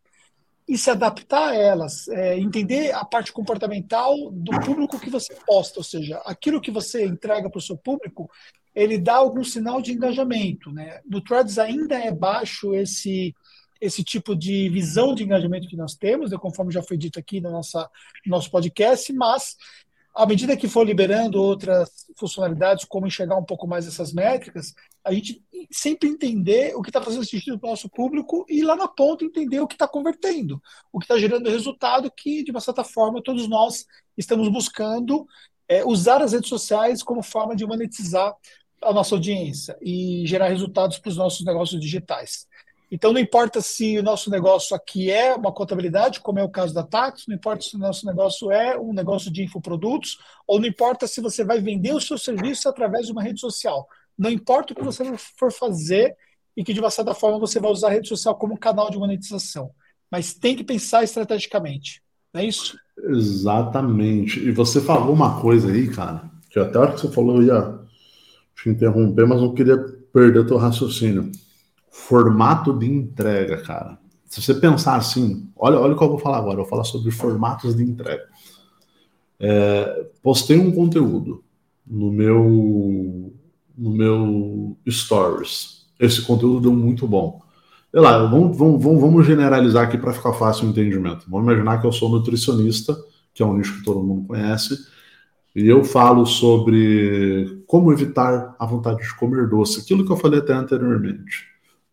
e 0.69 0.77
se 0.77 0.91
adaptar 0.91 1.49
a 1.49 1.55
elas, 1.55 2.07
é, 2.09 2.39
entender 2.39 2.93
a 2.95 3.05
parte 3.05 3.33
comportamental 3.33 4.31
do 4.31 4.53
público 4.61 5.01
que 5.01 5.09
você 5.09 5.35
posta, 5.47 5.81
ou 5.81 5.85
seja, 5.85 6.19
aquilo 6.27 6.61
que 6.61 6.71
você 6.71 7.07
entrega 7.07 7.49
para 7.49 7.59
o 7.59 7.63
seu 7.63 7.77
público, 7.77 8.31
ele 8.75 8.99
dá 8.99 9.15
algum 9.15 9.43
sinal 9.43 9.81
de 9.81 9.93
engajamento. 9.93 10.71
Né? 10.71 11.01
No 11.09 11.23
Threads 11.23 11.59
ainda 11.59 11.99
é 11.99 12.13
baixo 12.13 12.75
esse 12.75 13.35
esse 13.81 14.03
tipo 14.03 14.35
de 14.35 14.69
visão 14.71 15.15
de 15.15 15.23
engajamento 15.23 15.69
que 15.69 15.77
nós 15.77 15.95
temos, 15.95 16.33
né, 16.33 16.37
conforme 16.37 16.73
já 16.73 16.83
foi 16.83 16.97
dito 16.97 17.17
aqui 17.17 17.41
no, 17.41 17.49
nossa, 17.49 17.89
no 18.27 18.33
nosso 18.33 18.51
podcast, 18.51 19.13
mas 19.13 19.57
à 20.13 20.27
medida 20.27 20.57
que 20.57 20.67
for 20.67 20.85
liberando 20.85 21.41
outras 21.41 21.89
funcionalidades, 22.17 22.85
como 22.85 23.07
enxergar 23.07 23.37
um 23.37 23.45
pouco 23.45 23.69
mais 23.69 23.87
essas 23.87 24.13
métricas, 24.13 24.75
a 25.05 25.13
gente 25.13 25.41
sempre 25.71 26.09
entender 26.09 26.75
o 26.77 26.83
que 26.83 26.91
está 26.91 27.01
fazendo 27.01 27.25
sentido 27.25 27.59
para 27.59 27.69
o 27.69 27.71
nosso 27.71 27.89
público 27.89 28.45
e 28.49 28.63
lá 28.63 28.77
na 28.77 28.87
ponta 28.87 29.25
entender 29.25 29.61
o 29.61 29.67
que 29.67 29.75
está 29.75 29.89
convertendo, 29.89 30.61
o 30.93 30.99
que 30.99 31.05
está 31.05 31.19
gerando 31.19 31.49
resultado 31.49 32.11
que, 32.11 32.43
de 32.43 32.51
uma 32.51 32.61
certa 32.61 32.85
forma, 32.85 33.23
todos 33.23 33.49
nós 33.49 33.87
estamos 34.17 34.49
buscando 34.49 35.27
é, 35.69 35.85
usar 35.85 36.23
as 36.23 36.33
redes 36.33 36.49
sociais 36.49 37.03
como 37.03 37.23
forma 37.23 37.55
de 37.55 37.67
monetizar 37.67 38.35
a 38.83 38.93
nossa 38.93 39.15
audiência 39.15 39.77
e 39.83 40.23
gerar 40.27 40.49
resultados 40.49 40.99
para 40.99 41.11
os 41.11 41.17
nossos 41.17 41.45
negócios 41.45 41.81
digitais. 41.81 42.47
Então, 42.91 43.13
não 43.13 43.21
importa 43.21 43.61
se 43.61 43.99
o 43.99 44.03
nosso 44.03 44.31
negócio 44.31 44.75
aqui 44.75 45.11
é 45.11 45.35
uma 45.35 45.53
contabilidade, 45.53 46.21
como 46.21 46.39
é 46.39 46.43
o 46.43 46.49
caso 46.49 46.73
da 46.73 46.83
Tax, 46.83 47.27
não 47.29 47.37
importa 47.37 47.63
se 47.63 47.77
o 47.77 47.79
nosso 47.79 48.07
negócio 48.07 48.51
é 48.51 48.79
um 48.79 48.95
negócio 48.95 49.31
de 49.31 49.43
infoprodutos, 49.43 50.19
ou 50.47 50.59
não 50.59 50.67
importa 50.67 51.07
se 51.07 51.21
você 51.21 51.45
vai 51.45 51.61
vender 51.61 51.93
o 51.93 52.01
seu 52.01 52.17
serviço 52.17 52.67
através 52.67 53.07
de 53.07 53.13
uma 53.13 53.23
rede 53.23 53.41
social. 53.41 53.87
Não 54.19 54.31
importa 54.31 54.73
o 54.73 54.77
que 54.77 54.83
você 54.83 55.05
for 55.39 55.53
fazer 55.53 56.17
e 56.57 56.65
que, 56.65 56.75
de 56.75 56.81
uma 56.81 56.91
certa 56.91 57.15
forma, 57.15 57.39
você 57.39 57.61
vai 57.61 57.71
usar 57.71 57.89
a 57.89 57.93
rede 57.93 58.09
social 58.09 58.35
como 58.35 58.59
canal 58.59 58.91
de 58.91 58.99
monetização. 58.99 59.71
Mas 60.11 60.35
tem 60.35 60.57
que 60.57 60.65
pensar 60.65 61.05
estrategicamente. 61.05 62.03
Não 62.35 62.41
é 62.41 62.45
isso? 62.45 62.77
Exatamente. 63.05 64.41
E 64.41 64.51
você 64.51 64.81
falou 64.81 65.15
uma 65.15 65.41
coisa 65.41 65.71
aí, 65.71 65.89
cara, 65.89 66.29
que 66.51 66.59
até 66.59 66.77
a 66.77 66.81
hora 66.81 66.93
que 66.93 67.01
você 67.01 67.13
falou 67.13 67.37
eu 67.37 67.45
ia 67.45 67.79
te 68.57 68.69
interromper, 68.69 69.27
mas 69.27 69.41
não 69.41 69.55
queria 69.55 69.79
perder 70.13 70.47
teu 70.47 70.57
raciocínio 70.57 71.31
formato 71.91 72.73
de 72.73 72.87
entrega, 72.87 73.63
cara. 73.63 73.99
Se 74.27 74.43
você 74.43 74.55
pensar 74.55 74.97
assim, 74.97 75.49
olha, 75.57 75.79
olha 75.79 75.95
o 75.95 75.99
que 75.99 76.05
eu 76.05 76.09
vou 76.09 76.19
falar 76.19 76.39
agora. 76.39 76.55
Eu 76.55 76.63
vou 76.63 76.67
falar 76.67 76.85
sobre 76.85 77.11
formatos 77.11 77.75
de 77.75 77.83
entrega. 77.83 78.27
É, 79.41 80.07
postei 80.23 80.59
um 80.59 80.73
conteúdo 80.73 81.45
no 81.87 82.11
meu 82.11 83.33
no 83.79 83.91
meu 83.91 84.77
stories. 84.89 85.87
Esse 85.99 86.23
conteúdo 86.23 86.61
deu 86.61 86.73
muito 86.73 87.07
bom. 87.07 87.41
Sei 87.91 88.01
lá, 88.01 88.19
vamos, 88.27 88.57
vamos, 88.57 88.83
vamos 88.83 89.27
generalizar 89.27 89.85
aqui 89.85 89.97
para 89.97 90.13
ficar 90.13 90.33
fácil 90.33 90.67
o 90.67 90.71
entendimento. 90.71 91.25
Vamos 91.29 91.47
imaginar 91.47 91.81
que 91.81 91.87
eu 91.87 91.93
sou 91.93 92.11
nutricionista, 92.11 92.97
que 93.33 93.43
é 93.43 93.47
um 93.47 93.57
nicho 93.57 93.79
que 93.79 93.85
todo 93.85 94.03
mundo 94.03 94.27
conhece, 94.27 94.77
e 95.55 95.67
eu 95.67 95.83
falo 95.85 96.27
sobre 96.27 97.63
como 97.67 97.93
evitar 97.93 98.55
a 98.59 98.67
vontade 98.67 99.03
de 99.03 99.15
comer 99.17 99.49
doce, 99.49 99.81
aquilo 99.81 100.05
que 100.05 100.13
eu 100.13 100.17
falei 100.17 100.41
até 100.41 100.53
anteriormente 100.53 101.49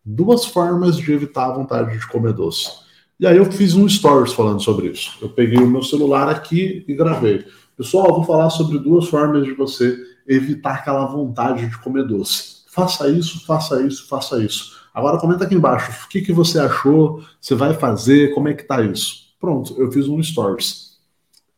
duas 0.06 0.46
formas 0.46 0.96
de 0.96 1.12
evitar 1.12 1.46
a 1.46 1.54
vontade 1.54 1.98
de 1.98 2.06
comer 2.06 2.32
doce. 2.32 2.70
E 3.18 3.26
aí 3.26 3.36
eu 3.36 3.50
fiz 3.50 3.74
um 3.74 3.88
stories 3.88 4.32
falando 4.32 4.62
sobre 4.62 4.88
isso. 4.88 5.18
Eu 5.20 5.28
peguei 5.28 5.58
o 5.58 5.66
meu 5.66 5.82
celular 5.82 6.28
aqui 6.28 6.84
e 6.86 6.94
gravei. 6.94 7.44
Pessoal, 7.76 8.14
vou 8.14 8.22
falar 8.22 8.50
sobre 8.50 8.78
duas 8.78 9.08
formas 9.08 9.44
de 9.44 9.52
você 9.52 9.98
evitar 10.26 10.74
aquela 10.74 11.06
vontade 11.06 11.68
de 11.68 11.78
comer 11.78 12.06
doce. 12.06 12.64
Faça 12.68 13.08
isso, 13.08 13.44
faça 13.46 13.82
isso, 13.82 14.08
faça 14.08 14.42
isso. 14.42 14.76
Agora 14.94 15.18
comenta 15.18 15.44
aqui 15.44 15.54
embaixo 15.54 16.06
o 16.06 16.08
que, 16.08 16.20
que 16.22 16.32
você 16.32 16.58
achou, 16.58 17.22
você 17.40 17.54
vai 17.54 17.74
fazer, 17.74 18.34
como 18.34 18.48
é 18.48 18.54
que 18.54 18.64
tá 18.64 18.82
isso. 18.82 19.34
Pronto, 19.38 19.74
eu 19.78 19.90
fiz 19.92 20.08
um 20.08 20.22
stories. 20.22 20.96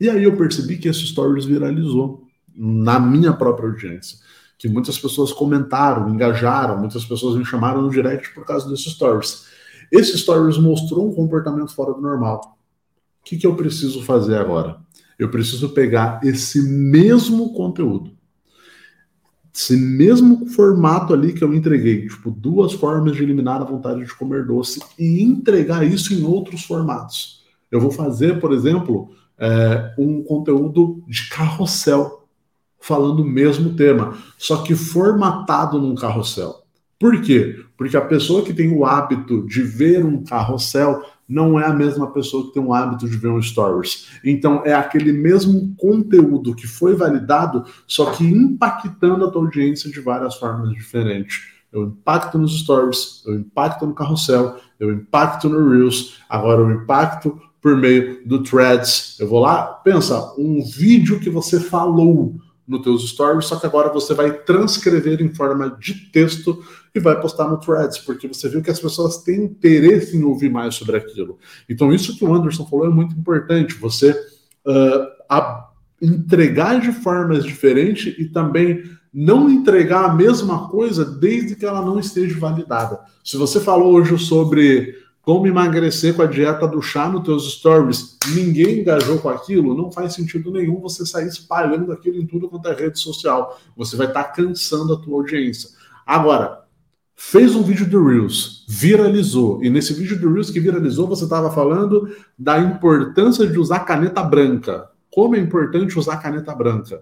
E 0.01 0.09
aí 0.09 0.25
eu 0.25 0.37
percebi 0.37 0.77
que 0.79 0.89
esse 0.89 1.07
stories 1.07 1.45
viralizou 1.45 2.25
na 2.55 2.99
minha 2.99 3.33
própria 3.33 3.69
audiência 3.69 4.19
que 4.59 4.69
muitas 4.69 4.99
pessoas 4.99 5.33
comentaram, 5.33 6.09
engajaram, 6.11 6.77
muitas 6.77 7.05
pessoas 7.05 7.37
me 7.37 7.45
chamaram 7.45 7.81
no 7.81 7.91
direct 7.91 8.35
por 8.35 8.45
causa 8.45 8.69
desses 8.69 8.93
stories. 8.93 9.47
Esse 9.91 10.19
stories 10.19 10.59
mostrou 10.59 11.09
um 11.09 11.15
comportamento 11.15 11.73
fora 11.73 11.95
do 11.95 12.01
normal. 12.01 12.59
O 13.21 13.25
que, 13.25 13.37
que 13.37 13.47
eu 13.47 13.55
preciso 13.55 14.03
fazer 14.03 14.37
agora? 14.37 14.81
Eu 15.17 15.31
preciso 15.31 15.69
pegar 15.71 16.21
esse 16.25 16.61
mesmo 16.61 17.53
conteúdo, 17.53 18.18
esse 19.59 19.77
mesmo 19.77 20.47
formato 20.47 21.13
ali 21.13 21.33
que 21.33 21.43
eu 21.43 21.53
entreguei, 21.53 22.07
tipo, 22.07 22.31
duas 22.31 22.73
formas 22.75 23.17
de 23.17 23.25
eliminar 23.25 23.61
a 23.61 23.65
vontade 23.65 24.05
de 24.05 24.15
comer 24.15 24.47
doce 24.47 24.81
e 24.97 25.21
entregar 25.21 25.85
isso 25.85 26.15
em 26.15 26.23
outros 26.23 26.63
formatos. 26.63 27.43
Eu 27.69 27.81
vou 27.81 27.91
fazer, 27.91 28.39
por 28.39 28.53
exemplo, 28.53 29.11
é, 29.37 29.95
um 29.99 30.23
conteúdo 30.23 31.03
de 31.09 31.29
carrossel 31.29 32.29
falando 32.79 33.25
o 33.25 33.29
mesmo 33.29 33.75
tema, 33.75 34.17
só 34.39 34.63
que 34.63 34.77
formatado 34.77 35.81
num 35.81 35.97
carrossel. 35.97 36.63
Por 36.97 37.21
quê? 37.21 37.57
Porque 37.77 37.97
a 37.97 38.01
pessoa 38.01 38.43
que 38.43 38.55
tem 38.55 38.73
o 38.73 38.85
hábito 38.85 39.45
de 39.45 39.63
ver 39.63 40.05
um 40.05 40.23
carrossel 40.23 41.03
não 41.29 41.61
é 41.61 41.67
a 41.67 41.75
mesma 41.75 42.11
pessoa 42.11 42.47
que 42.47 42.55
tem 42.55 42.63
o 42.63 42.73
hábito 42.73 43.09
de 43.09 43.17
ver 43.17 43.29
um 43.29 43.43
stories. 43.43 44.09
Então 44.25 44.63
é 44.65 44.73
aquele 44.73 45.13
mesmo 45.13 45.75
conteúdo 45.77 46.55
que 46.55 46.67
foi 46.67 46.95
validado, 46.95 47.65
só 47.87 48.13
que 48.13 48.25
impactando 48.25 49.27
a 49.27 49.31
tua 49.31 49.43
audiência 49.43 49.91
de 49.91 50.01
várias 50.01 50.37
formas 50.37 50.71
diferentes. 50.71 51.59
Eu 51.71 51.85
impacto 51.85 52.39
nos 52.39 52.61
stories, 52.61 53.23
eu 53.27 53.35
impacto 53.35 53.87
no 53.87 53.95
carrossel, 53.95 54.57
eu 54.81 54.91
impacto 54.91 55.51
no 55.51 55.69
Reels, 55.69 56.19
agora 56.29 56.63
eu 56.63 56.71
impacto 56.71 57.39
por 57.61 57.77
meio 57.77 58.27
do 58.27 58.43
Threads. 58.43 59.19
Eu 59.21 59.29
vou 59.29 59.41
lá, 59.41 59.65
pensa, 59.65 60.33
um 60.39 60.65
vídeo 60.65 61.21
que 61.21 61.29
você 61.29 61.61
falou 61.61 62.37
nos 62.67 62.83
teus 62.83 63.09
stories, 63.11 63.47
só 63.47 63.57
que 63.57 63.67
agora 63.67 63.93
você 63.93 64.15
vai 64.15 64.31
transcrever 64.31 65.21
em 65.21 65.35
forma 65.35 65.77
de 65.81 65.95
texto 66.11 66.63
e 66.95 67.01
vai 67.01 67.21
postar 67.21 67.49
no 67.49 67.59
Threads, 67.59 67.99
porque 67.99 68.29
você 68.29 68.49
viu 68.49 68.63
que 68.63 68.71
as 68.71 68.81
pessoas 68.81 69.19
têm 69.19 69.45
interesse 69.45 70.17
em 70.17 70.25
ouvir 70.25 70.51
mais 70.51 70.75
sobre 70.75 70.97
aquilo. 70.97 71.39
Então, 71.69 71.93
isso 71.93 72.17
que 72.17 72.25
o 72.25 72.35
Anderson 72.35 72.67
falou 72.67 72.87
é 72.87 72.91
muito 72.91 73.17
importante. 73.17 73.75
Você 73.75 74.11
uh, 74.67 75.65
entregar 76.01 76.81
de 76.81 76.93
formas 76.93 77.45
diferentes 77.45 78.15
e 78.19 78.27
também 78.27 78.83
não 79.13 79.51
entregar 79.51 80.05
a 80.05 80.15
mesma 80.15 80.69
coisa 80.69 81.05
desde 81.05 81.57
que 81.57 81.65
ela 81.65 81.83
não 81.83 81.99
esteja 81.99 82.39
validada. 82.39 83.01
Se 83.25 83.37
você 83.37 83.61
falou 83.61 83.95
hoje 83.95 84.19
sobre 84.19 84.95
como 85.23 85.47
emagrecer 85.47 86.15
com 86.15 86.23
a 86.23 86.27
dieta 86.27 86.67
do 86.67 86.81
chá 86.81 87.09
nos 87.09 87.23
teus 87.23 87.53
stories, 87.53 88.17
ninguém 88.35 88.81
engajou 88.81 89.19
com 89.19 89.29
aquilo, 89.29 89.77
não 89.77 89.93
faz 89.93 90.15
sentido 90.15 90.51
nenhum 90.51 90.81
você 90.81 91.05
sair 91.05 91.27
espalhando 91.27 91.93
aquilo 91.93 92.17
em 92.17 92.27
tudo 92.27 92.49
quanto 92.49 92.69
é 92.69 92.75
rede 92.75 92.99
social. 92.99 93.59
Você 93.77 93.95
vai 93.95 94.07
estar 94.07 94.25
tá 94.25 94.31
cansando 94.31 94.95
a 94.95 94.97
tua 94.99 95.19
audiência. 95.19 95.71
Agora, 96.07 96.65
fez 97.21 97.57
um 97.57 97.65
vídeo 97.65 97.85
do 97.85 98.07
Reels, 98.07 98.65
viralizou, 98.69 99.63
e 99.63 99.69
nesse 99.69 99.93
vídeo 99.93 100.17
do 100.21 100.33
Reels 100.33 100.51
que 100.51 100.61
viralizou, 100.61 101.09
você 101.09 101.25
estava 101.25 101.51
falando 101.51 102.15
da 102.39 102.61
importância 102.61 103.45
de 103.45 103.59
usar 103.59 103.81
caneta 103.81 104.23
branca. 104.23 104.89
Como 105.11 105.35
é 105.35 105.41
importante 105.41 105.99
usar 105.99 106.19
caneta 106.19 106.55
branca. 106.55 106.99
O 106.99 107.01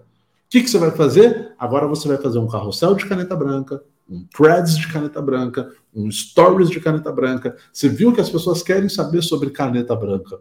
que, 0.49 0.63
que 0.63 0.69
você 0.69 0.79
vai 0.79 0.89
fazer? 0.89 1.53
Agora 1.59 1.85
você 1.85 2.07
vai 2.07 2.17
fazer 2.17 2.39
um 2.39 2.47
carrossel 2.47 2.95
de 2.95 3.05
caneta 3.05 3.35
branca, 3.35 3.79
um 4.09 4.25
threads 4.35 4.75
de 4.75 4.87
caneta 4.91 5.21
branca, 5.21 5.71
um 5.93 6.09
stories 6.09 6.71
de 6.71 6.79
caneta 6.79 7.11
branca. 7.11 7.55
Você 7.71 7.87
viu 7.87 8.11
que 8.11 8.19
as 8.19 8.29
pessoas 8.29 8.63
querem 8.63 8.89
saber 8.89 9.21
sobre 9.21 9.51
caneta 9.51 9.95
branca 9.95 10.39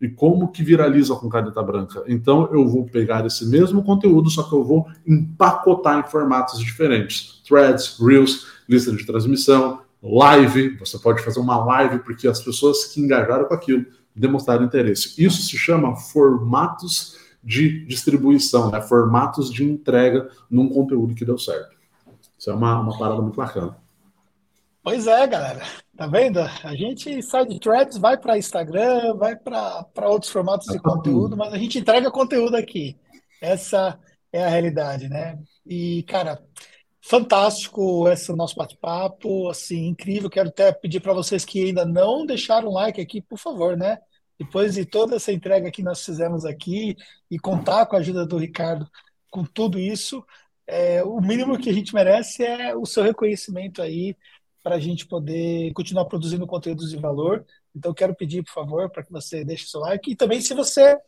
e 0.00 0.08
como 0.08 0.48
que 0.48 0.64
viraliza 0.64 1.14
com 1.14 1.28
caneta 1.28 1.62
branca. 1.62 2.02
Então 2.08 2.52
eu 2.52 2.66
vou 2.66 2.84
pegar 2.84 3.24
esse 3.24 3.46
mesmo 3.46 3.84
conteúdo, 3.84 4.28
só 4.30 4.42
que 4.42 4.52
eu 4.52 4.64
vou 4.64 4.86
empacotar 5.06 6.00
em 6.00 6.10
formatos 6.10 6.58
diferentes. 6.58 7.40
Threads, 7.46 7.98
Reels, 8.00 8.55
lista 8.68 8.92
de 8.92 9.04
transmissão, 9.04 9.82
live. 10.02 10.76
Você 10.78 10.98
pode 10.98 11.22
fazer 11.22 11.40
uma 11.40 11.62
live 11.64 12.00
porque 12.00 12.28
as 12.28 12.40
pessoas 12.40 12.84
que 12.84 13.00
engajaram 13.00 13.46
com 13.46 13.54
aquilo 13.54 13.86
demonstraram 14.14 14.64
interesse. 14.64 15.14
Isso 15.22 15.42
se 15.42 15.58
chama 15.58 15.94
formatos 15.96 17.16
de 17.42 17.84
distribuição, 17.86 18.70
né? 18.70 18.80
formatos 18.80 19.52
de 19.52 19.62
entrega 19.62 20.28
num 20.50 20.68
conteúdo 20.68 21.14
que 21.14 21.24
deu 21.24 21.38
certo. 21.38 21.76
Isso 22.38 22.50
é 22.50 22.54
uma, 22.54 22.80
uma 22.80 22.98
parada 22.98 23.22
muito 23.22 23.36
bacana. 23.36 23.76
Pois 24.82 25.06
é, 25.06 25.26
galera. 25.26 25.62
Tá 25.96 26.06
vendo? 26.06 26.40
A 26.40 26.74
gente 26.76 27.22
sai 27.22 27.46
de 27.46 27.58
threads, 27.58 27.98
vai 27.98 28.18
para 28.18 28.38
Instagram, 28.38 29.14
vai 29.16 29.34
para 29.34 30.08
outros 30.08 30.30
formatos 30.30 30.66
de 30.68 30.78
conteúdo, 30.78 31.36
mas 31.36 31.52
a 31.52 31.58
gente 31.58 31.78
entrega 31.78 32.10
conteúdo 32.10 32.54
aqui. 32.56 32.96
Essa 33.40 33.98
é 34.32 34.44
a 34.44 34.48
realidade, 34.48 35.08
né? 35.08 35.38
E, 35.64 36.02
cara, 36.04 36.40
fantástico 37.08 38.08
esse 38.08 38.32
nosso 38.32 38.56
bate-papo, 38.56 39.48
assim, 39.48 39.86
incrível. 39.86 40.28
Quero 40.28 40.48
até 40.48 40.72
pedir 40.72 41.00
para 41.00 41.12
vocês 41.12 41.44
que 41.44 41.66
ainda 41.66 41.84
não 41.84 42.26
deixaram 42.26 42.72
like 42.72 43.00
aqui, 43.00 43.20
por 43.20 43.38
favor, 43.38 43.76
né? 43.76 43.98
Depois 44.38 44.74
de 44.74 44.84
toda 44.84 45.16
essa 45.16 45.32
entrega 45.32 45.70
que 45.70 45.82
nós 45.82 46.04
fizemos 46.04 46.44
aqui 46.44 46.96
e 47.30 47.38
contar 47.38 47.86
com 47.86 47.96
a 47.96 48.00
ajuda 48.00 48.26
do 48.26 48.36
Ricardo 48.36 48.90
com 49.30 49.44
tudo 49.44 49.78
isso, 49.78 50.24
é, 50.66 51.02
o 51.04 51.20
mínimo 51.20 51.58
que 51.58 51.70
a 51.70 51.72
gente 51.72 51.94
merece 51.94 52.44
é 52.44 52.74
o 52.74 52.84
seu 52.84 53.04
reconhecimento 53.04 53.80
aí 53.80 54.16
para 54.62 54.74
a 54.74 54.80
gente 54.80 55.06
poder 55.06 55.72
continuar 55.74 56.06
produzindo 56.06 56.46
conteúdos 56.46 56.90
de 56.90 56.96
valor. 56.96 57.46
Então, 57.74 57.94
quero 57.94 58.16
pedir, 58.16 58.42
por 58.42 58.52
favor, 58.52 58.90
para 58.90 59.04
que 59.04 59.12
você 59.12 59.44
deixe 59.44 59.68
seu 59.68 59.80
like. 59.80 60.10
E 60.10 60.16
também, 60.16 60.40
se 60.40 60.54
você 60.54 60.98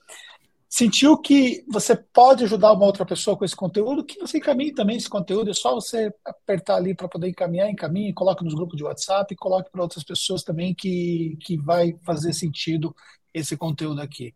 sentiu 0.68 1.16
que 1.16 1.64
você 1.66 1.96
pode 1.96 2.44
ajudar 2.44 2.72
uma 2.72 2.84
outra 2.84 3.06
pessoa 3.06 3.36
com 3.36 3.44
esse 3.44 3.56
conteúdo, 3.56 4.04
que 4.04 4.18
você 4.18 4.38
encaminhe 4.38 4.72
também 4.72 4.96
esse 4.96 5.08
conteúdo. 5.08 5.50
É 5.50 5.54
só 5.54 5.74
você 5.74 6.12
apertar 6.24 6.76
ali 6.76 6.94
para 6.94 7.08
poder 7.08 7.28
encaminhar, 7.28 7.70
encaminhe, 7.70 8.12
coloque 8.12 8.44
nos 8.44 8.54
grupos 8.54 8.76
de 8.76 8.84
WhatsApp, 8.84 9.34
coloque 9.36 9.70
para 9.70 9.82
outras 9.82 10.04
pessoas 10.04 10.42
também 10.42 10.74
que, 10.74 11.38
que 11.40 11.56
vai 11.56 11.94
fazer 12.04 12.34
sentido 12.34 12.94
esse 13.32 13.56
conteúdo 13.56 14.02
aqui. 14.02 14.34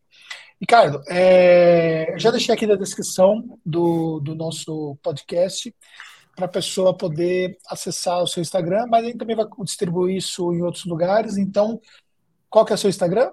Ricardo, 0.61 1.03
é, 1.09 2.15
já 2.17 2.31
deixei 2.31 2.55
aqui 2.55 2.67
na 2.67 2.77
descrição 2.77 3.59
do, 3.65 4.21
do 4.21 4.35
nosso 4.35 4.97
podcast 5.03 5.75
para 6.35 6.47
a 6.47 6.49
pessoa 6.49 6.97
poder 6.97 7.59
acessar 7.69 8.23
o 8.23 8.27
seu 8.27 8.41
Instagram, 8.41 8.87
mas 8.89 9.05
gente 9.05 9.19
também 9.19 9.37
vai 9.37 9.47
distribuir 9.65 10.17
isso 10.17 10.53
em 10.55 10.63
outros 10.63 10.85
lugares. 10.85 11.37
Então, 11.37 11.81
qual 12.49 12.65
que 12.65 12.73
é 12.73 12.75
o 12.75 12.79
seu 12.79 12.89
Instagram? 12.89 13.31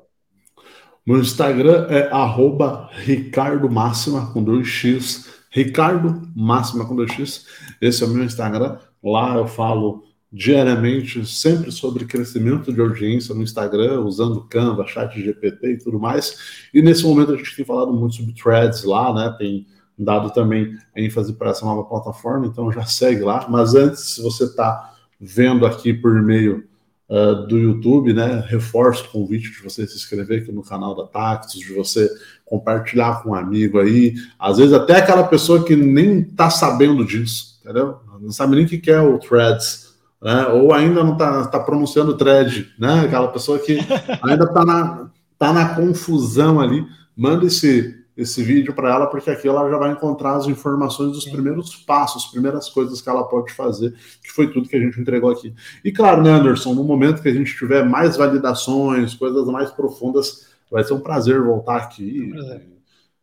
Meu 1.10 1.18
Instagram 1.18 1.88
é 1.90 2.08
arroba 2.12 2.88
Ricardo 2.92 3.68
Máxima 3.68 4.32
com 4.32 4.46
2x. 4.46 5.28
Ricardo 5.50 6.22
Máxima 6.36 6.86
com 6.86 6.96
2x. 6.96 7.46
Esse 7.82 8.04
é 8.04 8.06
o 8.06 8.12
meu 8.12 8.24
Instagram. 8.24 8.78
Lá 9.04 9.36
eu 9.36 9.48
falo 9.48 10.04
diariamente 10.32 11.26
sempre 11.26 11.72
sobre 11.72 12.06
crescimento 12.06 12.72
de 12.72 12.80
audiência 12.80 13.34
no 13.34 13.42
Instagram, 13.42 14.02
usando 14.02 14.44
Canva, 14.44 14.86
Chat 14.86 15.20
GPT 15.20 15.72
e 15.72 15.78
tudo 15.80 16.00
mais. 16.00 16.70
E 16.72 16.80
nesse 16.80 17.04
momento 17.04 17.34
a 17.34 17.38
gente 17.38 17.56
tem 17.56 17.66
falado 17.66 17.92
muito 17.92 18.18
sobre 18.18 18.36
threads 18.36 18.84
lá, 18.84 19.12
né? 19.12 19.36
Tem 19.36 19.66
dado 19.98 20.30
também 20.30 20.78
ênfase 20.96 21.34
para 21.34 21.50
essa 21.50 21.66
nova 21.66 21.86
plataforma, 21.86 22.46
então 22.46 22.72
já 22.72 22.86
segue 22.86 23.22
lá. 23.22 23.48
Mas 23.50 23.74
antes, 23.74 24.02
se 24.14 24.22
você 24.22 24.44
está 24.44 24.94
vendo 25.20 25.66
aqui 25.66 25.92
por 25.92 26.22
meio 26.22 26.69
uh, 27.10 27.48
do 27.48 27.58
YouTube, 27.58 28.14
né? 28.14 28.44
Reforço 28.48 29.06
o 29.06 29.10
convite 29.10 29.52
de 29.52 29.64
você 29.64 29.86
se 29.88 29.96
inscrever 29.96 30.44
aqui 30.44 30.52
no 30.52 30.64
canal 30.64 30.96
da 30.96 31.06
Tactus, 31.06 31.60
de 31.60 31.74
você 31.74 32.10
compartilhar 32.46 33.24
com 33.24 33.32
um 33.32 33.36
amigo 33.36 33.80
aí. 33.80 34.14
Às 34.38 34.58
vezes 34.58 34.74
até 34.74 34.98
aquela 34.98 35.24
pessoa 35.24 35.64
que 35.64 35.76
nem 35.76 36.20
está 36.20 36.50
sabendo 36.50 37.06
disso, 37.06 37.60
entendeu? 37.62 37.98
Não 38.22 38.32
sabe 38.32 38.56
nem 38.56 38.66
o 38.66 38.68
que 38.68 38.92
é 38.92 39.02
o 39.02 39.18
threads 39.18 39.90
né? 40.22 40.48
ou 40.48 40.74
ainda 40.74 41.04
não 41.04 41.14
está 41.14 41.48
tá 41.48 41.60
pronunciando 41.60 42.18
thread, 42.18 42.72
né? 42.78 43.02
Aquela 43.02 43.30
pessoa 43.30 43.60
que 43.60 43.80
ainda 44.22 44.46
está 44.46 44.66
na, 44.66 45.10
tá 45.38 45.54
na 45.54 45.76
confusão 45.76 46.60
ali, 46.60 46.86
manda 47.16 47.46
esse, 47.46 47.99
esse 48.22 48.44
vídeo 48.44 48.74
para 48.74 48.90
ela, 48.90 49.08
porque 49.08 49.30
aqui 49.30 49.48
ela 49.48 49.70
já 49.70 49.78
vai 49.78 49.92
encontrar 49.92 50.36
as 50.36 50.46
informações 50.46 51.12
dos 51.14 51.26
primeiros 51.26 51.76
passos, 51.76 52.26
primeiras 52.26 52.70
coisas 52.70 53.02
que 53.02 53.10
ela 53.10 53.24
pode 53.24 53.54
fazer, 53.54 53.94
que 54.22 54.32
foi 54.32 54.52
tudo 54.52 54.68
que 54.68 54.76
a 54.76 54.80
gente 54.80 55.00
entregou 55.00 55.32
aqui. 55.32 55.54
E 55.84 55.92
claro, 55.92 56.22
né, 56.22 56.32
Anderson, 56.32 56.74
no 56.74 56.84
momento 56.84 57.22
que 57.22 57.30
a 57.30 57.34
gente 57.34 57.56
tiver 57.56 57.86
mais 57.86 58.18
validações, 58.18 59.14
coisas 59.14 59.46
mais 59.48 59.72
profundas, 59.72 60.48
vai 60.70 60.84
ser 60.84 60.94
um 60.94 61.00
prazer 61.00 61.42
voltar 61.42 61.78
aqui. 61.78 62.32
É 62.52 62.80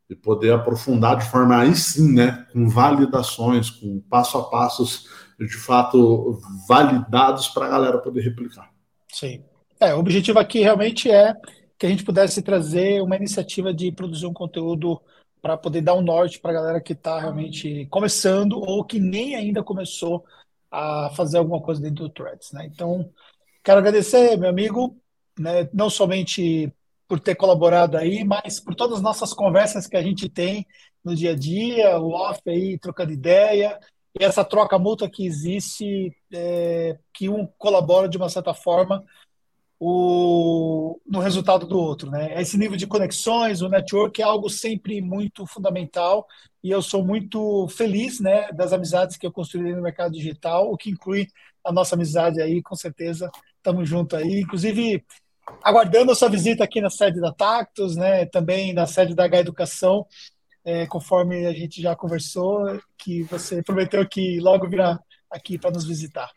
e 0.09 0.14
poder 0.14 0.52
aprofundar 0.52 1.16
de 1.16 1.28
forma 1.28 1.59
aí 1.59 1.74
sim, 1.74 2.14
né, 2.14 2.47
com 2.52 2.68
validações, 2.68 3.70
com 3.70 4.01
passo 4.09 4.39
a 4.39 4.44
passos 4.44 5.09
de 5.39 5.56
fato 5.56 6.40
validados 6.68 7.48
para 7.48 7.66
a 7.66 7.68
galera 7.68 7.98
poder 7.98 8.23
replicar. 8.23 8.70
Sim. 9.12 9.43
É, 9.78 9.94
o 9.94 9.98
objetivo 9.98 10.39
aqui 10.39 10.60
realmente 10.60 11.10
é 11.10 11.35
que 11.78 11.86
a 11.86 11.89
gente 11.89 12.05
pudesse 12.05 12.43
trazer 12.43 13.03
uma 13.03 13.16
iniciativa 13.16 13.73
de 13.73 13.93
produzir 13.93 14.27
um 14.27 14.32
conteúdo 14.32 15.01
para 15.43 15.57
poder 15.57 15.82
dar 15.82 15.94
um 15.94 16.03
norte 16.03 16.40
para 16.40 16.51
a 16.51 16.55
galera 16.55 16.81
que 16.81 16.93
está 16.93 17.20
realmente 17.20 17.86
começando 17.86 18.59
ou 18.59 18.85
que 18.85 18.98
nem 18.98 19.35
ainda 19.35 19.62
começou 19.62 20.24
a 20.70 21.11
fazer 21.15 21.39
alguma 21.39 21.61
coisa 21.61 21.81
dentro 21.81 22.05
do 22.05 22.11
Threads. 22.11 22.53
Né? 22.53 22.66
Então, 22.66 23.11
quero 23.62 23.78
agradecer, 23.78 24.36
meu 24.36 24.48
amigo, 24.48 24.97
né, 25.39 25.69
não 25.73 25.89
somente 25.90 26.73
por 27.07 27.20
ter 27.20 27.35
colaborado 27.36 27.97
aí, 27.97 28.24
mas 28.24 28.59
por 28.59 28.74
todas 28.74 28.97
as 28.97 29.03
nossas 29.03 29.32
conversas 29.32 29.86
que 29.86 29.97
a 29.97 30.03
gente 30.03 30.28
tem 30.28 30.66
no 31.05 31.15
dia 31.15 31.32
a 31.32 31.36
dia, 31.36 31.98
o 32.01 32.11
off 32.11 32.40
aí, 32.48 32.78
trocando 32.78 33.12
ideia, 33.12 33.78
e 34.19 34.24
essa 34.24 34.44
troca 34.44 34.78
mútua 34.78 35.09
que 35.09 35.24
existe, 35.24 36.12
é, 36.32 36.98
que 37.12 37.28
um 37.28 37.47
colabora 37.59 38.09
de 38.09 38.16
uma 38.16 38.28
certa 38.28 38.53
forma 38.53 39.05
o, 39.78 40.98
no 41.07 41.20
resultado 41.20 41.66
do 41.66 41.78
outro. 41.78 42.11
Né? 42.11 42.40
Esse 42.40 42.57
nível 42.57 42.77
de 42.77 42.86
conexões, 42.86 43.62
o 43.62 43.69
network 43.69 44.20
é 44.20 44.24
algo 44.24 44.48
sempre 44.48 45.01
muito 45.01 45.47
fundamental 45.47 46.27
e 46.62 46.70
eu 46.70 46.82
sou 46.82 47.05
muito 47.05 47.69
feliz 47.69 48.20
né, 48.20 48.51
das 48.53 48.73
amizades 48.73 49.16
que 49.16 49.27
eu 49.27 49.32
construí 49.32 49.74
no 49.74 49.82
mercado 49.82 50.12
digital, 50.12 50.70
o 50.70 50.77
que 50.77 50.90
inclui 50.90 51.28
a 51.65 51.73
nossa 51.73 51.94
amizade 51.94 52.40
aí, 52.40 52.62
com 52.62 52.74
certeza, 52.74 53.31
estamos 53.57 53.89
juntos 53.89 54.19
aí. 54.19 54.40
Inclusive, 54.40 55.05
aguardando 55.62 56.12
a 56.12 56.15
sua 56.15 56.28
visita 56.28 56.65
aqui 56.65 56.81
na 56.81 56.90
sede 56.90 57.20
da 57.20 57.32
Tactus, 57.32 57.97
né, 57.97 58.27
também 58.27 58.73
na 58.73 58.86
sede 58.86 59.15
da 59.15 59.24
H 59.24 59.39
Educação, 59.39 60.07
é, 60.65 60.86
conforme 60.86 61.47
a 61.47 61.53
gente 61.53 61.81
já 61.81 61.94
conversou, 61.94 62.81
que 62.98 63.23
você 63.24 63.62
prometeu 63.62 64.07
que 64.09 64.40
logo 64.40 64.69
virá 64.69 64.98
aqui 65.31 65.59
para 65.59 65.70
nos 65.70 65.85
visitar. 65.85 66.31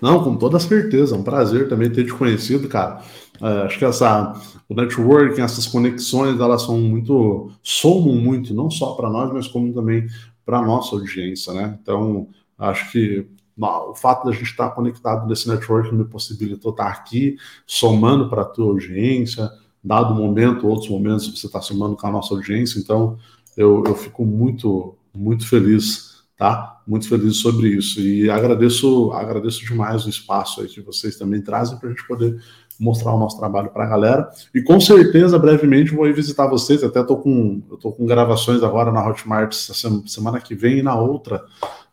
Não, 0.00 0.22
com 0.22 0.36
toda 0.36 0.60
certeza, 0.60 1.14
é 1.14 1.18
um 1.18 1.22
prazer 1.22 1.68
também 1.68 1.90
ter 1.90 2.04
te 2.04 2.12
conhecido, 2.12 2.68
cara. 2.68 3.02
É, 3.40 3.62
acho 3.62 3.78
que 3.78 3.84
essa, 3.84 4.32
o 4.68 4.74
networking, 4.74 5.40
essas 5.40 5.66
conexões, 5.66 6.40
elas 6.40 6.62
são 6.62 6.78
muito, 6.80 7.50
somam 7.62 8.14
muito, 8.14 8.54
não 8.54 8.70
só 8.70 8.94
para 8.94 9.10
nós, 9.10 9.32
mas 9.32 9.48
como 9.48 9.72
também 9.72 10.06
para 10.44 10.58
a 10.58 10.66
nossa 10.66 10.94
audiência, 10.94 11.52
né? 11.52 11.78
Então, 11.82 12.28
acho 12.58 12.90
que 12.92 13.26
o 13.60 13.94
fato 13.94 14.24
da 14.24 14.32
gente 14.32 14.44
estar 14.44 14.70
conectado 14.70 15.26
nesse 15.26 15.48
network 15.48 15.92
me 15.92 16.04
possibilitou 16.04 16.70
estar 16.70 16.88
aqui, 16.88 17.36
somando 17.66 18.28
para 18.30 18.42
a 18.42 18.44
tua 18.44 18.66
audiência, 18.66 19.50
dado 19.82 20.14
momento, 20.14 20.66
outros 20.66 20.88
momentos, 20.88 21.26
você 21.26 21.46
está 21.46 21.60
somando 21.60 21.96
com 21.96 22.06
a 22.06 22.10
nossa 22.10 22.34
audiência, 22.34 22.78
então 22.78 23.18
eu, 23.56 23.82
eu 23.84 23.94
fico 23.94 24.24
muito, 24.24 24.96
muito 25.14 25.46
feliz, 25.46 26.07
tá? 26.38 26.80
Muito 26.86 27.08
feliz 27.08 27.38
sobre 27.38 27.68
isso. 27.68 28.00
E 28.00 28.30
agradeço, 28.30 29.10
agradeço 29.12 29.66
demais 29.66 30.06
o 30.06 30.08
espaço 30.08 30.62
aí 30.62 30.68
que 30.68 30.80
vocês 30.80 31.16
também 31.16 31.42
trazem 31.42 31.76
para 31.76 31.88
a 31.88 31.92
gente 31.92 32.06
poder 32.06 32.40
mostrar 32.78 33.12
o 33.12 33.18
nosso 33.18 33.36
trabalho 33.36 33.70
para 33.70 33.84
a 33.84 33.88
galera. 33.88 34.30
E 34.54 34.62
com 34.62 34.80
certeza, 34.80 35.36
brevemente, 35.36 35.92
vou 35.92 36.06
ir 36.06 36.12
visitar 36.14 36.46
vocês. 36.46 36.84
Até 36.84 37.00
estou 37.00 37.18
com, 37.18 37.60
eu 37.68 37.76
tô 37.76 37.90
com 37.90 38.06
gravações 38.06 38.62
agora 38.62 38.92
na 38.92 39.06
Hotmart 39.06 39.52
semana 39.52 40.40
que 40.40 40.54
vem 40.54 40.78
e 40.78 40.82
na 40.82 40.94
outra 40.94 41.44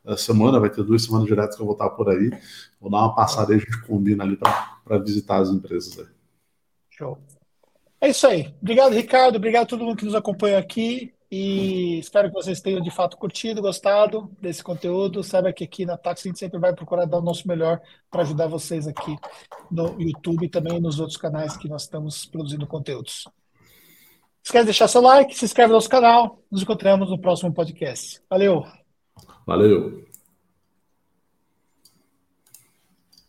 eh, 0.06 0.16
semana, 0.16 0.60
vai 0.60 0.70
ter 0.70 0.84
duas 0.84 1.04
semanas 1.04 1.26
diretas 1.26 1.56
que 1.56 1.62
eu 1.64 1.66
vou 1.66 1.74
estar 1.74 1.90
por 1.90 2.08
aí. 2.08 2.30
Vou 2.80 2.92
dar 2.92 3.00
uma 3.00 3.16
passada 3.16 3.52
e 3.52 3.56
a 3.56 3.60
gente 3.60 3.82
combina 3.82 4.24
ali 4.24 4.38
para 4.38 5.00
visitar 5.00 5.38
as 5.38 5.50
empresas 5.50 5.98
aí. 5.98 6.06
Show. 6.92 7.18
É 8.00 8.10
isso 8.10 8.28
aí. 8.28 8.54
Obrigado, 8.62 8.94
Ricardo. 8.94 9.38
Obrigado 9.38 9.64
a 9.64 9.68
todo 9.68 9.84
mundo 9.84 9.98
que 9.98 10.06
nos 10.06 10.14
acompanha 10.14 10.60
aqui. 10.60 11.15
E 11.38 12.00
espero 12.00 12.30
que 12.30 12.34
vocês 12.34 12.62
tenham 12.62 12.80
de 12.80 12.90
fato 12.90 13.18
curtido, 13.18 13.62
gostado 13.62 14.32
desse 14.40 14.64
conteúdo. 14.64 15.22
Saiba 15.22 15.52
que 15.52 15.66
aqui 15.66 15.86
na 15.86 15.98
Taxi 15.98 16.30
a 16.30 16.30
gente 16.30 16.40
sempre 16.40 16.58
vai 16.58 16.74
procurar 16.74 17.04
dar 17.04 17.18
o 17.18 17.22
nosso 17.22 17.46
melhor 17.46 17.82
para 18.10 18.22
ajudar 18.22 18.48
vocês 18.48 18.88
aqui 18.88 19.18
no 19.70 20.02
YouTube 20.02 20.46
e 20.46 20.50
também 20.50 20.80
nos 20.80 20.98
outros 20.98 21.18
canais 21.18 21.58
que 21.58 21.68
nós 21.68 21.82
estamos 21.82 22.26
produzindo 22.26 22.66
conteúdos. 22.66 23.28
Esquece 24.42 24.64
de 24.64 24.68
deixar 24.68 24.88
seu 24.88 25.02
like, 25.02 25.36
se 25.36 25.44
inscreve 25.44 25.68
no 25.68 25.76
nosso 25.76 25.90
canal. 25.90 26.40
Nos 26.50 26.62
encontramos 26.62 27.10
no 27.10 27.20
próximo 27.20 27.54
podcast. 27.54 28.22
Valeu! 28.30 28.64
Valeu! 29.46 30.05